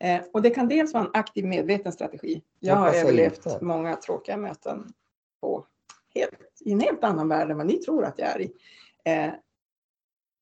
Eh, 0.00 0.20
och 0.32 0.42
det 0.42 0.50
kan 0.50 0.68
dels 0.68 0.94
vara 0.94 1.04
en 1.04 1.10
aktiv 1.14 1.44
medveten 1.44 1.92
strategi. 1.92 2.42
Jag 2.60 2.76
har 2.76 2.86
jag 2.86 2.96
överlevt 2.96 3.46
inte. 3.46 3.58
många 3.64 3.96
tråkiga 3.96 4.36
möten 4.36 4.92
på 5.40 5.66
helt, 6.14 6.32
i 6.64 6.72
en 6.72 6.80
helt 6.80 7.04
annan 7.04 7.28
värld 7.28 7.50
än 7.50 7.56
vad 7.56 7.66
ni 7.66 7.76
tror 7.76 8.04
att 8.04 8.18
jag 8.18 8.28
är 8.28 8.40
i. 8.40 8.52
Eh, 9.04 9.30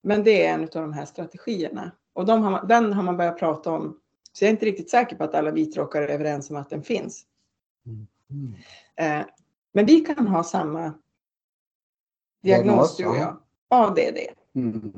men 0.02 0.24
det 0.24 0.46
är 0.46 0.54
en 0.54 0.62
av 0.62 0.68
de 0.72 0.92
här 0.92 1.04
strategierna. 1.04 1.90
Och 2.16 2.26
de 2.26 2.42
har 2.42 2.50
man, 2.50 2.66
den 2.68 2.92
har 2.92 3.02
man 3.02 3.16
börjat 3.16 3.38
prata 3.38 3.70
om. 3.70 4.00
Så 4.32 4.44
jag 4.44 4.48
är 4.48 4.52
inte 4.52 4.66
riktigt 4.66 4.90
säker 4.90 5.16
på 5.16 5.24
att 5.24 5.34
alla 5.34 5.50
vitråkare 5.50 6.04
är 6.04 6.08
överens 6.08 6.50
om 6.50 6.56
att 6.56 6.70
den 6.70 6.82
finns. 6.82 7.24
Mm. 8.30 8.54
Eh, 8.96 9.26
men 9.72 9.86
vi 9.86 10.00
kan 10.00 10.26
ha 10.26 10.44
samma 10.44 10.94
diagnos, 12.42 12.96
du 12.96 13.06
och 13.06 13.16
jag. 13.16 13.36
ADD 13.68 14.18
Mm. 14.54 14.92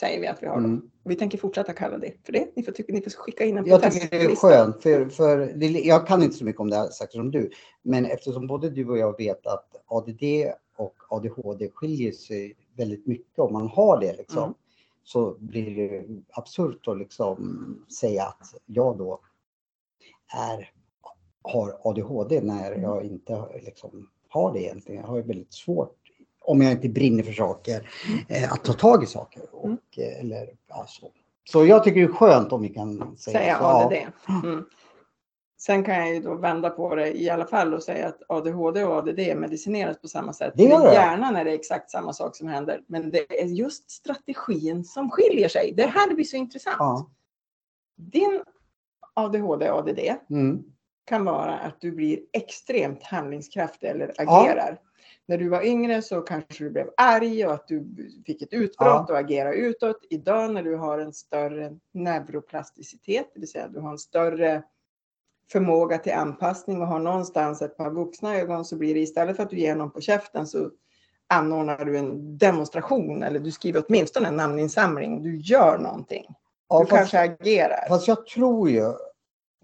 säger 0.00 0.20
vi 0.20 0.26
att 0.26 0.42
vi 0.42 0.46
har. 0.46 0.58
Mm. 0.58 0.90
Vi 1.04 1.14
tänker 1.14 1.38
fortsätta 1.38 1.72
kalla 1.72 1.98
det 1.98 2.12
för 2.24 2.32
det. 2.32 2.56
Ni 2.56 2.62
får, 2.62 2.72
tycka, 2.72 2.92
ni 2.92 3.02
får 3.02 3.10
skicka 3.10 3.44
in 3.44 3.58
en 3.58 3.66
Jag 3.66 3.92
tycker 3.92 4.18
det 4.18 4.24
är 4.24 4.36
skönt, 4.36 4.82
för, 4.82 5.08
för 5.08 5.38
det, 5.38 5.66
jag 5.66 6.06
kan 6.06 6.22
inte 6.22 6.36
så 6.36 6.44
mycket 6.44 6.60
om 6.60 6.70
det 6.70 6.76
här 6.76 6.88
sagt 6.88 7.12
som 7.12 7.30
du, 7.30 7.50
men 7.82 8.06
eftersom 8.06 8.46
både 8.46 8.70
du 8.70 8.88
och 8.88 8.98
jag 8.98 9.16
vet 9.16 9.46
att 9.46 9.82
ADD 9.86 10.22
och 10.76 10.94
ADHD 11.08 11.70
skiljer 11.70 12.12
sig 12.12 12.56
väldigt 12.76 13.06
mycket 13.06 13.38
om 13.38 13.52
man 13.52 13.68
har 13.68 14.00
det 14.00 14.16
liksom, 14.16 14.42
Mm. 14.42 14.54
Så 15.04 15.36
blir 15.38 15.76
det 15.76 16.04
absurt 16.32 16.88
att 16.88 16.98
liksom 16.98 17.36
säga 18.00 18.24
att 18.24 18.54
jag 18.66 18.98
då 18.98 19.20
är, 20.34 20.70
har 21.42 21.76
ADHD 21.84 22.40
när 22.40 22.72
Mm. 22.72 22.82
jag 22.82 23.04
inte 23.04 23.44
liksom 23.62 24.08
har 24.28 24.52
det 24.52 24.62
egentligen. 24.62 25.00
Jag 25.00 25.08
har 25.08 25.16
ju 25.16 25.22
väldigt 25.22 25.52
svårt, 25.52 25.96
om 26.40 26.62
jag 26.62 26.72
inte 26.72 26.88
brinner 26.88 27.22
för 27.22 27.32
saker, 27.32 27.90
eh, 28.28 28.52
att 28.52 28.64
ta 28.64 28.72
tag 28.72 29.02
i 29.02 29.06
saker. 29.06 29.42
Och, 29.54 29.64
Mm. 29.64 29.78
eh, 29.96 30.20
eller, 30.20 30.48
ja, 30.68 30.84
så. 30.88 31.10
så 31.50 31.66
jag 31.66 31.84
tycker 31.84 32.00
det 32.00 32.06
är 32.06 32.12
skönt 32.12 32.52
om 32.52 32.62
vi 32.62 32.68
kan 32.68 33.16
säga, 33.16 33.38
säga 33.38 33.58
så. 33.58 33.64
Ja. 33.64 34.40
Mm. 34.44 34.64
Sen 35.66 35.84
kan 35.84 35.94
jag 35.94 36.14
ju 36.14 36.20
då 36.20 36.34
vända 36.34 36.70
på 36.70 36.94
det 36.94 37.18
i 37.20 37.30
alla 37.30 37.46
fall 37.46 37.74
och 37.74 37.82
säga 37.82 38.08
att 38.08 38.22
ADHD 38.28 38.84
och 38.84 38.96
ADD 38.96 39.18
medicineras 39.36 39.98
på 40.00 40.08
samma 40.08 40.32
sätt. 40.32 40.52
Det 40.56 40.62
gör 40.64 40.84
det. 40.86 40.92
Hjärnan 40.92 41.36
är 41.36 41.44
det 41.44 41.52
exakt 41.52 41.90
samma 41.90 42.12
sak 42.12 42.36
som 42.36 42.48
händer. 42.48 42.82
Men 42.86 43.10
det 43.10 43.40
är 43.42 43.46
just 43.46 43.90
strategin 43.90 44.84
som 44.84 45.10
skiljer 45.10 45.48
sig. 45.48 45.72
Det 45.76 45.86
här 45.86 46.14
blir 46.14 46.24
så 46.24 46.36
intressant. 46.36 46.76
Ja. 46.78 47.10
Din 47.96 48.42
ADHD 49.14 49.70
och 49.70 49.78
ADD 49.78 50.00
Mm. 50.30 50.62
kan 51.04 51.24
vara 51.24 51.58
att 51.58 51.80
du 51.80 51.92
blir 51.92 52.20
extremt 52.32 53.02
handlingskraftig 53.02 53.88
eller 53.88 54.12
Ja. 54.16 54.42
agerar. 54.42 54.78
När 55.26 55.38
du 55.38 55.48
var 55.48 55.62
yngre 55.62 56.02
så 56.02 56.20
kanske 56.20 56.64
du 56.64 56.70
blev 56.70 56.90
arg 56.96 57.46
och 57.46 57.52
att 57.52 57.68
du 57.68 57.86
fick 58.26 58.42
ett 58.42 58.52
utbrott 58.52 59.04
Ja. 59.08 59.14
och 59.14 59.18
agerade 59.18 59.56
utåt. 59.56 60.04
Idag 60.10 60.52
när 60.54 60.62
du 60.62 60.76
har 60.76 60.98
en 60.98 61.12
större 61.12 61.78
neuroplasticitet, 61.92 63.30
det 63.34 63.40
vill 63.40 63.50
säga 63.50 63.68
du 63.68 63.80
har 63.80 63.90
en 63.90 63.98
större 63.98 64.62
förmåga 65.52 65.98
till 65.98 66.12
anpassning 66.12 66.80
och 66.80 66.86
har 66.86 66.98
någonstans 66.98 67.62
ett 67.62 67.76
par 67.76 67.90
vuxna 67.90 68.36
ögon 68.36 68.64
så 68.64 68.76
blir 68.76 68.94
det 68.94 69.00
istället 69.00 69.36
för 69.36 69.42
att 69.42 69.50
du 69.50 69.58
ger 69.58 69.76
någon 69.76 69.90
på 69.90 70.00
käften 70.00 70.46
så 70.46 70.70
anordnar 71.26 71.84
du 71.84 71.98
en 71.98 72.38
demonstration 72.38 73.22
eller 73.22 73.40
du 73.40 73.50
skriver 73.50 73.84
åtminstone 73.88 74.28
en 74.28 74.36
namninsamling. 74.36 75.22
Du 75.22 75.36
gör 75.36 75.78
någonting. 75.78 76.24
Ja, 76.68 76.80
Du 76.80 76.86
fast, 76.86 76.96
kanske 77.12 77.20
agerar. 77.20 77.88
fast 77.88 78.08
jag 78.08 78.26
tror 78.26 78.70
ju, 78.70 78.82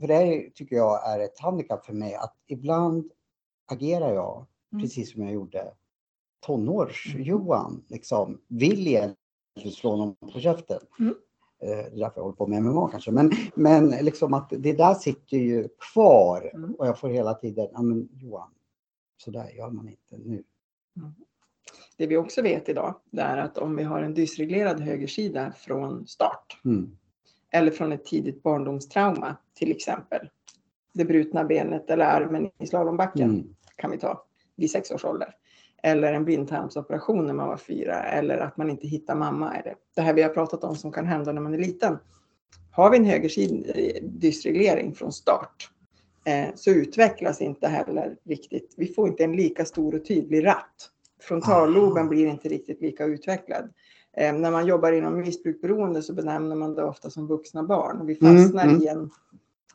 för 0.01 0.07
det 0.07 0.15
här 0.15 0.51
tycker 0.55 0.77
jag 0.77 1.15
är 1.15 1.21
ett 1.21 1.41
handikapp 1.41 1.85
för 1.87 1.93
mig, 1.93 2.15
att 2.15 2.35
ibland 2.47 3.11
agerar 3.73 4.15
jag 4.15 4.47
Mm. 4.73 4.83
precis 4.83 5.13
som 5.13 5.23
jag 5.23 5.33
gjorde 5.33 5.73
tonårs-Johan. 6.47 7.85
Liksom, 7.89 8.41
vill 8.49 8.87
egentligen 8.89 9.73
slå 9.73 9.97
någon 9.97 10.17
på 10.33 10.41
käften. 10.41 10.81
Mm. 11.01 11.15
Eh, 11.61 11.69
Det 11.69 11.75
är 11.75 11.91
därför 11.91 12.13
jag 12.17 12.23
håller 12.23 12.37
på 12.37 12.47
med 12.47 12.63
MMA 12.63 12.89
kanske. 12.91 13.11
Men, 13.11 13.31
men 13.55 13.89
liksom 13.89 14.35
att 14.35 14.51
det 14.59 14.73
där 14.73 14.95
sitter 14.95 15.37
ju 15.37 15.69
kvar 15.93 16.51
Mm. 16.55 16.75
och 16.75 16.87
jag 16.87 16.99
får 16.99 17.09
hela 17.09 17.35
tiden, 17.35 17.69
ja 17.73 17.83
men 17.83 18.09
Johan, 18.13 18.51
så 19.17 19.31
där 19.31 19.49
gör 19.51 19.71
man 19.71 19.89
inte 19.89 20.17
nu. 20.19 20.43
Det 21.97 22.07
vi 22.07 22.17
också 22.17 22.43
vet 22.43 22.69
idag 22.69 22.95
det 23.11 23.23
är 23.23 23.37
att 23.37 23.59
om 23.59 23.77
vi 23.77 23.83
har 23.83 24.03
en 24.03 24.15
dysreglerad 24.15 24.81
högersida 24.81 25.53
från 25.57 26.07
start 26.07 26.61
Mm. 26.65 26.97
eller 27.51 27.71
från 27.71 27.93
ett 27.93 28.05
tidigt 28.05 28.43
barndomstrauma 28.43 29.37
till 29.55 29.71
exempel. 29.71 30.31
Det 30.93 31.05
brutna 31.05 31.45
benet 31.45 31.91
eller 31.91 32.05
armen 32.05 32.51
i 32.59 32.67
slalombacken 32.67 33.31
Mm. 33.31 33.55
kan 33.77 33.91
vi 33.91 33.99
ta 33.99 34.25
vid 34.57 34.71
sex 34.71 34.91
års 34.91 35.05
ålder. 35.05 35.35
Eller 35.83 36.13
en 36.13 36.25
blindtarmsoperation 36.25 37.27
när 37.27 37.35
man 37.35 37.49
var 37.49 37.57
fyra 37.57 38.03
eller 38.03 38.39
att 38.39 38.57
man 38.57 38.71
inte 38.71 38.87
hittar 38.87 39.15
mamma. 39.15 39.57
Eller 39.57 39.75
det 39.95 40.01
här 40.01 40.15
vi 40.15 40.23
har 40.23 40.31
pratat 40.31 40.65
om 40.65 40.77
som 40.77 40.93
kan 40.93 41.07
hända 41.07 41.33
när 41.33 41.41
man 41.41 41.55
är 41.55 41.59
liten. 41.59 41.99
Har 42.71 42.91
vi 42.91 42.97
en 42.97 43.05
högersidig 43.05 43.99
dysreglering 44.03 44.95
från 44.95 45.13
start 45.13 45.71
eh, 46.25 46.55
så 46.55 46.71
utvecklas 46.71 47.41
inte 47.41 47.69
heller 47.69 48.17
riktigt. 48.25 48.75
Vi 48.77 48.87
får 48.87 49.09
inte 49.09 49.25
en 49.25 49.33
lika 49.37 49.65
stor 49.65 49.95
och 49.95 50.05
tydlig 50.05 50.47
ratt. 50.47 50.91
Frontalloben 51.21 52.03
Aha. 52.03 52.09
blir 52.09 52.27
inte 52.27 52.49
riktigt 52.49 52.81
lika 52.81 53.05
utvecklad. 53.05 53.73
Eh, 54.17 54.33
när 54.33 54.51
man 54.51 54.67
jobbar 54.67 54.93
inom 54.93 55.21
missbruksberoende 55.21 56.03
så 56.03 56.15
benämner 56.15 56.57
man 56.57 56.75
det 56.75 56.85
ofta 56.85 57.11
som 57.11 57.27
vuxna 57.27 57.63
barn. 57.63 58.07
Vi 58.07 58.19
Mm, 58.21 58.37
fastnar 58.37 58.65
mm. 58.65 58.83
i, 58.83 58.89
en, 58.89 59.11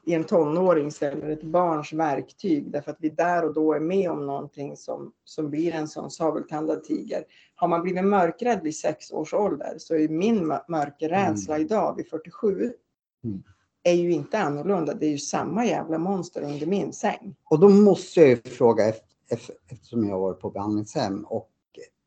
i 0.05 0.13
en 0.13 0.23
tonårings 0.23 1.01
eller 1.01 1.29
ett 1.29 1.43
barns 1.43 1.93
verktyg 1.93 2.71
därför 2.71 2.91
att 2.91 2.97
vi 2.99 3.09
där 3.09 3.45
och 3.45 3.53
då 3.53 3.73
är 3.73 3.79
med 3.79 4.11
om 4.11 4.25
någonting 4.25 4.77
som, 4.77 5.11
som 5.23 5.49
blir 5.49 5.71
en 5.73 5.87
sån 5.87 6.11
sabeltandad 6.11 6.83
tiger. 6.83 7.23
Har 7.55 7.67
man 7.67 7.81
blivit 7.81 8.05
mörkrädd 8.05 8.59
vid 8.63 8.75
sex 8.75 9.11
års 9.11 9.33
ålder 9.33 9.75
så 9.77 9.95
är 9.95 10.07
min 10.07 10.47
mör- 10.47 10.65
mörkerrädsla 10.67 11.57
idag 11.59 11.95
vid 11.97 12.07
47 12.09 12.73
Mm. 13.25 13.43
är 13.83 13.93
ju 13.93 14.11
inte 14.11 14.39
annorlunda. 14.39 14.93
Det 14.93 15.05
är 15.05 15.09
ju 15.09 15.17
samma 15.17 15.65
jävla 15.65 15.97
monster 15.97 16.41
under 16.41 16.65
min 16.65 16.93
säng. 16.93 17.35
Och 17.49 17.59
då 17.59 17.69
måste 17.69 18.19
jag 18.19 18.29
ju 18.29 18.35
fråga, 18.35 18.83
eft- 18.91 19.01
eft- 19.29 19.49
eftersom 19.69 20.03
jag 20.07 20.15
har 20.15 20.19
varit 20.19 20.39
på 20.39 20.49
behandlingshem 20.49 21.23
och 21.25 21.49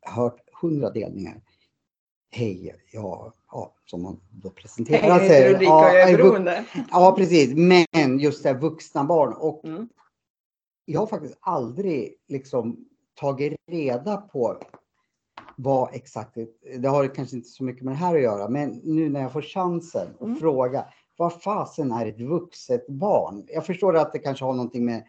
hört 0.00 0.40
hundra 0.62 0.90
delningar. 0.90 1.40
Hej, 2.30 2.74
ja, 2.92 3.32
ja 3.56 3.74
som 3.84 4.02
man 4.02 4.20
då 4.30 4.50
presenterar 4.50 5.18
sig. 5.18 5.28
heter 5.28 5.48
Ulrika 5.54 5.64
Ja, 5.64 5.92
jag 5.92 6.10
är 6.10 6.16
beroende. 6.16 6.64
ja, 6.90 7.14
precis. 7.18 7.54
Men 7.56 8.18
just 8.18 8.42
det 8.42 8.48
här 8.48 8.58
vuxna 8.60 9.04
barn. 9.04 9.32
Och 9.32 9.64
Mm. 9.64 9.88
jag 10.84 11.00
har 11.00 11.06
faktiskt 11.06 11.36
aldrig 11.40 12.14
liksom 12.28 12.84
tagit 13.14 13.56
reda 13.70 14.16
på 14.16 14.56
vad 15.56 15.94
exakt, 15.94 16.34
det- 16.78 16.88
har 16.88 17.14
kanske 17.14 17.36
inte 17.36 17.48
så 17.48 17.64
mycket 17.64 17.82
med 17.82 17.92
det 17.94 17.98
här 17.98 18.14
att 18.14 18.22
göra, 18.22 18.48
men 18.48 18.80
nu 18.84 19.08
när 19.08 19.20
jag 19.20 19.32
får 19.32 19.42
chansen 19.42 20.08
att 20.14 20.20
Mm. 20.26 20.36
fråga, 20.36 20.84
vad 21.16 21.42
fasen 21.42 21.92
är 21.92 22.06
ett 22.06 22.20
vuxet 22.20 22.86
barn? 22.88 23.46
Jag 23.48 23.66
förstår 23.66 23.96
att 23.96 24.12
det 24.12 24.18
kanske 24.18 24.44
har 24.44 24.52
någonting 24.54 24.84
med 24.84 25.04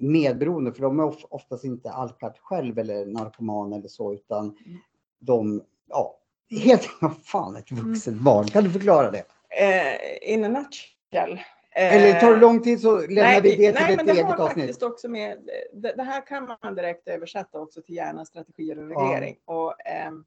medberoende, 0.00 0.72
för 0.72 0.82
de 0.82 1.00
är 1.00 1.04
of- 1.04 1.24
oftast 1.30 1.64
inte 1.64 1.90
alkat 1.90 2.38
själv 2.38 2.78
eller 2.78 3.06
narkoman 3.06 3.72
eller 3.72 3.88
så, 3.88 4.12
utan 4.14 4.44
Mm. 4.44 4.78
de, 5.18 5.62
ja, 5.88 6.17
helt 6.50 6.88
fan 7.24 7.56
ett 7.56 7.70
vuxet 7.72 8.14
barn. 8.14 8.46
Kan 8.46 8.64
du 8.64 8.70
förklara 8.70 9.10
det? 9.10 9.24
Eh, 9.50 10.32
in 10.32 10.44
a 10.44 10.48
nutshell. 10.48 11.32
Eh, 11.70 11.94
Eller 11.96 12.20
tar 12.20 12.30
det 12.34 12.40
lång 12.40 12.62
tid 12.62 12.80
så 12.80 12.96
lämnar 12.98 13.22
nej, 13.22 13.40
vi 13.40 13.50
det 13.50 13.56
till 13.56 13.74
nej, 13.74 13.92
ett 13.92 13.96
men 13.96 14.06
det 14.06 14.12
eget 14.12 14.24
avsnitt. 14.40 14.64
faktiskt 14.64 14.82
också 14.82 15.08
med, 15.08 15.38
det, 15.72 15.92
det 15.96 16.02
här 16.02 16.26
kan 16.26 16.56
man 16.62 16.74
direkt 16.74 17.08
översätta 17.08 17.60
också 17.60 17.82
till 17.82 17.94
hjärnans 17.94 18.28
strategier 18.28 18.78
och 18.78 18.88
reglering. 18.88 19.36
Och, 19.44 19.86
ehm, 19.86 20.24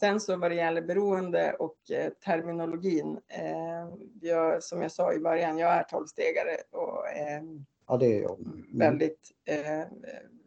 sen 0.00 0.20
så 0.20 0.36
vad 0.36 0.50
det 0.50 0.54
gäller 0.54 0.82
beroende 0.82 1.52
och 1.52 1.76
eh, 1.90 2.10
terminologin, 2.24 3.18
eh, 3.28 3.88
jag, 4.20 4.62
som 4.62 4.82
jag 4.82 4.92
sa 4.92 5.12
i 5.12 5.18
början, 5.18 5.58
jag 5.58 5.72
är 5.74 5.82
tolvstegare 5.82 6.56
och 6.70 7.08
ehm, 7.08 7.64
Ja, 7.88 7.96
det 7.96 8.06
är 8.06 8.22
jag. 8.22 8.38
Mm. 8.40 8.64
väldigt 8.72 9.30
eh, 9.44 9.84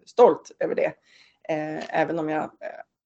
stolt 0.06 0.52
över 0.60 0.76
det. 0.76 0.94
Eh, 1.50 2.00
även 2.02 2.20
om 2.20 2.30
jag 2.30 2.44
eh, 2.44 2.50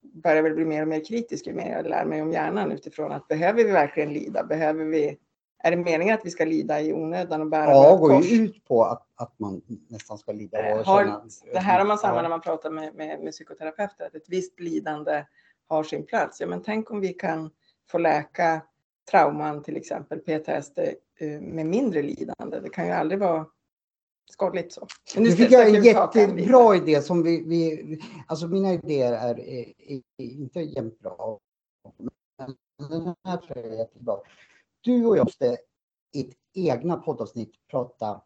börjar 0.04 0.44
väl 0.44 0.54
bli 0.54 0.66
mer 0.66 0.82
och 0.82 0.88
mer 0.88 1.06
kritisk 1.06 1.48
ju 1.48 1.54
mer 1.54 1.72
jag 1.72 1.88
lär 1.88 2.06
mig 2.06 2.22
om 2.22 2.32
hjärnan 2.32 2.72
utifrån 2.72 3.12
att 3.12 3.28
behöver 3.28 3.64
vi 3.64 3.72
verkligen 3.72 4.14
lida? 4.14 4.44
Behöver 4.44 4.86
vi, 4.86 5.18
är 5.64 5.72
det 5.72 5.78
meningen 5.78 6.16
att 6.16 6.26
vi 6.26 6.30
ska 6.30 6.46
lida 6.46 6.82
i 6.82 6.94
onödan 6.94 7.42
och 7.42 7.48
bära 7.48 7.72
Ja, 7.72 7.96
går 7.96 8.24
ju 8.24 8.44
ut 8.44 8.66
på 8.66 8.84
att, 8.84 9.08
att 9.16 9.40
man 9.40 9.62
nästan 9.90 10.18
ska 10.18 10.32
lida 10.32 10.58
och 10.58 10.66
Eh, 10.66 10.86
har, 10.86 11.04
känna... 11.04 11.24
det 11.54 11.60
här 11.60 11.80
har 11.80 11.86
man 11.86 11.98
samma 11.98 12.22
när 12.22 12.30
man 12.30 12.42
pratar 12.42 12.70
med, 12.70 12.96
med, 12.96 13.20
med 13.20 13.32
psykoterapeuter, 13.32 14.06
att 14.06 14.16
ett 14.16 14.30
visst 14.30 14.60
lidande 14.60 15.26
har 15.68 15.84
sin 15.84 16.06
plats. 16.06 16.42
Ja, 16.42 16.48
men 16.48 16.62
tänk 16.64 16.92
om 16.92 17.00
vi 17.00 17.14
kan 17.14 17.50
få 17.90 17.98
läka 17.98 18.62
trauman, 19.12 19.64
till 19.64 19.78
exempel 19.78 20.20
PTSD, 20.20 20.80
eh, 21.20 21.42
med 21.42 21.66
mindre 21.66 22.02
lidande. 22.02 22.60
Det 22.60 22.70
kan 22.70 22.86
ju 22.86 22.92
aldrig 22.92 23.20
vara 23.20 23.46
skadligt 24.32 24.74
så. 24.74 24.88
Nu 25.16 25.32
fick 25.32 25.52
jag 25.52 25.76
en 25.76 25.84
jättebra 25.84 26.76
idé 26.76 27.02
som 27.02 27.24
vi, 27.24 27.44
vi... 27.44 28.00
Alltså 28.28 28.48
mina 28.48 28.74
idéer 28.74 29.14
är, 29.14 29.40
är, 29.40 29.74
är 30.18 30.26
inte 30.26 30.60
jämt 30.60 31.00
bra. 31.00 31.40
Men 31.98 32.56
den 32.90 33.16
här 33.24 33.38
tror 33.38 33.58
jag 33.58 33.66
är 33.66 33.78
jättebra. 33.78 34.18
Du 34.82 35.06
och 35.06 35.18
jag 35.18 35.26
måste 35.26 35.58
i 36.14 36.22
ett 36.22 36.36
egna 36.54 36.98
poddavsnitt 36.98 37.54
prata 37.72 38.22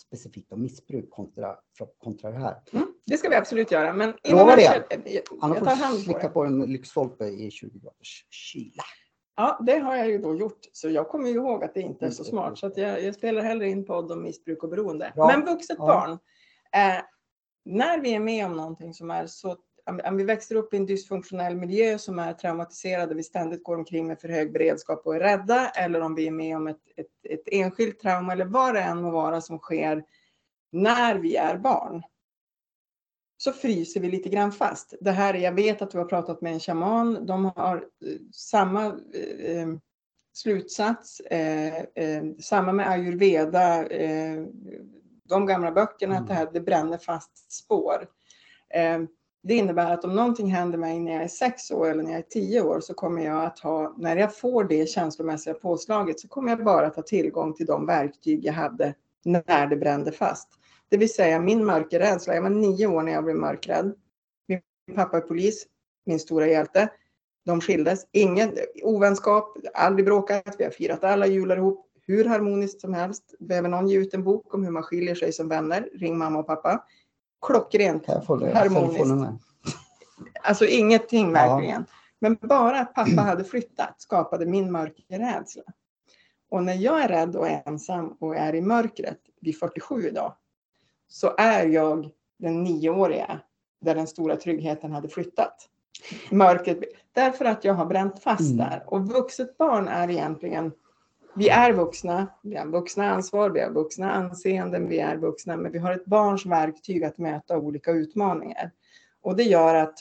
specifikt 0.00 0.52
om 0.52 0.62
missbruk 0.62 1.10
kontra, 1.10 1.56
kontra 1.98 2.30
det 2.30 2.38
här. 2.38 2.62
Mm, 2.72 2.94
det 3.06 3.16
ska 3.16 3.28
vi 3.28 3.36
absolut 3.36 3.70
göra. 3.70 3.92
Men 3.92 4.14
Lovar 4.30 4.56
det. 4.56 4.62
jag, 4.62 4.84
jag, 5.04 5.22
jag 5.56 5.64
tar 5.64 5.76
hand 5.76 5.96
på 5.96 6.02
slicka 6.02 6.18
det. 6.18 6.28
på 6.28 6.44
en 6.44 6.60
lyktstolpe 6.60 7.26
i 7.26 7.50
20 7.50 7.78
graders 7.78 8.26
kyla. 8.30 8.82
Ja, 9.36 9.58
det 9.66 9.78
har 9.78 9.96
jag 9.96 10.08
ju 10.08 10.18
då 10.18 10.34
gjort. 10.34 10.60
Så 10.72 10.90
jag 10.90 11.08
kommer 11.08 11.28
ju 11.28 11.34
ihåg 11.34 11.64
att 11.64 11.74
det 11.74 11.80
inte 11.80 12.06
är 12.06 12.10
så 12.10 12.24
smart. 12.24 12.58
Så 12.58 12.66
att 12.66 12.76
jag, 12.76 13.02
jag 13.02 13.14
spelar 13.14 13.42
hellre 13.42 13.68
in 13.68 13.84
podd 13.86 14.12
om 14.12 14.22
missbruk 14.22 14.62
och 14.62 14.68
beroende. 14.68 15.12
Bra. 15.14 15.26
Men 15.26 15.44
vuxet 15.44 15.76
Ja. 15.80 15.86
barn. 15.86 16.10
Eh, 16.72 17.02
när 17.64 17.98
vi 18.00 18.14
är 18.14 18.20
med 18.20 18.46
om 18.46 18.56
någonting 18.56 18.94
som 18.94 19.10
är 19.10 19.26
så 19.26 19.56
om 20.04 20.16
vi 20.16 20.24
växer 20.24 20.54
upp 20.54 20.74
i 20.74 20.76
en 20.76 20.86
dysfunktionell 20.86 21.56
miljö 21.56 21.98
som 21.98 22.18
är 22.18 22.32
traumatiserad 22.32 23.10
och 23.10 23.18
vi 23.18 23.22
ständigt 23.22 23.64
går 23.64 23.76
omkring 23.76 24.06
med 24.06 24.20
för 24.20 24.28
hög 24.28 24.52
beredskap 24.52 25.06
och 25.06 25.16
är 25.16 25.20
rädda 25.20 25.68
eller 25.68 26.00
om 26.00 26.14
vi 26.14 26.26
är 26.26 26.30
med 26.30 26.56
om 26.56 26.66
ett, 26.66 26.80
ett, 26.96 27.06
ett 27.30 27.48
enskilt 27.52 28.00
trauma 28.00 28.32
eller 28.32 28.44
vad 28.44 28.74
det 28.74 28.80
än 28.80 29.02
må 29.02 29.10
vara 29.10 29.40
som 29.40 29.58
sker 29.58 30.04
när 30.72 31.14
vi 31.18 31.36
är 31.36 31.58
barn 31.58 32.02
så 33.36 33.52
fryser 33.52 34.00
vi 34.00 34.10
lite 34.10 34.28
grann 34.28 34.52
fast. 34.52 34.94
Det 35.00 35.10
här, 35.10 35.34
är- 35.34 35.38
jag 35.38 35.52
vet 35.52 35.82
att 35.82 35.90
du 35.90 35.98
har 35.98 36.04
pratat 36.04 36.40
med 36.40 36.52
en 36.52 36.60
shaman. 36.60 37.26
De 37.26 37.44
har 37.44 37.76
eh, 37.76 38.12
samma 38.32 38.84
eh, 38.86 39.56
eh, 39.56 39.68
slutsats, 40.34 41.20
eh, 41.20 41.76
eh, 41.76 42.24
samma 42.40 42.72
med 42.72 42.90
ayurveda, 42.90 43.86
eh, 43.86 44.44
de 45.28 45.46
gamla 45.46 45.72
böckerna, 45.72 46.18
att 46.18 46.28
det 46.28 46.34
här 46.34 46.48
det 46.52 46.60
bränner 46.60 46.98
fast 46.98 47.52
spår. 47.52 48.06
Det 49.42 49.54
innebär 49.54 49.90
att 49.92 50.04
om 50.04 50.14
någonting 50.14 50.50
händer 50.50 50.78
mig 50.78 51.00
när 51.00 51.12
jag 51.12 51.22
är 51.22 51.28
sex 51.28 51.70
år 51.70 51.90
eller 51.90 52.02
när 52.02 52.10
jag 52.10 52.18
är 52.18 52.22
tio 52.30 52.60
år 52.62 52.80
så 52.80 52.94
kommer 52.94 53.24
jag 53.24 53.44
att 53.44 53.58
ha, 53.58 53.94
när 53.98 54.16
jag 54.16 54.36
får 54.36 54.64
det 54.64 54.88
känslomässiga 54.88 55.54
påslaget 55.54 56.20
så 56.20 56.28
kommer 56.28 56.50
jag 56.50 56.64
bara 56.64 56.86
att 56.86 56.96
ha 56.96 57.02
tillgång 57.02 57.54
till 57.54 57.66
de 57.66 57.86
verktyg 57.86 58.44
jag 58.44 58.52
hade 58.52 58.94
när 59.24 59.66
det 59.66 59.76
brände 59.76 60.12
fast. 60.12 60.48
Det 60.88 60.96
vill 60.96 61.14
säga 61.14 61.40
min 61.40 61.64
mörkerrädsla. 61.64 62.34
Jag 62.34 62.42
var 62.42 62.50
nio 62.50 62.86
år 62.86 63.02
när 63.02 63.12
jag 63.12 63.24
blev 63.24 63.36
mörkrädd. 63.36 63.94
Min 64.48 64.60
pappa 64.96 65.16
är 65.16 65.20
polis, 65.20 65.66
min 66.06 66.18
stora 66.20 66.46
hjälte. 66.46 66.88
De 67.44 67.60
skildes. 67.60 68.06
Ingen 68.12 68.52
ovänskap, 68.82 69.56
aldrig 69.74 70.04
bråkat. 70.06 70.54
Vi 70.58 70.64
har 70.64 70.70
firat 70.70 71.04
alla 71.04 71.26
jular 71.26 71.56
ihop 71.56 71.86
hur 72.06 72.24
harmoniskt 72.24 72.80
som 72.80 72.94
helst. 72.94 73.34
Behöver 73.38 73.68
någon 73.68 73.88
ge 73.88 73.98
ut 73.98 74.14
en 74.14 74.24
bok 74.24 74.54
om 74.54 74.64
hur 74.64 74.70
man 74.70 74.82
skiljer 74.82 75.14
sig 75.14 75.32
som 75.32 75.48
vänner? 75.48 75.88
Ring 75.94 76.18
mamma 76.18 76.38
och 76.38 76.46
pappa. 76.46 76.84
Klockrent 77.46 78.06
harmoniskt. 78.06 79.42
Alltså 80.42 80.64
ingenting 80.64 81.26
Ja. 81.26 81.32
verkligen. 81.32 81.84
Men 82.18 82.38
bara 82.40 82.80
att 82.80 82.94
pappa 82.94 83.20
hade 83.20 83.44
flyttat 83.44 84.00
skapade 84.00 84.46
min 84.46 84.72
mörkerrädsla. 84.72 85.62
Och 86.50 86.62
när 86.62 86.74
jag 86.74 87.02
är 87.02 87.08
rädd 87.08 87.36
och 87.36 87.48
ensam 87.48 88.16
och 88.20 88.36
är 88.36 88.54
i 88.54 88.60
mörkret 88.60 89.18
vid 89.40 89.58
47 89.58 90.08
idag 90.08 90.34
så 91.08 91.34
är 91.38 91.66
jag 91.66 92.10
den 92.38 92.62
nioåriga 92.62 93.40
där 93.80 93.94
den 93.94 94.06
stora 94.06 94.36
tryggheten 94.36 94.92
hade 94.92 95.08
flyttat. 95.08 95.68
Mörkret, 96.30 96.78
därför 97.12 97.44
att 97.44 97.64
jag 97.64 97.74
har 97.74 97.86
bränt 97.86 98.22
fast 98.22 98.40
Mm. 98.52 98.56
där. 98.56 98.82
Och 98.86 99.08
vuxet 99.08 99.58
barn 99.58 99.88
är 99.88 100.10
egentligen, 100.10 100.72
vi 101.34 101.48
är 101.48 101.72
vuxna, 101.72 102.26
vi 102.42 102.56
har 102.56 102.66
vuxna 102.66 103.10
ansvar, 103.10 103.50
vi 103.50 103.60
har 103.60 103.70
vuxna 103.70 104.12
anseenden, 104.12 104.88
vi 104.88 104.98
är 104.98 105.16
vuxna, 105.16 105.56
men 105.56 105.72
vi 105.72 105.78
har 105.78 105.92
ett 105.92 106.04
barns 106.06 106.46
verktyg 106.46 107.04
att 107.04 107.18
möta 107.18 107.58
olika 107.58 107.90
utmaningar. 107.90 108.70
Och 109.22 109.36
det 109.36 109.42
gör 109.42 109.74
att 109.74 109.94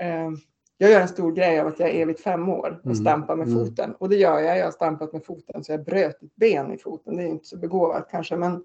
eh, 0.00 0.30
jag 0.78 0.90
gör 0.90 1.00
en 1.00 1.08
stor 1.08 1.32
grej 1.32 1.60
av 1.60 1.66
att 1.66 1.80
jag 1.80 1.88
är 1.88 1.94
evigt 2.02 2.20
fem 2.20 2.48
år 2.48 2.78
och 2.80 2.86
Mm, 2.86 2.96
stampar 2.96 3.36
med 3.36 3.48
mm. 3.48 3.66
foten. 3.66 3.94
Och 3.94 4.08
det 4.08 4.16
gör 4.16 4.38
jag. 4.40 4.58
Jag 4.58 4.64
har 4.64 4.70
stampat 4.72 5.12
med 5.12 5.24
foten 5.24 5.64
så 5.64 5.72
jag 5.72 5.84
bröt 5.84 6.22
ett 6.22 6.36
ben 6.36 6.72
i 6.72 6.78
foten. 6.78 7.16
Det 7.16 7.22
är 7.22 7.26
inte 7.26 7.46
så 7.46 7.56
begåvat 7.56 8.08
kanske, 8.10 8.36
men 8.36 8.64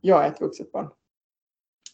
jag 0.00 0.24
är 0.24 0.28
ett 0.28 0.40
vuxet 0.40 0.72
barn. 0.72 0.88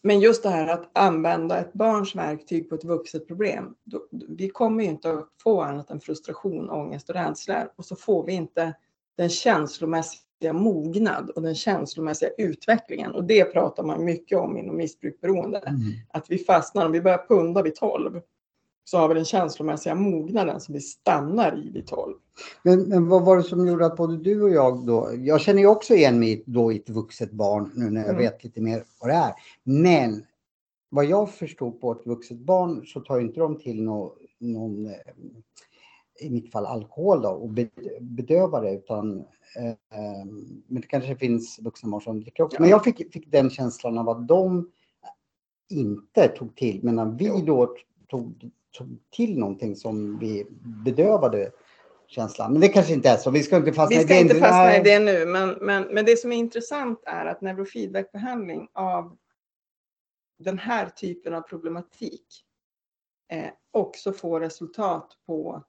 Men 0.03 0.19
just 0.19 0.43
det 0.43 0.49
här 0.49 0.67
att 0.67 0.97
använda 0.97 1.59
ett 1.59 1.73
barns 1.73 2.15
verktyg 2.15 2.69
på 2.69 2.75
ett 2.75 2.83
vuxet 2.83 3.27
problem. 3.27 3.75
Då, 3.83 4.07
vi 4.11 4.49
kommer 4.49 4.83
ju 4.83 4.89
inte 4.89 5.11
att 5.11 5.29
få 5.43 5.61
annat 5.61 5.89
än 5.89 5.99
frustration, 5.99 6.69
ångest 6.69 7.09
och 7.09 7.15
rädsla. 7.15 7.69
Och 7.75 7.85
så 7.85 7.95
får 7.95 8.25
vi 8.25 8.33
inte 8.33 8.73
den 9.17 9.29
känslomässiga 9.29 10.53
mognad 10.53 11.29
och 11.29 11.41
den 11.41 11.55
känslomässiga 11.55 12.29
utvecklingen. 12.37 13.11
Och 13.11 13.23
det 13.23 13.45
pratar 13.45 13.83
man 13.83 14.05
mycket 14.05 14.37
om 14.37 14.57
inom 14.57 14.77
missbrukberoende 14.77 15.57
Mm. 15.67 15.81
att 16.09 16.25
vi 16.29 16.37
fastnar, 16.37 16.85
om 16.85 16.91
vi 16.91 17.01
börjar 17.01 17.25
punda 17.27 17.61
vid 17.61 17.75
12 17.75 18.21
så 18.89 18.97
har 18.97 19.07
vi 19.07 19.13
den 19.13 19.25
känslomässiga 19.25 19.95
mognaden 19.95 20.59
som 20.61 20.73
vi 20.73 20.81
stannar 20.81 21.57
i 21.57 21.69
vid 21.69 21.87
12. 21.87 22.15
Men, 22.63 22.81
men 22.81 23.07
vad 23.07 23.25
var 23.25 23.37
det 23.37 23.43
som 23.43 23.67
gjorde 23.67 23.85
att 23.85 23.97
både 23.97 24.17
du 24.17 24.41
och 24.41 24.49
jag 24.49 24.85
då, 24.85 25.09
jag 25.17 25.41
känner 25.41 25.59
ju 25.59 25.67
också 25.67 25.93
igen 25.93 26.19
mig 26.19 26.43
då 26.45 26.71
i 26.71 26.77
ett 26.77 26.89
vuxet 26.89 27.31
barn 27.31 27.71
nu 27.75 27.89
när 27.89 28.01
jag 28.01 28.09
Mm. 28.09 28.21
vet 28.21 28.43
lite 28.43 28.61
mer 28.61 28.83
vad 28.99 29.09
det 29.09 29.15
är. 29.15 29.33
Men 29.63 30.25
vad 30.89 31.05
jag 31.05 31.29
förstod 31.29 31.81
på 31.81 31.91
ett 31.91 32.05
vuxet 32.05 32.37
barn 32.37 32.85
så 32.85 32.99
tar 32.99 33.19
inte 33.19 33.39
de 33.39 33.59
till 33.59 33.83
nå, 33.83 34.13
någon, 34.39 34.85
eh, 34.85 34.93
i 36.19 36.29
mitt 36.29 36.51
fall 36.51 36.65
alkohol 36.65 37.21
då 37.21 37.29
och 37.29 37.49
be, 37.49 37.69
bedövar 38.01 38.63
det 38.63 38.73
utan 38.73 39.19
eh, 39.57 39.67
eh, 39.69 40.25
men 40.67 40.81
det 40.81 40.87
kanske 40.87 41.15
finns 41.15 41.59
vuxna 41.59 41.89
barn 41.89 42.01
som 42.01 42.21
dricker 42.21 42.43
också. 42.43 42.55
Ja. 42.55 42.61
Men 42.61 42.69
jag 42.69 42.83
fick, 42.83 43.13
fick 43.13 43.31
den 43.31 43.49
känslan 43.49 43.97
av 43.97 44.09
att 44.09 44.27
de 44.27 44.71
inte 45.69 46.27
tog 46.27 46.55
till 46.55 46.83
medan 46.83 47.17
vi 47.17 47.41
då 47.41 47.75
tog, 48.07 48.51
tog 48.71 48.99
till 49.11 49.39
någonting 49.39 49.75
som 49.75 50.19
vi 50.19 50.47
bedövade 50.85 51.51
känslan. 52.07 52.51
Men 52.51 52.61
det 52.61 52.67
kanske 52.67 52.93
inte 52.93 53.09
är 53.09 53.17
så. 53.17 53.31
Vi 53.31 53.43
ska 53.43 53.57
inte 53.57 53.73
fastna 53.73 53.97
Vi 53.97 54.03
i 54.03 54.05
ska 54.05 54.13
det. 54.13 54.19
inte 54.19 54.35
fastna 54.35 54.77
i 54.77 54.83
det 54.83 54.99
nu, 54.99 55.25
men, 55.25 55.49
men, 55.49 55.83
men 55.83 56.05
det 56.05 56.19
som 56.19 56.31
är 56.31 56.37
intressant 56.37 57.03
är 57.05 57.25
att 57.25 57.41
neurofeedbackbehandling 57.41 58.67
av 58.73 59.17
den 60.39 60.59
här 60.59 60.89
typen 60.89 61.33
av 61.33 61.41
problematik 61.41 62.25
eh, 63.31 63.49
också 63.71 64.13
får 64.13 64.39
resultat 64.39 65.11
på 65.25 65.63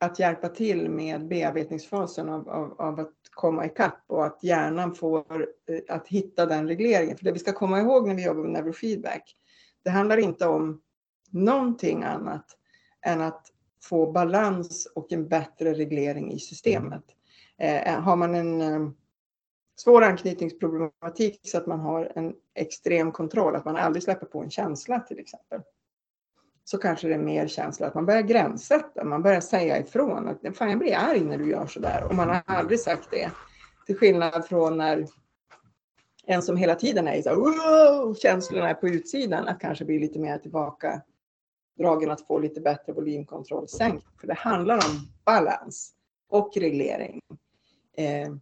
att 0.00 0.18
hjälpa 0.18 0.48
till 0.48 0.90
med 0.90 1.28
bearbetningsfasen 1.28 2.28
av, 2.28 2.48
av, 2.48 2.80
av 2.80 3.00
att 3.00 3.14
komma 3.30 3.66
ikapp 3.66 4.04
och 4.06 4.26
att 4.26 4.44
hjärnan 4.44 4.94
får 4.94 5.46
eh, 5.68 5.96
att 5.96 6.08
hitta 6.08 6.46
den 6.46 6.68
regleringen. 6.68 7.16
För 7.16 7.24
det 7.24 7.32
vi 7.32 7.38
ska 7.38 7.52
komma 7.52 7.80
ihåg 7.80 8.08
när 8.08 8.14
vi 8.14 8.24
jobbar 8.24 8.42
med 8.42 8.50
neurofeedback, 8.50 9.36
det 9.84 9.90
handlar 9.90 10.16
inte 10.16 10.46
om 10.46 10.82
någonting 11.30 12.02
annat 12.02 12.56
än 13.06 13.20
att 13.20 13.46
få 13.82 14.12
balans 14.12 14.86
och 14.94 15.12
en 15.12 15.28
bättre 15.28 15.74
reglering 15.74 16.32
i 16.32 16.38
systemet. 16.38 17.04
Eh, 17.58 17.94
eh, 17.94 18.00
har 18.00 18.16
man 18.16 18.34
en 18.34 18.60
eh, 18.60 18.90
svår 19.76 20.02
anknytningsproblematik 20.02 21.40
så 21.42 21.58
att 21.58 21.66
man 21.66 21.80
har 21.80 22.12
en 22.14 22.34
extrem 22.54 23.12
kontroll, 23.12 23.56
att 23.56 23.64
man 23.64 23.76
aldrig 23.76 24.02
släpper 24.02 24.26
på 24.26 24.42
en 24.42 24.50
känsla 24.50 25.00
till 25.00 25.18
exempel, 25.18 25.60
så 26.64 26.78
kanske 26.78 27.08
det 27.08 27.14
är 27.14 27.18
mer 27.18 27.46
känsla 27.46 27.86
att 27.86 27.94
man 27.94 28.06
börjar 28.06 28.22
gränssätta, 28.22 29.04
man 29.04 29.22
börjar 29.22 29.40
säga 29.40 29.78
ifrån 29.78 30.28
att 30.28 30.56
fan 30.56 30.70
jag 30.70 30.78
blir 30.78 30.96
arg 30.96 31.20
när 31.20 31.38
du 31.38 31.50
gör 31.50 31.66
sådär 31.66 32.06
och 32.08 32.14
man 32.14 32.28
har 32.28 32.42
aldrig 32.46 32.80
sagt 32.80 33.08
det. 33.10 33.30
Till 33.86 33.96
skillnad 33.96 34.46
från 34.46 34.78
när 34.78 35.06
en 36.26 36.42
som 36.42 36.56
hela 36.56 36.74
tiden 36.74 37.08
är 37.08 37.14
i 37.14 37.22
så 37.22 37.28
här, 37.28 37.36
wow, 37.36 38.14
känslorna 38.14 38.68
är 38.68 38.74
på 38.74 38.88
utsidan, 38.88 39.48
att 39.48 39.60
kanske 39.60 39.84
bli 39.84 39.98
lite 39.98 40.18
mer 40.18 40.38
tillbaka 40.38 41.02
dragen 41.80 42.10
att 42.10 42.26
få 42.26 42.38
lite 42.38 42.60
bättre 42.60 42.92
volymkontroll 42.92 43.68
sänkt. 43.68 44.06
För 44.20 44.26
det 44.26 44.34
handlar 44.34 44.76
om 44.76 45.08
balans 45.24 45.94
och 46.28 46.56
reglering 46.56 47.20
eh, 47.96 48.34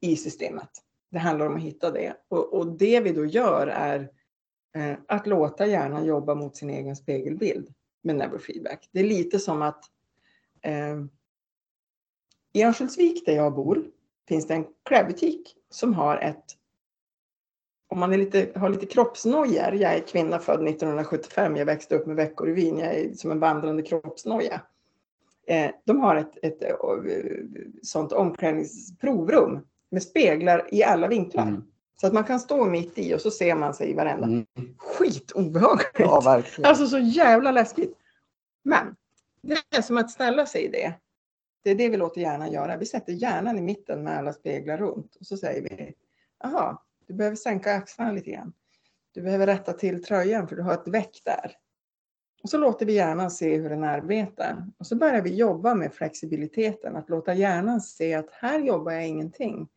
i 0.00 0.16
systemet. 0.16 0.70
Det 1.10 1.18
handlar 1.18 1.46
om 1.46 1.56
att 1.56 1.62
hitta 1.62 1.90
det. 1.90 2.16
Och, 2.28 2.54
och 2.54 2.66
det 2.66 3.00
vi 3.00 3.12
då 3.12 3.26
gör 3.26 3.66
är 3.66 4.10
eh, 4.74 4.96
att 5.08 5.26
låta 5.26 5.66
hjärnan 5.66 6.04
jobba 6.04 6.34
mot 6.34 6.56
sin 6.56 6.70
egen 6.70 6.96
spegelbild 6.96 7.74
med 8.02 8.16
neurofeedback. 8.16 8.88
Det 8.92 9.00
är 9.00 9.04
lite 9.04 9.38
som 9.38 9.62
att 9.62 9.84
eh, 10.62 11.04
i 12.52 12.62
Örnsköldsvik 12.62 13.26
där 13.26 13.32
jag 13.32 13.54
bor 13.54 13.84
finns 14.28 14.46
det 14.46 14.54
en 14.54 14.66
klädbutik 14.82 15.56
som 15.70 15.94
har 15.94 16.16
ett 16.16 16.44
om 17.94 18.00
man 18.00 18.12
är 18.12 18.18
lite, 18.18 18.48
har 18.54 18.68
lite 18.68 18.86
kroppsnojor, 18.86 19.74
jag 19.74 19.94
är 19.94 20.00
kvinna 20.00 20.38
född 20.38 20.68
1975, 20.68 21.56
jag 21.56 21.66
växte 21.66 21.96
upp 21.96 22.06
med 22.06 22.16
veckor 22.16 22.48
i 22.48 22.52
Wien, 22.52 22.78
jag 22.78 22.94
är 22.94 23.12
som 23.12 23.30
en 23.30 23.40
vandrande 23.40 23.82
kroppsnoja. 23.82 24.60
Eh, 25.46 25.70
de 25.84 26.00
har 26.00 26.16
ett, 26.16 26.38
ett, 26.42 26.62
ett 26.62 26.76
sånt 27.82 28.12
omklädningsprovrum 28.12 29.60
med 29.90 30.02
speglar 30.02 30.74
i 30.74 30.84
alla 30.84 31.08
vinklar. 31.08 31.42
Mm. 31.42 31.62
Så 32.00 32.06
att 32.06 32.12
man 32.12 32.24
kan 32.24 32.40
stå 32.40 32.64
mitt 32.64 32.98
i 32.98 33.14
och 33.14 33.20
så 33.20 33.30
ser 33.30 33.54
man 33.54 33.74
sig 33.74 33.90
i 33.90 33.94
varenda. 33.94 34.26
Mm. 34.26 34.46
Skitobehagligt! 34.78 35.98
Ja, 35.98 36.20
verkligen. 36.20 36.68
Alltså 36.68 36.86
så 36.86 36.98
jävla 36.98 37.50
läskigt. 37.50 37.98
Men 38.62 38.96
det 39.42 39.76
är 39.76 39.82
som 39.82 39.98
att 39.98 40.10
ställa 40.10 40.46
sig 40.46 40.64
i 40.64 40.68
det. 40.68 40.94
Det 41.64 41.70
är 41.70 41.74
det 41.74 41.88
vi 41.88 41.96
låter 41.96 42.20
hjärnan 42.20 42.52
göra. 42.52 42.76
Vi 42.76 42.86
sätter 42.86 43.12
hjärnan 43.12 43.58
i 43.58 43.62
mitten 43.62 44.04
med 44.04 44.18
alla 44.18 44.32
speglar 44.32 44.78
runt 44.78 45.16
och 45.20 45.26
så 45.26 45.36
säger 45.36 45.62
vi, 45.62 45.94
jaha, 46.42 46.78
du 47.06 47.14
behöver 47.14 47.36
sänka 47.36 47.74
axlarna 47.74 48.12
lite 48.12 48.30
grann. 48.30 48.52
Du 49.12 49.22
behöver 49.22 49.46
rätta 49.46 49.72
till 49.72 50.04
tröjan 50.04 50.48
för 50.48 50.56
du 50.56 50.62
har 50.62 50.74
ett 50.74 50.88
väck 50.88 51.22
där. 51.24 51.56
Och 52.42 52.50
så 52.50 52.58
låter 52.58 52.86
vi 52.86 52.92
hjärnan 52.92 53.30
se 53.30 53.56
hur 53.56 53.70
den 53.70 53.84
arbetar. 53.84 54.66
Och 54.78 54.86
så 54.86 54.96
börjar 54.96 55.22
vi 55.22 55.34
jobba 55.34 55.74
med 55.74 55.94
flexibiliteten, 55.94 56.96
att 56.96 57.10
låta 57.10 57.34
hjärnan 57.34 57.80
se 57.80 58.14
att 58.14 58.30
här 58.30 58.58
jobbar 58.58 58.92
jag 58.92 59.06
ingenting. 59.06 59.68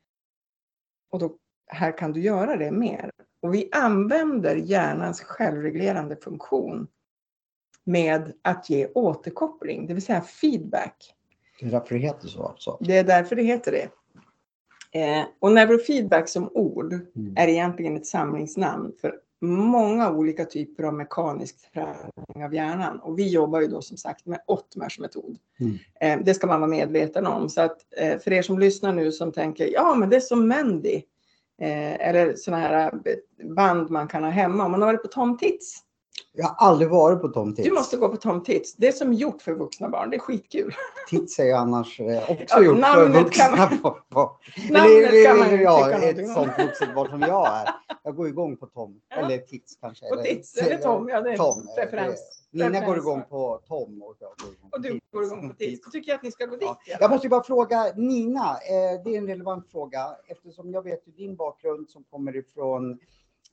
Och 1.09 1.19
då, 1.19 1.37
här 1.67 1.97
kan 1.97 2.11
du 2.11 2.21
göra 2.21 2.55
det 2.55 2.71
mer. 2.71 3.11
Och 3.41 3.53
vi 3.53 3.69
använder 3.71 4.55
hjärnans 4.55 5.21
självreglerande 5.21 6.15
funktion 6.15 6.87
med 7.83 8.33
att 8.41 8.69
ge 8.69 8.87
återkoppling, 8.87 9.87
det 9.87 9.93
vill 9.93 10.05
säga 10.05 10.21
feedback. 10.21 11.13
Det 11.59 11.65
är 11.65 11.71
därför 11.71 11.95
det 11.95 12.01
heter 12.01 12.27
så 12.27 12.43
alltså? 12.43 12.77
Det 12.81 12.97
är 12.97 13.03
därför 13.03 13.35
det 13.35 13.43
heter 13.43 13.71
det. 13.71 13.89
Eh, 14.91 15.23
och 15.39 15.51
neurofeedback 15.51 16.29
som 16.29 16.49
ord 16.53 16.93
mm. 16.93 17.33
är 17.37 17.47
egentligen 17.47 17.97
ett 17.97 18.05
samlingsnamn 18.05 18.93
för 19.01 19.13
många 19.41 20.11
olika 20.11 20.45
typer 20.45 20.83
av 20.83 20.93
mekanisk 20.93 21.71
träning 21.73 22.45
av 22.45 22.53
hjärnan. 22.53 22.99
Och 22.99 23.19
vi 23.19 23.29
jobbar 23.29 23.61
ju 23.61 23.67
då 23.67 23.81
som 23.81 23.97
sagt 23.97 24.25
med 24.25 24.39
Ottmers 24.47 24.99
metod. 24.99 25.37
Mm. 25.59 25.77
Eh, 26.01 26.25
det 26.25 26.33
ska 26.33 26.47
man 26.47 26.59
vara 26.59 26.69
medveten 26.69 27.27
om. 27.27 27.49
Så 27.49 27.61
att 27.61 27.77
eh, 27.97 28.19
för 28.19 28.33
er 28.33 28.41
som 28.41 28.59
lyssnar 28.59 28.93
nu 28.93 29.11
som 29.11 29.31
tänker, 29.31 29.73
ja 29.73 29.95
men 29.95 30.09
det 30.09 30.15
är 30.15 30.19
som 30.19 30.47
Mendy. 30.47 31.01
Eh, 31.61 32.07
eller 32.07 32.35
sådana 32.35 32.63
här 32.63 32.91
band 33.55 33.89
man 33.89 34.07
kan 34.07 34.23
ha 34.23 34.29
hemma. 34.29 34.65
Om 34.65 34.71
man 34.71 34.81
har 34.81 34.87
varit 34.87 35.01
på 35.01 35.07
Tom 35.07 35.37
Tits 35.37 35.83
jag 36.33 36.45
har 36.47 36.67
aldrig 36.67 36.89
varit 36.89 37.21
på 37.21 37.27
Tom 37.27 37.55
Tits. 37.55 37.69
Du 37.69 37.73
måste 37.75 37.97
gå 37.97 38.09
på 38.09 38.17
Tom 38.17 38.43
Tits. 38.43 38.75
Det 38.75 38.87
är 38.87 38.91
som 38.91 39.13
gjort 39.13 39.41
för 39.41 39.53
vuxna 39.53 39.89
barn. 39.89 40.09
Det 40.09 40.15
är 40.15 40.19
skitkul. 40.19 40.73
Tits 41.09 41.39
är 41.39 41.43
ju 41.43 41.51
annars 41.51 41.99
eh, 41.99 42.31
också 42.31 42.45
ja, 42.49 42.63
gjort 42.63 42.85
för 42.85 43.09
vuxna. 43.09 43.55
Man, 43.55 43.77
på, 43.81 43.97
på. 44.09 44.37
Namnet 44.69 44.91
eller, 44.91 45.25
kan 45.25 45.39
man 45.39 45.51
ju 45.51 45.61
ja, 45.61 45.91
ett 45.91 46.33
sånt 46.33 46.51
vuxet 46.59 46.95
barn 46.95 47.09
som 47.09 47.21
jag 47.21 47.47
är. 47.47 47.69
Jag 48.03 48.15
går 48.15 48.27
igång 48.27 48.57
på 48.57 48.65
Tom. 48.65 49.01
Ja. 49.09 49.15
Eller 49.15 49.37
Tits 49.37 49.77
kanske. 49.81 50.09
På 50.09 50.23
Tits 50.23 50.57
eller 50.57 50.77
Tom. 50.77 51.09
Ja, 51.09 51.21
det 51.21 51.31
är 51.31 51.37
Tom, 51.37 51.67
referens. 51.77 52.43
Nina 52.51 52.85
går 52.85 52.97
igång 52.97 53.23
på 53.29 53.61
Tom 53.67 54.01
och 54.03 54.15
jag 54.19 54.29
går 54.37 54.53
igång 54.53 54.69
på 54.69 54.75
Och 54.77 54.81
du 54.81 54.99
går 55.11 55.23
igång 55.23 55.49
på 55.49 55.55
Tits. 55.55 55.85
Då 55.85 55.91
tycker 55.91 56.11
jag 56.11 56.17
att 56.17 56.23
ni 56.23 56.31
ska 56.31 56.45
gå 56.45 56.55
dit. 56.55 56.69
Ja. 56.85 56.97
Jag 56.99 57.11
måste 57.11 57.29
bara 57.29 57.43
fråga 57.43 57.93
Nina. 57.95 58.49
Eh, 58.49 59.03
det 59.03 59.15
är 59.15 59.17
en 59.17 59.27
relevant 59.27 59.71
fråga 59.71 60.07
eftersom 60.27 60.71
jag 60.71 60.83
vet 60.83 61.15
din 61.17 61.35
bakgrund 61.35 61.89
som 61.89 62.03
kommer 62.03 62.35
ifrån 62.35 62.99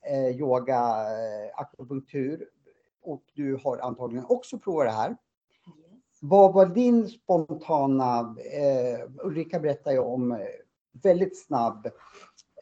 eh, 0.09 0.37
yoga, 0.37 0.79
eh, 0.79 1.59
akupunktur 1.61 2.47
och 3.05 3.23
du 3.33 3.59
har 3.63 3.77
antagligen 3.77 4.25
också 4.29 4.59
provat 4.59 4.85
det 4.85 4.91
här. 4.91 5.17
Vad 6.21 6.53
var 6.53 6.65
din 6.65 7.09
spontana, 7.09 8.35
eh, 8.53 9.09
Ulrika 9.23 9.59
berättade 9.59 9.95
ju 9.95 10.01
om 10.01 10.31
eh, 10.31 10.37
väldigt 10.91 11.45
snabb 11.45 11.85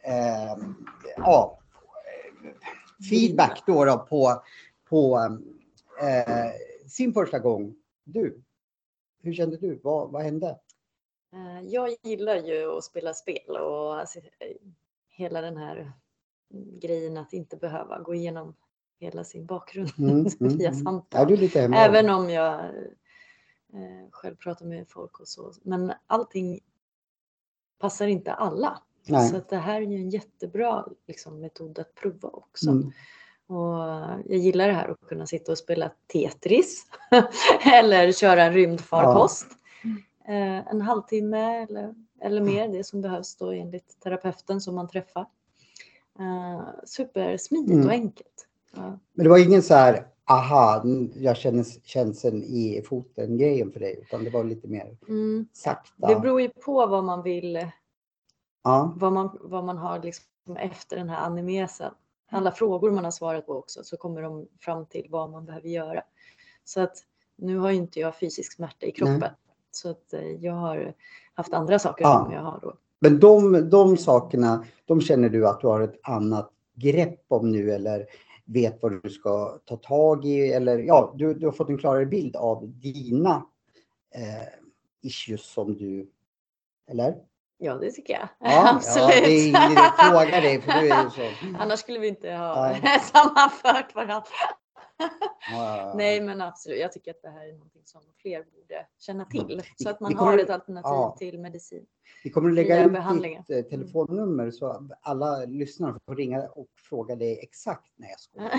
eh, 0.04 0.56
ja, 1.16 1.58
feedback 3.10 3.62
då, 3.66 3.84
då 3.84 3.98
på, 3.98 4.42
på 4.88 5.18
eh, 6.00 6.50
sin 6.88 7.12
första 7.12 7.38
gång. 7.38 7.74
Du, 8.04 8.42
hur 9.22 9.32
kände 9.32 9.56
du? 9.56 9.80
Vad, 9.82 10.10
vad 10.12 10.22
hände? 10.22 10.58
Eh, 11.32 11.60
jag 11.68 11.90
gillar 12.02 12.36
ju 12.36 12.76
att 12.76 12.84
spela 12.84 13.14
spel 13.14 13.56
och 13.56 14.00
alltså, 14.00 14.20
hela 15.08 15.40
den 15.40 15.56
här 15.56 15.92
grejen 16.80 17.16
att 17.16 17.32
inte 17.32 17.56
behöva 17.56 17.98
gå 17.98 18.14
igenom 18.14 18.54
hela 18.98 19.24
sin 19.24 19.46
bakgrund 19.46 19.90
mm, 19.98 20.24
via 20.38 20.68
mm, 20.68 20.84
samtal. 20.84 21.32
Mm. 21.32 21.72
Även 21.72 22.10
om 22.10 22.30
jag 22.30 22.60
eh, 23.74 24.10
själv 24.10 24.36
pratar 24.36 24.66
med 24.66 24.88
folk 24.88 25.20
och 25.20 25.28
så. 25.28 25.52
Men 25.62 25.92
allting 26.06 26.60
passar 27.78 28.06
inte 28.06 28.32
alla. 28.32 28.82
Nej. 29.06 29.28
Så 29.28 29.36
att 29.36 29.48
det 29.48 29.56
här 29.56 29.76
är 29.82 29.86
ju 29.86 29.96
en 29.96 30.10
jättebra 30.10 30.86
liksom, 31.06 31.40
metod 31.40 31.78
att 31.78 31.94
prova 31.94 32.28
också. 32.28 32.70
Mm. 32.70 32.92
Och 33.46 33.78
jag 34.24 34.38
gillar 34.38 34.68
det 34.68 34.74
här 34.74 34.88
att 34.88 35.08
kunna 35.08 35.26
sitta 35.26 35.52
och 35.52 35.58
spela 35.58 35.90
Tetris 36.12 36.86
eller 37.74 38.12
köra 38.12 38.42
en 38.42 38.52
rymdfarkost. 38.52 39.46
Ja. 39.46 40.32
Eh, 40.32 40.68
en 40.68 40.80
halvtimme 40.80 41.62
eller, 41.62 41.94
eller 42.20 42.40
mer, 42.40 42.68
det 42.68 42.84
som 42.84 43.00
behövs 43.00 43.36
då 43.36 43.50
enligt 43.50 44.00
terapeuten 44.00 44.60
som 44.60 44.74
man 44.74 44.88
träffar. 44.88 45.26
Eh, 46.18 46.68
supersmidigt 46.84 47.72
mm. 47.72 47.86
och 47.86 47.92
enkelt. 47.92 48.48
Men 49.12 49.24
det 49.24 49.28
var 49.28 49.38
ingen 49.38 49.62
så 49.62 49.74
här, 49.74 50.06
aha, 50.24 50.82
jag 51.14 51.36
känner 51.36 51.64
känslan 51.84 52.42
i 52.42 52.82
foten 52.88 53.38
grejen 53.38 53.72
för 53.72 53.80
dig, 53.80 53.98
utan 54.02 54.24
det 54.24 54.30
var 54.30 54.44
lite 54.44 54.68
mer 54.68 54.96
mm. 55.08 55.48
sakta. 55.52 56.08
Det 56.08 56.20
beror 56.20 56.40
ju 56.40 56.48
på 56.48 56.86
vad 56.86 57.04
man 57.04 57.22
vill, 57.22 57.68
ja. 58.64 58.94
vad, 58.96 59.12
man, 59.12 59.38
vad 59.40 59.64
man 59.64 59.78
har 59.78 60.02
liksom 60.02 60.56
efter 60.56 60.96
den 60.96 61.08
här 61.08 61.26
animesen. 61.26 61.90
Alla 62.30 62.52
frågor 62.52 62.90
man 62.90 63.04
har 63.04 63.10
svarat 63.10 63.46
på 63.46 63.52
också, 63.52 63.84
så 63.84 63.96
kommer 63.96 64.22
de 64.22 64.48
fram 64.60 64.86
till 64.86 65.06
vad 65.10 65.30
man 65.30 65.44
behöver 65.44 65.68
göra. 65.68 66.02
Så 66.64 66.80
att 66.80 66.96
nu 67.36 67.58
har 67.58 67.70
ju 67.70 67.76
inte 67.76 68.00
jag 68.00 68.18
fysisk 68.18 68.52
smärta 68.52 68.86
i 68.86 68.92
kroppen, 68.92 69.20
Nej. 69.20 69.30
så 69.70 69.90
att 69.90 70.12
eh, 70.12 70.30
jag 70.30 70.52
har 70.52 70.94
haft 71.34 71.52
andra 71.52 71.78
saker 71.78 72.04
ja. 72.04 72.24
som 72.24 72.32
jag 72.32 72.42
har 72.42 72.58
då. 72.62 72.74
Men 72.98 73.20
de, 73.20 73.70
de 73.70 73.96
sakerna, 73.96 74.64
de 74.84 75.00
känner 75.00 75.28
du 75.28 75.48
att 75.48 75.60
du 75.60 75.66
har 75.66 75.80
ett 75.80 76.00
annat 76.02 76.50
grepp 76.74 77.24
om 77.28 77.52
nu 77.52 77.72
eller 77.72 78.06
vet 78.44 78.82
vad 78.82 79.02
du 79.02 79.10
ska 79.10 79.58
ta 79.64 79.76
tag 79.76 80.24
i 80.24 80.52
eller 80.52 80.78
ja, 80.78 81.14
du, 81.16 81.34
du 81.34 81.46
har 81.46 81.52
fått 81.52 81.68
en 81.68 81.78
klarare 81.78 82.06
bild 82.06 82.36
av 82.36 82.68
dina 82.68 83.46
eh, 84.14 84.48
issues 85.02 85.52
som 85.52 85.76
du, 85.76 86.10
eller? 86.90 87.14
Ja, 87.58 87.74
det 87.74 87.90
tycker 87.90 88.12
jag. 88.12 88.28
Ja, 88.38 88.74
Absolut. 88.74 89.14
Ja, 89.14 89.20
det 89.20 89.32
är 89.32 89.48
ingen 89.48 89.72
idé 89.72 89.80
att 89.80 90.10
fråga 90.10 90.40
dig 90.40 90.60
för 90.60 90.72
du 90.72 90.90
är 90.90 91.08
så. 91.08 91.30
Annars 91.58 91.80
skulle 91.80 91.98
vi 91.98 92.08
inte 92.08 92.32
ha 92.32 92.74
sammanfört 93.12 93.94
varandra. 93.94 94.26
Nej, 95.94 96.20
men 96.20 96.40
absolut. 96.40 96.80
Jag 96.80 96.92
tycker 96.92 97.10
att 97.10 97.22
det 97.22 97.28
här 97.28 97.48
är 97.48 97.52
någonting 97.52 97.82
som 97.84 98.00
fler 98.16 98.42
borde 98.42 98.86
känna 98.98 99.24
till 99.24 99.62
så 99.76 99.90
att 99.90 100.00
man 100.00 100.16
har 100.16 100.38
ett 100.38 100.50
alternativ 100.50 100.90
ja. 100.90 101.16
till 101.18 101.38
medicin. 101.38 101.86
Vi 102.24 102.30
kommer 102.30 102.48
att 102.48 102.54
lägga 102.54 102.84
ut 102.84 103.46
ditt 103.46 103.50
eh, 103.50 103.70
telefonnummer 103.70 104.50
så 104.50 104.88
alla 105.00 105.44
lyssnare 105.44 105.98
får 106.06 106.16
ringa 106.16 106.48
och 106.48 106.68
fråga 106.76 107.16
dig 107.16 107.38
exakt 107.42 107.92
när 107.96 108.08
jag 108.08 108.20
ska. 108.20 108.50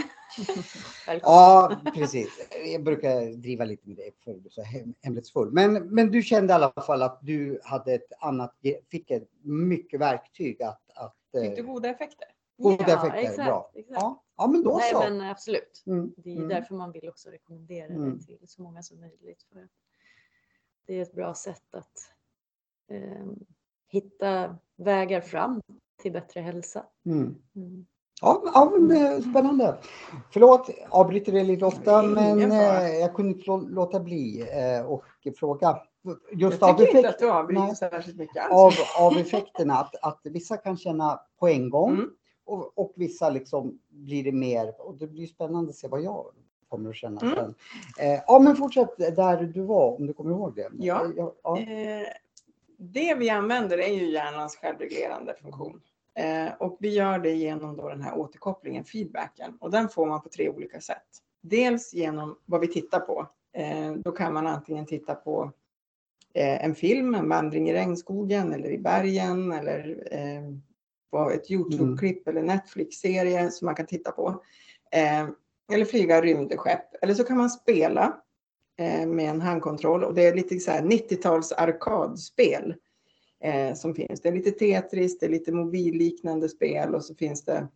ja, 1.21 1.81
precis. 1.93 2.49
Jag 2.73 2.83
brukar 2.83 3.37
driva 3.37 3.65
lite 3.65 3.87
med 3.87 3.97
dig 3.97 4.11
för 4.23 4.33
du 4.33 4.45
är 4.45 4.49
så 4.49 4.63
hemlighetsfull. 5.01 5.51
Men, 5.51 5.73
men 5.73 6.11
du 6.11 6.21
kände 6.21 6.53
i 6.53 6.55
alla 6.55 6.71
fall 6.71 7.01
att 7.01 7.19
du 7.21 7.59
hade 7.63 7.93
ett 7.93 8.11
annat, 8.19 8.55
fick 8.91 9.11
ett 9.11 9.29
mycket 9.41 9.99
verktyg 9.99 10.61
att... 10.63 10.81
att 10.95 11.15
fick 11.31 11.55
du 11.55 11.63
goda 11.63 11.89
effekter? 11.89 12.27
Goda 12.57 12.85
ja, 12.87 12.97
effekter, 12.97 13.17
exakt, 13.17 13.47
bra. 13.47 13.71
Exakt. 13.73 14.01
Ja, 14.01 14.23
ja, 14.37 14.47
men 14.47 14.63
då 14.63 14.77
Nej, 14.77 14.91
så. 14.91 14.99
Men 14.99 15.21
absolut. 15.21 15.83
Mm. 15.85 16.13
Det 16.17 16.31
är 16.31 16.35
mm. 16.35 16.49
därför 16.49 16.75
man 16.75 16.91
vill 16.91 17.09
också 17.09 17.29
rekommendera 17.29 17.87
mm. 17.87 18.17
det 18.17 18.25
till 18.25 18.47
så 18.47 18.61
många 18.61 18.83
som 18.83 18.99
möjligt. 18.99 19.43
För 19.53 19.67
det 20.87 20.97
är 20.97 21.01
ett 21.01 21.13
bra 21.13 21.33
sätt 21.33 21.75
att 21.75 22.11
eh, 22.91 23.25
hitta 23.87 24.57
vägar 24.75 25.21
fram 25.21 25.61
till 26.01 26.11
bättre 26.11 26.41
hälsa. 26.41 26.85
Mm. 27.05 27.35
Mm. 27.55 27.85
Ja, 28.21 28.41
ja 28.53 28.71
spännande. 29.21 29.77
Förlåt, 30.31 30.69
avbryter 30.89 31.31
det 31.31 31.43
lite 31.43 31.65
ofta, 31.65 32.01
men 32.01 32.51
eh, 32.51 32.87
jag 32.99 33.13
kunde 33.13 33.31
inte 33.31 33.51
låta 33.51 33.99
bli 33.99 34.47
eh, 34.51 34.85
och 34.85 35.03
fråga. 35.39 35.81
Just 36.31 36.61
jag 36.61 36.77
tycker 36.77 36.97
inte 36.97 37.09
att 37.09 37.19
du 37.19 37.31
avbryter 37.31 37.73
särskilt 37.73 38.17
mycket 38.17 38.51
Av, 38.51 38.73
av 38.99 39.17
effekterna, 39.17 39.73
att, 39.73 39.95
att 40.01 40.21
vissa 40.23 40.57
kan 40.57 40.77
känna 40.77 41.19
på 41.39 41.47
en 41.47 41.69
gång 41.69 41.91
mm. 41.91 42.09
Och, 42.45 42.71
och 42.75 42.93
vissa 42.95 43.29
liksom 43.29 43.79
blir 43.89 44.23
det 44.23 44.31
mer, 44.31 44.81
och 44.81 44.95
det 44.95 45.07
blir 45.07 45.27
spännande 45.27 45.69
att 45.69 45.75
se 45.75 45.87
vad 45.87 46.01
jag 46.01 46.25
kommer 46.69 46.89
att 46.89 46.95
känna 46.95 47.21
Mm. 47.21 47.35
sen. 47.35 47.55
Eh, 47.99 48.21
ja 48.27 48.39
men 48.39 48.55
fortsätt 48.55 48.97
där 48.97 49.43
du 49.43 49.61
var, 49.61 49.95
om 49.95 50.07
du 50.07 50.13
kommer 50.13 50.31
ihåg 50.31 50.55
det. 50.55 50.69
Ja. 50.79 51.05
ja, 51.15 51.33
ja. 51.43 51.59
Eh, 51.59 52.07
det 52.77 53.15
vi 53.15 53.29
använder 53.29 53.77
är 53.77 53.93
ju 53.93 54.11
hjärnans 54.11 54.55
självreglerande 54.55 55.35
funktion. 55.41 55.81
Eh, 56.13 56.53
och 56.59 56.77
vi 56.79 56.89
gör 56.89 57.19
det 57.19 57.31
genom 57.33 57.77
då 57.77 57.89
den 57.89 58.01
här 58.01 58.17
återkopplingen, 58.17 58.85
feedbacken. 58.85 59.57
Och 59.59 59.71
den 59.71 59.89
får 59.89 60.05
man 60.05 60.21
på 60.21 60.29
tre 60.29 60.49
olika 60.49 60.81
sätt. 60.81 61.05
Dels 61.41 61.93
genom 61.93 62.37
vad 62.45 62.61
vi 62.61 62.67
tittar 62.67 62.99
på. 62.99 63.27
Eh, 63.53 63.91
då 63.93 64.11
kan 64.11 64.33
man 64.33 64.47
antingen 64.47 64.85
titta 64.85 65.15
på 65.15 65.51
eh, 66.33 66.65
en 66.65 66.75
film, 66.75 67.15
en 67.15 67.29
vandring 67.29 67.69
i 67.69 67.73
regnskogen 67.73 68.53
eller 68.53 68.69
i 68.69 68.77
bergen 68.77 69.51
eller 69.51 70.07
eh, 70.11 70.41
på 71.11 71.31
ett 71.31 71.51
Youtube-klipp 71.51 72.27
eller 72.27 72.41
Netflix-serie 72.41 73.51
som 73.51 73.65
man 73.65 73.75
kan 73.75 73.85
titta 73.85 74.11
på. 74.11 74.43
Eh, 74.91 75.27
eller 75.73 75.85
flyga 75.85 76.21
rymdskepp. 76.21 77.03
Eller 77.03 77.13
så 77.13 77.23
kan 77.23 77.37
man 77.37 77.49
spela 77.49 78.17
eh, 78.79 79.07
med 79.07 79.29
en 79.29 79.41
handkontroll 79.41 80.03
och 80.03 80.13
det 80.13 80.25
är 80.25 80.35
lite 80.35 80.59
så 80.59 80.71
här 80.71 80.81
90-tals 80.81 81.51
arkadspel 81.51 82.75
eh, 83.43 83.73
som 83.73 83.95
finns. 83.95 84.21
Det 84.21 84.29
är 84.29 84.33
lite 84.33 84.51
Tetris, 84.51 85.19
det 85.19 85.25
är 85.25 85.29
lite 85.29 85.51
mobilliknande 85.51 86.49
spel 86.49 86.95
och 86.95 87.05
så 87.05 87.15
finns 87.15 87.45
det 87.45 87.67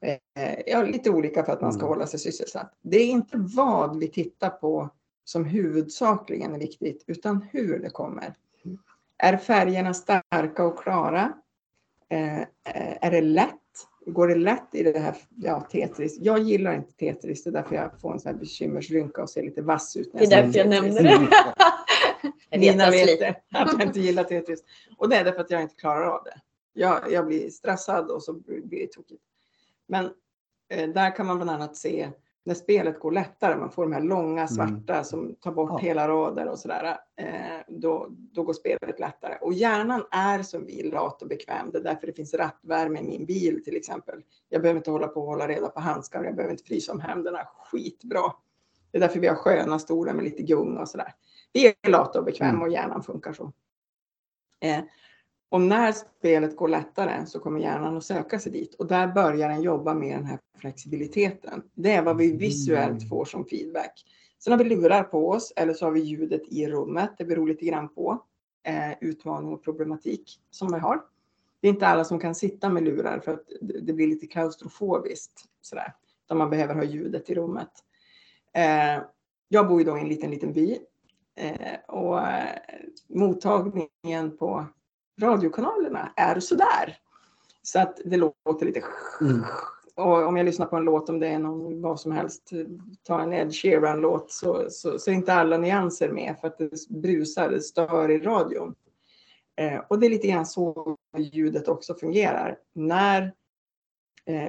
eh, 0.00 0.58
ja, 0.66 0.82
lite 0.82 1.10
olika 1.10 1.44
för 1.44 1.52
att 1.52 1.60
man 1.60 1.72
ska 1.72 1.80
Mm. 1.82 1.88
hålla 1.88 2.06
sig 2.06 2.20
sysselsatt. 2.20 2.78
Det 2.82 2.96
är 2.96 3.06
inte 3.06 3.36
vad 3.36 3.98
vi 3.98 4.08
tittar 4.08 4.50
på 4.50 4.90
som 5.24 5.44
huvudsakligen 5.44 6.54
är 6.54 6.58
viktigt, 6.58 7.04
utan 7.06 7.42
hur 7.42 7.78
det 7.78 7.90
kommer. 7.90 8.34
Är 9.18 9.36
färgerna 9.36 9.94
starka 9.94 10.64
och 10.64 10.78
klara? 10.78 11.32
Eh, 12.12 12.40
eh, 12.40 12.46
är 13.00 13.10
det 13.10 13.20
lätt? 13.20 13.58
Går 14.06 14.28
det 14.28 14.34
lätt 14.34 14.74
i 14.74 14.82
det 14.82 14.98
här 14.98 15.16
ja, 15.36 15.60
Tetris? 15.60 16.18
Jag 16.20 16.38
gillar 16.38 16.74
inte 16.74 16.92
Tetris, 16.92 17.44
det 17.44 17.50
är 17.50 17.52
därför 17.52 17.74
jag 17.74 18.00
får 18.00 18.12
en 18.12 18.20
sån 18.20 18.32
här 18.32 18.38
bekymmersrynka 18.38 19.22
och 19.22 19.30
ser 19.30 19.42
lite 19.42 19.62
vass 19.62 19.96
ut. 19.96 20.12
när 20.12 20.20
Det 20.20 20.26
är 20.26 20.42
därför 20.42 20.58
jag 20.58 20.68
nämnde 20.68 21.02
det. 21.02 21.28
Jag 22.50 22.60
Nina 22.60 22.90
vet 22.90 23.18
det, 23.18 23.34
att 23.52 23.72
jag 23.72 23.82
inte 23.82 24.00
gillar 24.00 24.24
Tetris. 24.24 24.64
Och 24.98 25.08
det 25.08 25.16
är 25.16 25.24
därför 25.24 25.40
att 25.40 25.50
jag 25.50 25.62
inte 25.62 25.74
klarar 25.74 26.06
av 26.06 26.24
det. 26.24 26.40
Jag, 26.72 27.12
jag 27.12 27.26
blir 27.26 27.50
stressad 27.50 28.10
och 28.10 28.22
så 28.22 28.32
blir 28.32 28.80
det 28.80 28.92
tokigt. 28.92 29.22
Men 29.86 30.04
eh, 30.68 30.88
där 30.88 31.16
kan 31.16 31.26
man 31.26 31.36
bland 31.36 31.50
annat 31.50 31.76
se 31.76 32.10
när 32.44 32.54
spelet 32.54 33.00
går 33.00 33.12
lättare, 33.12 33.56
man 33.56 33.70
får 33.70 33.82
de 33.82 33.92
här 33.92 34.00
långa 34.00 34.48
svarta 34.48 35.04
som 35.04 35.34
tar 35.34 35.52
bort 35.52 35.70
Ja. 35.70 35.76
hela 35.78 36.08
rader 36.08 36.48
och 36.48 36.58
sådär. 36.58 36.96
Eh, 37.16 37.26
då, 37.68 38.06
då 38.10 38.42
går 38.42 38.52
spelet 38.52 39.00
lättare. 39.00 39.38
Och 39.40 39.52
hjärnan 39.52 40.04
är 40.10 40.42
som 40.42 40.66
vi 40.66 40.82
lat 40.82 41.22
och 41.22 41.28
bekväm. 41.28 41.70
Det 41.72 41.78
är 41.78 41.82
därför 41.82 42.06
det 42.06 42.12
finns 42.12 42.34
rattvärme 42.34 43.00
i 43.00 43.02
min 43.02 43.26
bil 43.26 43.64
till 43.64 43.76
exempel. 43.76 44.22
Jag 44.48 44.62
behöver 44.62 44.78
inte 44.78 44.90
hålla 44.90 45.08
på 45.08 45.20
och 45.20 45.26
hålla 45.26 45.48
reda 45.48 45.68
på 45.68 45.80
handskar. 45.80 46.24
Jag 46.24 46.36
behöver 46.36 46.52
inte 46.52 46.64
frysa 46.64 46.92
om 46.92 47.00
händerna. 47.00 47.38
Skitbra. 47.72 48.32
Det 48.90 48.98
är 48.98 49.00
därför 49.00 49.20
vi 49.20 49.26
har 49.28 49.34
sköna 49.34 49.78
stolar 49.78 50.12
med 50.14 50.24
lite 50.24 50.42
gunga 50.42 50.80
och 50.80 50.88
sådär. 50.88 51.14
Vi 51.52 51.66
är 51.82 51.90
lata 51.90 52.18
och 52.18 52.24
bekväma 52.24 52.50
Mm. 52.50 52.62
och 52.62 52.68
hjärnan 52.72 53.02
funkar 53.02 53.32
så. 53.32 53.52
Och 55.52 55.60
när 55.60 55.92
spelet 55.92 56.56
går 56.56 56.68
lättare 56.68 57.26
så 57.26 57.40
kommer 57.40 57.60
hjärnan 57.60 57.96
att 57.96 58.04
söka 58.04 58.38
sig 58.38 58.52
dit 58.52 58.74
och 58.74 58.86
där 58.86 59.06
börjar 59.06 59.48
den 59.48 59.62
jobba 59.62 59.94
med 59.94 60.16
den 60.18 60.24
här 60.24 60.38
flexibiliteten. 60.58 61.62
Det 61.74 61.92
är 61.92 62.02
vad 62.02 62.16
vi 62.16 62.36
visuellt 62.36 63.08
får 63.08 63.24
som 63.24 63.44
feedback. 63.44 64.04
Sen 64.38 64.52
har 64.52 64.58
vi 64.58 64.64
lurar 64.64 65.02
på 65.02 65.30
oss 65.30 65.52
eller 65.56 65.74
så 65.74 65.84
har 65.84 65.92
vi 65.92 66.00
ljudet 66.00 66.42
i 66.48 66.68
rummet. 66.68 67.10
Det 67.18 67.24
beror 67.24 67.48
lite 67.48 67.64
grann 67.64 67.88
på 67.88 68.22
eh, 68.66 68.92
utmaning 69.00 69.52
och 69.52 69.64
problematik 69.64 70.40
som 70.50 70.72
vi 70.72 70.78
har. 70.78 71.02
Det 71.60 71.68
är 71.68 71.72
inte 71.72 71.86
alla 71.86 72.04
som 72.04 72.20
kan 72.20 72.34
sitta 72.34 72.68
med 72.68 72.82
lurar 72.82 73.20
för 73.20 73.32
att 73.32 73.44
det 73.82 73.92
blir 73.92 74.06
lite 74.06 74.26
klaustrofobiskt 74.26 75.44
sådär. 75.60 75.94
Utan 76.24 76.38
man 76.38 76.50
behöver 76.50 76.74
ha 76.74 76.84
ljudet 76.84 77.30
i 77.30 77.34
rummet. 77.34 77.70
Eh, 78.54 79.02
jag 79.48 79.68
bor 79.68 79.78
ju 79.78 79.84
då 79.84 79.98
i 79.98 80.00
en 80.00 80.08
liten, 80.08 80.30
liten 80.30 80.52
by 80.52 80.78
eh, 81.36 81.78
och 81.88 82.20
eh, 82.20 82.58
mottagningen 83.08 84.36
på 84.38 84.66
radiokanalerna 85.20 86.12
är 86.16 86.40
sådär. 86.40 86.98
Så 87.62 87.80
att 87.80 88.00
det 88.04 88.16
låter 88.16 88.66
lite 88.66 88.82
Mm. 89.20 89.42
och 89.96 90.26
om 90.26 90.36
jag 90.36 90.46
lyssnar 90.46 90.66
på 90.66 90.76
en 90.76 90.84
låt, 90.84 91.08
om 91.08 91.20
det 91.20 91.28
är 91.28 91.38
någon, 91.38 91.82
vad 91.82 92.00
som 92.00 92.12
helst, 92.12 92.50
ta 93.06 93.20
en 93.20 93.32
Ed 93.32 93.54
Sheeran-låt, 93.54 94.30
så, 94.30 94.66
så, 94.70 94.98
så 94.98 95.10
är 95.10 95.14
inte 95.14 95.34
alla 95.34 95.58
nyanser 95.58 96.08
med 96.08 96.36
för 96.40 96.48
att 96.48 96.58
det 96.58 96.88
brusar, 96.88 97.50
det 97.50 97.60
stör 97.60 98.10
i 98.10 98.18
radion. 98.18 98.74
Eh, 99.56 99.80
och 99.88 99.98
det 99.98 100.06
är 100.06 100.10
lite 100.10 100.28
grann 100.28 100.46
så 100.46 100.96
ljudet 101.18 101.68
också 101.68 101.94
fungerar. 101.94 102.58
När 102.72 103.32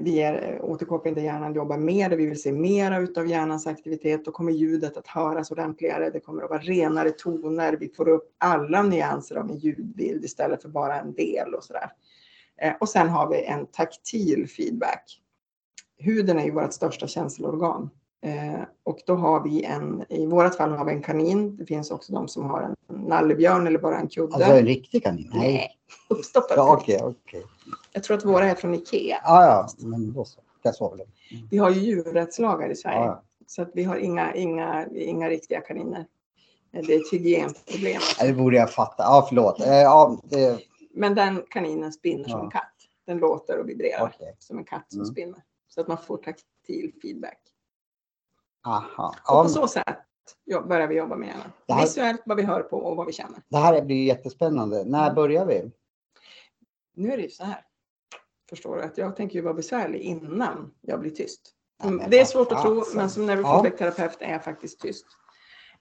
vi 0.01 0.21
är 0.21 0.61
återkoppling 0.61 1.13
där 1.13 1.21
hjärnan 1.21 1.53
jobbar 1.53 1.77
mer, 1.77 2.09
där 2.09 2.17
vi 2.17 2.25
vill 2.25 2.41
se 2.41 2.51
mera 2.51 2.99
utav 2.99 3.27
hjärnans 3.27 3.67
aktivitet, 3.67 4.25
då 4.25 4.31
kommer 4.31 4.51
ljudet 4.51 4.97
att 4.97 5.07
höras 5.07 5.51
ordentligare. 5.51 6.09
Det 6.09 6.19
kommer 6.19 6.43
att 6.43 6.49
vara 6.49 6.59
renare 6.59 7.11
toner. 7.11 7.77
Vi 7.79 7.89
får 7.89 8.09
upp 8.09 8.35
alla 8.37 8.83
nyanser 8.83 9.35
av 9.35 9.49
en 9.49 9.57
ljudbild 9.57 10.25
istället 10.25 10.61
för 10.61 10.69
bara 10.69 10.99
en 10.99 11.13
del 11.13 11.53
och 11.53 11.63
sådär. 11.63 11.91
Eh, 12.61 12.73
och 12.79 12.89
sen 12.89 13.09
har 13.09 13.29
vi 13.29 13.43
en 13.43 13.65
taktil 13.65 14.47
feedback. 14.47 15.19
Huden 15.97 16.39
är 16.39 16.45
ju 16.45 16.51
vårt 16.51 16.73
största 16.73 17.07
känselorgan. 17.07 17.89
Eh, 18.25 18.61
och 18.83 18.99
då 19.05 19.15
har 19.15 19.43
vi 19.43 19.63
en, 19.63 20.03
i 20.09 20.25
vårat 20.25 20.57
fall 20.57 20.71
har 20.71 20.85
vi 20.85 20.91
en 20.91 21.01
kanin. 21.01 21.57
Det 21.57 21.65
finns 21.65 21.91
också 21.91 22.13
de 22.13 22.27
som 22.27 22.45
har 22.45 22.61
en 22.61 22.75
nallebjörn 23.07 23.67
eller 23.67 23.79
bara 23.79 23.99
en 23.99 24.07
kudde. 24.07 24.35
Alltså 24.35 24.51
en 24.51 24.65
riktig 24.65 25.03
kanin? 25.03 25.31
Nej, 25.33 25.69
uppstoppad. 26.09 26.57
Ja, 26.57 26.73
okej, 26.73 26.99
okej. 27.03 27.43
Jag 27.93 28.03
tror 28.03 28.17
att 28.17 28.25
våra 28.25 28.45
är 28.45 28.55
från 28.55 28.73
Ikea. 28.73 29.21
Ja, 29.23 29.43
ja, 29.45 29.67
men 29.87 30.13
då 30.13 30.25
så. 30.25 30.41
Jag 30.61 30.75
sa 30.75 30.89
väl. 30.89 31.07
Vi 31.51 31.57
har 31.57 31.69
ju 31.69 31.79
djurrättslagar 31.81 32.69
i 32.69 32.75
Sverige. 32.75 32.97
Ja, 32.99 33.23
Så 33.47 33.61
att 33.61 33.69
vi 33.73 33.83
har 33.83 33.95
inga, 33.95 34.33
inga, 34.35 34.87
inga 34.87 35.29
riktiga 35.29 35.61
kaniner. 35.61 36.05
Det 36.71 36.77
är 36.93 36.99
ett 36.99 37.11
hygienproblem. 37.13 38.01
ja. 38.19 38.25
Det 38.25 38.33
borde 38.33 38.57
jag 38.57 38.71
fatta. 38.71 39.03
Ja, 39.03 39.25
förlåt. 39.29 39.59
Eh, 39.61 39.73
Ja, 39.73 40.17
det... 40.23 40.59
Men 40.95 41.15
den 41.15 41.43
kaninen 41.49 41.91
spinner 41.93 42.29
som 42.29 42.39
en 42.41 42.49
katt. 42.51 42.69
Den 43.05 43.17
låter 43.17 43.59
och 43.59 43.69
vibrerar 43.69 44.11
Okej. 44.15 44.35
som 44.39 44.57
en 44.57 44.63
katt 44.63 44.85
som 44.87 44.99
Mm. 45.01 45.11
spinner. 45.11 45.43
Så 45.67 45.81
att 45.81 45.87
man 45.87 45.97
får 45.97 46.17
taktil 46.17 46.91
feedback. 47.01 47.39
Aha. 48.65 49.15
Och 49.29 49.43
på 49.43 49.49
så 49.49 49.67
sätt 49.67 49.85
ja, 50.45 50.61
börjar 50.61 50.87
vi 50.87 50.95
jobba 50.95 51.15
med 51.15 51.27
hjärnan. 51.27 51.51
Här- 51.67 51.81
Visuellt 51.81 52.21
vad 52.25 52.37
vi 52.37 52.43
hör 52.43 52.61
på 52.61 52.77
och 52.77 52.95
vad 52.95 53.05
vi 53.05 53.13
känner. 53.13 53.39
det 53.49 53.57
här 53.57 53.81
blir 53.81 54.03
jättespännande. 54.05 54.83
När 54.85 55.03
Mm. 55.03 55.15
börjar 55.15 55.45
vi? 55.45 55.71
Nu 56.95 57.11
är 57.13 57.17
det 57.17 57.23
ju 57.23 57.29
så 57.29 57.43
här. 57.43 57.65
Förstår 58.53 58.75
du? 58.75 58.81
Att 58.83 58.97
jag 58.97 59.15
tänker 59.15 59.35
ju 59.35 59.41
vara 59.41 59.53
besvärlig 59.53 59.99
innan 60.01 60.73
jag 60.81 60.99
blir 60.99 61.11
tyst. 61.11 61.41
Det 62.09 62.19
är 62.19 62.25
svårt 62.25 62.51
att 62.51 62.61
tro, 62.61 62.83
men 62.95 63.09
som 63.09 63.25
neurofeedback-terapeut 63.25 64.17
är 64.19 64.31
jag 64.31 64.43
faktiskt 64.43 64.79
tyst. 64.79 65.05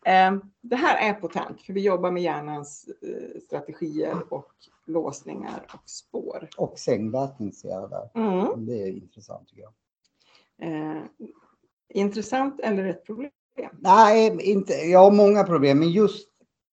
Eh, 0.07 0.37
Det 0.61 0.77
här 0.77 1.11
är 1.11 1.15
potent, 1.15 1.63
för 1.63 1.73
vi 1.73 1.81
jobbar 1.81 2.11
med 2.11 2.23
hjärnans 2.23 2.89
eh, 3.03 3.41
strategier 3.41 4.33
och 4.33 4.53
låsningar 4.87 5.67
och 5.75 5.91
spår. 5.91 6.49
Och 6.57 6.79
sängvätning 6.79 7.53
ser 7.53 7.69
jag 7.69 7.91
där. 7.91 8.11
Mm. 8.15 8.67
Det 8.67 8.83
är 8.83 8.89
intressant 8.89 9.49
tycker 9.49 9.63
jag. 9.63 9.73
Eh, 10.69 11.03
Intressant 11.89 12.61
eller 12.61 12.85
ett 12.85 13.05
problem? 13.07 13.31
Nej, 13.79 14.39
inte. 14.43 14.73
jag 14.73 14.99
har 14.99 15.11
många 15.11 15.45
problem, 15.45 15.79
men 15.79 15.91
just 15.91 16.29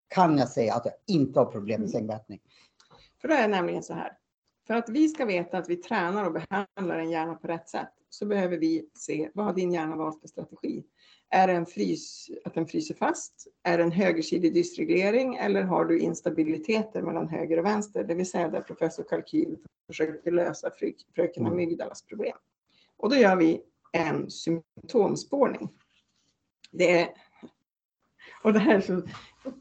kan 0.07 0.37
jag 0.37 0.49
säga 0.49 0.73
att 0.73 0.85
jag 0.85 0.93
inte 1.07 1.39
har 1.39 1.45
problem 1.45 1.81
med 1.81 1.89
sängvätning. 1.89 2.39
För 3.21 3.27
det 3.27 3.35
är 3.35 3.47
nämligen 3.47 3.83
så 3.83 3.93
här. 3.93 4.18
För 4.69 4.75
att 4.75 4.89
vi 4.89 5.07
ska 5.07 5.25
veta 5.25 5.57
att 5.57 5.69
vi 5.69 5.75
tränar 5.75 6.25
och 6.25 6.33
behandlar 6.33 6.99
en 6.99 7.11
hjärna 7.11 7.35
på 7.35 7.47
rätt 7.47 7.69
sätt 7.69 7.89
så 8.09 8.25
behöver 8.25 8.57
vi 8.57 8.89
se 8.93 9.29
vad 9.33 9.45
har 9.45 9.53
din 9.53 9.73
hjärna 9.73 9.95
valt 9.95 10.21
för 10.21 10.27
strategi. 10.27 10.83
Är 11.29 11.47
det 11.47 11.53
en 11.53 11.65
frys, 11.65 12.29
att 12.45 12.53
den 12.53 12.67
fryser 12.67 12.95
fast? 12.95 13.47
Är 13.63 13.77
det 13.77 13.83
en 13.83 13.91
högersidig 13.91 14.53
dysreglering 14.53 15.35
eller 15.35 15.61
har 15.61 15.85
du 15.85 15.99
instabiliteter 15.99 17.01
mellan 17.01 17.27
höger 17.27 17.59
och 17.59 17.65
vänster? 17.65 18.03
Det 18.03 18.15
vill 18.15 18.29
säga 18.29 18.49
där 18.49 18.61
professor 18.61 19.03
Kalkyl 19.03 19.57
försöker 19.87 20.31
lösa 20.31 20.71
frö, 20.71 20.91
fröken 21.15 21.43
Mm. 21.43 21.53
Amygdalas 21.53 22.05
problem. 22.05 22.37
Och 22.97 23.09
då 23.09 23.15
gör 23.15 23.35
vi 23.35 23.61
en 23.91 24.29
symptomspårning. 24.29 25.69
Det 26.71 26.99
är 26.99 27.09
och 28.43 28.53
det 28.53 28.59
här 28.59 28.75
är 28.75 28.81
så, 28.81 29.01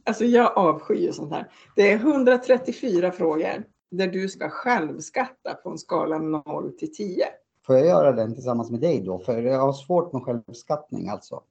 alltså 0.05 0.25
jag 0.25 0.59
avskyr 0.59 1.13
sånt 1.13 1.33
här. 1.33 1.53
Det 1.77 1.93
är 1.93 1.97
134 1.97 3.13
frågor 3.13 3.65
där 3.91 4.09
du 4.09 4.29
ska 4.29 4.49
självskatta 4.49 5.55
på 5.55 5.71
en 5.71 5.79
skala 5.79 6.19
0 6.19 6.73
till 6.79 6.95
10. 6.95 7.25
Får 7.67 7.77
jag 7.77 7.87
göra 7.87 8.13
den 8.13 8.35
tillsammans 8.35 8.71
med 8.71 8.81
dig 8.81 9.01
då? 9.01 9.19
För 9.19 9.43
jag 9.43 9.61
har 9.61 9.73
svårt 9.73 10.13
med 10.13 10.23
självskattning 10.23 11.09
alltså. 11.09 11.43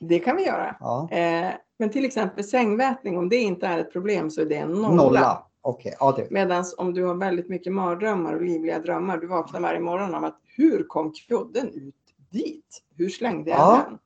Det 0.00 0.18
kan 0.18 0.36
vi 0.36 0.46
göra. 0.46 0.76
Ja. 0.80 1.08
Eh, 1.10 1.52
men 1.78 1.90
till 1.90 2.04
exempel 2.04 2.44
sängvätning, 2.44 3.18
om 3.18 3.28
det 3.28 3.36
inte 3.36 3.66
är 3.66 3.78
ett 3.78 3.92
problem 3.92 4.30
så 4.30 4.40
är 4.40 4.46
det 4.46 4.56
en 4.56 4.70
nolla. 4.72 4.94
Nolla. 4.94 5.46
Okej, 5.62 5.94
ja 6.00 6.12
det. 6.12 6.30
Medan 6.30 6.64
om 6.76 6.94
du 6.94 7.04
har 7.04 7.14
väldigt 7.14 7.48
mycket 7.48 7.72
mardrömmar 7.72 8.34
och 8.34 8.42
livliga 8.42 8.78
drömmar, 8.78 9.16
du 9.16 9.26
vaknar 9.26 9.60
varje 9.60 9.80
morgon 9.80 10.14
av 10.14 10.24
att 10.24 10.40
hur 10.56 10.82
kom 10.88 11.12
kudden 11.12 11.68
ut 11.68 11.94
dit? 12.30 12.82
Hur 12.96 13.08
slängde 13.08 13.50
jag 13.50 13.58
Ja. 13.58 13.84
den? 13.88 13.98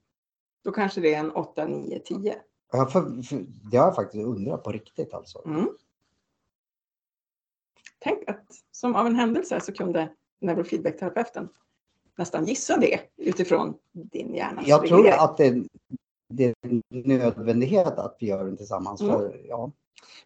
Då 0.65 0.70
kanske 0.73 1.01
det 1.01 1.15
är 1.15 1.19
en 1.20 1.31
8, 1.31 1.66
9, 1.66 1.98
10. 1.98 2.35
Jag 2.73 2.93
för, 2.93 3.23
för, 3.23 3.44
det 3.70 3.77
har 3.77 3.86
jag 3.86 3.94
faktiskt 3.94 4.24
undrat 4.24 4.65
på 4.65 4.73
riktigt 4.73 5.15
alltså. 5.15 5.43
Mm. 5.47 5.69
Tänk 8.05 8.28
att 8.31 8.44
som 8.72 8.94
av 8.94 9.06
en 9.06 9.16
händelse 9.16 9.60
så 9.60 9.72
kunde 9.72 10.09
neurofeedbackterapeuten 10.40 11.48
nästan 12.18 12.47
gissa 12.47 12.76
det 12.76 13.01
utifrån 13.16 13.74
din 13.93 14.35
hjärnas 14.35 14.66
Jag 14.66 14.86
tror 14.86 15.09
att 15.09 15.36
det, 15.36 15.64
det 16.28 16.44
är 16.44 16.55
en 16.68 16.82
nödvändighet 16.89 17.98
att 17.98 18.16
vi 18.20 18.26
gör 18.26 18.44
den 18.44 18.56
tillsammans. 18.56 19.01
Mm. 19.01 19.14
För, 19.14 19.40
ja. 19.48 19.72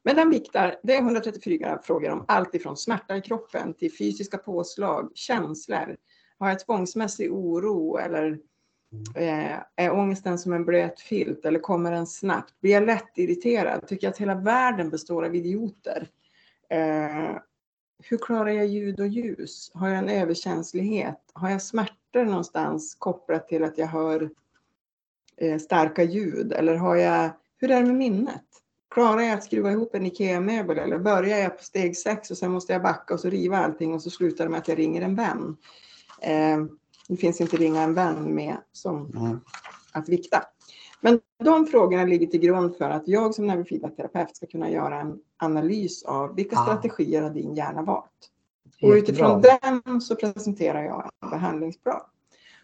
Men 0.03 0.17
den 0.17 0.31
viktar, 0.31 0.77
det 0.83 0.95
är 0.95 0.99
134 0.99 1.79
frågor 1.83 2.11
om 2.11 2.25
allt 2.29 2.55
ifrån 2.55 2.77
smärta 2.77 3.17
i 3.17 3.21
kroppen 3.21 3.75
till 3.75 3.97
fysiska 3.97 4.39
påslag, 4.39 5.11
känslor. 5.15 5.97
Har 6.39 6.49
jag 6.49 6.59
tvångsmässig 6.59 7.33
oro 7.33 7.97
eller 7.97 8.39
eh, 9.15 9.57
är 9.77 9.93
ångesten 9.93 10.39
som 10.39 10.53
en 10.53 10.65
blöt 10.65 11.01
filt 11.01 11.45
eller 11.45 11.61
kommer 11.61 11.93
den 11.93 12.07
snabbt? 12.07 12.61
Blir 12.61 12.73
jag 12.73 12.87
lätt 12.87 13.19
irriterad? 13.19 13.89
Tycker 13.89 14.07
jag 14.07 14.13
att 14.13 14.19
hela 14.19 14.35
världen 14.35 14.91
består 14.91 15.25
av 15.25 15.35
idioter? 15.35 16.09
Eh, 16.71 17.37
hur 18.03 18.19
klarar 18.19 18.51
jag 18.51 18.67
ljud 18.67 19.01
och 19.01 19.09
ljus? 19.09 19.71
Har 19.75 19.89
jag 19.89 19.99
en 19.99 20.09
överkänslighet? 20.09 21.21
Har 21.33 21.51
jag 21.51 21.63
smärtor 21.63 22.25
någonstans 22.25 22.97
kopplat 22.99 23.49
till 23.49 23.65
att 23.65 23.79
jag 23.79 23.87
hör 23.87 24.31
eh, 25.37 25.59
starka 25.59 26.03
ljud? 26.03 26.53
Eller 26.53 26.75
har 26.75 26.97
jag, 26.97 27.31
hur 27.57 27.71
är 27.71 27.81
det 27.81 27.87
med 27.87 27.97
minnet? 27.97 28.45
Klarar 28.91 29.21
jag 29.21 29.33
att 29.33 29.45
skruva 29.45 29.73
ihop 29.73 29.95
en 29.95 30.07
IKEA-möbel 30.07 30.79
eller 30.79 30.99
börjar 30.99 31.39
jag 31.39 31.59
på 31.59 31.65
steg 31.65 31.97
sex 31.97 32.31
och 32.31 32.39
sen 32.39 32.51
måste 32.51 32.73
jag 32.73 32.83
backa 32.83 33.15
och 33.15 33.21
så 33.21 33.31
riva 33.31 33.59
allting 33.59 33.95
och 33.95 34.03
så 34.03 34.11
slutar 34.11 34.45
det 34.45 34.51
med 34.51 34.59
att 34.59 34.69
jag 34.69 34.79
ringer 34.79 35.03
en 35.03 35.15
vän? 35.15 35.57
Eh, 36.23 36.59
det 37.09 37.17
finns 37.17 37.41
inte 37.41 37.57
ringa 37.57 37.83
en 37.83 37.95
vän 37.95 38.35
med 38.35 38.57
som 38.73 39.11
Nej. 39.15 39.37
att 39.93 40.09
vikta. 40.09 40.45
Men 41.01 41.21
de 41.45 41.67
frågorna 41.67 42.05
ligger 42.05 42.27
till 42.27 42.41
grund 42.41 42.77
för 42.77 42.91
att 42.91 43.09
jag 43.09 43.35
som 43.35 43.47
neurofeedbackterapeut 43.47 44.37
ska 44.37 44.47
kunna 44.47 44.71
göra 44.71 45.01
en 45.01 45.19
analys 45.37 46.05
av 46.05 46.35
vilka 46.35 46.57
Ah. 46.59 46.63
strategier 46.63 47.23
har 47.23 47.31
din 47.31 47.55
hjärna 47.55 47.83
valt. 47.83 48.31
Och 48.83 48.91
utifrån 48.91 49.43
den 49.43 50.01
så 50.01 50.17
presenterar 50.17 50.83
jag 50.83 51.11
en 51.23 51.31
behandlingsplan. 51.31 52.01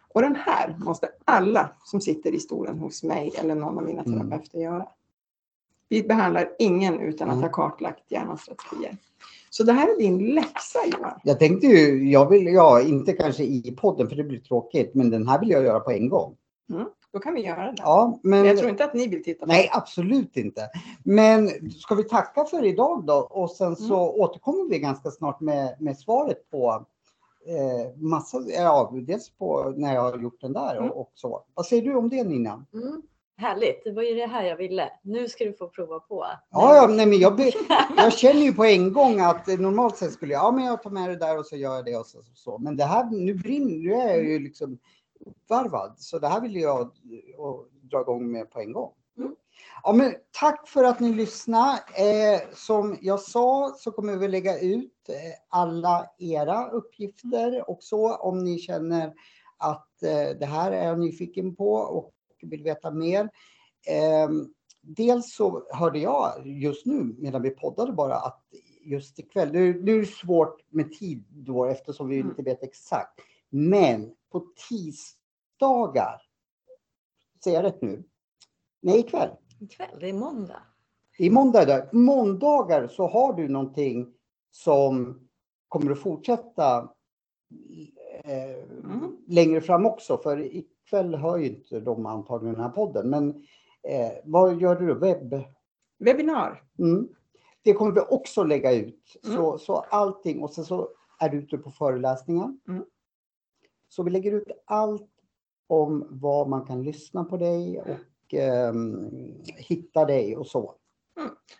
Och 0.08 0.22
den 0.22 0.36
här 0.36 0.76
måste 0.78 1.08
alla 1.24 1.70
som 1.84 2.00
sitter 2.00 2.32
i 2.34 2.40
stolen 2.40 2.78
hos 2.78 3.02
mig 3.02 3.32
eller 3.38 3.54
någon 3.54 3.78
av 3.78 3.84
mina 3.84 4.02
Mm. 4.02 4.20
terapeuter 4.20 4.58
göra. 4.58 4.86
Vi 5.88 6.02
behandlar 6.02 6.52
ingen 6.58 7.00
utan 7.00 7.28
att 7.28 7.34
Mm. 7.36 7.42
ha 7.42 7.52
kartlagt 7.52 8.10
hjärnans 8.10 8.40
strategier. 8.40 8.96
Så 9.50 9.62
det 9.64 9.72
här 9.72 9.88
är 9.92 9.98
din 9.98 10.34
läxa 10.34 10.78
Johan. 10.92 11.20
Jag 11.24 11.38
tänkte 11.38 11.66
ju, 11.66 12.10
jag 12.10 12.30
vill, 12.30 12.46
ja, 12.46 12.80
inte 12.80 13.12
kanske 13.12 13.44
i 13.44 13.76
podden 13.80 14.08
för 14.08 14.16
det 14.16 14.24
blir 14.24 14.40
tråkigt, 14.40 14.94
men 14.94 15.10
den 15.10 15.28
här 15.28 15.40
vill 15.40 15.50
jag 15.50 15.64
göra 15.64 15.80
på 15.80 15.90
en 15.90 16.08
gång. 16.08 16.36
Då 17.14 17.20
kan 17.20 17.34
vi 17.34 17.40
göra 17.46 17.62
det. 17.62 17.74
Ja, 17.76 18.18
men, 18.22 18.30
Men 18.40 18.48
jag 18.48 18.58
tror 18.58 18.70
inte 18.70 18.84
att 18.84 18.94
ni 18.94 19.08
vill 19.08 19.24
titta 19.24 19.46
på 19.46 19.52
nej, 19.52 19.70
absolut 19.72 20.36
inte. 20.36 20.68
Men 21.04 21.48
ska 21.70 21.94
vi 21.94 22.04
tacka 22.04 22.44
för 22.44 22.64
idag 22.64 23.04
då? 23.06 23.14
Och 23.14 23.50
sen 23.50 23.76
så 23.76 24.10
återkommer 24.10 24.70
vi 24.70 24.78
ganska 24.78 25.10
snart 25.10 25.40
med, 25.40 25.76
med 25.80 25.98
svaret 25.98 26.50
på 26.50 26.86
eh, 27.46 27.96
massa, 28.02 28.38
ja, 28.48 28.92
dels 29.06 29.30
på 29.30 29.72
när 29.76 29.94
jag 29.94 30.02
har 30.02 30.18
gjort 30.18 30.40
den 30.40 30.52
där 30.52 30.76
Mm. 30.76 30.90
och, 30.90 31.00
och 31.00 31.10
så. 31.14 31.44
Vad 31.54 31.66
säger 31.66 31.82
du 31.82 31.94
om 31.94 32.08
det 32.08 32.24
Nina? 32.24 32.66
Mm. 32.74 33.02
Härligt, 33.36 33.84
det 33.84 33.92
var 33.92 34.02
ju 34.02 34.14
det 34.14 34.26
här 34.26 34.44
jag 34.44 34.56
ville. 34.56 34.88
Nu 35.02 35.28
ska 35.28 35.44
du 35.44 35.52
få 35.52 35.68
prova 35.68 35.98
på. 36.00 36.26
Ja, 36.50 36.76
ja 36.76 36.86
nej, 36.86 37.06
men 37.06 37.18
jag, 37.18 37.36
be- 37.36 37.52
jag 37.96 38.12
känner 38.12 38.40
ju 38.40 38.52
på 38.52 38.64
en 38.64 38.92
gång 38.92 39.20
att 39.20 39.46
normalt 39.46 39.96
sett 39.96 40.12
skulle 40.12 40.32
jag, 40.32 40.42
ja 40.44 40.50
men 40.50 40.64
jag 40.64 40.82
tar 40.82 40.90
med 40.90 41.08
det 41.10 41.16
där 41.16 41.38
och 41.38 41.46
så 41.46 41.56
gör 41.56 41.74
jag 41.74 41.84
det 41.84 41.96
och 41.96 42.06
så. 42.06 42.18
så. 42.34 42.58
Men 42.58 42.76
det 42.76 42.84
här, 42.84 43.10
nu 43.10 43.34
brinner, 43.34 43.74
nu 43.76 43.92
är 43.94 44.08
jag 44.08 44.24
ju 44.24 44.38
liksom 44.38 44.78
uppvarvad. 45.26 45.94
Så 45.98 46.18
det 46.18 46.28
här 46.28 46.40
vill 46.40 46.56
jag 46.56 46.80
eh, 46.80 46.88
dra 47.82 48.00
igång 48.00 48.32
med 48.32 48.50
på 48.50 48.60
en 48.60 48.72
gång. 48.72 48.92
Mm. 49.18 49.36
Ja, 49.82 49.92
men 49.92 50.14
tack 50.40 50.68
för 50.68 50.84
att 50.84 51.00
ni 51.00 51.14
lyssnade. 51.14 51.78
Eh, 51.96 52.40
som 52.54 52.98
jag 53.00 53.20
sa 53.20 53.74
så 53.78 53.90
kommer 53.90 54.16
vi 54.16 54.28
lägga 54.28 54.58
ut 54.58 55.08
eh, 55.08 55.14
alla 55.48 56.06
era 56.18 56.68
uppgifter 56.70 57.70
och 57.70 57.82
så 57.82 58.16
om 58.16 58.44
ni 58.44 58.58
känner 58.58 59.14
att 59.58 60.02
eh, 60.02 60.38
det 60.40 60.46
här 60.46 60.72
är 60.72 60.86
jag 60.86 61.00
nyfiken 61.00 61.56
på 61.56 61.72
och 61.74 62.12
vill 62.42 62.62
veta 62.62 62.90
mer. 62.90 63.30
Ehm, 63.86 64.48
dels 64.80 65.34
så 65.34 65.66
hörde 65.70 65.98
jag 65.98 66.46
just 66.46 66.86
nu 66.86 67.14
medan 67.18 67.42
vi 67.42 67.50
poddade 67.50 67.92
bara 67.92 68.16
att 68.16 68.44
just 68.84 69.18
ikväll, 69.18 69.52
nu, 69.52 69.82
nu 69.82 69.94
är 69.94 70.00
det 70.00 70.06
svårt 70.06 70.60
med 70.70 70.92
tid 70.92 71.24
då 71.30 71.64
eftersom 71.64 72.08
vi 72.08 72.16
Mm. 72.16 72.28
inte 72.30 72.42
vet 72.42 72.62
exakt. 72.62 73.20
Men 73.50 74.12
på 74.34 74.46
tisdagar, 74.68 76.22
säger 77.44 77.56
jag 77.56 77.64
rätt 77.64 77.82
nu? 77.82 78.04
Nej, 78.80 78.98
ikväll. 79.00 79.30
Ikväll, 79.60 79.96
det 80.00 80.08
är 80.08 80.12
måndag. 80.12 80.62
I 81.18 81.30
måndag 81.30 81.64
där. 81.64 81.88
Måndagar 81.92 82.88
så 82.88 83.06
har 83.06 83.32
du 83.32 83.48
någonting 83.48 84.14
som 84.50 85.20
kommer 85.68 85.92
att 85.92 85.98
fortsätta 85.98 86.88
eh, 88.24 88.64
Mm. 88.84 89.16
längre 89.26 89.60
fram 89.60 89.86
också. 89.86 90.18
För 90.18 90.56
ikväll 90.56 91.14
hör 91.14 91.36
ju 91.36 91.46
inte 91.46 91.80
de 91.80 92.06
antagligen 92.06 92.54
den 92.54 92.62
här 92.64 92.70
podden. 92.70 93.10
Men 93.10 93.28
eh, 93.82 94.12
vad 94.24 94.60
gör 94.60 94.74
du 94.74 94.86
då? 94.86 94.94
Webb? 94.94 95.44
Webbinar. 95.98 96.62
Mm. 96.78 97.08
Det 97.62 97.72
kommer 97.72 97.92
vi 97.92 98.00
också 98.00 98.44
lägga 98.44 98.72
ut. 98.72 99.16
Mm. 99.24 99.36
Så, 99.36 99.58
så 99.58 99.76
allting. 99.76 100.42
Och 100.42 100.50
sen 100.50 100.64
så 100.64 100.88
är 101.18 101.28
du 101.28 101.38
ute 101.38 101.58
på 101.58 101.70
föreläsningar. 101.70 102.56
Mm. 102.68 102.84
Så 103.96 104.02
vi 104.02 104.10
lägger 104.10 104.32
ut 104.32 104.48
allt 104.64 105.08
om 105.68 106.06
var 106.10 106.46
man 106.46 106.66
kan 106.66 106.82
lyssna 106.82 107.24
på 107.24 107.36
dig 107.36 107.80
och 107.80 108.34
ehm, 108.34 109.10
hitta 109.44 110.04
dig 110.04 110.36
och 110.36 110.46
så. 110.46 110.74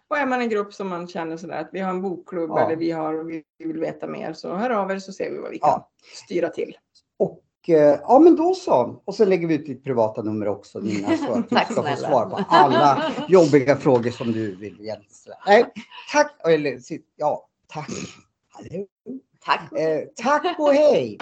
Och 0.08 0.18
är 0.18 0.26
man 0.26 0.40
en 0.40 0.48
grupp 0.48 0.74
som 0.74 0.88
man 0.88 1.08
känner 1.08 1.36
sådär 1.36 1.60
att 1.60 1.68
vi 1.72 1.80
har 1.80 1.90
en 1.90 2.02
bokklubb 2.02 2.50
Ja. 2.50 2.66
eller 2.66 2.76
vi, 2.76 2.90
har, 2.90 3.14
vi 3.24 3.44
vill 3.58 3.78
veta 3.78 4.06
mer 4.06 4.32
så 4.32 4.54
hör 4.54 4.70
av 4.70 4.90
er 4.90 4.98
så 4.98 5.12
ser 5.12 5.30
vi 5.30 5.38
vad 5.38 5.50
vi 5.50 5.58
kan 5.58 5.68
Ja. 5.70 5.90
styra 6.24 6.48
till. 6.48 6.76
Och 7.18 7.42
eh, 7.68 7.98
ja, 8.02 8.18
men 8.18 8.36
då 8.36 8.54
så. 8.54 9.02
Och 9.04 9.14
så 9.14 9.24
lägger 9.24 9.48
vi 9.48 9.54
ut 9.54 9.66
ditt 9.66 9.84
privata 9.84 10.22
nummer 10.22 10.48
också 10.48 10.78
Nina 10.80 11.16
så 11.16 11.32
att 11.32 11.48
du 11.50 11.56
ska 11.56 11.64
få 11.66 11.82
snälla. 11.82 11.96
svar 11.96 12.26
på 12.30 12.44
alla 12.48 13.12
jobbiga 13.28 13.76
frågor 13.76 14.10
som 14.10 14.32
du 14.32 14.56
vill 14.56 14.76
ställa. 15.08 15.36
Nej, 15.46 15.64
tack. 16.12 16.34
Eller, 16.48 16.78
ja, 17.16 17.48
tack. 17.66 17.90
Hallå. 18.48 18.86
Tack. 19.44 19.72
Eh, 19.72 20.04
tack 20.16 20.58
och 20.58 20.72
hej. 20.72 21.18